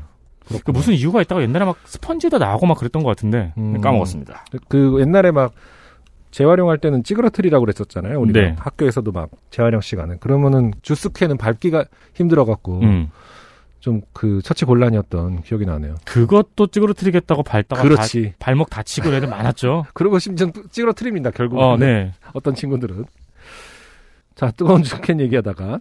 그. 0.63 0.69
무슨 0.69 0.93
이유가 0.93 1.23
있다고 1.23 1.41
옛날에 1.41 1.65
막 1.65 1.77
스펀지도 1.85 2.37
나오고 2.37 2.67
막 2.67 2.77
그랬던 2.77 3.01
것 3.01 3.09
같은데 3.09 3.53
음. 3.57 3.81
까먹었습니다. 3.81 4.45
그 4.67 4.97
옛날에 4.99 5.31
막 5.31 5.51
재활용할 6.35 6.77
때는 6.79 7.03
찌그러뜨리라고 7.03 7.63
그랬었잖아요. 7.65 8.19
우리가 8.19 8.39
네. 8.41 8.55
학교에서도 8.59 9.09
막 9.13 9.29
재활용 9.51 9.79
시간에 9.79 10.17
그러면은 10.19 10.73
주스 10.81 11.09
캔은 11.13 11.37
밟기가 11.37 11.85
힘들어 12.13 12.43
갖고 12.43 12.81
음. 12.81 13.09
좀그 13.79 14.41
처치 14.43 14.65
곤란이었던 14.65 15.43
기억이 15.43 15.65
나네요. 15.65 15.95
그것도 16.03 16.67
찌그러뜨리겠다고 16.67 17.43
밟다가 17.43 17.81
그렇지. 17.83 18.31
다- 18.31 18.35
발목 18.39 18.69
다치고 18.69 19.13
애들 19.13 19.29
많았죠. 19.29 19.85
그리고 19.95 20.19
심지어 20.19 20.47
찌그러뜨립니다. 20.71 21.31
결국 21.31 21.59
어, 21.61 21.77
네. 21.77 22.11
어떤 22.33 22.53
친구들은. 22.53 23.05
자, 24.35 24.51
뜨거운 24.51 24.83
주캔 24.83 25.21
얘기하다가 25.21 25.79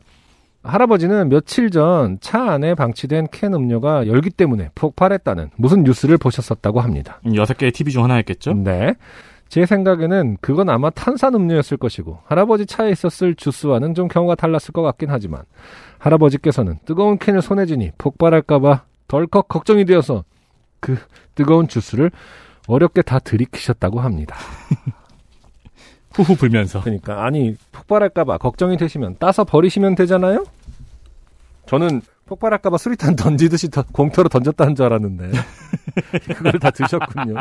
할아버지는 0.62 1.28
며칠 1.30 1.70
전 1.70 2.18
차 2.20 2.52
안에 2.52 2.74
방치된 2.76 3.26
캔 3.32 3.54
음료가 3.54 4.06
열기 4.06 4.30
때문에 4.30 4.70
폭발했다는 4.76 5.50
무슨 5.56 5.82
뉴스를 5.82 6.16
보셨었다고 6.18 6.80
합니다. 6.80 7.20
음, 7.26 7.34
여섯 7.34 7.56
개의 7.58 7.72
TV 7.72 7.92
중 7.92 8.04
하나였겠죠? 8.04 8.52
네. 8.54 8.94
제 9.48 9.66
생각에는 9.66 10.38
그건 10.40 10.68
아마 10.68 10.90
탄산 10.90 11.34
음료였을 11.34 11.76
것이고 11.76 12.18
할아버지 12.24 12.66
차에 12.66 12.90
있었을 12.90 13.34
주스와는 13.34 13.94
좀 13.94 14.08
경우가 14.08 14.34
달랐을 14.34 14.72
것 14.72 14.82
같긴 14.82 15.10
하지만 15.10 15.42
할아버지께서는 15.98 16.78
뜨거운 16.84 17.18
캔을 17.18 17.42
손에 17.42 17.66
쥐니 17.66 17.92
폭발할까봐 17.98 18.84
덜컥 19.08 19.48
걱정이 19.48 19.84
되어서 19.84 20.24
그 20.80 20.98
뜨거운 21.34 21.68
주스를 21.68 22.10
어렵게 22.66 23.02
다 23.02 23.18
들이키셨다고 23.18 24.00
합니다. 24.00 24.36
후후 26.14 26.36
불면서. 26.36 26.80
그러니까 26.82 27.24
아니 27.24 27.56
폭발할까봐 27.72 28.38
걱정이 28.38 28.76
되시면 28.76 29.16
따서 29.18 29.44
버리시면 29.44 29.94
되잖아요. 29.94 30.44
저는 31.66 32.02
폭발할까봐 32.26 32.78
수리탄 32.78 33.16
던지듯이 33.16 33.70
더- 33.70 33.84
공터로 33.92 34.28
던졌다는 34.28 34.74
줄 34.74 34.86
알았는데 34.86 35.30
그걸 36.36 36.52
다 36.58 36.70
드셨군요. 36.70 37.34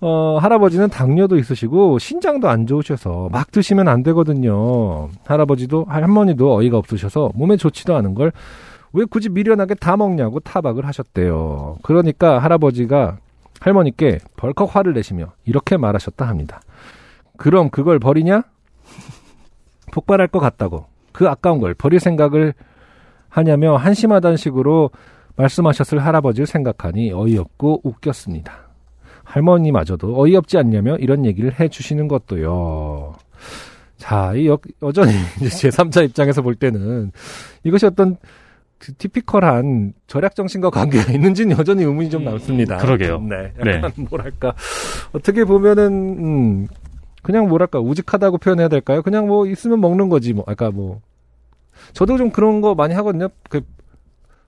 어, 0.00 0.38
할아버지는 0.40 0.88
당뇨도 0.90 1.38
있으시고 1.38 1.98
신장도 1.98 2.48
안 2.48 2.66
좋으셔서 2.66 3.28
막 3.30 3.50
드시면 3.52 3.88
안 3.88 4.02
되거든요. 4.02 5.08
할아버지도 5.24 5.84
할머니도 5.88 6.54
어이가 6.56 6.76
없으셔서 6.78 7.30
몸에 7.34 7.56
좋지도 7.56 7.94
않은 7.96 8.14
걸 8.14 8.32
왜 8.92 9.04
굳이 9.04 9.28
미련하게 9.28 9.74
다 9.74 9.94
먹냐고 9.98 10.40
타박을 10.40 10.86
하셨대요. 10.86 11.76
그러니까 11.82 12.38
할아버지가 12.38 13.18
할머니께 13.60 14.20
벌컥 14.36 14.74
화를 14.74 14.94
내시며 14.94 15.32
이렇게 15.44 15.76
말하셨다 15.76 16.26
합니다. 16.26 16.62
그럼 17.36 17.68
그걸 17.68 17.98
버리냐? 17.98 18.44
폭발할 19.92 20.28
것 20.28 20.38
같다고. 20.40 20.86
그 21.12 21.28
아까운 21.28 21.60
걸 21.60 21.74
버릴 21.74 22.00
생각을 22.00 22.54
하냐며 23.36 23.76
한심하다는 23.76 24.38
식으로 24.38 24.90
말씀하셨을 25.36 25.98
할아버지를 25.98 26.46
생각하니 26.46 27.12
어이없고 27.12 27.82
웃겼습니다. 27.84 28.70
할머니마저도 29.24 30.18
어이없지 30.18 30.56
않냐며 30.56 30.96
이런 30.96 31.26
얘기를 31.26 31.52
해주시는 31.60 32.08
것도요. 32.08 33.14
자, 33.98 34.32
이 34.34 34.48
여, 34.48 34.58
여전히 34.82 35.12
이제 35.42 35.68
제3자 35.68 36.06
입장에서 36.06 36.40
볼 36.40 36.54
때는 36.54 37.12
이것이 37.62 37.84
어떤 37.84 38.16
그 38.78 38.94
티피컬한 38.94 39.92
절약 40.06 40.34
정신과 40.34 40.70
관계가 40.70 41.12
있는지는 41.12 41.58
여전히 41.58 41.84
의문이 41.84 42.08
좀 42.08 42.24
남습니다. 42.24 42.78
그러게요. 42.78 43.20
네, 43.20 43.52
약간 43.58 43.92
뭐랄까 44.08 44.54
어떻게 45.12 45.44
보면은 45.44 45.92
음, 45.92 46.68
그냥 47.22 47.48
뭐랄까 47.48 47.80
우직하다고 47.80 48.38
표현해야 48.38 48.68
될까요? 48.68 49.02
그냥 49.02 49.26
뭐 49.26 49.46
있으면 49.46 49.80
먹는 49.80 50.08
거지 50.08 50.32
뭐. 50.32 50.44
아까 50.46 50.70
뭐 50.70 51.00
저도 51.92 52.18
좀 52.18 52.30
그런 52.30 52.60
거 52.60 52.74
많이 52.74 52.94
하거든요. 52.94 53.28
그 53.48 53.62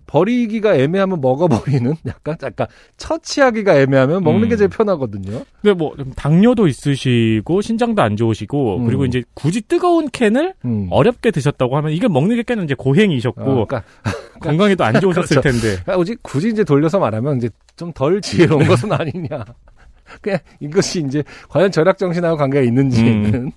버리기가 0.09 0.75
애매하면 0.75 1.21
먹어버리는 1.21 1.95
약간 2.07 2.37
약간 2.43 2.67
처치하기가 2.97 3.79
애매하면 3.79 4.25
먹는 4.25 4.45
음. 4.45 4.49
게 4.49 4.57
제일 4.57 4.71
편하거든요. 4.71 5.43
근데 5.61 5.75
뭐 5.75 5.95
당뇨도 6.17 6.67
있으시고 6.67 7.61
신장도 7.61 8.03
안 8.03 8.17
좋으시고 8.17 8.79
음. 8.79 8.87
그리고 8.87 9.05
이제 9.05 9.23
굳이 9.35 9.61
뜨거운 9.61 10.09
캔을 10.11 10.55
음. 10.65 10.89
어렵게 10.91 11.31
드셨다고 11.31 11.77
하면 11.77 11.93
이게 11.93 12.09
먹는 12.09 12.37
게 12.37 12.43
꽤는 12.43 12.65
이제 12.65 12.75
고행이셨고 12.75 13.43
어, 13.43 13.67
그러니까 13.67 13.85
건강에도 14.41 14.85
안 14.85 14.99
좋으셨을 14.99 15.41
그렇죠. 15.41 15.61
텐데. 15.61 15.83
아, 15.87 15.97
굳이 15.97 16.17
굳이 16.23 16.49
이제 16.49 16.65
돌려서 16.65 16.99
말하면 16.99 17.37
이제 17.37 17.51
좀 17.77 17.93
덜 17.93 18.21
지혜로운 18.21 18.67
것은 18.67 18.91
아니냐. 18.91 19.45
그냥 20.23 20.39
이것이 20.61 21.05
이제 21.07 21.23
과연 21.51 21.71
절약 21.71 21.99
정신하고 21.99 22.37
관계가 22.39 22.65
있는지는 22.65 23.53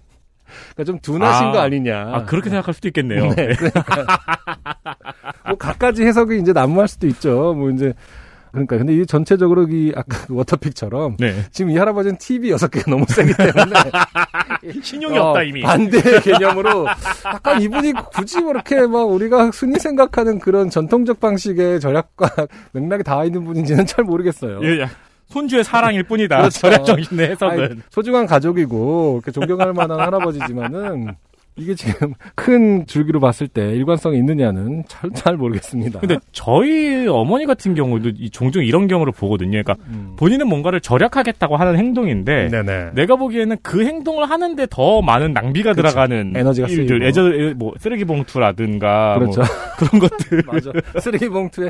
그러니까 0.73 0.84
좀 0.86 0.99
둔하신 0.99 1.48
아, 1.48 1.52
거 1.52 1.60
아니냐. 1.60 2.10
아 2.14 2.26
그렇게 2.26 2.49
생각할 2.49 2.73
수도 2.73 2.88
있겠네요. 2.90 3.30
네, 3.36 3.53
그러니까 3.56 4.06
뭐 5.48 5.57
각가지 5.57 6.03
해석이 6.06 6.40
이제 6.40 6.53
난무할 6.53 6.88
수도 6.88 7.07
있죠. 7.07 7.53
뭐 7.53 7.69
이제 7.69 7.94
그러니까 8.52 8.78
근데 8.78 8.94
이 8.95 9.06
전체적으로 9.06 9.65
이 9.69 9.94
아까 9.95 10.26
그 10.28 10.36
워터픽처럼 10.36 11.18
네. 11.19 11.45
지금 11.52 11.72
이 11.72 11.78
할아버지는 11.78 12.18
TV 12.18 12.49
여섯 12.52 12.69
개가 12.69 12.91
너무 12.91 13.06
세기 13.07 13.34
때문에 13.34 13.80
신용이 14.84 15.18
어, 15.18 15.30
없다 15.30 15.44
이미. 15.44 15.61
반대 15.61 16.19
개념으로 16.19 16.86
약간 17.26 17.61
이분이 17.61 17.94
굳이 18.14 18.41
그렇게 18.41 18.82
막 18.88 19.03
우리가 19.03 19.52
흔히 19.53 19.80
생각하는 19.80 20.40
그런 20.40 20.69
전통적 20.69 21.19
방식의 21.22 21.80
절약과 21.80 22.30
맥락이 22.73 23.03
닿아 23.03 23.23
있는 23.23 23.45
분인지는 23.45 23.86
잘 23.86 24.03
모르겠어요. 24.03 24.60
예, 24.64 24.82
야, 24.82 24.90
손주의 25.31 25.63
사랑일 25.63 26.03
뿐이다. 26.03 26.37
그렇죠. 26.37 26.59
절약 26.59 26.85
정신의 26.85 27.25
아니, 27.25 27.31
해석은. 27.31 27.83
소중한 27.89 28.25
가족이고 28.27 29.21
존경할 29.33 29.73
만한 29.73 29.99
할아버지지만은 29.99 31.15
이게 31.57 31.76
지금 31.76 32.14
큰 32.36 32.86
줄기로 32.88 33.19
봤을 33.19 33.48
때 33.48 33.72
일관성이 33.76 34.18
있느냐는 34.18 34.84
잘, 34.88 35.10
잘 35.14 35.36
모르겠습니다. 35.38 35.99
근데 35.99 36.18
저희 36.32 37.07
어머니 37.07 37.45
같은 37.45 37.76
경우도 37.76 38.11
이- 38.18 38.30
종종 38.30 38.64
이런 38.64 38.88
경우를 38.88 39.11
보거든요. 39.14 39.61
그러니까 39.61 39.76
음. 39.90 40.15
본인은 40.18 40.48
뭔가를 40.48 40.80
절약하겠다고 40.82 41.57
하는 41.57 41.78
행동인데 41.78 42.48
네네. 42.49 42.91
내가 42.95 43.15
보기에는 43.18 43.57
그 43.61 43.86
행동을 43.86 44.30
하는데 44.30 44.65
더 44.69 45.02
많은 45.02 45.34
낭비가 45.34 45.72
그쵸. 45.73 45.82
들어가는 45.82 46.34
에너지가 46.36 46.68
일들, 46.68 46.88
쓰이고. 46.99 47.06
예전 47.06 47.57
뭐 47.57 47.73
쓰레기 47.80 48.06
봉투라든가 48.06 49.15
그렇죠. 49.19 49.41
뭐 49.41 49.48
그런 49.78 49.99
것들. 50.10 50.44
맞아. 50.48 50.72
쓰레기 50.99 51.28
봉투에 51.30 51.69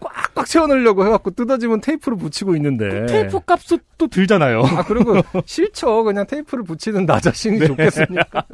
꽉 0.00 0.12
꽉꽉 0.34 0.46
채워넣으려고 0.46 1.04
해갖고 1.06 1.30
뜯어지면 1.30 1.80
테이프로 1.80 2.16
붙이고 2.16 2.56
있는데. 2.56 3.06
테이프 3.06 3.38
값도 3.40 3.78
또 3.96 4.06
들잖아요. 4.08 4.62
아, 4.64 4.84
그리고 4.84 5.20
싫죠. 5.46 6.02
그냥 6.04 6.26
테이프를 6.26 6.64
붙이는 6.64 7.06
나 7.06 7.20
자신이 7.20 7.58
좋겠으니까. 7.66 8.44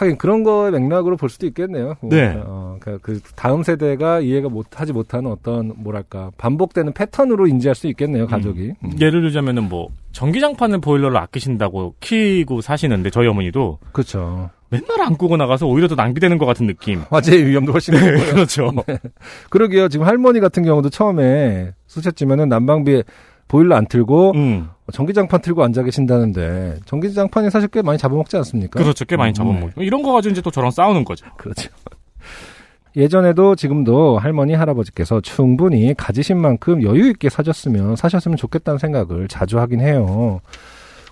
하긴 0.00 0.16
그런 0.16 0.44
거의 0.44 0.72
맥락으로 0.72 1.16
볼 1.16 1.28
수도 1.28 1.46
있겠네요. 1.46 1.94
뭐, 2.00 2.10
네. 2.10 2.40
어, 2.44 2.76
그, 2.80 2.98
그 3.02 3.20
다음 3.34 3.62
세대가 3.62 4.20
이해가 4.20 4.48
못 4.48 4.80
하지 4.80 4.92
못하는 4.92 5.30
어떤 5.30 5.72
뭐랄까 5.76 6.30
반복되는 6.38 6.92
패턴으로 6.92 7.46
인지할 7.46 7.74
수 7.74 7.86
있겠네요. 7.88 8.26
가족이. 8.26 8.74
음. 8.84 8.90
예를 9.00 9.22
들자면은 9.22 9.68
뭐 9.68 9.88
전기장판을 10.12 10.80
보일러를 10.80 11.16
아끼신다고 11.16 11.94
키고 12.00 12.60
사시는데 12.60 13.10
저희 13.10 13.26
어머니도 13.26 13.78
그렇죠. 13.92 14.50
맨날 14.70 15.00
안 15.00 15.16
끄고 15.16 15.36
나가서 15.36 15.66
오히려 15.66 15.88
더 15.88 15.94
낭비되는 15.94 16.38
것 16.38 16.46
같은 16.46 16.66
느낌. 16.66 17.02
화재의 17.10 17.46
위험도 17.46 17.72
훨씬 17.72 17.94
높고요. 17.94 18.34
그렇죠. 18.34 18.72
그러게요. 19.50 19.88
지금 19.88 20.06
할머니 20.06 20.40
같은 20.40 20.62
경우도 20.62 20.90
처음에 20.90 21.72
쓰셨지만은 21.86 22.48
난방비에 22.48 23.02
보일러 23.48 23.76
안 23.76 23.86
틀고 23.86 24.32
음, 24.36 24.68
전기장판 24.92 25.40
틀고 25.42 25.62
앉아 25.64 25.82
계신다는데 25.82 26.76
전기장판이 26.86 27.50
사실 27.50 27.68
꽤 27.68 27.82
많이 27.82 27.98
잡아먹지 27.98 28.36
않습니까? 28.38 28.80
그렇죠. 28.80 29.04
꽤 29.04 29.16
많이 29.16 29.30
음, 29.30 29.34
잡아먹고 29.34 29.82
이런 29.82 30.02
거 30.02 30.12
가지고 30.12 30.32
이제 30.32 30.40
또 30.40 30.50
저랑 30.50 30.70
싸우는 30.70 31.04
거죠. 31.04 31.26
그렇죠. 31.36 31.70
예전에도 32.96 33.54
지금도 33.54 34.18
할머니 34.18 34.54
할아버지께서 34.54 35.20
충분히 35.20 35.94
가지신 35.94 36.36
만큼 36.36 36.82
여유 36.82 37.08
있게 37.10 37.28
사셨으면 37.28 37.96
사셨으면 37.96 38.36
좋겠다는 38.36 38.78
생각을 38.78 39.28
자주 39.28 39.58
하긴 39.60 39.80
해요. 39.80 40.40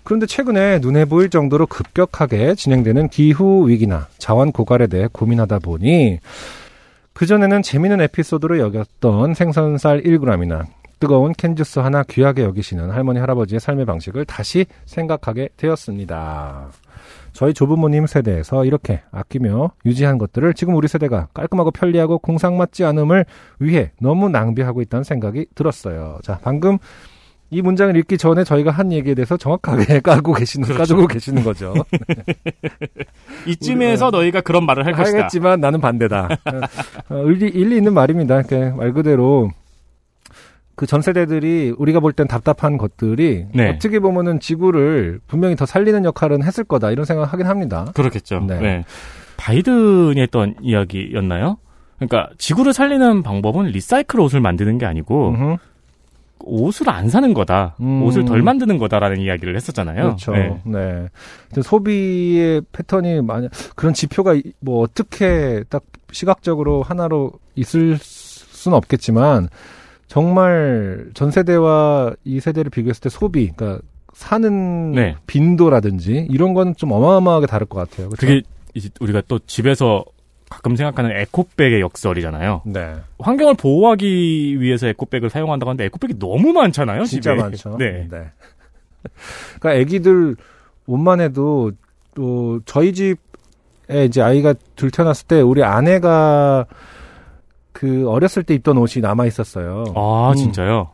그런데 0.02 0.26
최근에 0.26 0.78
눈에 0.78 1.04
보일 1.04 1.30
정도로 1.30 1.66
급격하게 1.66 2.54
진행되는 2.54 3.08
기후 3.08 3.68
위기나 3.68 4.08
자원 4.18 4.52
고갈에 4.52 4.86
대해 4.86 5.08
고민하다 5.12 5.58
보니 5.58 6.20
그전에는 7.12 7.62
재미있는 7.62 8.02
에피소드로 8.02 8.58
여겼던 8.58 9.34
생선살 9.34 10.02
1g이나 10.02 10.66
뜨거운 10.98 11.32
캔주스 11.32 11.80
하나 11.80 12.02
귀하게 12.02 12.42
여기시는 12.44 12.90
할머니 12.90 13.18
할아버지의 13.18 13.60
삶의 13.60 13.84
방식을 13.84 14.24
다시 14.24 14.66
생각하게 14.86 15.50
되었습니다. 15.56 16.70
저희 17.32 17.52
조부모님 17.52 18.06
세대에서 18.06 18.64
이렇게 18.64 19.02
아끼며 19.10 19.72
유지한 19.84 20.16
것들을 20.16 20.54
지금 20.54 20.74
우리 20.74 20.88
세대가 20.88 21.28
깔끔하고 21.34 21.70
편리하고 21.70 22.18
공상맞지 22.18 22.84
않음을 22.84 23.26
위해 23.58 23.90
너무 24.00 24.30
낭비하고 24.30 24.80
있다는 24.80 25.04
생각이 25.04 25.46
들었어요. 25.54 26.18
자, 26.22 26.38
방금 26.42 26.78
이 27.50 27.62
문장을 27.62 27.94
읽기 27.94 28.18
전에 28.18 28.42
저희가 28.42 28.70
한 28.70 28.90
얘기에 28.90 29.14
대해서 29.14 29.36
정확하게 29.36 30.00
까고 30.00 30.32
계시는, 30.32 30.64
그렇죠. 30.66 30.78
까주고 30.78 31.06
계시는 31.08 31.44
거죠. 31.44 31.74
이쯤에서 33.46 34.10
너희가 34.10 34.40
그런 34.40 34.64
말을 34.66 34.84
할 34.86 34.94
것이다. 34.94 35.18
하겠지만 35.18 35.60
나는 35.60 35.80
반대다. 35.80 36.28
어, 37.10 37.22
일리, 37.26 37.48
일리 37.48 37.76
있는 37.76 37.94
말입니다. 37.94 38.36
이렇게 38.36 38.70
말 38.70 38.92
그대로 38.92 39.50
그 40.76 40.86
전 40.86 41.00
세대들이 41.02 41.74
우리가 41.78 42.00
볼 42.00 42.12
땐 42.12 42.28
답답한 42.28 42.76
것들이 42.78 43.46
네. 43.54 43.70
어떻게 43.70 43.98
보면은 43.98 44.40
지구를 44.40 45.20
분명히 45.26 45.56
더 45.56 45.64
살리는 45.66 46.04
역할은 46.04 46.42
했을 46.42 46.64
거다 46.64 46.90
이런 46.90 47.04
생각을 47.06 47.32
하긴 47.32 47.46
합니다. 47.46 47.86
그렇겠죠. 47.94 48.40
네. 48.40 48.60
네. 48.60 48.84
바이든이 49.38 50.20
했던 50.20 50.54
이야기였나요? 50.60 51.56
그러니까 51.98 52.28
지구를 52.36 52.72
살리는 52.74 53.22
방법은 53.22 53.66
리사이클 53.66 54.20
옷을 54.20 54.40
만드는 54.40 54.76
게 54.78 54.84
아니고 54.86 55.30
음흠. 55.30 55.56
옷을 56.40 56.90
안 56.90 57.08
사는 57.08 57.32
거다. 57.32 57.76
음. 57.80 58.02
옷을 58.02 58.24
덜 58.26 58.42
만드는 58.42 58.76
거다라는 58.78 59.18
이야기를 59.20 59.56
했었잖아요. 59.56 60.02
그렇죠. 60.02 60.32
네. 60.32 60.60
네. 60.64 61.08
소비의 61.62 62.62
패턴이 62.72 63.22
만약 63.22 63.50
그런 63.74 63.94
지표가 63.94 64.34
이- 64.34 64.42
뭐 64.60 64.82
어떻게 64.82 65.64
딱 65.70 65.82
시각적으로 66.12 66.82
하나로 66.82 67.32
있을 67.54 67.96
수는 67.98 68.76
없겠지만 68.76 69.48
정말 70.08 71.10
전 71.14 71.30
세대와 71.30 72.14
이 72.24 72.40
세대를 72.40 72.70
비교했을 72.70 73.02
때 73.02 73.08
소비, 73.08 73.50
그러니까 73.50 73.82
사는 74.12 74.92
네. 74.92 75.16
빈도라든지 75.26 76.26
이런 76.30 76.54
거는 76.54 76.76
좀 76.76 76.92
어마어마하게 76.92 77.46
다를 77.46 77.66
것 77.66 77.78
같아요. 77.78 78.08
그렇죠? 78.08 78.26
그게 78.26 78.42
이제 78.74 78.88
우리가 79.00 79.22
또 79.28 79.38
집에서 79.40 80.04
가끔 80.48 80.76
생각하는 80.76 81.10
에코백의 81.10 81.80
역설이잖아요. 81.80 82.62
네. 82.66 82.94
환경을 83.18 83.54
보호하기 83.54 84.60
위해서 84.60 84.86
에코백을 84.86 85.28
사용한다고 85.28 85.70
하는데 85.70 85.84
에코백이 85.84 86.18
너무 86.18 86.52
많잖아요. 86.52 87.04
진짜 87.04 87.32
집에. 87.32 87.42
많죠. 87.42 87.76
네. 87.78 88.08
그러니까 89.58 89.80
아기들 89.82 90.36
옷만 90.86 91.20
해도 91.20 91.72
또 92.14 92.60
저희 92.64 92.92
집에 92.94 93.16
이제 94.06 94.22
아이가 94.22 94.54
둘 94.76 94.90
태어났을 94.90 95.26
때 95.26 95.40
우리 95.40 95.62
아내가 95.64 96.66
그 97.76 98.08
어렸을 98.08 98.42
때 98.42 98.54
입던 98.54 98.78
옷이 98.78 99.02
남아 99.02 99.26
있었어요. 99.26 99.84
아 99.94 100.30
음. 100.30 100.34
진짜요? 100.34 100.88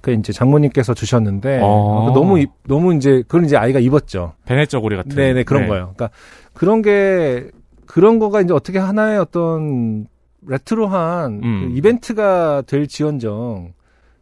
그 0.00 0.12
이제 0.12 0.32
장모님께서 0.32 0.94
주셨는데 0.94 1.58
어. 1.64 2.12
너무 2.14 2.38
입- 2.38 2.52
너무 2.68 2.94
이제 2.94 3.22
그걸 3.26 3.44
이제 3.44 3.56
아이가 3.56 3.80
입었죠. 3.80 4.34
베네 4.44 4.66
쪼고리 4.66 4.94
같은. 4.94 5.16
네네 5.16 5.42
그런 5.42 5.66
거예요. 5.66 5.94
그러니까 5.96 6.10
그런 6.54 6.80
게 6.82 7.50
그런 7.86 8.20
거가 8.20 8.40
이제 8.40 8.54
어떻게 8.54 8.78
하나의 8.78 9.18
어떤 9.18 10.06
레트로한 10.46 11.40
음. 11.42 11.60
그 11.72 11.76
이벤트가 11.76 12.62
될 12.68 12.86
지언정 12.86 13.72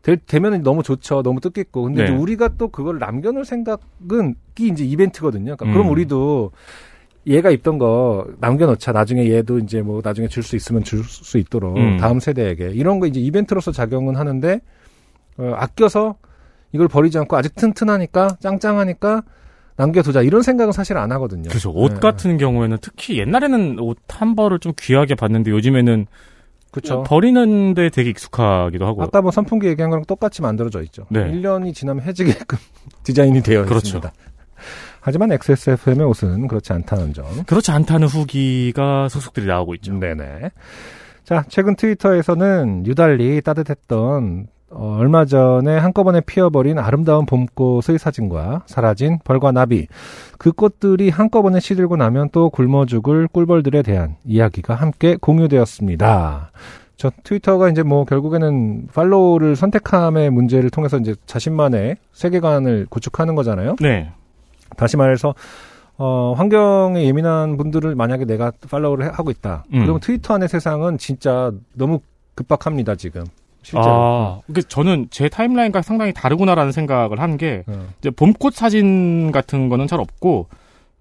될, 0.01 0.17
되면 0.17 0.63
너무 0.63 0.83
좋죠. 0.83 1.23
너무 1.23 1.41
뜻깊고. 1.41 1.83
근데 1.83 2.05
네. 2.05 2.11
우리가 2.17 2.49
또 2.57 2.69
그걸 2.69 2.99
남겨놓을 2.99 3.45
생각은 3.45 4.37
이 4.59 4.69
이제 4.69 4.85
이벤트거든요. 4.87 5.57
그러니까 5.57 5.67
음. 5.67 5.73
그럼 5.75 5.91
우리도 5.91 6.53
얘가 7.27 7.51
입던 7.51 7.79
거 7.79 8.27
남겨놓자. 8.41 8.93
나중에 8.93 9.29
얘도 9.31 9.59
이제 9.59 9.83
뭐 9.83 10.01
나중에 10.05 10.29
줄 10.29 10.43
수 10.43 10.55
있으면 10.57 10.85
줄 10.85 11.03
수 11.05 11.39
있도록 11.39 11.77
음. 11.77 11.97
다음 11.99 12.21
세대에게 12.21 12.71
이런 12.75 13.01
거 13.01 13.07
이제 13.07 13.19
이벤트로서 13.21 13.73
작용은 13.73 14.17
하는데 14.17 14.61
어, 15.39 15.53
아껴서 15.57 16.17
이걸 16.73 16.89
버리지 16.89 17.19
않고 17.19 17.37
아직 17.37 17.55
튼튼하니까 17.57 18.37
짱짱하니까 18.41 19.23
남겨두자 19.77 20.23
이런 20.23 20.43
생각은 20.43 20.73
사실 20.73 20.97
안 20.97 21.13
하거든요. 21.13 21.49
그래서 21.49 21.71
옷 21.71 21.95
네. 21.95 22.01
같은 22.01 22.39
경우에는 22.39 22.79
특히 22.81 23.19
옛날에는 23.19 23.79
옷 23.81 23.99
한 24.09 24.35
벌을 24.37 24.59
좀 24.61 24.73
귀하게 24.79 25.15
봤는데 25.15 25.51
요즘에는 25.51 26.07
그렇죠. 26.71 27.03
버리는데 27.05 27.89
되게 27.91 28.11
익숙하기도 28.11 28.87
하고. 28.87 29.03
아까 29.03 29.21
뭐 29.21 29.31
선풍기 29.31 29.67
얘기한 29.67 29.91
거랑 29.91 30.05
똑같이 30.07 30.43
만들어져 30.43 30.83
있죠. 30.85 31.07
네. 31.11 31.21
1년이 31.31 31.75
지나면 31.75 32.05
해지게끔 32.05 32.57
디자인이 33.05 33.43
되어 33.43 33.65
그렇죠. 33.65 33.99
있습니다. 33.99 34.13
하지만 35.07 35.31
XSFM의 35.31 36.05
옷은 36.05 36.49
그렇지 36.49 36.73
않다는 36.73 37.13
점. 37.13 37.25
그렇지 37.47 37.71
않다는 37.71 38.09
후기가 38.09 39.09
소속들이 39.09 39.47
나오고 39.47 39.77
있죠. 39.77 39.95
네네. 39.95 40.51
자, 41.23 41.45
최근 41.47 41.77
트위터에서는 41.77 42.87
유달리 42.87 43.41
따뜻했던 43.41 44.49
어, 44.71 44.97
얼마 44.99 45.25
전에 45.25 45.79
한꺼번에 45.79 46.21
피어버린 46.23 46.81
아름다운 46.81 47.25
봄꽃의 47.25 48.01
사진과 48.01 48.65
사라진 48.67 49.21
벌과 49.23 49.53
나비, 49.53 49.87
그 50.39 50.51
꽃들이 50.51 51.11
한꺼번에 51.11 51.61
시들고 51.61 51.97
나면 51.97 52.31
또 52.33 52.51
굶어 52.51 52.85
죽을 52.85 53.29
꿀벌들에 53.29 53.83
대한 53.83 54.17
이야기가 54.25 54.75
함께 54.75 55.17
공유되었습니다. 55.21 56.51
저 56.97 57.13
트위터가 57.23 57.69
이제 57.69 57.85
뭐 57.85 58.05
결국에는 58.05 58.89
팔로우를 58.93 59.55
선택함의 59.55 60.31
문제를 60.31 60.71
통해서 60.71 60.99
이제 60.99 61.15
자신만의 61.27 61.97
세계관을 62.13 62.89
구축하는 62.91 63.37
거잖아요. 63.37 63.77
네. 63.81 64.11
다시 64.77 64.97
말해서 64.97 65.35
어, 65.99 66.35
환경에 66.37 67.05
예민한 67.05 67.57
분들을 67.57 67.95
만약에 67.95 68.25
내가 68.27 68.53
팔로우를 68.71 69.07
해- 69.07 69.11
하고 69.13 69.31
있다. 69.31 69.65
음. 69.73 69.81
그러면 69.81 70.01
트위터 70.01 70.35
안의 70.35 70.49
세상은 70.49 70.99
진짜 70.99 71.53
너무 71.75 72.01
급박합니다, 72.35 72.97
지금. 72.97 73.25
실제로. 73.63 73.87
아, 73.89 74.41
그 74.53 74.63
저는 74.63 75.07
제 75.11 75.29
타임라인과 75.29 75.83
상당히 75.83 76.13
다르구나라는 76.13 76.71
생각을 76.71 77.19
한게 77.21 77.65
어. 77.67 77.87
이제 77.99 78.11
봄꽃 78.11 78.55
사진 78.55 79.33
같은 79.33 79.69
거는 79.69 79.87
잘 79.87 79.99
없고 80.01 80.49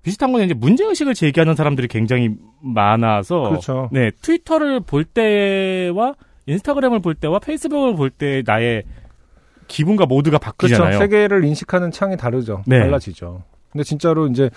비슷한 0.02 0.32
건 0.32 0.42
이제 0.44 0.54
문제 0.54 0.84
의식을 0.86 1.14
제기하는 1.14 1.56
사람들이 1.56 1.88
굉장히 1.90 2.30
많아서 2.62 3.50
그렇죠. 3.50 3.90
네 3.92 4.12
트위터를 4.22 4.80
볼 4.80 5.04
때와 5.04 6.14
인스타그램을 6.48 7.00
볼 7.02 7.16
때와 7.16 7.40
페이스북을 7.40 7.96
볼 7.96 8.10
때 8.12 8.42
나의 8.46 8.84
기분과 9.68 10.06
모드가 10.06 10.38
그렇죠. 10.38 10.56
바뀌잖아요. 10.58 10.98
세계를 11.00 11.44
인식하는 11.44 11.92
창이 11.92 12.18
다르죠. 12.18 12.64
네. 12.66 12.80
달라지죠. 12.80 13.44
근데 13.76 13.84
진짜로 13.84 14.27
이제 14.27 14.49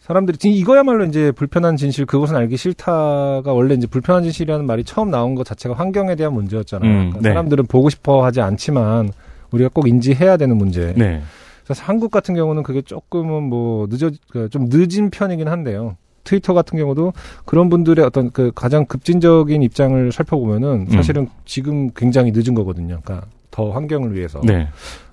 사람들이 0.00 0.38
지금 0.38 0.56
이거야말로 0.56 1.04
이제 1.04 1.30
불편한 1.30 1.76
진실 1.76 2.06
그것은 2.06 2.36
알기 2.36 2.56
싫다가 2.56 3.52
원래 3.52 3.74
이제 3.74 3.86
불편한 3.86 4.22
진실이라는 4.22 4.64
말이 4.64 4.82
처음 4.82 5.10
나온 5.10 5.34
것 5.34 5.44
자체가 5.44 5.74
환경에 5.74 6.16
대한 6.16 6.32
문제였잖아요. 6.32 6.90
음, 6.90 6.96
그러니까 7.10 7.20
네. 7.20 7.28
사람들은 7.28 7.66
보고 7.66 7.90
싶어 7.90 8.24
하지 8.24 8.40
않지만 8.40 9.10
우리가 9.50 9.68
꼭 9.74 9.86
인지해야 9.86 10.38
되는 10.38 10.56
문제. 10.56 10.94
네. 10.96 11.20
그래서 11.64 11.84
한국 11.84 12.10
같은 12.10 12.34
경우는 12.34 12.62
그게 12.62 12.80
조금은 12.80 13.42
뭐 13.42 13.86
늦어 13.90 14.10
그좀 14.30 14.68
늦은 14.70 15.10
편이긴 15.10 15.48
한데요. 15.48 15.96
트위터 16.24 16.54
같은 16.54 16.78
경우도 16.78 17.12
그런 17.44 17.68
분들의 17.68 18.02
어떤 18.04 18.30
그 18.30 18.52
가장 18.54 18.86
급진적인 18.86 19.62
입장을 19.62 20.12
살펴보면은 20.12 20.86
사실은 20.90 21.28
지금 21.44 21.90
굉장히 21.94 22.32
늦은 22.32 22.54
거거든요. 22.54 23.00
그러니까 23.04 23.26
더 23.50 23.70
환경을 23.70 24.14
위해서 24.14 24.40
네. 24.42 24.68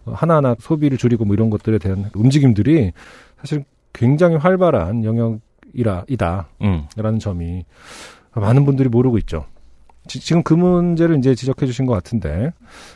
어, 0.06 0.14
하나하나 0.14 0.56
소비를 0.60 0.98
줄이고 0.98 1.26
뭐 1.26 1.36
이런 1.36 1.50
것들에 1.50 1.78
대한 1.78 2.10
움직임들이 2.16 2.94
사실 3.42 3.66
굉장히 3.94 4.36
활발한 4.36 5.04
영역이라 5.04 6.06
이다라는 6.08 6.48
음. 6.62 7.20
점이 7.20 7.66
많은 8.34 8.66
분들이 8.66 8.90
모르고 8.90 9.18
있죠. 9.20 9.46
지, 10.08 10.20
금 10.34 10.42
그 10.44 10.54
문제를 10.54 11.18
이제 11.20 11.36
지적해 11.36 11.66
주신 11.66 11.86
것 11.86 11.94
같은데 11.94 12.52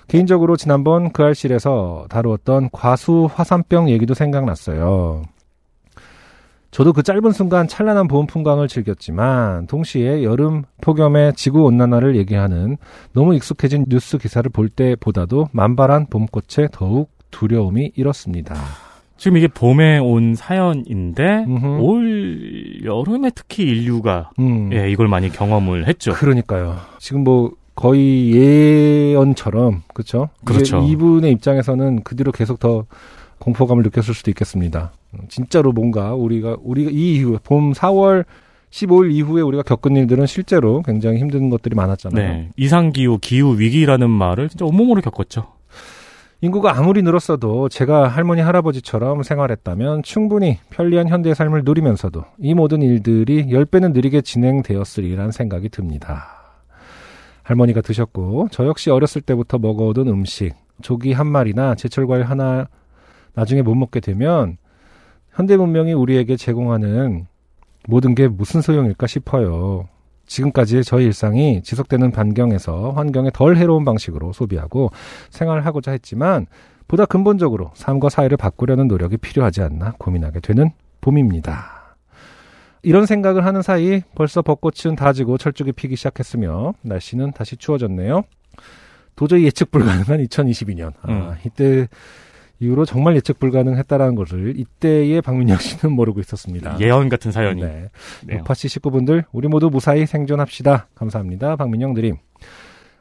개인적으로 0.07 0.57
지난번 0.57 1.11
그 1.11 1.23
알실에서 1.23 2.07
다루었던 2.09 2.69
과수 2.71 3.29
화산병 3.31 3.89
얘기도 3.89 4.13
생각났어요. 4.13 5.23
저도 6.71 6.91
그 6.91 7.03
짧은 7.03 7.33
순간 7.33 7.67
찬란한 7.67 8.07
봄 8.07 8.25
풍광을 8.25 8.67
즐겼지만 8.67 9.67
동시에 9.67 10.23
여름 10.23 10.63
폭염의 10.81 11.33
지구 11.35 11.63
온난화를 11.65 12.15
얘기하는 12.15 12.77
너무 13.13 13.35
익숙해진 13.35 13.85
뉴스 13.89 14.17
기사를 14.17 14.49
볼 14.49 14.69
때보다도 14.69 15.49
만발한 15.51 16.07
봄꽃에 16.07 16.69
더욱 16.71 17.11
두려움이 17.29 17.91
일었습니다. 17.95 18.55
지금 19.17 19.37
이게 19.37 19.47
봄에 19.47 19.99
온 19.99 20.35
사연인데 20.35 21.45
음흠. 21.47 21.81
올 21.81 22.83
여름에 22.83 23.31
특히 23.35 23.63
인류가 23.63 24.31
음. 24.39 24.71
예, 24.73 24.89
이걸 24.89 25.07
많이 25.07 25.29
경험을 25.31 25.87
했죠. 25.87 26.13
그러니까요. 26.13 26.77
지금 26.99 27.23
뭐 27.23 27.53
거의 27.75 28.33
예언처럼 28.33 29.83
그렇죠. 29.93 30.29
그렇죠. 30.45 30.79
이분의 30.79 31.31
입장에서는 31.33 32.03
그 32.03 32.15
뒤로 32.15 32.31
계속 32.31 32.59
더 32.59 32.85
공포감을 33.39 33.83
느꼈을 33.83 34.13
수도 34.13 34.31
있겠습니다. 34.31 34.91
음, 35.13 35.19
진짜로 35.27 35.71
뭔가 35.71 36.13
우리가 36.13 36.57
우리가 36.61 36.91
이 36.91 37.15
이후 37.15 37.37
봄 37.43 37.73
4월 37.73 38.25
15일 38.71 39.13
이후에 39.13 39.41
우리가 39.41 39.63
겪은 39.63 39.95
일들은 39.95 40.25
실제로 40.25 40.81
굉장히 40.81 41.19
힘든 41.19 41.49
것들이 41.49 41.75
많았잖아요. 41.75 42.27
네. 42.27 42.49
이상기후, 42.57 43.19
기후 43.21 43.59
위기라는 43.59 44.09
말을 44.09 44.49
진짜 44.49 44.65
온몸으로 44.65 45.01
겪었죠. 45.01 45.52
인구가 46.43 46.77
아무리 46.77 47.03
늘었어도 47.03 47.69
제가 47.69 48.09
할머니 48.09 48.41
할아버지처럼 48.41 49.23
생활했다면 49.23 50.03
충분히 50.03 50.59
편리한 50.71 51.07
현대의 51.07 51.35
삶을 51.35 51.61
누리면서도 51.63 52.25
이 52.37 52.53
모든 52.53 52.81
일들이 52.81 53.45
10배는 53.45 53.93
느리게 53.93 54.19
진행되었으리란 54.19 55.31
생각이 55.31 55.69
듭니다. 55.69 56.25
할머니가 57.43 57.79
드셨고 57.79 58.49
저 58.51 58.67
역시 58.67 58.89
어렸을 58.89 59.21
때부터 59.21 59.57
먹어오던 59.57 60.09
음식 60.09 60.53
조기 60.81 61.13
한 61.13 61.27
마리나 61.27 61.75
제철 61.75 62.07
과일 62.07 62.23
하나 62.23 62.67
나중에 63.35 63.61
못 63.61 63.75
먹게 63.75 64.01
되면 64.01 64.57
현대 65.31 65.55
문명이 65.55 65.93
우리에게 65.93 66.35
제공하는 66.35 67.25
모든 67.87 68.15
게 68.15 68.27
무슨 68.27 68.59
소용일까 68.59 69.07
싶어요. 69.07 69.87
지금까지의 70.33 70.83
저희 70.83 71.05
일상이 71.05 71.61
지속되는 71.61 72.11
반경에서 72.11 72.91
환경에 72.91 73.29
덜 73.31 73.55
해로운 73.55 73.85
방식으로 73.85 74.33
소비하고 74.33 74.89
생활을 75.29 75.65
하고자 75.65 75.91
했지만 75.91 76.47
보다 76.87 77.05
근본적으로 77.05 77.71
삶과 77.75 78.09
사회를 78.09 78.37
바꾸려는 78.37 78.87
노력이 78.87 79.17
필요하지 79.17 79.61
않나 79.61 79.93
고민하게 79.99 80.39
되는 80.39 80.71
봄입니다. 81.01 81.95
이런 82.81 83.05
생각을 83.05 83.45
하는 83.45 83.61
사이 83.61 84.01
벌써 84.15 84.41
벚꽃은 84.41 84.95
다 84.97 85.13
지고 85.13 85.37
철쭉이 85.37 85.71
피기 85.73 85.95
시작했으며 85.95 86.73
날씨는 86.81 87.31
다시 87.31 87.55
추워졌네요. 87.55 88.23
도저히 89.15 89.45
예측 89.45 89.71
불가능한 89.71 90.25
2022년. 90.25 90.93
아, 91.03 91.11
음. 91.11 91.35
이때 91.45 91.87
이후로 92.63 92.85
정말 92.85 93.15
예측 93.15 93.39
불가능했다라는 93.39 94.15
것을 94.15 94.53
이때의 94.57 95.21
박민영 95.21 95.57
씨는 95.57 95.93
모르고 95.95 96.19
있었습니다. 96.21 96.77
예언 96.79 97.09
같은 97.09 97.31
사연이. 97.31 97.61
네. 97.61 97.89
네요. 98.25 98.39
노파씨 98.39 98.67
식구분들 98.67 99.25
우리 99.31 99.47
모두 99.47 99.69
무사히 99.69 100.05
생존합시다. 100.05 100.87
감사합니다. 100.95 101.55
박민영 101.55 101.93
드림. 101.93 102.17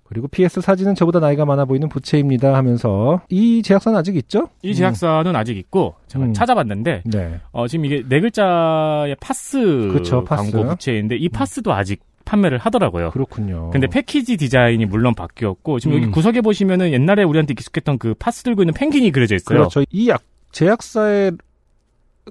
그리고 0.05 0.29
PS 0.29 0.61
사진은 0.61 0.95
저보다 0.95 1.21
나이가 1.21 1.47
많아 1.47 1.65
보이는 1.65 1.89
부채입니다 1.89 2.55
하면서 2.55 3.23
이 3.31 3.63
제약사는 3.63 3.99
아직 3.99 4.15
있죠? 4.17 4.49
이 4.61 4.75
제약사는 4.75 5.35
아직 5.35 5.57
있고 5.57 5.95
제가 6.07 6.27
음. 6.27 6.33
찾아봤는데 6.35 7.05
네. 7.07 7.41
어, 7.51 7.67
지금 7.67 7.87
이게 7.87 8.03
네 8.07 8.21
글자의 8.21 9.17
파스 9.21 9.89
그쵸, 9.91 10.23
파스. 10.23 10.53
광고 10.53 10.69
부채인데 10.69 11.17
이 11.17 11.31
파스도 11.31 11.73
아직 11.73 12.03
판매를 12.25 12.59
하더라고요. 12.59 13.11
그렇군요. 13.11 13.71
근데 13.71 13.87
패키지 13.87 14.37
디자인이 14.37 14.85
물론 14.87 15.15
바뀌었고 15.15 15.79
지금 15.81 15.97
여기 15.97 16.07
음. 16.07 16.11
구석에 16.11 16.41
보시면은 16.41 16.93
옛날에 16.93 17.23
우리한테 17.23 17.53
익숙했던 17.53 17.99
그 17.99 18.15
파스 18.19 18.43
들고 18.43 18.63
있는 18.63 18.75
펭귄이 18.75 19.11
그려져 19.13 19.35
있어요. 19.37 19.59
그렇죠. 19.59 19.83
이 19.91 20.09
약, 20.09 20.23
제약사의 20.53 21.33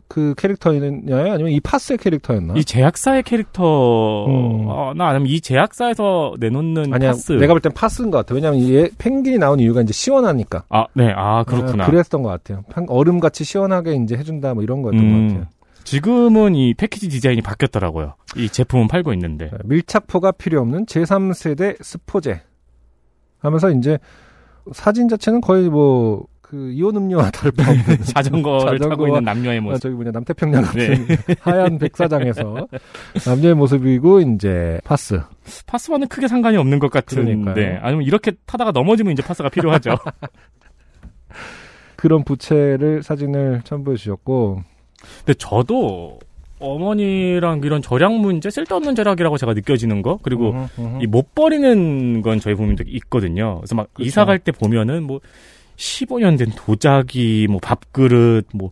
그 0.07 0.33
캐릭터였나요? 0.37 1.33
아니면 1.33 1.51
이 1.51 1.59
파스의 1.59 1.97
캐릭터였나? 1.97 2.53
이 2.55 2.63
제약사의 2.63 3.23
캐릭터 3.23 4.25
음. 4.25 4.65
어, 4.69 4.93
나 4.95 5.09
아니면 5.09 5.27
이 5.27 5.41
제약사에서 5.41 6.35
내놓는 6.39 6.93
아니야, 6.93 7.09
파스. 7.11 7.33
내가 7.33 7.53
볼 7.53 7.59
땐 7.59 7.73
파스인 7.73 8.09
것 8.09 8.19
같아. 8.19 8.33
왜냐면 8.33 8.61
얘 8.69 8.87
펭귄이 8.97 9.37
나온 9.37 9.59
이유가 9.59 9.81
이제 9.81 9.91
시원하니까. 9.91 10.63
아, 10.69 10.85
네. 10.93 11.11
아, 11.13 11.43
그렇구나. 11.43 11.83
아, 11.83 11.87
그랬던 11.87 12.23
것 12.23 12.29
같아요. 12.29 12.63
얼음같이 12.87 13.43
시원하게 13.43 13.95
이제 13.95 14.15
해준다 14.15 14.53
뭐 14.53 14.63
이런 14.63 14.81
거였던 14.81 15.03
음. 15.03 15.27
것 15.27 15.33
같아요. 15.33 15.47
지금은 15.83 16.55
이 16.55 16.73
패키지 16.73 17.09
디자인이 17.09 17.41
바뀌었더라고요. 17.41 18.15
이 18.37 18.49
제품은 18.49 18.87
팔고 18.87 19.13
있는데. 19.13 19.49
네, 19.49 19.57
밀착포가 19.65 20.31
필요 20.33 20.61
없는 20.61 20.85
제3세대 20.85 21.81
스포제 21.83 22.41
하면서 23.39 23.71
이제 23.71 23.97
사진 24.73 25.07
자체는 25.07 25.41
거의 25.41 25.69
뭐 25.69 26.25
그 26.51 26.69
이온 26.73 26.97
음료와 26.97 27.23
다를 27.31 27.53
바 27.53 27.71
없는 27.71 28.01
자전거를 28.03 28.77
타고 28.77 29.05
자전거와- 29.05 29.07
있는 29.07 29.23
남녀의 29.23 29.59
아, 29.59 29.61
모습. 29.61 29.81
저기 29.83 29.95
뭐냐 29.95 30.11
남태평양 30.11 30.63
같은 30.63 31.07
네. 31.07 31.17
하얀 31.39 31.77
백사장에서 31.79 32.67
남녀의 33.25 33.55
모습이고 33.55 34.19
이제 34.19 34.77
파스 34.83 35.21
파스와는 35.65 36.09
크게 36.09 36.27
상관이 36.27 36.57
없는 36.57 36.79
것 36.79 36.91
같은데. 36.91 37.35
그러니까요. 37.37 37.79
아니면 37.81 38.03
이렇게 38.05 38.33
타다가 38.45 38.71
넘어지면 38.71 39.13
이제 39.13 39.23
파스가 39.23 39.47
필요하죠. 39.47 39.91
그런 41.95 42.25
부채를 42.25 43.01
사진을 43.01 43.61
첨부해 43.63 43.95
주셨고 43.95 44.61
근데 45.25 45.33
저도 45.37 46.19
어머니랑 46.59 47.61
이런 47.63 47.81
절약 47.81 48.13
문제 48.13 48.49
쓸데없는 48.49 48.95
절약이라고 48.95 49.37
제가 49.37 49.53
느껴지는 49.53 50.01
거 50.01 50.19
그리고 50.21 50.51
음흠, 50.51 50.67
음흠. 50.81 51.03
이못 51.03 51.33
버리는 51.35 52.21
건 52.21 52.39
저희 52.39 52.53
부모님들 52.55 52.85
있거든요. 52.95 53.57
그래서 53.59 53.75
막 53.75 53.91
그렇죠. 53.93 54.07
이사 54.07 54.25
갈 54.25 54.39
때 54.39 54.51
보면은 54.51 55.03
뭐 55.03 55.19
15년 55.77 56.37
된 56.37 56.49
도자기, 56.55 57.47
뭐 57.49 57.59
밥그릇, 57.61 58.45
뭐 58.53 58.69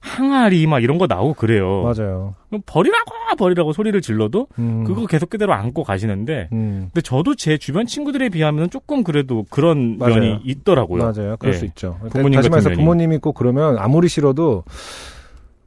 항아리 0.00 0.66
막 0.66 0.82
이런 0.82 0.98
거 0.98 1.06
나오고 1.08 1.34
그래요. 1.34 1.82
맞아요. 1.82 2.34
그럼 2.48 2.62
버리라고 2.66 3.10
버리라고 3.38 3.72
소리를 3.72 4.00
질러도 4.00 4.46
음, 4.60 4.84
그거 4.84 5.06
계속 5.06 5.28
그대로 5.30 5.54
안고 5.54 5.82
가시는데 5.82 6.50
음, 6.52 6.90
근데 6.92 7.00
저도 7.00 7.34
제 7.34 7.56
주변 7.58 7.86
친구들에 7.86 8.28
비하면 8.28 8.70
조금 8.70 9.02
그래도 9.02 9.44
그런 9.50 9.96
맞아요. 9.98 10.14
면이 10.16 10.40
있더라고요. 10.44 11.02
맞아요. 11.02 11.36
그럴 11.38 11.54
예. 11.54 11.58
수 11.58 11.64
있죠. 11.64 11.98
부모님 12.10 12.34
다시 12.38 12.48
같은 12.48 12.64
말해서. 12.64 12.80
부모님이 12.80 13.18
꼭 13.18 13.32
그러면 13.34 13.76
아무리 13.78 14.06
싫어도 14.08 14.62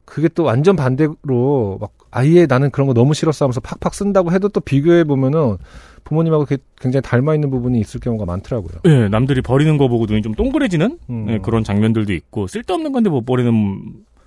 그게 0.08 0.28
또 0.28 0.44
완전 0.44 0.74
반대로 0.74 1.78
막 1.80 1.92
아예 2.10 2.46
나는 2.46 2.70
그런 2.70 2.86
거 2.88 2.94
너무 2.94 3.12
싫었어 3.14 3.44
하면서 3.44 3.60
팍팍 3.60 3.94
쓴다고 3.94 4.32
해도 4.32 4.48
또 4.48 4.60
비교해 4.60 5.04
보면은 5.04 5.58
부모님하고 6.04 6.46
굉장히 6.80 7.02
닮아 7.02 7.34
있는 7.34 7.50
부분이 7.50 7.78
있을 7.80 8.00
경우가 8.00 8.24
많더라고요. 8.24 8.80
예, 8.86 9.08
남들이 9.08 9.42
버리는 9.42 9.76
거 9.76 9.88
보고 9.88 10.06
눈이 10.06 10.22
좀 10.22 10.34
동그래지는 10.34 10.98
음. 11.10 11.26
예, 11.28 11.38
그런 11.38 11.62
장면들도 11.62 12.12
있고 12.14 12.46
쓸데없는 12.46 12.92
건데 12.92 13.10
못 13.10 13.26
버리는 13.26 13.52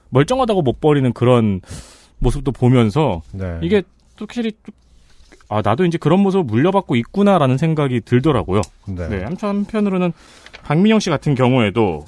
멀쩡하다고 0.10 0.62
못 0.62 0.80
버리는 0.80 1.12
그런 1.14 1.62
모습도 2.20 2.52
보면서 2.52 3.24
네. 3.32 3.58
이게 3.64 3.82
또 4.16 4.26
확실히 4.26 4.52
좀- 4.64 4.76
아 5.49 5.62
나도 5.64 5.86
이제 5.86 5.98
그런 5.98 6.20
모습을 6.20 6.44
물려받고 6.45 6.95
있구나라는 6.95 7.58
생각이 7.58 8.02
들더라고요. 8.02 8.62
네. 8.88 9.10
네, 9.10 9.24
한편 9.24 9.49
한편으로는 9.58 10.14
박민영 10.64 10.99
씨 10.99 11.10
같은 11.10 11.34
경우에도 11.34 12.06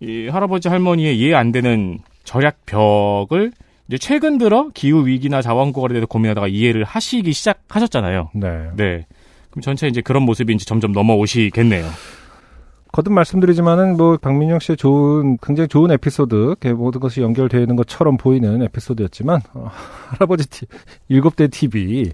이 0.00 0.28
할아버지 0.28 0.68
할머니의 0.68 1.18
이해 1.18 1.34
안 1.34 1.52
되는 1.52 1.98
절약 2.30 2.64
벽을 2.64 3.50
이제 3.88 3.98
최근 3.98 4.38
들어 4.38 4.70
기후 4.72 5.04
위기나 5.04 5.42
자원 5.42 5.72
고갈에 5.72 5.94
대해서 5.94 6.06
고민하다가 6.06 6.46
이해를 6.46 6.84
하시기 6.84 7.32
시작하셨잖아요. 7.32 8.30
네. 8.36 8.70
네. 8.76 9.06
그럼 9.50 9.62
전체 9.62 9.88
이제 9.88 10.00
그런 10.00 10.22
모습이 10.22 10.54
이제 10.54 10.64
점점 10.64 10.92
넘어오시겠네요. 10.92 11.84
거듭 12.92 13.12
말씀드리지만은 13.14 13.96
뭐 13.96 14.16
박민영 14.16 14.60
씨의 14.60 14.76
좋은 14.76 15.38
굉장히 15.42 15.66
좋은 15.66 15.90
에피소드 15.90 16.54
모든 16.76 17.00
것이 17.00 17.20
연결되는 17.20 17.74
것처럼 17.74 18.16
보이는 18.16 18.62
에피소드였지만 18.62 19.40
어, 19.54 19.68
할아버지 20.10 20.48
티, 20.48 20.66
일곱 21.08 21.34
대 21.34 21.48
TV 21.48 22.12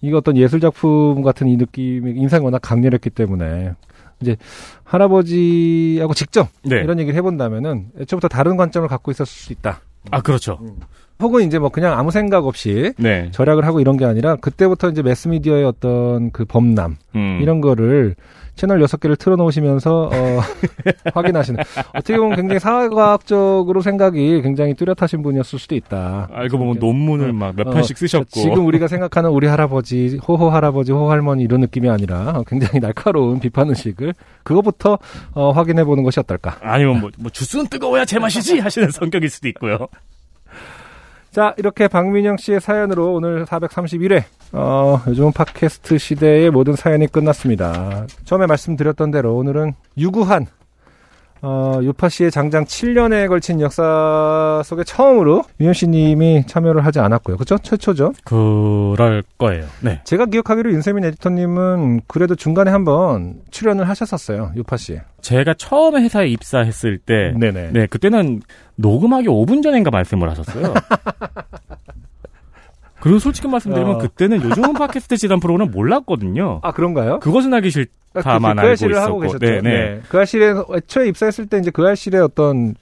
이거 0.00 0.18
어떤 0.18 0.36
예술 0.36 0.60
작품 0.60 1.22
같은 1.22 1.48
이 1.48 1.56
느낌이 1.56 2.12
인상이 2.12 2.44
워낙 2.44 2.60
강렬했기 2.62 3.10
때문에 3.10 3.72
이제 4.20 4.36
할아버지하고 4.84 6.14
직접 6.14 6.48
네. 6.62 6.76
이런 6.80 6.98
얘기를 6.98 7.16
해본다면은 7.16 7.90
애초부터 8.00 8.28
다른 8.28 8.56
관점을 8.56 8.86
갖고 8.88 9.10
있었을 9.10 9.26
수 9.26 9.52
있다. 9.52 9.80
아 10.10 10.20
그렇죠. 10.20 10.58
혹은 11.20 11.46
이제 11.46 11.58
뭐 11.58 11.68
그냥 11.68 11.98
아무 11.98 12.10
생각 12.10 12.46
없이 12.46 12.92
네. 12.96 13.30
절약을 13.32 13.66
하고 13.66 13.80
이런 13.80 13.96
게 13.96 14.04
아니라 14.04 14.36
그때부터 14.36 14.90
이제 14.90 15.02
매스미디어의 15.02 15.64
어떤 15.64 16.30
그 16.30 16.44
범람 16.44 16.96
음. 17.14 17.38
이런 17.42 17.60
거를 17.60 18.16
채널 18.60 18.82
여섯 18.82 19.00
개를 19.00 19.16
틀어놓으시면서 19.16 20.10
어, 20.12 20.40
확인하시는 21.14 21.64
어떻게 21.94 22.18
보면 22.18 22.36
굉장히 22.36 22.60
사회과학적으로 22.60 23.80
생각이 23.80 24.42
굉장히 24.42 24.74
뚜렷하신 24.74 25.22
분이었을 25.22 25.58
수도 25.58 25.74
있다. 25.74 26.28
알고 26.30 26.58
보면 26.58 26.76
논문을 26.78 27.32
막몇 27.32 27.68
어, 27.68 27.70
편씩 27.70 27.96
쓰셨고 27.96 28.26
지금 28.28 28.66
우리가 28.66 28.86
생각하는 28.86 29.30
우리 29.30 29.46
할아버지, 29.46 30.18
호호 30.28 30.50
할아버지, 30.50 30.92
호호 30.92 31.10
할머니 31.10 31.42
이런 31.42 31.62
느낌이 31.62 31.88
아니라 31.88 32.32
어, 32.36 32.44
굉장히 32.46 32.80
날카로운 32.80 33.40
비판 33.40 33.70
의식을 33.70 34.12
그거부터 34.42 34.98
어, 35.32 35.52
확인해 35.52 35.82
보는 35.84 36.04
것이 36.04 36.20
어떨까. 36.20 36.58
아니면 36.60 37.00
뭐, 37.00 37.10
뭐 37.18 37.30
주스는 37.30 37.68
뜨거워야 37.68 38.04
제맛이지 38.04 38.58
하시는 38.58 38.90
성격일 38.90 39.30
수도 39.30 39.48
있고요. 39.48 39.88
자, 41.30 41.54
이렇게 41.58 41.86
박민영 41.86 42.38
씨의 42.38 42.60
사연으로 42.60 43.14
오늘 43.14 43.44
431회, 43.44 44.24
어, 44.52 45.00
요즘은 45.06 45.30
팟캐스트 45.30 45.96
시대의 45.96 46.50
모든 46.50 46.74
사연이 46.74 47.06
끝났습니다. 47.06 48.04
처음에 48.24 48.46
말씀드렸던 48.46 49.12
대로 49.12 49.36
오늘은 49.36 49.74
유구한, 49.96 50.46
어, 51.42 51.80
유파 51.82 52.08
씨의 52.08 52.30
장장 52.30 52.64
7년에 52.64 53.28
걸친 53.28 53.60
역사 53.60 54.62
속에 54.64 54.84
처음으로 54.84 55.44
민영 55.56 55.72
씨님이 55.72 56.46
참여를 56.46 56.84
하지 56.84 57.00
않았고요. 57.00 57.36
그죠? 57.38 57.56
최초죠? 57.58 58.12
그럴 58.24 59.22
거예요. 59.38 59.64
네. 59.80 60.00
제가 60.04 60.26
기억하기로 60.26 60.72
윤세민 60.72 61.04
에디터님은 61.04 62.02
그래도 62.06 62.34
중간에 62.34 62.70
한번 62.70 63.40
출연을 63.50 63.88
하셨었어요. 63.88 64.52
유파 64.56 64.76
씨. 64.76 64.98
제가 65.22 65.54
처음에 65.54 66.02
회사에 66.02 66.26
입사했을 66.28 66.98
때, 66.98 67.32
네네. 67.38 67.70
네, 67.72 67.86
그때는 67.86 68.40
녹음하기 68.76 69.28
5분 69.28 69.62
전인가 69.62 69.90
말씀을 69.90 70.30
하셨어요. 70.30 70.74
그리고 73.00 73.18
솔직히 73.18 73.48
말씀드리면 73.48 73.96
어. 73.96 73.98
그때는 73.98 74.42
요즘은 74.42 74.74
팟캐스트 74.74 75.16
지단 75.16 75.40
프로그램 75.40 75.70
몰랐거든요. 75.70 76.60
아, 76.62 76.72
그런가요? 76.72 77.20
그것은 77.20 77.52
하기 77.54 77.68
아, 77.68 77.70
싫다만 77.70 78.12
그, 78.12 78.20
그 78.22 78.60
알고 78.60 78.60
알실을 78.60 78.92
있었고. 78.92 79.06
하고 79.06 79.20
계셨죠. 79.20 79.38
네, 79.38 79.60
네. 79.60 79.70
네. 79.70 80.00
그 80.08 80.18
알실에 80.18 80.54
애초에 80.76 81.08
입사했을 81.08 81.46
때 81.46 81.58
이제 81.58 81.70
그 81.70 81.86
알실의 81.86 82.20
어떤 82.20 82.74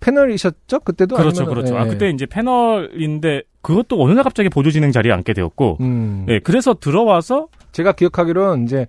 패널이셨죠? 0.00 0.80
그때도 0.80 1.16
그렇죠, 1.16 1.42
아니면, 1.42 1.54
그렇죠. 1.54 1.74
네. 1.74 1.80
아, 1.80 1.84
그때 1.84 2.10
이제 2.10 2.26
패널인데 2.26 3.42
그것도 3.62 4.02
어느 4.02 4.12
날 4.12 4.22
갑자기 4.24 4.50
보조 4.50 4.70
진행 4.70 4.92
자리에 4.92 5.12
앉게 5.12 5.32
되었고, 5.32 5.78
음. 5.80 6.24
네, 6.26 6.38
그래서 6.40 6.74
들어와서 6.74 7.48
제가 7.72 7.92
기억하기로는 7.92 8.64
이제 8.64 8.86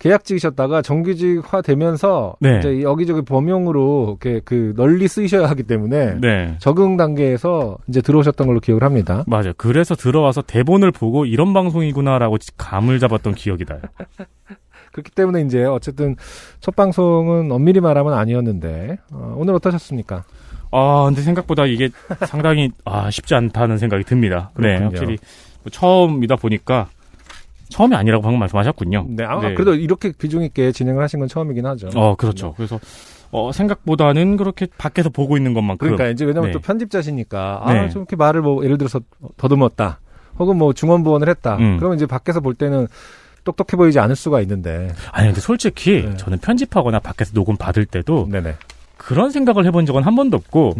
계약직이셨다가 0.00 0.82
정규직화 0.82 1.60
되면서 1.62 2.34
네. 2.40 2.58
이제 2.58 2.82
여기저기 2.82 3.22
범용으로 3.22 4.16
이렇게 4.20 4.40
그 4.44 4.72
널리 4.74 5.06
쓰이셔야 5.06 5.48
하기 5.50 5.62
때문에 5.64 6.16
네. 6.20 6.56
적응 6.58 6.96
단계에서 6.96 7.76
이제 7.86 8.00
들어오셨던 8.00 8.46
걸로 8.46 8.60
기억을 8.60 8.82
합니다. 8.82 9.24
맞아요. 9.26 9.52
그래서 9.56 9.94
들어와서 9.94 10.42
대본을 10.42 10.90
보고 10.90 11.26
이런 11.26 11.52
방송이구나라고 11.52 12.38
감을 12.56 12.98
잡았던 12.98 13.34
기억이 13.34 13.66
나요. 13.66 13.80
그렇기 14.92 15.10
때문에 15.12 15.42
이제 15.42 15.64
어쨌든 15.64 16.16
첫 16.60 16.74
방송은 16.74 17.52
엄밀히 17.52 17.80
말하면 17.80 18.14
아니었는데 18.14 18.98
어, 19.12 19.34
오늘 19.36 19.54
어떠셨습니까? 19.54 20.24
아, 20.72 21.04
근데 21.06 21.20
생각보다 21.20 21.66
이게 21.66 21.90
상당히 22.26 22.70
아, 22.84 23.10
쉽지 23.10 23.34
않다는 23.34 23.76
생각이 23.76 24.04
듭니다. 24.04 24.50
네, 24.56 24.78
그렇군요. 24.78 24.84
확실히 24.86 25.18
뭐 25.62 25.70
처음이다 25.70 26.36
보니까 26.36 26.88
처음이 27.70 27.96
아니라고 27.96 28.22
방금 28.22 28.38
말씀하셨군요. 28.40 29.06
네, 29.08 29.24
아, 29.24 29.40
네. 29.40 29.54
그래도 29.54 29.74
이렇게 29.74 30.12
비중 30.12 30.42
있게 30.42 30.72
진행을 30.72 31.02
하신 31.02 31.20
건 31.20 31.28
처음이긴 31.28 31.64
하죠. 31.66 31.88
어, 31.94 32.14
그렇죠. 32.16 32.52
그래서 32.56 32.78
어, 33.30 33.52
생각보다는 33.52 34.36
그렇게 34.36 34.66
밖에서 34.76 35.08
보고 35.08 35.36
있는 35.36 35.54
것만큼 35.54 35.78
그러니까 35.78 36.08
이제 36.08 36.24
왜냐면 36.24 36.48
네. 36.48 36.52
또 36.52 36.58
편집자시니까 36.58 37.64
네. 37.66 37.78
아, 37.78 37.88
좀 37.88 38.02
이렇게 38.02 38.16
말을 38.16 38.42
뭐 38.42 38.64
예를 38.64 38.76
들어서 38.76 39.00
더듬었다. 39.36 40.00
혹은 40.38 40.56
뭐 40.56 40.72
중원부원을 40.72 41.28
했다. 41.28 41.56
음. 41.56 41.76
그러면 41.78 41.96
이제 41.96 42.06
밖에서 42.06 42.40
볼 42.40 42.54
때는 42.54 42.86
똑똑해 43.44 43.76
보이지 43.76 43.98
않을 43.98 44.16
수가 44.16 44.40
있는데. 44.42 44.92
아니 45.12 45.28
근데 45.28 45.40
솔직히 45.40 46.04
네. 46.04 46.16
저는 46.16 46.38
편집하거나 46.38 46.98
밖에서 46.98 47.32
녹음 47.32 47.56
받을 47.56 47.86
때도 47.86 48.28
네네. 48.30 48.56
그런 48.96 49.30
생각을 49.30 49.64
해본 49.66 49.86
적은 49.86 50.02
한 50.02 50.14
번도 50.14 50.36
없고. 50.36 50.74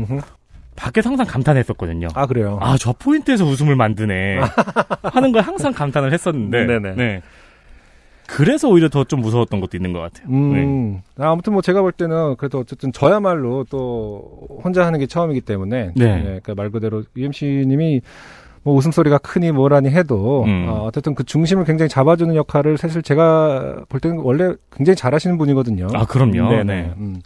밖에서 0.80 1.10
항상 1.10 1.26
감탄했었거든요. 1.26 2.08
아 2.14 2.26
그래요. 2.26 2.58
아, 2.62 2.76
저 2.78 2.92
포인트에서 2.92 3.44
웃음을 3.44 3.76
만드네. 3.76 4.38
하는 5.04 5.32
걸 5.32 5.42
항상 5.42 5.72
감탄을 5.72 6.12
했었는데. 6.12 6.64
네네. 6.66 6.94
네. 6.96 7.22
그래서 8.26 8.68
오히려 8.68 8.88
더 8.88 9.04
좀 9.04 9.20
무서웠던 9.20 9.60
것도 9.60 9.76
있는 9.76 9.92
것 9.92 9.98
같아요. 9.98 10.28
네. 10.30 10.62
음, 10.62 11.00
아, 11.18 11.32
아무튼 11.32 11.52
뭐 11.52 11.62
제가 11.62 11.82
볼 11.82 11.90
때는 11.92 12.36
그래도 12.36 12.58
어쨌든 12.60 12.92
저야말로 12.92 13.64
또 13.68 14.46
혼자 14.62 14.86
하는 14.86 15.00
게 15.00 15.06
처음이기 15.06 15.40
때문에 15.42 15.92
네. 15.96 16.22
그러니까 16.22 16.54
말 16.54 16.70
그대로 16.70 17.02
UMC님이 17.16 18.00
뭐 18.62 18.74
웃음소리가 18.76 19.18
크니 19.18 19.52
뭐라니 19.52 19.88
해도 19.90 20.44
음. 20.44 20.66
어, 20.68 20.84
어쨌든 20.84 21.14
그 21.14 21.24
중심을 21.24 21.64
굉장히 21.64 21.88
잡아주는 21.88 22.34
역할을 22.36 22.78
사실 22.78 23.02
제가 23.02 23.84
볼 23.88 24.00
때는 24.00 24.18
원래 24.18 24.54
굉장히 24.70 24.96
잘하시는 24.96 25.36
분이거든요. 25.36 25.88
아, 25.94 26.04
그럼요. 26.04 26.50
네네. 26.50 26.64
네. 26.64 26.92
음. 26.98 27.20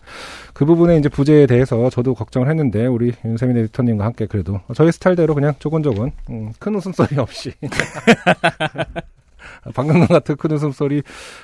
그 0.55 0.65
부분에 0.65 0.97
이제 0.97 1.09
부재에 1.09 1.47
대해서 1.47 1.91
저도 1.91 2.15
걱정을 2.15 2.49
했는데 2.49 2.87
우리 2.87 3.13
윤세민 3.25 3.57
에디터님과 3.57 4.05
함께 4.05 4.27
그래도 4.27 4.61
저희 4.75 4.93
스타일대로 4.93 5.35
그냥 5.35 5.55
조곤조곤 5.59 6.13
음, 6.31 6.53
큰 6.59 6.75
웃음소리 6.75 7.19
없이 7.19 7.53
방금과 9.75 10.07
같은 10.07 10.37
큰 10.37 10.53
웃음소리 10.53 11.03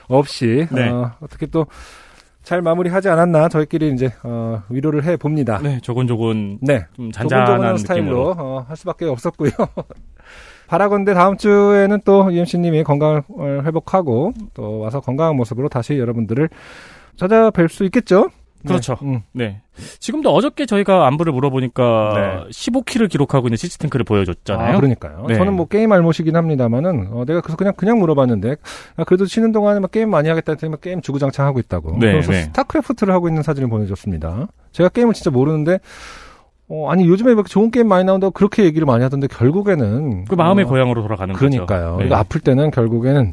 없이 0.09 0.67
네. 0.73 0.89
어, 0.89 1.13
어떻게 1.21 1.47
또 1.47 1.67
잘 2.43 2.63
마무리하지 2.63 3.09
않았나 3.09 3.49
저희끼리 3.49 3.93
이제 3.93 4.13
어, 4.23 4.63
위로를 4.71 5.05
해 5.05 5.17
봅니다. 5.17 5.61
네, 5.63 5.79
조곤조곤 5.81 6.59
네. 6.63 6.87
좀 6.95 7.13
잔잔한 7.13 7.79
스타일로. 7.79 8.35
어, 8.37 8.65
할 8.67 8.77
수밖에 8.77 9.05
없었고요. 9.05 9.51
바라건대 10.67 11.15
다음 11.15 11.37
주에는 11.37 12.01
또 12.05 12.33
UMC님이 12.33 12.85
건강을 12.85 13.23
어, 13.29 13.63
회복하고 13.65 14.33
또 14.55 14.79
와서 14.79 15.01
건강한 15.01 15.37
모습으로 15.37 15.69
다시 15.69 15.99
여러분들을 15.99 16.49
찾아뵐 17.17 17.69
수 17.69 17.85
있겠죠? 17.85 18.31
그렇죠. 18.67 18.97
네. 19.01 19.09
음. 19.09 19.23
네. 19.33 19.61
지금도 19.99 20.33
어저께 20.35 20.67
저희가 20.67 21.07
안부를 21.07 21.33
물어보니까 21.33 22.13
네. 22.45 22.51
15키를 22.51 23.09
기록하고 23.09 23.49
있는 23.49 23.57
시스템크를 23.57 24.05
보여줬잖아요. 24.05 24.75
아, 24.75 24.77
그러니까요. 24.77 25.25
네. 25.29 25.37
저는 25.37 25.55
뭐 25.55 25.67
게임 25.67 25.93
알못이긴 25.93 26.37
합니다만은 26.37 27.09
어, 27.13 27.25
내가 27.25 27.41
그래서 27.41 27.57
그냥 27.57 27.73
그냥 27.77 27.99
물어봤는데 27.99 28.57
아, 28.97 29.05
그래도 29.05 29.25
쉬는 29.25 29.53
동안에 29.53 29.81
막 29.81 29.91
게임 29.91 30.11
많이 30.11 30.29
하겠다 30.29 30.53
했더니 30.53 30.71
막 30.71 30.81
게임 30.81 31.01
주구장창 31.01 31.47
하고 31.47 31.59
있다고. 31.59 31.93
네, 31.99 32.13
그래서 32.13 32.33
네. 32.33 32.43
스타크래프트를 32.43 33.15
하고 33.15 33.29
있는 33.29 33.43
사진을 33.43 33.69
보내줬습니다. 33.69 34.49
제가 34.73 34.89
게임을 34.91 35.15
진짜 35.15 35.31
모르는데 35.31 35.79
어, 36.69 36.89
아니 36.91 37.07
요즘에 37.07 37.31
왜 37.31 37.35
이렇게 37.35 37.49
좋은 37.49 37.71
게임 37.71 37.89
많이 37.89 38.05
나온다고 38.05 38.31
그렇게 38.31 38.65
얘기를 38.65 38.87
많이 38.87 39.03
하던데 39.03 39.27
결국에는 39.27 40.27
그 40.27 40.35
마음의 40.35 40.67
어, 40.67 40.69
고향으로 40.69 41.03
돌아가는 41.03 41.35
그러니까요. 41.35 41.67
거죠. 41.67 41.95
그러니까 41.97 42.19
아플 42.19 42.41
때는 42.41 42.71
결국에는 42.71 43.33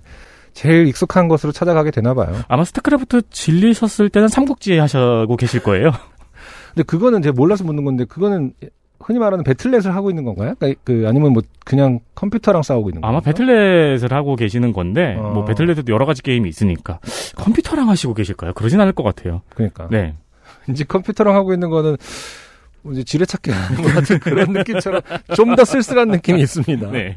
제일 0.57 0.88
익숙한 0.88 1.27
것으로 1.27 1.51
찾아가게 1.51 1.91
되나 1.91 2.15
봐요. 2.15 2.35
아마 2.47 2.63
스타크래프트 2.63 3.29
질리셨을 3.29 4.09
때는 4.09 4.27
삼국지 4.27 4.79
하시고 4.79 5.35
계실 5.38 5.61
거예요. 5.61 5.91
근데 6.73 6.81
그거는 6.84 7.21
제가 7.21 7.34
몰라서 7.38 7.63
묻는 7.63 7.85
건데 7.85 8.05
그거는 8.05 8.53
흔히 8.99 9.19
말하는 9.19 9.43
배틀넷을 9.43 9.93
하고 9.93 10.09
있는 10.09 10.23
건가요? 10.23 10.55
그러니까 10.57 10.81
그 10.84 11.05
아니면 11.07 11.34
뭐 11.34 11.43
그냥 11.63 11.99
컴퓨터랑 12.15 12.63
싸우고 12.63 12.89
있는 12.89 13.01
건가요? 13.01 13.17
아마 13.17 13.21
배틀넷을 13.23 14.11
하고 14.11 14.35
계시는 14.35 14.73
건데 14.73 15.15
어. 15.19 15.29
뭐 15.29 15.45
배틀넷에도 15.45 15.93
여러 15.93 16.07
가지 16.07 16.23
게임이 16.23 16.49
있으니까 16.49 16.97
컴퓨터랑 17.35 17.88
하시고 17.89 18.15
계실까요? 18.15 18.53
그러진 18.53 18.81
않을 18.81 18.93
것 18.93 19.03
같아요. 19.03 19.43
그러니까. 19.53 19.88
네. 19.91 20.15
이제 20.69 20.84
컴퓨터랑 20.84 21.35
하고 21.35 21.53
있는 21.53 21.69
거는 21.69 21.97
뭐 22.81 22.93
이제 22.93 23.03
지뢰찾기 23.03 23.51
하는 23.51 23.84
것 23.84 23.93
같은 23.93 24.17
그런 24.19 24.53
느낌처럼 24.53 25.01
좀 25.35 25.55
더 25.55 25.63
쓸쓸한 25.63 26.07
느낌이 26.07 26.41
있습니다. 26.41 26.89
네. 26.91 27.15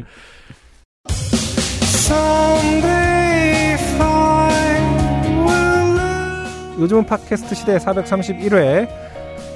요즘은 6.80 7.04
팟캐스트 7.06 7.54
시대 7.54 7.76
431회 7.78 8.88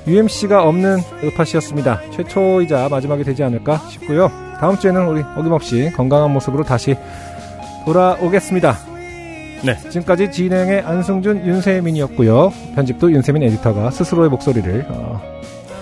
UMC가 0.07 0.63
없는 0.69 0.99
으파시였습니다. 1.23 2.01
최초이자 2.13 2.89
마지막이 2.91 3.25
되지 3.25 3.43
않을까 3.43 3.79
싶고요. 3.91 4.31
다음 4.61 4.77
주에는 4.79 5.07
우리 5.09 5.23
어김없이 5.37 5.91
건강한 5.97 6.31
모습으로 6.33 6.63
다시 6.65 6.95
돌아오겠습니다. 7.87 8.77
네. 9.65 9.79
지금까지 9.89 10.31
진행의 10.31 10.83
안승준, 10.83 11.47
윤세민이었고요. 11.47 12.53
편집도 12.75 13.11
윤세민 13.13 13.43
에디터가 13.45 13.91
스스로의 13.91 14.29
목소리를 14.29 14.87
어, 14.91 15.21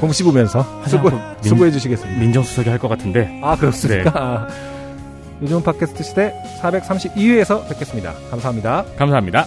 곰씹으면서 0.00 0.64
수고, 0.86 1.10
민- 1.10 1.20
수고해 1.42 1.70
주시겠습니다. 1.72 2.20
민정수석이 2.20 2.68
할 2.70 2.78
것 2.78 2.86
같은데 2.88 3.40
아 3.42 3.56
그렇습니까? 3.56 4.12
아, 4.14 4.46
요즘 5.42 5.60
팟캐스트 5.62 6.02
시대 6.04 6.32
432회에서 6.60 7.68
뵙겠습니다. 7.68 8.12
감사합니다. 8.30 8.84
감사합니다. 8.96 9.46